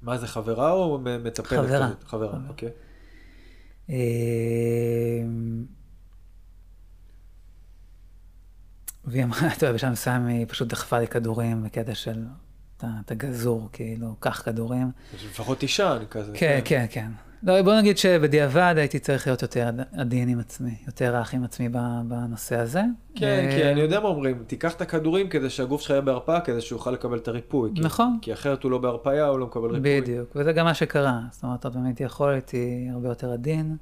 מה 0.04 0.18
זה, 0.18 0.26
חברה 0.26 0.70
או 0.70 0.98
מטפלת? 0.98 1.46
חברה. 1.46 1.64
כזאת? 1.64 2.04
חברה, 2.04 2.28
חברה. 2.28 2.48
אוקיי. 2.48 2.68
אה, 3.90 3.94
והיא 9.04 9.24
אמרה, 9.24 9.52
אתה 9.56 9.66
יודע, 9.66 9.74
בשלב 9.74 9.92
מסוים 9.92 10.26
היא 10.26 10.46
פשוט 10.48 10.68
דחפה 10.68 10.98
לי 10.98 11.06
כדורים 11.06 11.62
בקטע 11.62 11.94
של, 11.94 12.24
אתה, 12.76 12.86
אתה 13.04 13.14
גזור, 13.14 13.68
כאילו, 13.72 14.16
קח 14.20 14.42
כדורים. 14.44 14.90
לפחות 15.24 15.62
אישה, 15.62 15.96
אני 15.96 16.06
כזה. 16.10 16.32
כן, 16.34 16.60
כן, 16.64 16.86
כן. 16.90 17.10
לא, 17.44 17.62
בוא 17.62 17.74
נגיד 17.74 17.98
שבדיעבד 17.98 18.74
הייתי 18.76 18.98
צריך 18.98 19.26
להיות 19.26 19.42
יותר 19.42 19.68
עד- 19.68 19.80
עדין 19.96 20.28
עם 20.28 20.40
עצמי, 20.40 20.74
יותר 20.86 21.16
רך 21.16 21.34
עם 21.34 21.44
עצמי 21.44 21.68
בנושא 22.08 22.56
הזה. 22.56 22.82
כן, 23.14 23.46
אה, 23.50 23.56
כי 23.56 23.70
אני 23.72 23.80
יודע 23.80 24.00
מה 24.00 24.08
אומרים, 24.08 24.44
תיקח 24.46 24.74
את 24.74 24.80
הכדורים 24.80 25.28
כדי 25.28 25.50
שהגוף 25.50 25.80
שלך 25.80 25.90
יהיה 25.90 26.00
בהרפאה, 26.00 26.40
כדי 26.40 26.60
שהוא 26.60 26.76
יוכל 26.76 26.90
לקבל 26.90 27.18
את 27.18 27.28
הריפוי. 27.28 27.70
נכון. 27.76 28.18
כי 28.22 28.32
אחרת 28.32 28.62
הוא 28.62 28.70
לא 28.70 28.78
בהרפאיה, 28.78 29.26
הוא 29.26 29.38
לא 29.38 29.46
מקבל 29.46 29.70
ריפוי. 29.70 30.00
בדיוק, 30.00 30.28
וזה 30.36 30.52
גם 30.52 30.64
מה 30.64 30.74
שקרה. 30.74 31.20
זאת 31.30 31.42
אומרת, 31.44 31.64
עוד 31.64 31.76
הייתי 31.84 32.02
יכול, 32.04 32.30
הייתי 32.32 32.88
הרבה 32.92 33.08
יותר 33.08 33.32
עדין. 33.32 33.76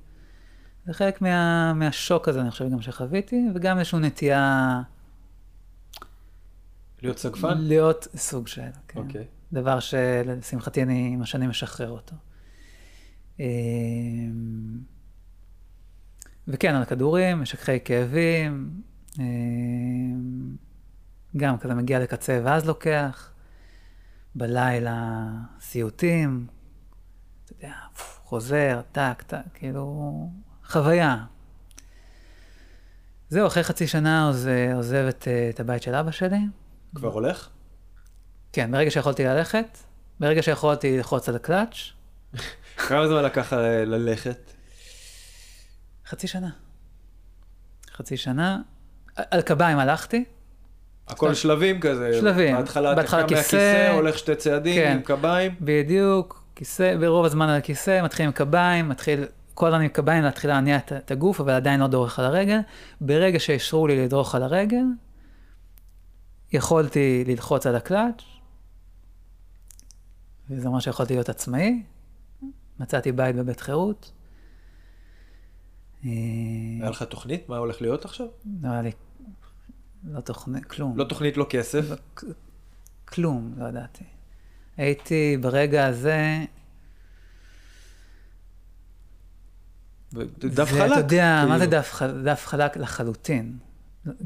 זה 0.87 0.93
חלק 0.93 1.23
מה, 1.23 1.73
מהשוק 1.75 2.29
הזה, 2.29 2.41
אני 2.41 2.51
חושב 2.51 2.71
גם 2.71 2.83
שחוויתי, 2.83 3.45
וגם 3.55 3.79
איזושהי 3.79 4.01
נטייה 4.01 4.81
להיות 7.03 7.19
סגפן? 7.19 7.59
להיות 7.59 8.09
סוג 8.17 8.49
של, 8.49 8.63
כן. 8.89 9.01
אוקיי. 9.01 9.25
דבר 9.53 9.81
שלשמחתי 9.81 10.83
אני 10.83 11.11
עם 11.15 11.23
השנים 11.23 11.51
משחרר 11.51 11.91
אותו. 11.91 12.15
אמ, 13.43 14.79
וכן, 16.49 16.75
על 16.75 16.85
כדורים, 16.85 17.41
משככי 17.43 17.81
כאבים, 17.85 18.81
אמ, 19.19 20.57
גם 21.37 21.59
כזה 21.59 21.75
מגיע 21.75 21.99
לקצה 22.01 22.41
ואז 22.45 22.67
לוקח, 22.67 23.33
בלילה 24.35 25.27
סיוטים, 25.61 26.47
אתה 27.45 27.53
יודע, 27.53 27.75
חוזר, 28.25 28.81
טק, 28.93 29.23
טק, 29.27 29.39
כאילו, 29.55 30.29
חוויה. 30.65 31.25
זהו, 33.29 33.47
אחרי 33.47 33.63
חצי 33.65 33.87
שנה 33.87 34.27
עוז- 34.27 34.49
עוזב 34.75 35.07
את, 35.09 35.29
את 35.51 35.61
הבית 35.61 35.83
של 35.83 35.95
אבא 35.95 36.11
שלי. 36.11 36.39
כבר 36.95 37.09
הולך? 37.13 37.49
כן, 38.53 38.73
ברגע 38.73 38.91
שיכולתי 38.91 39.25
ללכת, 39.25 39.79
ברגע 40.21 40.43
שיכולתי 40.43 40.97
ללחוץ 40.97 41.29
על 41.29 41.37
הקלאץ', 41.37 41.77
כמה 42.89 43.09
זמן 43.09 43.23
לקח 43.25 43.53
ל- 43.53 43.85
ללכת? 43.85 44.53
חצי 46.07 46.27
שנה. 46.27 46.51
חצי 47.97 48.17
שנה. 48.17 48.59
על 49.17 49.43
קביים 49.43 49.79
הלכתי, 49.79 50.25
הכל. 51.09 51.35
שלבים 51.35 51.81
כזה. 51.81 52.11
שלבים. 52.21 52.57
בהתחלה 52.57 52.93
אתה 52.93 53.03
קם 53.03 53.27
כיסא, 53.29 53.37
מהכיסא, 53.37 53.91
הולך 53.95 54.19
שתי 54.19 54.35
צעדים 54.35 54.75
כן. 54.75 54.93
עם 54.93 55.03
קביים. 55.03 55.55
בדיוק, 55.61 56.45
כיסא, 56.57 56.97
ברוב 57.01 57.25
הזמן 57.25 57.49
על 57.49 57.57
הכיסא, 57.59 58.05
מתחיל 58.05 58.27
עם 58.27 58.33
קביים, 58.33 58.89
מתחיל 58.89 59.25
כל 59.55 59.67
הזמן 59.67 59.81
עם 59.81 59.89
קביים 59.89 60.25
להתחיל 60.25 60.51
להניע 60.51 60.77
את, 60.77 60.93
את 60.93 61.11
הגוף, 61.11 61.41
אבל 61.41 61.53
עדיין 61.53 61.81
לא 61.81 61.87
דורך 61.87 62.19
על 62.19 62.25
הרגל. 62.25 62.59
ברגע 63.01 63.39
שאישרו 63.41 63.87
לי 63.87 64.05
לדרוך 64.05 64.35
על 64.35 64.43
הרגל, 64.43 64.85
יכולתי 66.53 67.25
ללחוץ 67.27 67.67
על 67.67 67.77
הקלאץ', 67.77 68.23
וזה 70.51 70.69
אומר 70.69 70.81
שיכולתי 70.81 71.15
להיות 71.15 71.29
עצמאי. 71.29 71.83
מצאתי 72.81 73.13
בית 73.13 73.37
בבית 73.37 73.61
חירות. 73.61 74.13
היה 76.03 76.11
לך 76.91 77.03
תוכנית? 77.03 77.49
מה 77.49 77.57
הולך 77.57 77.81
להיות 77.83 78.05
עכשיו? 78.05 78.27
לא 78.63 78.69
היה 78.69 78.83
לי, 78.83 78.91
לא 80.05 80.21
תוכנית, 80.21 80.65
כלום. 80.65 80.99
לא 80.99 81.05
תוכנית, 81.05 81.37
לא 81.37 81.47
כסף. 81.51 81.85
לא, 81.91 81.97
כלום, 83.05 83.55
לא 83.57 83.69
ידעתי. 83.69 84.05
הייתי 84.77 85.37
ברגע 85.41 85.87
הזה, 85.87 86.45
דף 90.13 90.55
זה, 90.55 90.67
חלק. 90.67 90.93
אתה 90.93 91.01
יודע, 91.01 91.45
מה 91.49 91.59
זה 91.59 91.65
כאילו. 91.67 91.81
דף, 91.81 91.93
חל- 91.93 92.23
דף 92.25 92.47
חלק 92.47 92.77
לחלוטין? 92.77 93.59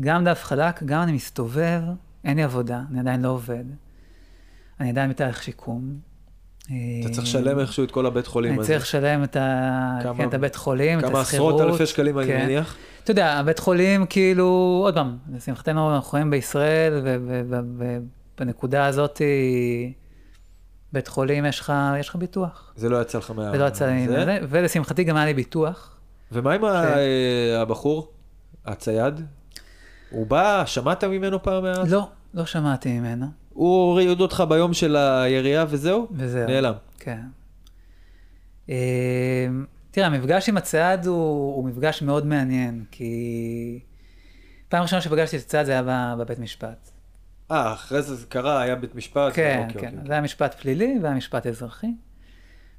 גם 0.00 0.24
דף 0.24 0.40
חלק, 0.44 0.82
גם 0.82 1.02
אני 1.02 1.12
מסתובב, 1.12 1.82
אין 2.24 2.36
לי 2.36 2.42
עבודה, 2.42 2.82
אני 2.90 3.00
עדיין 3.00 3.22
לא 3.22 3.28
עובד. 3.28 3.64
אני 4.80 4.90
עדיין 4.90 5.10
בתהליך 5.10 5.42
שיקום. 5.42 6.00
אתה 6.66 7.08
צריך 7.12 7.22
לשלם 7.26 7.58
איכשהו 7.58 7.84
את 7.84 7.90
כל 7.90 8.06
הבית 8.06 8.26
חולים 8.26 8.52
אני 8.52 8.60
הזה. 8.60 8.68
צריך 8.68 8.82
לשלם 8.82 9.24
את, 9.24 9.36
ה... 9.36 9.98
כמה- 10.02 10.14
כן, 10.16 10.28
את 10.28 10.34
הבית 10.34 10.56
חולים, 10.56 10.98
את 10.98 11.04
כמה 11.04 11.20
השכירות. 11.20 11.54
עשרות 11.54 11.72
אלפי 11.72 11.86
שקלים 11.86 12.18
אני 12.18 12.26
כן. 12.26 12.42
מניח. 12.44 12.76
אתה 13.04 13.10
יודע, 13.10 13.32
הבית 13.32 13.58
חולים, 13.58 14.06
כאילו, 14.06 14.44
עוד 14.84 14.94
פעם, 14.94 15.16
לשמחתנו 15.34 15.94
אנחנו 15.94 16.10
חיים 16.10 16.30
בישראל, 16.30 17.00
ובנקודה 18.36 18.86
הזאת, 18.86 19.20
בית 20.92 21.08
חולים 21.08 21.44
יש 21.46 21.60
לך, 21.60 21.72
יש 22.00 22.08
לך 22.08 22.16
ביטוח. 22.16 22.72
זה 22.76 22.88
לא 22.88 23.00
יצא 23.02 23.18
לך 23.18 23.30
מה... 23.30 23.50
ולא 23.54 23.64
יצא 23.64 23.86
לי, 23.86 24.08
זה? 24.08 24.24
זה, 24.24 24.38
ולשמחתי 24.48 25.04
גם 25.04 25.16
היה 25.16 25.26
לי 25.26 25.34
ביטוח. 25.34 25.96
ומה 26.32 26.52
עם 26.54 26.64
ה- 26.64 26.96
אה, 26.96 27.60
הבחור? 27.62 28.08
הצייד? 28.66 29.20
הוא 30.10 30.26
בא, 30.26 30.62
שמעת 30.66 31.04
ממנו 31.04 31.42
פעם 31.42 31.62
מאז? 31.62 31.92
לא, 31.92 32.08
לא 32.34 32.46
שמעתי 32.46 32.98
ממנו, 33.00 33.26
הוא 33.56 33.90
הוריד 33.90 34.20
אותך 34.20 34.44
ביום 34.48 34.74
של 34.74 34.96
הירייה 34.96 35.64
וזהו? 35.68 36.08
וזהו. 36.12 36.48
נעלם. 36.48 36.74
כן. 36.98 37.20
אה, 38.70 39.46
תראה, 39.90 40.06
המפגש 40.06 40.48
עם 40.48 40.56
הצייד 40.56 41.06
הוא, 41.06 41.54
הוא 41.56 41.64
מפגש 41.64 42.02
מאוד 42.02 42.26
מעניין, 42.26 42.84
כי 42.90 43.80
פעם 44.68 44.82
ראשונה 44.82 45.02
שפגשתי 45.02 45.36
את 45.36 45.42
הצייד 45.42 45.66
זה 45.66 45.72
היה 45.72 46.14
בבית 46.18 46.38
משפט. 46.38 46.90
אה, 47.50 47.72
אחרי 47.72 48.02
זה 48.02 48.14
זה 48.14 48.26
קרה, 48.26 48.60
היה 48.60 48.76
בית 48.76 48.94
משפט? 48.94 49.32
כן, 49.34 49.64
אוקיי, 49.68 49.80
כן. 49.80 49.88
אוקיי. 49.88 50.06
זה 50.06 50.12
היה 50.12 50.22
משפט 50.22 50.54
פלילי 50.54 50.98
והיה 51.02 51.14
משפט 51.14 51.46
אזרחי. 51.46 51.90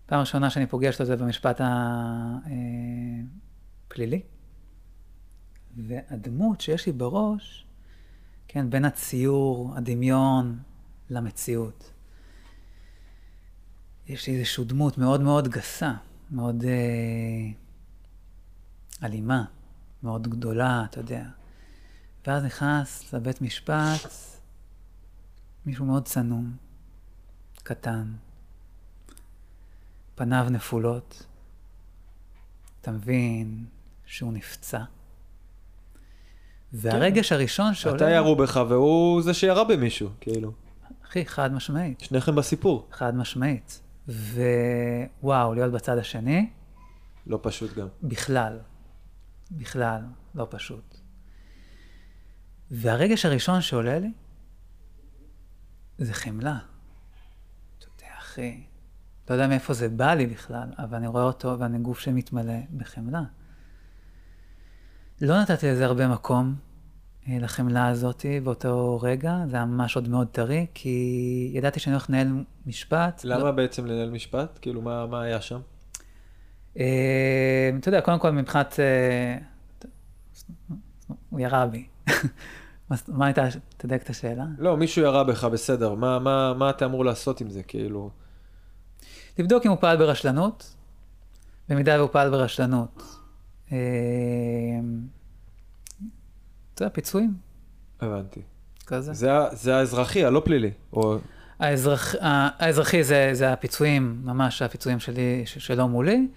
פעם 0.05 0.19
ראשונה 0.19 0.49
שאני 0.49 0.67
פוגש 0.67 0.93
אותו 0.93 1.05
זה 1.05 1.15
במשפט 1.15 1.61
הפלילי. 3.87 4.21
והדמות 5.77 6.61
שיש 6.61 6.85
לי 6.85 6.91
בראש, 6.91 7.65
כן, 8.47 8.69
בין 8.69 8.85
הציור, 8.85 9.73
הדמיון, 9.75 10.57
למציאות. 11.09 11.91
יש 14.07 14.27
לי 14.27 14.39
איזושהי 14.39 14.65
דמות 14.65 14.97
מאוד 14.97 15.21
מאוד 15.21 15.47
גסה, 15.47 15.93
מאוד 16.31 16.63
אה, 16.63 17.51
אלימה, 19.03 19.43
מאוד 20.03 20.27
גדולה, 20.27 20.85
אתה 20.89 20.99
יודע. 20.99 21.23
ואז 22.27 22.43
נכנס 22.43 23.13
לבית 23.13 23.41
משפט 23.41 24.11
מישהו 25.65 25.85
מאוד 25.85 26.05
צנום, 26.05 26.55
קטן, 27.63 28.13
פניו 30.15 30.47
נפולות. 30.49 31.25
אתה 32.81 32.91
מבין 32.91 33.65
שהוא 34.05 34.33
נפצע. 34.33 34.83
והרגש 36.73 37.31
הראשון 37.31 37.73
שעולה... 37.73 37.97
אתה 37.97 38.09
ירו 38.09 38.35
בך 38.35 38.59
והוא 38.69 39.21
זה 39.21 39.33
שירה 39.33 39.63
במישהו, 39.63 40.09
כאילו. 40.21 40.51
אחי, 41.07 41.25
חד 41.25 41.53
משמעית. 41.53 41.99
שניכם 41.99 42.35
בסיפור. 42.35 42.87
חד 42.91 43.15
משמעית. 43.15 43.81
ווואו, 44.07 45.53
להיות 45.53 45.73
בצד 45.73 45.97
השני, 45.97 46.49
לא 47.27 47.39
פשוט 47.43 47.73
גם. 47.77 47.87
בכלל. 48.03 48.59
בכלל, 49.51 50.01
לא 50.35 50.47
פשוט. 50.49 50.97
והרגש 52.71 53.25
הראשון 53.25 53.61
שעולה 53.61 53.99
לי, 53.99 54.11
זה 55.97 56.13
חמלה. 56.13 56.59
אתה 57.77 57.85
יודע, 57.85 58.13
אחי, 58.17 58.63
לא 59.29 59.35
יודע 59.35 59.47
מאיפה 59.47 59.73
זה 59.73 59.89
בא 59.89 60.13
לי 60.13 60.25
בכלל, 60.25 60.69
אבל 60.77 60.95
אני 60.97 61.07
רואה 61.07 61.23
אותו 61.23 61.59
ואני 61.59 61.79
גוף 61.79 61.99
שמתמלא 61.99 62.53
בחמלה. 62.77 63.23
לא 65.21 65.41
נתתי 65.41 65.71
לזה 65.71 65.85
הרבה 65.85 66.07
מקום, 66.07 66.55
לחמלה 67.29 67.87
הזאת 67.87 68.25
באותו 68.43 68.99
רגע, 69.03 69.37
זה 69.49 69.55
היה 69.55 69.65
ממש 69.65 69.95
עוד 69.95 70.07
מאוד 70.09 70.27
טרי, 70.27 70.65
כי 70.73 70.89
ידעתי 71.53 71.79
שאני 71.79 71.93
הולך 71.93 72.09
לנהל 72.09 72.27
משפט. 72.67 73.21
למה 73.23 73.43
לא, 73.43 73.51
בעצם 73.51 73.85
לנהל 73.85 74.09
משפט? 74.09 74.59
כאילו, 74.61 74.81
מה 74.81 75.05
מה 75.05 75.21
היה 75.21 75.41
שם? 75.41 75.59
אה, 76.79 77.69
אתה 77.79 77.89
יודע, 77.89 78.01
קודם 78.01 78.19
כל 78.19 78.31
מבחינת... 78.31 78.79
אה, 78.79 79.37
הוא 81.29 81.39
ירה 81.39 81.65
בי. 81.65 81.85
מה- 82.89 82.95
מה 83.07 83.25
הייתה, 83.25 83.47
תדייק 83.77 84.03
את 84.03 84.09
השאלה? 84.09 84.45
לא, 84.57 84.77
מישהו 84.77 85.01
ירה 85.03 85.23
בך, 85.23 85.43
בסדר. 85.43 85.93
מה- 85.93 86.19
מה 86.19 86.53
מה 86.53 86.69
אתה 86.69 86.85
אמור 86.85 87.05
לעשות 87.05 87.41
עם 87.41 87.49
זה, 87.49 87.63
כאילו? 87.63 88.09
לבדוק 89.39 89.65
אם 89.65 89.71
הוא 89.71 89.77
פעל 89.81 89.97
ברשלנות, 89.97 90.75
במידה 91.69 91.97
והוא 91.99 92.09
פעל 92.11 92.29
ברשלנות. 92.29 93.03
אתה 96.77 96.85
יודע, 96.85 96.93
פיצויים. 96.93 97.33
הבנתי. 98.01 98.41
כזה. 98.87 99.13
זה, 99.13 99.29
זה 99.51 99.75
האזרחי, 99.75 100.25
הלא 100.25 100.41
פלילי. 100.45 100.71
או... 100.93 101.17
האזרח, 101.59 102.15
האזרחי 102.21 103.03
זה, 103.03 103.29
זה 103.33 103.53
הפיצויים, 103.53 104.21
ממש 104.23 104.61
הפיצויים 104.61 104.99
שלי, 104.99 105.43
ש- 105.45 105.57
שלו 105.57 105.87
מולי. 105.87 106.27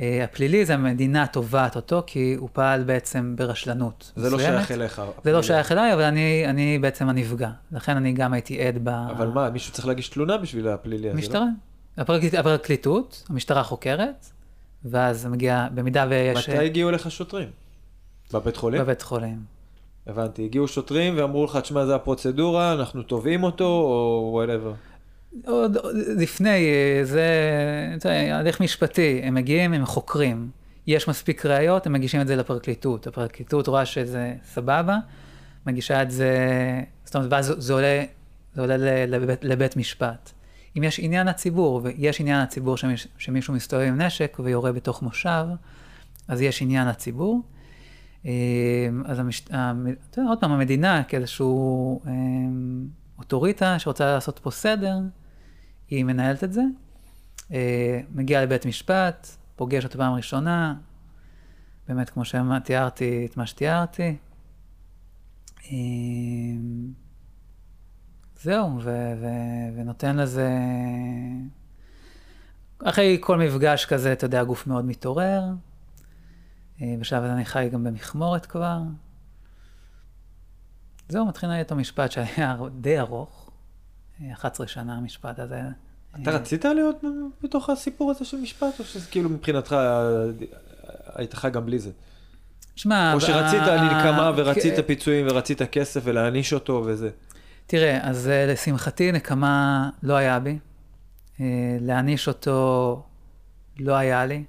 אה, 0.00 0.24
הפלילי 0.24 0.64
זה 0.64 0.74
המדינה 0.74 1.26
תובעת 1.26 1.76
אותו, 1.76 2.02
כי 2.06 2.34
הוא 2.38 2.48
פעל 2.52 2.84
בעצם 2.84 3.34
ברשלנות 3.36 4.12
זה 4.16 4.30
לא 4.30 4.36
מסוימת. 4.36 4.56
שייך 4.56 4.70
אליך. 4.70 4.96
זה 4.96 5.02
לא 5.02 5.12
הפלילי. 5.18 5.42
שייך 5.42 5.72
אליי, 5.72 5.94
אבל 5.94 6.02
אני, 6.02 6.44
אני 6.46 6.78
בעצם 6.78 7.08
הנפגע. 7.08 7.50
לכן 7.72 7.96
אני 7.96 8.12
גם 8.12 8.32
הייתי 8.32 8.62
עד 8.62 8.78
ב... 8.84 8.88
אבל 8.88 9.26
מה, 9.28 9.50
מישהו 9.50 9.72
צריך 9.72 9.86
להגיש 9.86 10.08
תלונה 10.08 10.38
בשביל 10.38 10.68
הפלילי 10.68 11.08
הזה, 11.08 11.16
לא? 11.16 11.18
משטרה. 11.18 11.46
הפרקליט, 11.96 12.34
הפרקליטות, 12.34 13.24
המשטרה 13.30 13.62
חוקרת, 13.62 14.26
ואז 14.84 15.26
מגיע, 15.26 15.68
במידה 15.74 16.06
ויש... 16.08 16.48
מתי 16.48 16.58
הגיעו 16.58 16.90
לך 16.90 17.10
שוטרים? 17.10 17.48
בבית 18.32 18.56
חולים? 18.56 18.80
בבית 18.80 19.02
חולים. 19.02 19.57
הבנתי, 20.08 20.44
הגיעו 20.44 20.68
שוטרים 20.68 21.14
ואמרו 21.16 21.44
לך, 21.44 21.56
תשמע, 21.56 21.86
זה 21.86 21.94
הפרוצדורה, 21.94 22.72
אנחנו 22.72 23.02
תובעים 23.02 23.42
אותו, 23.42 23.64
או 23.64 24.30
whatever. 24.32 24.72
עוד 25.46 25.76
לפני, 26.16 26.48
אה, 26.48 27.00
זה, 27.04 27.24
יודע, 27.94 28.36
הליך 28.36 28.60
משפטי, 28.60 29.20
הם 29.24 29.34
מגיעים, 29.34 29.72
הם 29.72 29.86
חוקרים. 29.86 30.50
יש 30.86 31.08
מספיק 31.08 31.46
ראיות, 31.46 31.86
הם 31.86 31.92
מגישים 31.92 32.20
את 32.20 32.26
זה 32.26 32.36
לפרקליטות. 32.36 33.06
הפרקליטות 33.06 33.68
רואה 33.68 33.86
שזה 33.86 34.34
סבבה, 34.44 34.96
מגישה 35.66 36.02
את 36.02 36.10
זה, 36.10 36.32
זאת 37.04 37.16
אומרת, 37.16 37.32
ואז 37.32 37.54
זה 37.58 37.72
עולה, 37.72 38.04
זה 38.54 38.60
עולה 38.60 38.76
לבית, 39.06 39.44
לבית 39.44 39.76
משפט. 39.76 40.30
אם 40.78 40.84
יש 40.84 40.98
עניין 40.98 41.26
לציבור, 41.26 41.80
ויש 41.84 42.20
עניין 42.20 42.42
לציבור 42.42 42.76
שמיש, 42.76 43.08
שמישהו 43.18 43.54
מסתובב 43.54 43.82
עם 43.82 44.00
נשק 44.00 44.36
ויורה 44.44 44.72
בתוך 44.72 45.02
מושב, 45.02 45.44
אז 46.28 46.42
יש 46.42 46.62
עניין 46.62 46.88
לציבור. 46.88 47.42
אה, 48.28 48.32
אז 49.04 49.18
המש... 49.18 49.42
המ- 49.50 49.86
אתה 50.10 50.20
עוד 50.28 50.40
פעם, 50.40 50.52
המדינה 50.52 51.04
כאיזשהו 51.04 52.00
אה, 52.06 52.12
אוטוריטה 53.18 53.78
שרוצה 53.78 54.14
לעשות 54.14 54.38
פה 54.38 54.50
סדר, 54.50 54.98
היא 55.88 56.04
מנהלת 56.04 56.44
את 56.44 56.52
זה, 56.52 56.62
אה, 57.52 58.00
מגיעה 58.14 58.42
לבית 58.42 58.66
משפט, 58.66 59.26
פוגש 59.56 59.84
אותו 59.84 59.98
פעם 59.98 60.12
ראשונה, 60.14 60.74
באמת 61.88 62.10
כמו 62.10 62.22
שתיארתי 62.24 63.26
את 63.30 63.36
מה 63.36 63.46
שתיארתי. 63.46 64.16
אה, 65.64 65.76
זהו, 68.42 68.78
ו- 68.82 69.12
ו- 69.20 69.76
ונותן 69.76 70.16
לזה... 70.16 70.48
אחרי 72.84 73.18
כל 73.20 73.38
מפגש 73.38 73.84
כזה, 73.86 74.12
אתה 74.12 74.24
יודע, 74.26 74.40
הגוף 74.40 74.66
מאוד 74.66 74.84
מתעורר. 74.84 75.42
אה, 76.82 76.94
בשלב 77.00 77.22
הזה 77.22 77.32
אני 77.32 77.44
חי 77.44 77.68
גם 77.72 77.84
במכמורת 77.84 78.46
כבר. 78.46 78.78
זהו, 81.08 81.26
מתחיל 81.26 81.50
איתו 81.50 81.76
משפט 81.76 82.12
שהיה 82.12 82.56
די 82.80 82.98
ארוך. 82.98 83.50
אה, 84.22 84.32
11 84.32 84.66
שנה 84.66 84.96
המשפט 84.96 85.38
הזה. 85.38 85.60
אתה 86.22 86.30
אה, 86.30 86.36
רצית 86.36 86.64
להיות 86.64 86.96
בתוך 87.42 87.70
הסיפור 87.70 88.10
הזה 88.10 88.24
של 88.24 88.36
משפט, 88.36 88.78
או 88.78 88.84
שזה 88.84 89.10
כאילו 89.10 89.30
מבחינתך 89.30 89.72
אה, 89.72 90.24
היית 91.14 91.34
חי 91.34 91.50
גם 91.50 91.66
בלי 91.66 91.78
זה? 91.78 91.90
שמע, 92.76 93.12
או 93.14 93.20
שרצית 93.20 93.62
נקמה 93.62 94.32
ורצית. 94.36 94.74
פיצויים 94.86 95.26
ורצית 95.30 95.62
כסף 95.62 96.00
ולהעניש 96.04 96.52
אותו 96.52 96.82
וזה. 96.86 97.10
תראה, 97.66 98.08
אז 98.08 98.28
אה, 98.28 98.46
לשמחתי 98.46 99.12
נקמה 99.12 99.90
לא 100.02 100.14
היה 100.14 100.38
בי. 100.38 100.58
אה, 101.40 101.46
להעניש 101.80 102.28
אותו 102.28 103.02
לא 103.78 103.94
היה 103.94 104.26
לי. 104.26 104.44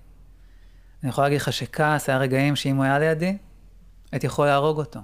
אני 1.04 1.10
יכול 1.10 1.24
להגיד 1.24 1.42
לך 1.42 1.54
שכעס 1.54 2.10
היה 2.10 2.18
רגעים 2.18 2.56
שאם 2.56 2.76
הוא 2.76 2.84
היה 2.84 3.00
לידי, 3.00 3.38
הייתי 4.12 4.28
יכול 4.28 4.46
להרוג 4.46 4.78
אותו. 4.78 5.00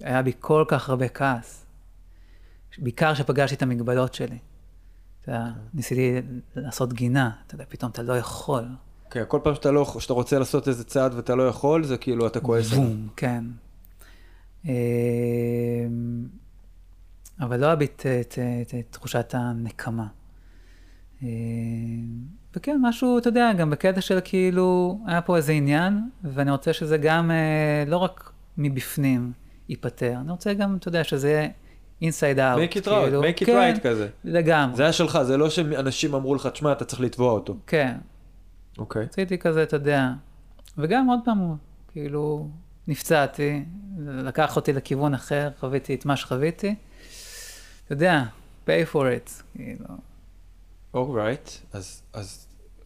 היה 0.00 0.22
בי 0.22 0.32
כל 0.40 0.64
כך 0.68 0.88
הרבה 0.88 1.08
כעס. 1.08 1.66
בעיקר 2.78 3.14
כשפגשתי 3.14 3.54
את 3.54 3.62
המגבלות 3.62 4.14
שלי. 4.14 4.38
אתה 5.20 5.32
יודע, 5.32 5.44
ניסיתי 5.74 6.20
לעשות 6.56 6.92
גינה, 6.92 7.30
אתה 7.46 7.54
יודע, 7.54 7.64
פתאום 7.68 7.90
אתה 7.90 8.02
לא 8.02 8.18
יכול. 8.18 8.64
כן, 9.10 9.22
כל 9.28 9.40
פעם 9.42 9.54
שאתה 9.54 9.70
לא, 9.70 9.96
שאתה 9.98 10.12
רוצה 10.12 10.38
לעשות 10.38 10.68
איזה 10.68 10.84
צעד 10.84 11.14
ואתה 11.14 11.34
לא 11.34 11.48
יכול, 11.48 11.84
זה 11.84 11.96
כאילו 11.96 12.26
אתה 12.26 12.40
כועס. 12.40 12.70
בום, 12.72 13.08
כן. 13.16 13.44
אמ, 14.64 14.70
אבל 17.40 17.60
לא 17.60 17.72
אביט 17.72 18.00
את, 18.00 18.06
את, 18.20 18.38
את, 18.62 18.74
את 18.74 18.86
תחושת 18.90 19.34
הנקמה. 19.34 20.06
וכן, 22.56 22.78
משהו, 22.82 23.18
אתה 23.18 23.28
יודע, 23.28 23.52
גם 23.52 23.70
בקטע 23.70 24.00
של 24.00 24.18
כאילו, 24.24 24.98
היה 25.06 25.20
פה 25.20 25.36
איזה 25.36 25.52
עניין, 25.52 26.08
ואני 26.24 26.50
רוצה 26.50 26.72
שזה 26.72 26.98
גם 26.98 27.30
אה, 27.30 27.84
לא 27.86 27.96
רק 27.96 28.32
מבפנים 28.58 29.32
ייפתר, 29.68 30.14
אני 30.20 30.30
רוצה 30.30 30.54
גם, 30.54 30.76
אתה 30.76 30.88
יודע, 30.88 31.04
שזה 31.04 31.30
יהיה 31.30 31.48
inside 32.02 32.36
out. 32.36 32.70
make 32.70 32.76
it 32.76 32.82
כאילו, 32.82 33.22
right, 33.22 33.24
make 33.24 33.42
it 33.42 33.46
כן, 33.46 33.74
right 33.76 33.80
כזה. 33.80 34.08
לגמרי, 34.24 34.76
זה 34.76 34.82
היה 34.82 34.92
שלך, 34.92 35.18
זה 35.22 35.36
לא 35.36 35.50
שאנשים 35.50 36.14
אמרו 36.14 36.34
לך, 36.34 36.46
תשמע, 36.46 36.72
אתה 36.72 36.84
צריך 36.84 37.00
לתבוע 37.00 37.32
אותו. 37.32 37.56
כן. 37.66 37.96
אוקיי. 38.78 39.02
רציתי 39.02 39.38
כזה, 39.38 39.62
אתה 39.62 39.76
יודע, 39.76 40.08
וגם 40.78 41.06
עוד 41.06 41.20
פעם, 41.24 41.56
כאילו, 41.92 42.48
נפצעתי, 42.88 43.64
לקח 43.98 44.56
אותי 44.56 44.72
לכיוון 44.72 45.14
אחר, 45.14 45.50
חוויתי 45.60 45.94
את 45.94 46.06
מה 46.06 46.16
שחוויתי. 46.16 46.74
אתה 47.84 47.92
יודע, 47.92 48.22
pay 48.66 48.92
for 48.92 48.96
it, 48.96 49.42
כאילו. 49.56 49.86
אורייט, 50.94 51.50
אז, 51.72 52.02
אז, 52.12 52.43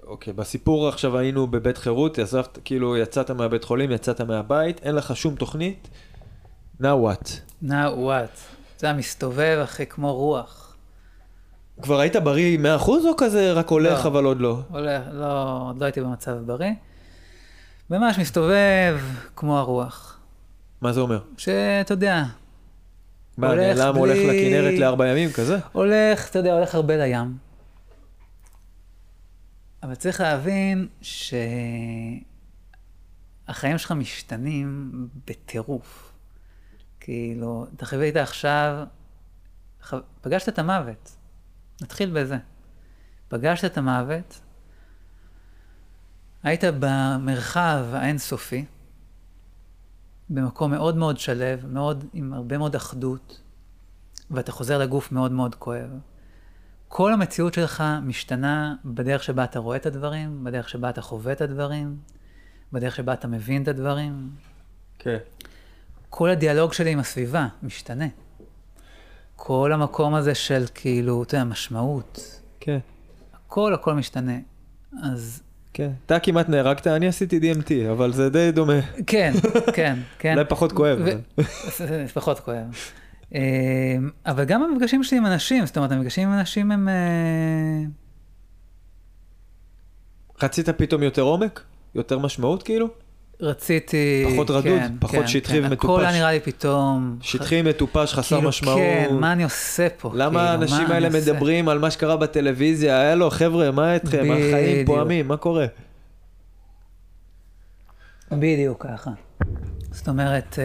אוקיי, 0.09 0.33
בסיפור 0.33 0.89
עכשיו 0.89 1.19
היינו 1.19 1.47
בבית 1.47 1.79
חירות, 1.79 2.19
עזבת, 2.19 2.59
כאילו 2.65 2.97
יצאת 2.97 3.31
מהבית 3.31 3.65
חולים, 3.65 3.91
יצאת 3.93 4.21
מהבית, 4.21 4.81
אין 4.83 4.95
לך 4.95 5.17
שום 5.17 5.35
תוכנית, 5.35 5.89
now 6.81 6.85
what? 6.85 7.29
now 7.65 7.69
what? 7.97 8.33
אתה 8.77 8.87
יודע, 8.87 8.99
מסתובב, 8.99 9.61
אחי, 9.65 9.87
כמו 9.87 10.15
רוח. 10.15 10.77
כבר 11.83 12.01
היית 12.01 12.17
בריא 12.17 12.59
100% 12.59 12.89
או 12.89 13.17
כזה 13.17 13.53
רק 13.53 13.69
הולך 13.69 14.05
לא. 14.05 14.09
אבל 14.11 14.25
עוד 14.25 14.41
לא? 14.41 14.61
הולך, 14.69 15.03
לא, 15.13 15.59
עוד 15.69 15.79
לא 15.81 15.85
הייתי 15.85 16.01
במצב 16.01 16.37
בריא. 16.47 16.71
ממש 17.91 18.19
מסתובב 18.19 18.99
כמו 19.37 19.59
הרוח. 19.59 20.19
מה 20.81 20.93
זה 20.93 21.01
אומר? 21.01 21.19
שאתה 21.39 21.93
יודע, 21.93 22.25
מה, 23.39 23.55
נעלם, 23.55 23.93
בלי- 23.93 24.01
הולך 24.01 24.17
לכנרת 24.19 24.79
לארבע 24.79 25.07
ימים 25.09 25.33
כזה? 25.33 25.59
הולך, 25.73 26.31
אתה 26.31 26.39
יודע, 26.39 26.55
הולך 26.55 26.75
הרבה 26.75 26.97
לים. 26.97 27.48
אבל 29.89 29.97
צריך 29.97 30.21
להבין 30.21 30.89
שהחיים 33.47 33.79
שלך 33.79 33.93
משתנים 33.93 34.93
בטירוף. 35.27 36.13
כאילו, 37.01 37.67
אתה 37.77 37.87
חווית 37.87 38.17
עכשיו, 38.17 38.87
ח... 39.83 39.95
פגשת 40.21 40.49
את 40.49 40.59
המוות. 40.59 41.17
נתחיל 41.83 42.11
בזה. 42.11 42.39
פגשת 43.29 43.65
את 43.65 43.79
המוות, 43.79 44.41
היית 46.43 46.65
במרחב 46.81 47.85
האינסופי, 47.93 48.65
במקום 50.31 50.71
מאוד 50.71 50.97
מאוד 50.97 51.19
שלב, 51.19 51.67
מאוד, 51.67 52.05
עם 52.13 52.33
הרבה 52.33 52.59
מאוד 52.59 52.75
אחדות, 52.75 53.41
ואתה 54.31 54.53
חוזר 54.53 54.79
לגוף 54.79 55.13
מאוד 55.13 55.33
מאוד 55.33 55.55
כואב. 55.55 55.91
כל 56.89 57.13
המציאות 57.13 57.55
שלך 57.55 57.85
משתנה 58.03 58.75
בדרך 58.85 59.23
שבה 59.23 59.45
אתה 59.45 59.59
רואה 59.59 59.77
את 59.77 59.87
הדברים, 59.87 60.45
בדרך 60.45 60.69
שבה 60.69 60.91
אתה 60.91 61.03
חווה 61.03 61.33
את 61.33 61.41
הדברים, 61.41 61.97
בדרך 62.73 62.97
שבה 62.97 63.13
אתה 63.13 63.29
מבין 63.29 63.63
את 63.63 63.69
הדברים. 63.69 64.31
כן. 64.99 65.17
כל 66.11 66.31
הדיאלוג 66.31 66.73
שלי 66.73 66.91
עם 66.91 66.99
הסביבה 66.99 67.47
משתנה. 67.63 68.07
כל 69.37 69.73
המקום 69.73 70.15
הזה 70.15 70.35
של 70.35 70.65
כאילו, 70.75 71.23
אתה 71.23 71.35
יודע, 71.35 71.45
משמעות, 71.45 72.41
כן, 72.61 72.79
הכל 73.35 73.75
הכל 73.75 73.95
משתנה. 73.95 74.39
אז 75.03 75.43
כן. 75.73 75.91
אתה 76.07 76.19
כמעט 76.19 76.49
נהרגת, 76.49 76.87
אני 76.87 77.09
עשיתי 77.09 77.41
DMT, 77.41 77.91
אבל 77.93 78.13
זה 78.13 78.31
די 78.31 78.53
דומה. 78.53 78.81
כן, 79.07 79.33
כן, 79.75 79.99
כן. 80.19 80.33
אולי 80.37 80.45
פחות 80.49 80.73
כואב. 80.73 80.99
ו- 80.99 81.03
אבל. 81.03 81.45
זה 81.79 82.05
פחות 82.15 82.41
כואב. 82.41 82.75
אמ, 83.35 83.41
אבל 84.27 84.45
גם 84.45 84.63
המפגשים 84.63 85.05
שלי 85.05 85.19
עם 85.19 85.27
אנשים, 85.27 85.67
זאת 85.67 85.77
אומרת, 85.77 85.93
המפגשים 85.93 86.29
עם 86.29 86.39
אנשים 86.39 86.71
הם... 86.71 86.89
אה, 86.89 86.95
רצית 90.43 90.69
פתאום 90.69 91.03
יותר 91.03 91.23
עומק? 91.23 91.63
יותר 91.95 92.19
משמעות 92.19 92.63
כאילו? 92.63 92.89
רציתי... 93.41 94.25
פחות 94.33 94.51
רדוד, 94.51 94.65
כן, 94.65 94.93
פחות 95.01 95.21
כן, 95.21 95.27
שטחי 95.27 95.53
כן. 95.53 95.67
ומטופש. 95.67 95.85
הכל 95.85 96.05
היה 96.05 96.13
נראה 96.13 96.33
לי 96.33 96.41
פתאום... 96.41 97.19
שטחי, 97.21 97.63
מטופש, 97.63 98.15
חסר 98.15 98.37
כאילו, 98.37 98.49
משמעות. 98.49 98.79
כן, 98.79 99.15
מה 99.21 99.33
אני 99.33 99.45
עושה 99.45 99.89
פה? 99.99 100.11
למה 100.15 100.31
כאילו, 100.31 100.41
האנשים 100.41 100.89
מה 100.89 100.95
האלה 100.95 101.07
אני 101.09 101.19
עושה? 101.19 101.33
מדברים 101.33 101.69
על 101.69 101.79
מה 101.79 101.91
שקרה 101.91 102.17
בטלוויזיה? 102.17 103.13
הלו, 103.13 103.31
חבר'ה, 103.31 103.71
מה 103.71 103.95
איתכם? 103.95 104.19
החיים 104.19 104.73
בדיוק. 104.73 104.87
פועמים, 104.87 105.29
מה 105.29 105.37
קורה? 105.37 105.67
בדיוק 108.33 108.87
ככה. 108.87 109.11
זאת 109.91 110.09
אומרת, 110.09 110.59
אה, 110.59 110.65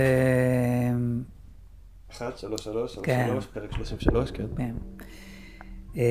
1, 2.14 2.38
3, 2.38 2.64
3, 2.64 2.94
3, 2.94 3.06
כן. 3.06 3.27
3, 3.31 3.45
פרק 3.45 3.73
33, 3.73 4.31
כן. 4.31 4.45
כן. 4.57 4.76
אה, 5.98 6.03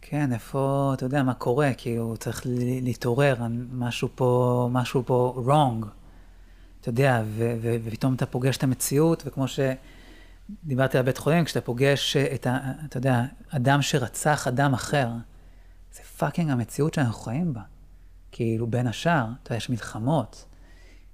כן, 0.00 0.32
איפה, 0.32 0.90
אתה 0.94 1.04
יודע, 1.04 1.22
מה 1.22 1.34
קורה, 1.34 1.70
כאילו, 1.76 2.16
צריך 2.16 2.42
להתעורר, 2.82 3.36
משהו 3.72 4.08
פה, 4.14 4.68
משהו 4.72 5.02
פה 5.06 5.42
wrong. 5.46 5.86
אתה 6.80 6.88
יודע, 6.88 7.22
ו- 7.26 7.56
ו- 7.62 7.76
ופתאום 7.84 8.14
אתה 8.14 8.26
פוגש 8.26 8.56
את 8.56 8.62
המציאות, 8.62 9.22
וכמו 9.26 9.44
שדיברתי 9.48 10.98
על 10.98 11.04
בית 11.04 11.18
חולים, 11.18 11.44
כשאתה 11.44 11.60
פוגש 11.60 12.16
את 12.16 12.46
ה... 12.46 12.58
אתה 12.84 12.96
יודע, 12.98 13.22
אדם 13.50 13.82
שרצח 13.82 14.46
אדם 14.48 14.74
אחר, 14.74 15.08
זה 15.92 16.02
פאקינג 16.02 16.50
המציאות 16.50 16.94
שאנחנו 16.94 17.20
חיים 17.22 17.52
בה. 17.52 17.62
כאילו, 18.32 18.66
בין 18.66 18.86
השאר, 18.86 19.24
אתה 19.42 19.52
יודע, 19.52 19.56
יש 19.56 19.70
מלחמות, 19.70 20.44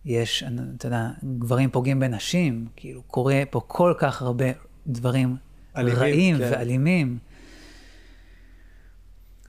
יש, 0.07 0.45
אתה 0.77 0.87
יודע, 0.87 1.09
גברים 1.39 1.71
פוגעים 1.71 2.01
בנשים, 2.01 2.67
כאילו, 2.77 3.03
קורה 3.03 3.43
פה 3.51 3.61
כל 3.67 3.95
כך 3.99 4.23
הרבה 4.23 4.45
דברים 4.87 5.37
אלימים, 5.77 5.99
רעים 5.99 6.39
כן. 6.39 6.49
ואלימים. 6.53 7.19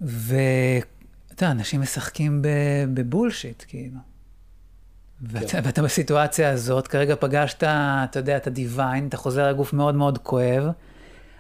ואתה 0.02 0.86
יודע, 1.32 1.52
אנשים 1.52 1.82
משחקים 1.82 2.42
בבולשיט, 2.94 3.64
כאילו. 3.68 3.98
ואתה, 5.22 5.48
כן. 5.48 5.62
ואתה 5.64 5.82
בסיטואציה 5.82 6.50
הזאת, 6.50 6.88
כרגע 6.88 7.16
פגשת, 7.16 7.64
אתה 7.64 8.20
יודע, 8.20 8.38
את 8.38 8.48
הדיוויין, 8.48 9.08
אתה 9.08 9.18
חוזר 9.18 9.50
לגוף 9.50 9.74
מאוד 9.74 9.96
מאוד 9.96 10.18
כואב, 10.18 10.64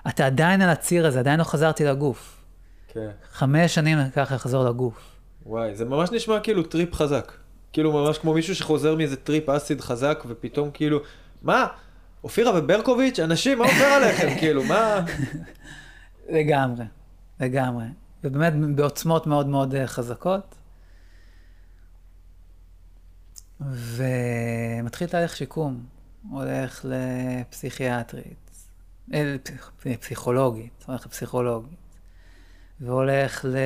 אתה 0.07 0.25
עדיין 0.25 0.61
על 0.61 0.69
הציר 0.69 1.07
הזה, 1.07 1.19
עדיין 1.19 1.39
לא 1.39 1.43
חזרתי 1.43 1.85
לגוף. 1.85 2.43
כן. 2.87 3.09
חמש 3.31 3.75
שנים 3.75 3.97
לקח 3.97 4.31
לחזור 4.31 4.65
לגוף. 4.65 5.15
וואי, 5.45 5.75
זה 5.75 5.85
ממש 5.85 6.11
נשמע 6.11 6.39
כאילו 6.39 6.63
טריפ 6.63 6.93
חזק. 6.93 7.31
כאילו 7.73 7.91
ממש 7.91 8.17
כמו 8.17 8.33
מישהו 8.33 8.55
שחוזר 8.55 8.95
מאיזה 8.95 9.15
טריפ 9.15 9.49
acid 9.49 9.81
חזק, 9.81 10.23
ופתאום 10.27 10.71
כאילו, 10.73 10.99
מה? 11.41 11.67
אופירה 12.23 12.51
וברקוביץ', 12.59 13.19
אנשים, 13.19 13.57
מה 13.57 13.65
עובר 13.65 13.85
עליכם? 13.85 14.27
כאילו, 14.39 14.63
מה? 14.63 15.05
לגמרי, 16.29 16.85
לגמרי. 17.39 17.85
ובאמת 18.23 18.75
בעוצמות 18.75 19.27
מאוד 19.27 19.47
מאוד 19.47 19.75
אה, 19.75 19.87
חזקות. 19.87 20.55
ומתחיל 23.61 25.07
תהליך 25.07 25.35
שיקום, 25.35 25.85
הולך 26.31 26.85
לפסיכיאטרית, 26.89 28.51
לפסיכ- 29.09 29.71
לפסיכולוגית, 29.85 30.83
הולך 30.87 31.05
לפסיכולוגית, 31.05 31.86
והולך 32.81 33.45
ל... 33.49 33.57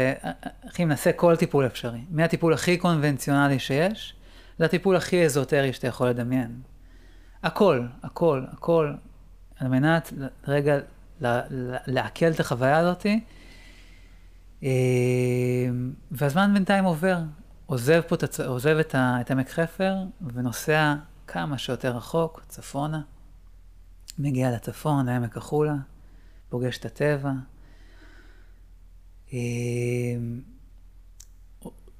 אחי, 0.69 0.85
מנסה 0.85 1.11
כל 1.13 1.35
טיפול 1.35 1.65
אפשרי. 1.65 2.01
מהטיפול 2.09 2.53
הכי 2.53 2.77
קונבנציונלי 2.77 3.59
שיש, 3.59 4.15
לטיפול 4.59 4.95
הכי 4.95 5.25
אזוטרי 5.25 5.73
שאתה 5.73 5.87
יכול 5.87 6.09
לדמיין. 6.09 6.61
הכל, 7.43 7.87
הכל, 8.03 8.43
הכל, 8.51 8.93
על 9.59 9.67
מנת 9.67 10.13
רגע 10.47 10.79
לעכל 11.87 12.25
את 12.25 12.39
החוויה 12.39 12.77
הזאתי. 12.77 13.19
אה, 14.63 14.69
והזמן 16.11 16.53
בינתיים 16.53 16.83
עובר, 16.83 17.17
עוזב 17.65 18.01
פה, 18.07 18.15
עוזב 18.47 18.77
את, 18.77 18.95
ה- 18.95 19.17
את 19.21 19.31
עמק 19.31 19.49
חפר 19.49 19.95
ונוסע 20.33 20.95
כמה 21.27 21.57
שיותר 21.57 21.95
רחוק, 21.95 22.41
צפונה. 22.47 23.01
מגיע 24.19 24.51
לצפון, 24.51 25.05
לעמק 25.05 25.37
החולה, 25.37 25.75
פוגש 26.49 26.77
את 26.77 26.85
הטבע. 26.85 27.31
אה, 29.33 29.39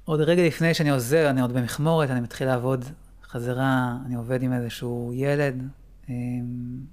עוד 0.04 0.20
רגע 0.20 0.46
לפני 0.46 0.74
שאני 0.74 0.90
עוזר, 0.90 1.30
אני 1.30 1.40
עוד 1.40 1.52
במכמורת, 1.52 2.10
אני 2.10 2.20
מתחיל 2.20 2.46
לעבוד 2.46 2.84
חזרה, 3.24 3.96
אני 4.06 4.14
עובד 4.14 4.42
עם 4.42 4.52
איזשהו 4.52 5.12
ילד, 5.14 5.68
אה, 6.08 6.14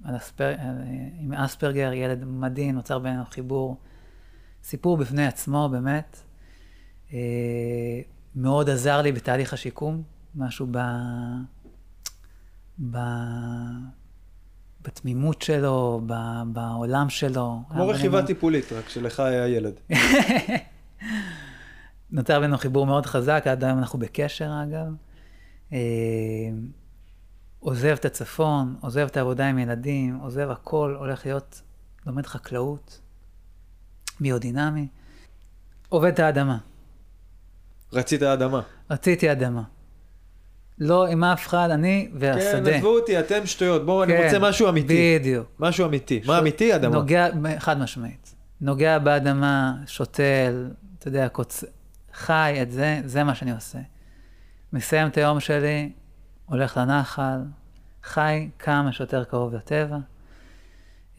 על 0.04 0.18
אספר, 0.18 0.56
אה, 0.60 0.74
עם 1.20 1.34
אספרגר, 1.34 1.94
ילד 1.94 2.26
מדהים, 2.26 2.76
נוצר 2.76 3.00
בינינו 3.00 3.26
חיבור. 3.26 3.78
סיפור 4.64 4.98
בפני 4.98 5.28
עצמו, 5.28 5.70
באמת. 5.72 6.24
מאוד 8.36 8.70
עזר 8.70 9.02
לי 9.02 9.12
בתהליך 9.12 9.54
השיקום, 9.54 10.04
משהו 10.36 10.68
ב... 10.72 10.78
ב... 12.92 12.98
בתמימות 14.90 15.42
שלו, 15.42 16.02
ב... 16.06 16.14
בעולם 16.54 17.10
שלו. 17.10 17.62
כמו 17.70 17.88
רכיבה 17.88 18.26
טיפולית, 18.26 18.72
רק 18.72 18.90
שלך 18.90 19.20
היה 19.20 19.48
ילד. 19.48 19.80
נותר 22.12 22.40
בינינו 22.40 22.58
חיבור 22.58 22.86
מאוד 22.86 23.06
חזק, 23.06 23.44
עד 23.46 23.64
היום 23.64 23.80
אנחנו 23.80 24.00
בקשר 24.00 24.52
אגב. 24.64 24.88
אה, 25.74 25.78
עוזב 27.60 27.96
את 28.00 28.06
הצפון, 28.06 28.76
עוזב 28.82 29.06
את 29.06 29.18
העבודה 29.18 29.50
עם 29.50 29.60
ילדים, 29.60 30.16
עוזב 30.16 30.50
הכל, 30.50 30.96
הולך 31.00 31.26
להיות, 31.26 31.62
לומד 32.06 32.26
חקלאות, 32.26 33.02
ביודינמי. 34.20 34.88
עובד 35.90 36.12
את 36.12 36.20
האדמה. 36.20 36.58
רצית 37.94 38.24
אדמה. 38.24 38.62
רציתי 38.90 39.32
אדמה. 39.32 39.64
לא 40.80 41.08
עם 41.08 41.24
אף 41.24 41.48
אחד, 41.48 41.70
אני 41.72 42.08
כן, 42.12 42.18
והשדה. 42.20 42.76
עזבו 42.76 42.88
אותי, 42.96 43.20
אתם 43.20 43.46
שטויות, 43.46 43.86
בואו, 43.86 44.04
אני 44.04 44.14
כן, 44.18 44.24
רוצה 44.26 44.40
משהו 44.40 44.70
אמיתי. 44.70 45.18
בדיוק. 45.20 45.48
משהו 45.60 45.86
אמיתי. 45.86 46.22
ש- 46.24 46.28
מה 46.28 46.40
אמיתי? 46.40 46.76
אדמה. 46.76 46.96
נוגע, 46.96 47.28
חד 47.60 47.80
משמעית. 47.80 48.36
נוגע 48.62 49.00
באדמה, 49.00 49.74
שותל, 49.86 50.68
אתה 51.00 51.08
יודע, 51.08 51.28
קוצ... 51.30 51.64
חי 52.14 52.60
את 52.62 52.72
זה, 52.72 53.02
זה 53.06 53.24
מה 53.24 53.36
שאני 53.36 53.52
עושה. 53.52 53.80
מסיים 54.74 55.08
את 55.08 55.18
היום 55.18 55.40
שלי, 55.40 55.90
הולך 56.46 56.78
לנחל, 56.78 57.40
חי 58.04 58.50
כמה 58.60 58.92
שיותר 58.92 59.24
קרוב 59.24 59.54
לטבע, 59.56 59.98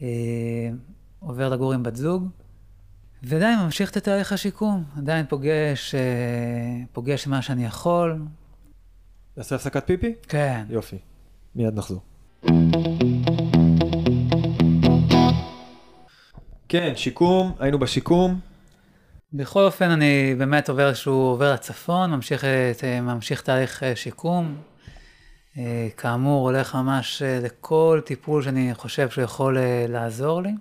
אה, 0.01 0.07
עובר 1.19 1.49
לגור 1.49 1.73
עם 1.73 1.83
בת 1.83 1.95
זוג, 1.95 2.27
ועדיין 3.23 3.59
ממשיך 3.59 3.89
את 3.91 3.97
תהליך 3.97 4.33
השיקום, 4.33 4.83
עדיין 4.97 5.25
פוגש, 5.29 5.95
אה, 5.95 5.99
פוגש 6.91 7.27
מה 7.27 7.41
שאני 7.41 7.65
יכול, 7.65 8.19
נעשה 9.37 9.55
הפסקת 9.55 9.87
פיפי? 9.87 10.13
כן. 10.27 10.63
יופי. 10.69 10.97
מיד 11.55 11.75
נחזור. 11.75 12.01
כן, 16.69 16.93
שיקום, 16.95 17.51
היינו 17.59 17.79
בשיקום. 17.79 18.39
בכל 19.33 19.63
אופן, 19.63 19.89
אני 19.89 20.35
באמת 20.37 20.69
עובר 20.69 20.87
איזשהו, 20.87 21.13
עובר 21.13 21.53
לצפון, 21.53 22.11
ממשיך, 22.11 22.43
ממשיך 23.01 23.41
תהליך 23.41 23.83
אה, 23.83 23.95
שיקום. 23.95 24.55
אה, 25.57 25.87
כאמור, 25.97 26.49
הולך 26.49 26.75
ממש 26.75 27.21
אה, 27.21 27.39
לכל 27.43 28.01
טיפול 28.05 28.43
שאני 28.43 28.73
חושב 28.73 29.09
שהוא 29.09 29.23
יכול 29.23 29.57
לעזור 29.87 30.41
לי. 30.41 30.51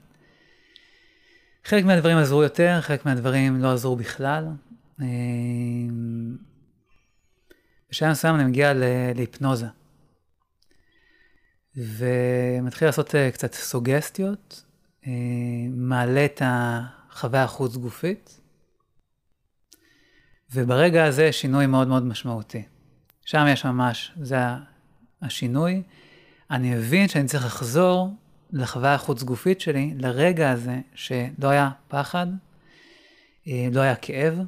חלק 1.64 1.84
מהדברים 1.84 2.16
עזרו 2.16 2.42
יותר, 2.42 2.78
חלק 2.80 3.06
מהדברים 3.06 3.62
לא 3.62 3.72
עזרו 3.72 3.96
בכלל. 3.96 4.44
בשלב 7.90 8.10
מסוים 8.10 8.34
אני 8.34 8.44
מגיע 8.44 8.72
להיפנוזה. 9.14 9.66
ומתחיל 11.76 12.88
לעשות 12.88 13.14
אה, 13.14 13.30
קצת 13.30 13.54
סוגסטיות, 13.54 14.64
אה, 15.06 15.12
מעלה 15.70 16.24
את 16.24 16.42
החוויה 16.44 17.44
החוץ 17.44 17.76
גופית, 17.76 18.40
וברגע 20.52 21.04
הזה 21.04 21.32
שינוי 21.32 21.66
מאוד 21.66 21.88
מאוד 21.88 22.04
משמעותי. 22.04 22.62
שם 23.24 23.46
יש 23.48 23.64
ממש, 23.64 24.12
זה 24.22 24.36
השינוי. 25.22 25.82
אני 26.50 26.74
מבין 26.74 27.08
שאני 27.08 27.28
צריך 27.28 27.46
לחזור 27.46 28.14
לחוויה 28.52 28.94
החוץ 28.94 29.22
גופית 29.22 29.60
שלי, 29.60 29.94
לרגע 29.98 30.50
הזה 30.50 30.80
שלא 30.94 31.48
היה 31.48 31.70
פחד, 31.88 32.26
אה, 33.46 33.68
לא 33.72 33.80
היה 33.80 33.96
כאב, 33.96 34.38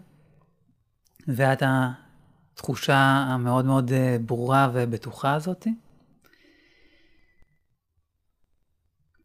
והיה 1.29 1.53
את 1.53 1.63
התחושה 2.55 2.97
המאוד 3.29 3.65
מאוד 3.65 3.93
אה, 3.93 4.17
ברורה 4.27 4.71
ובטוחה 4.73 5.35
הזאתי. 5.35 5.75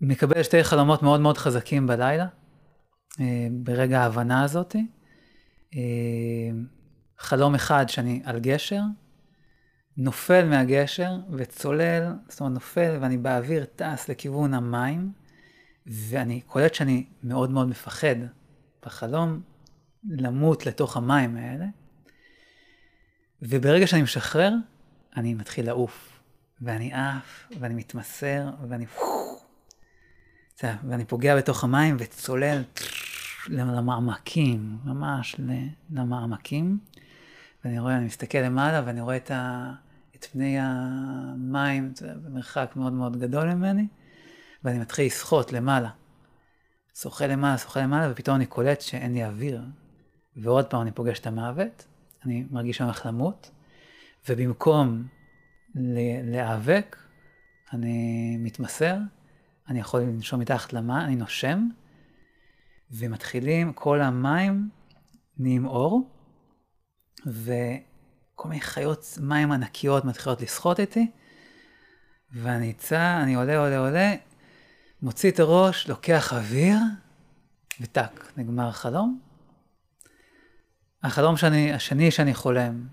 מקבל 0.01 0.43
שתי 0.43 0.63
חלומות 0.63 1.03
מאוד 1.03 1.19
מאוד 1.19 1.37
חזקים 1.37 1.87
בלילה, 1.87 2.27
אה, 3.19 3.47
ברגע 3.51 4.01
ההבנה 4.01 4.43
הזאתי. 4.43 4.87
אה, 5.75 6.49
חלום 7.17 7.55
אחד 7.55 7.89
שאני 7.89 8.21
על 8.25 8.39
גשר, 8.39 8.81
נופל 9.97 10.45
מהגשר 10.45 11.11
וצולל, 11.31 12.13
זאת 12.29 12.39
אומרת 12.39 12.53
נופל 12.53 12.97
ואני 13.01 13.17
באוויר 13.17 13.65
טס 13.65 14.09
לכיוון 14.09 14.53
המים, 14.53 15.11
ואני 15.87 16.41
קולט 16.41 16.73
שאני 16.73 17.05
מאוד 17.23 17.51
מאוד 17.51 17.67
מפחד 17.67 18.15
בחלום 18.85 19.41
למות 20.09 20.65
לתוך 20.65 20.97
המים 20.97 21.35
האלה, 21.35 21.65
וברגע 23.41 23.87
שאני 23.87 24.01
משחרר, 24.01 24.53
אני 25.17 25.33
מתחיל 25.33 25.65
לעוף, 25.65 26.19
ואני 26.61 26.93
עף, 26.93 27.47
ואני 27.59 27.73
מתמסר, 27.73 28.49
ואני... 28.69 28.85
ואני 30.63 31.05
פוגע 31.05 31.37
בתוך 31.37 31.63
המים 31.63 31.95
וצולל 31.99 32.63
למעמקים, 33.49 34.77
ממש 34.83 35.35
למעמקים. 35.89 36.79
ואני 37.65 37.79
רואה, 37.79 37.97
אני 37.97 38.05
מסתכל 38.05 38.37
למעלה 38.37 38.83
ואני 38.85 39.01
רואה 39.01 39.17
את, 39.17 39.31
ה, 39.31 39.71
את 40.15 40.25
פני 40.25 40.57
המים 40.59 41.93
במרחק 42.23 42.73
מאוד 42.75 42.93
מאוד 42.93 43.19
גדול 43.19 43.53
ממני, 43.53 43.87
ואני 44.63 44.79
מתחיל 44.79 45.05
לשחות 45.05 45.53
למעלה. 45.53 45.89
שוחה 46.95 47.27
למעלה, 47.27 47.57
שוחה 47.57 47.81
למעלה, 47.81 48.11
ופתאום 48.11 48.35
אני 48.35 48.45
קולט 48.45 48.81
שאין 48.81 49.13
לי 49.13 49.25
אוויר. 49.25 49.61
ועוד 50.35 50.65
פעם 50.65 50.81
אני 50.81 50.91
פוגש 50.91 51.19
את 51.19 51.27
המוות, 51.27 51.85
אני 52.27 52.45
מרגיש 52.51 52.77
שאני 52.77 52.89
הולך 52.89 53.05
למות, 53.05 53.51
ובמקום 54.29 55.07
להיאבק, 56.23 56.97
אני 57.73 58.37
מתמסר, 58.39 58.97
אני 59.69 59.79
יכול 59.79 60.01
לנשום 60.01 60.39
מתחת 60.39 60.73
למים, 60.73 60.97
אני 60.97 61.15
נושם, 61.15 61.67
ומתחילים, 62.91 63.73
כל 63.73 64.01
המים 64.01 64.69
נהיים 65.37 65.65
אור, 65.65 66.09
וכל 67.25 68.49
מיני 68.49 68.61
חיות 68.61 69.17
מים 69.21 69.51
ענקיות 69.51 70.05
מתחילות 70.05 70.41
לשחות 70.41 70.79
איתי, 70.79 71.11
ואני 72.31 72.73
צע, 72.73 73.23
אני 73.23 73.35
עולה, 73.35 73.57
עולה, 73.57 73.77
עולה, 73.77 74.15
מוציא 75.01 75.31
את 75.31 75.39
הראש, 75.39 75.87
לוקח 75.89 76.33
אוויר, 76.33 76.77
וטאק, 77.81 78.31
נגמר 78.37 78.67
החלום. 78.67 79.26
החלום 81.07 81.37
שאני, 81.37 81.73
השני 81.73 82.11
שאני 82.11 82.33
חולם, 82.33 82.87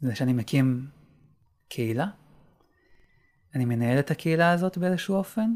זה 0.00 0.14
שאני 0.14 0.32
מקים 0.32 0.86
קהילה. 1.68 2.06
אני 3.54 3.64
מנהל 3.64 3.98
את 3.98 4.10
הקהילה 4.10 4.52
הזאת 4.52 4.78
באיזשהו 4.78 5.14
אופן, 5.14 5.50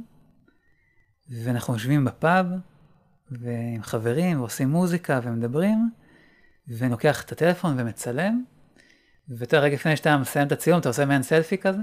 ואנחנו 1.31 1.75
יושבים 1.75 2.05
בפאב, 2.05 2.47
ועם 3.31 3.83
חברים, 3.83 4.41
ועושים 4.41 4.71
מוזיקה, 4.71 5.21
ומדברים, 5.23 5.91
ואני 6.69 6.91
לוקח 6.91 7.23
את 7.23 7.33
הטלפון 7.33 7.81
ומצלם, 7.81 8.45
ואתה 9.29 9.59
רגע 9.59 9.75
לפני 9.75 9.97
שאתה 9.97 10.19
מסיים 10.19 10.47
את 10.47 10.53
הצילום, 10.53 10.81
אתה 10.81 10.89
עושה 10.89 11.05
מעין 11.05 11.23
סלפי 11.23 11.59
כזה, 11.59 11.83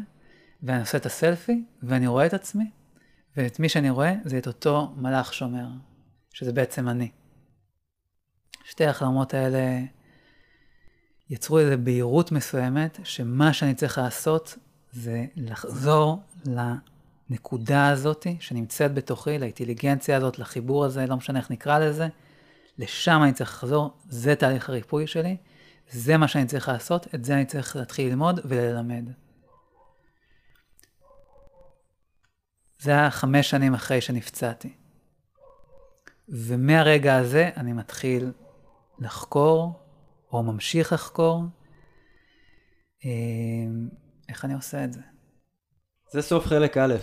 ואני 0.64 0.80
עושה 0.80 0.98
את 0.98 1.06
הסלפי, 1.06 1.66
ואני 1.84 2.08
רואה 2.08 2.26
את 2.26 2.34
עצמי, 2.34 2.72
ואת 3.38 3.60
מי 3.60 3.70
שאני 3.70 3.90
רואה 3.90 4.14
זה 4.26 4.38
את 4.38 4.48
אותו 4.48 4.94
מלאך 4.98 5.34
שומר, 5.34 5.68
שזה 6.34 6.54
בעצם 6.54 6.90
אני. 6.90 7.12
שתי 8.64 8.86
החלומות 8.86 9.34
האלה 9.34 9.80
יצרו 11.30 11.60
איזו 11.60 11.76
בהירות 11.84 12.31
מסוימת, 12.31 12.99
שמה 13.03 13.53
שאני 13.53 13.76
צריך 13.76 13.98
לעשות 13.98 14.57
זה 14.91 15.26
לחזור 15.36 16.22
לנקודה 17.30 17.90
הזאת 17.90 18.27
שנמצאת 18.40 18.94
בתוכי, 18.94 19.40
לאינטליגנציה 19.40 20.18
הזאת, 20.18 20.40
לחיבור 20.40 20.86
הזה, 20.86 21.06
לא 21.06 21.15
משנה 21.18 21.40
איך 21.40 21.52
נקרא 21.52 21.80
לזה, 21.80 22.07
לשם 22.77 23.19
אני 23.23 23.34
צריך 23.34 23.49
לחזור, 23.49 23.94
זה 24.10 24.36
תהליך 24.36 24.69
הריפוי 24.69 25.07
שלי, 25.07 25.38
זה 25.91 26.18
מה 26.18 26.27
שאני 26.27 26.45
צריך 26.45 26.69
לעשות, 26.69 27.15
את 27.15 27.26
זה 27.26 27.36
אני 27.36 27.45
צריך 27.45 27.76
להתחיל 27.76 28.07
ללמוד 28.07 28.40
וללמד. 28.45 29.10
זה 32.80 32.91
היה 32.91 33.11
חמש 33.11 33.49
שנים 33.49 33.73
אחרי 33.73 34.02
שנפצעתי. 34.02 34.73
ומהרגע 36.30 37.15
הזה 37.15 37.49
אני 37.57 37.73
מתחיל 37.73 38.31
לחקור, 39.00 39.80
או 40.32 40.44
ממשיך 40.44 40.94
לחקור, 40.94 41.44
אה, 43.06 43.10
איך 44.30 44.46
אני 44.46 44.54
עושה 44.54 44.84
את 44.84 44.94
זה? 44.94 45.02
זה 46.12 46.22
סוף 46.22 46.46
חלק 46.46 46.78
א'. 46.78 46.96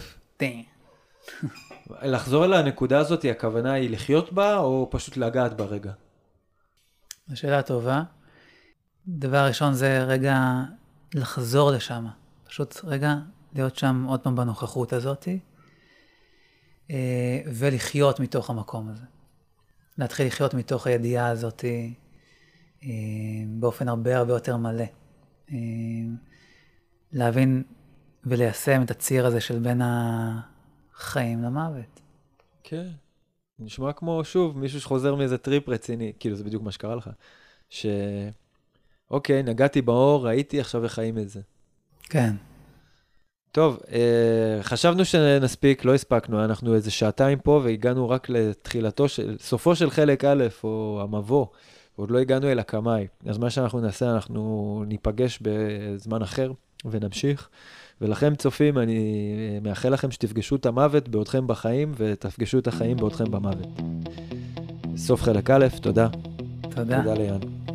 לחזור 2.03 2.45
אל 2.45 2.53
הנקודה 2.53 2.99
הזאת, 2.99 3.25
הכוונה 3.25 3.73
היא 3.73 3.91
לחיות 3.91 4.33
בה, 4.33 4.59
או 4.59 4.89
פשוט 4.91 5.17
לגעת 5.17 5.57
ברגע? 5.57 5.93
זו 7.29 7.37
שאלה 7.37 7.63
טובה. 7.63 8.03
דבר 9.09 9.47
ראשון 9.47 9.75
זה 9.75 10.05
רגע 10.05 10.39
לחזור 11.15 11.71
לשם. 11.71 12.07
פשוט 12.45 12.85
רגע 12.85 13.15
להיות 13.55 13.77
שם 13.77 14.05
עוד 14.09 14.21
פעם 14.21 14.37
בנוכחות 14.37 14.93
הזאתי, 14.93 15.39
אה, 16.91 17.41
ולחיות 17.47 18.21
מתוך 18.21 18.51
המקום 18.51 18.89
הזה. 18.89 19.05
להתחיל 19.99 20.27
לחיות 20.27 20.55
מתוך 20.55 20.87
הידיעה 20.87 21.29
הזאתי 21.29 21.95
אה, 22.83 22.89
באופן 23.49 23.89
הרבה 23.89 24.17
הרבה 24.17 24.33
יותר 24.33 24.57
מלא. 24.57 24.85
אה, 25.53 25.57
להבין 27.13 27.63
וליישם 28.25 28.83
את 28.83 28.91
הציר 28.91 29.27
הזה 29.27 29.41
של 29.41 29.59
בין 29.59 29.81
החיים 29.85 31.43
למוות. 31.43 32.01
כן. 32.63 32.89
נשמע 33.59 33.93
כמו, 33.93 34.25
שוב, 34.25 34.59
מישהו 34.59 34.81
שחוזר 34.81 35.15
מאיזה 35.15 35.39
טריפ 35.39 35.69
רציני, 35.69 36.13
כאילו 36.19 36.37
זה 36.37 36.45
בדיוק 36.45 36.63
מה 36.63 36.73
שקרה 36.73 36.95
לך, 36.95 37.11
ש... 37.69 37.87
אוקיי, 39.11 39.43
נגעתי 39.43 39.83
באור, 39.83 40.27
ראיתי, 40.27 40.61
עכשיו 40.61 40.85
איך 40.85 40.93
חיים 40.93 41.19
את 41.19 41.29
זה. 41.29 41.41
כן. 42.03 42.35
טוב, 43.57 43.79
אה, 43.93 44.63
חשבנו 44.63 45.05
שנספיק, 45.05 45.85
לא 45.85 45.95
הספקנו, 45.95 46.45
אנחנו 46.45 46.75
איזה 46.75 46.91
שעתיים 46.91 47.39
פה 47.39 47.61
והגענו 47.65 48.09
רק 48.09 48.29
לתחילתו 48.29 49.09
של, 49.09 49.37
סופו 49.41 49.77
של 49.77 49.91
חלק 49.91 50.25
א', 50.25 50.45
או 50.65 51.01
המבוא, 51.03 51.47
ועוד 51.99 52.11
לא 52.11 52.19
הגענו 52.19 52.49
אל 52.49 52.59
הקמאי. 52.59 53.07
אז 53.27 53.39
מה 53.39 53.51
שאנחנו 53.51 53.81
נעשה, 53.81 54.11
אנחנו 54.11 54.85
ניפגש 54.87 55.39
בזמן 55.43 56.23
אחר 56.23 56.53
ונמשיך. 56.85 57.49
ולכם 58.01 58.35
צופים, 58.35 58.79
אני 58.79 59.61
מאחל 59.63 59.89
לכם 59.89 60.11
שתפגשו 60.11 60.57
את 60.57 60.67
המוות 60.67 61.09
בעודכם 61.09 61.47
בחיים, 61.47 61.93
ותפגשו 61.97 62.59
את 62.59 62.67
החיים 62.67 62.97
בעודכם 62.97 63.31
במוות. 63.31 63.69
סוף 64.97 65.23
חלק 65.23 65.51
א', 65.51 65.67
תודה. 65.81 66.09
תודה. 66.71 66.99
תודה 66.99 67.15
ליאן. 67.15 67.66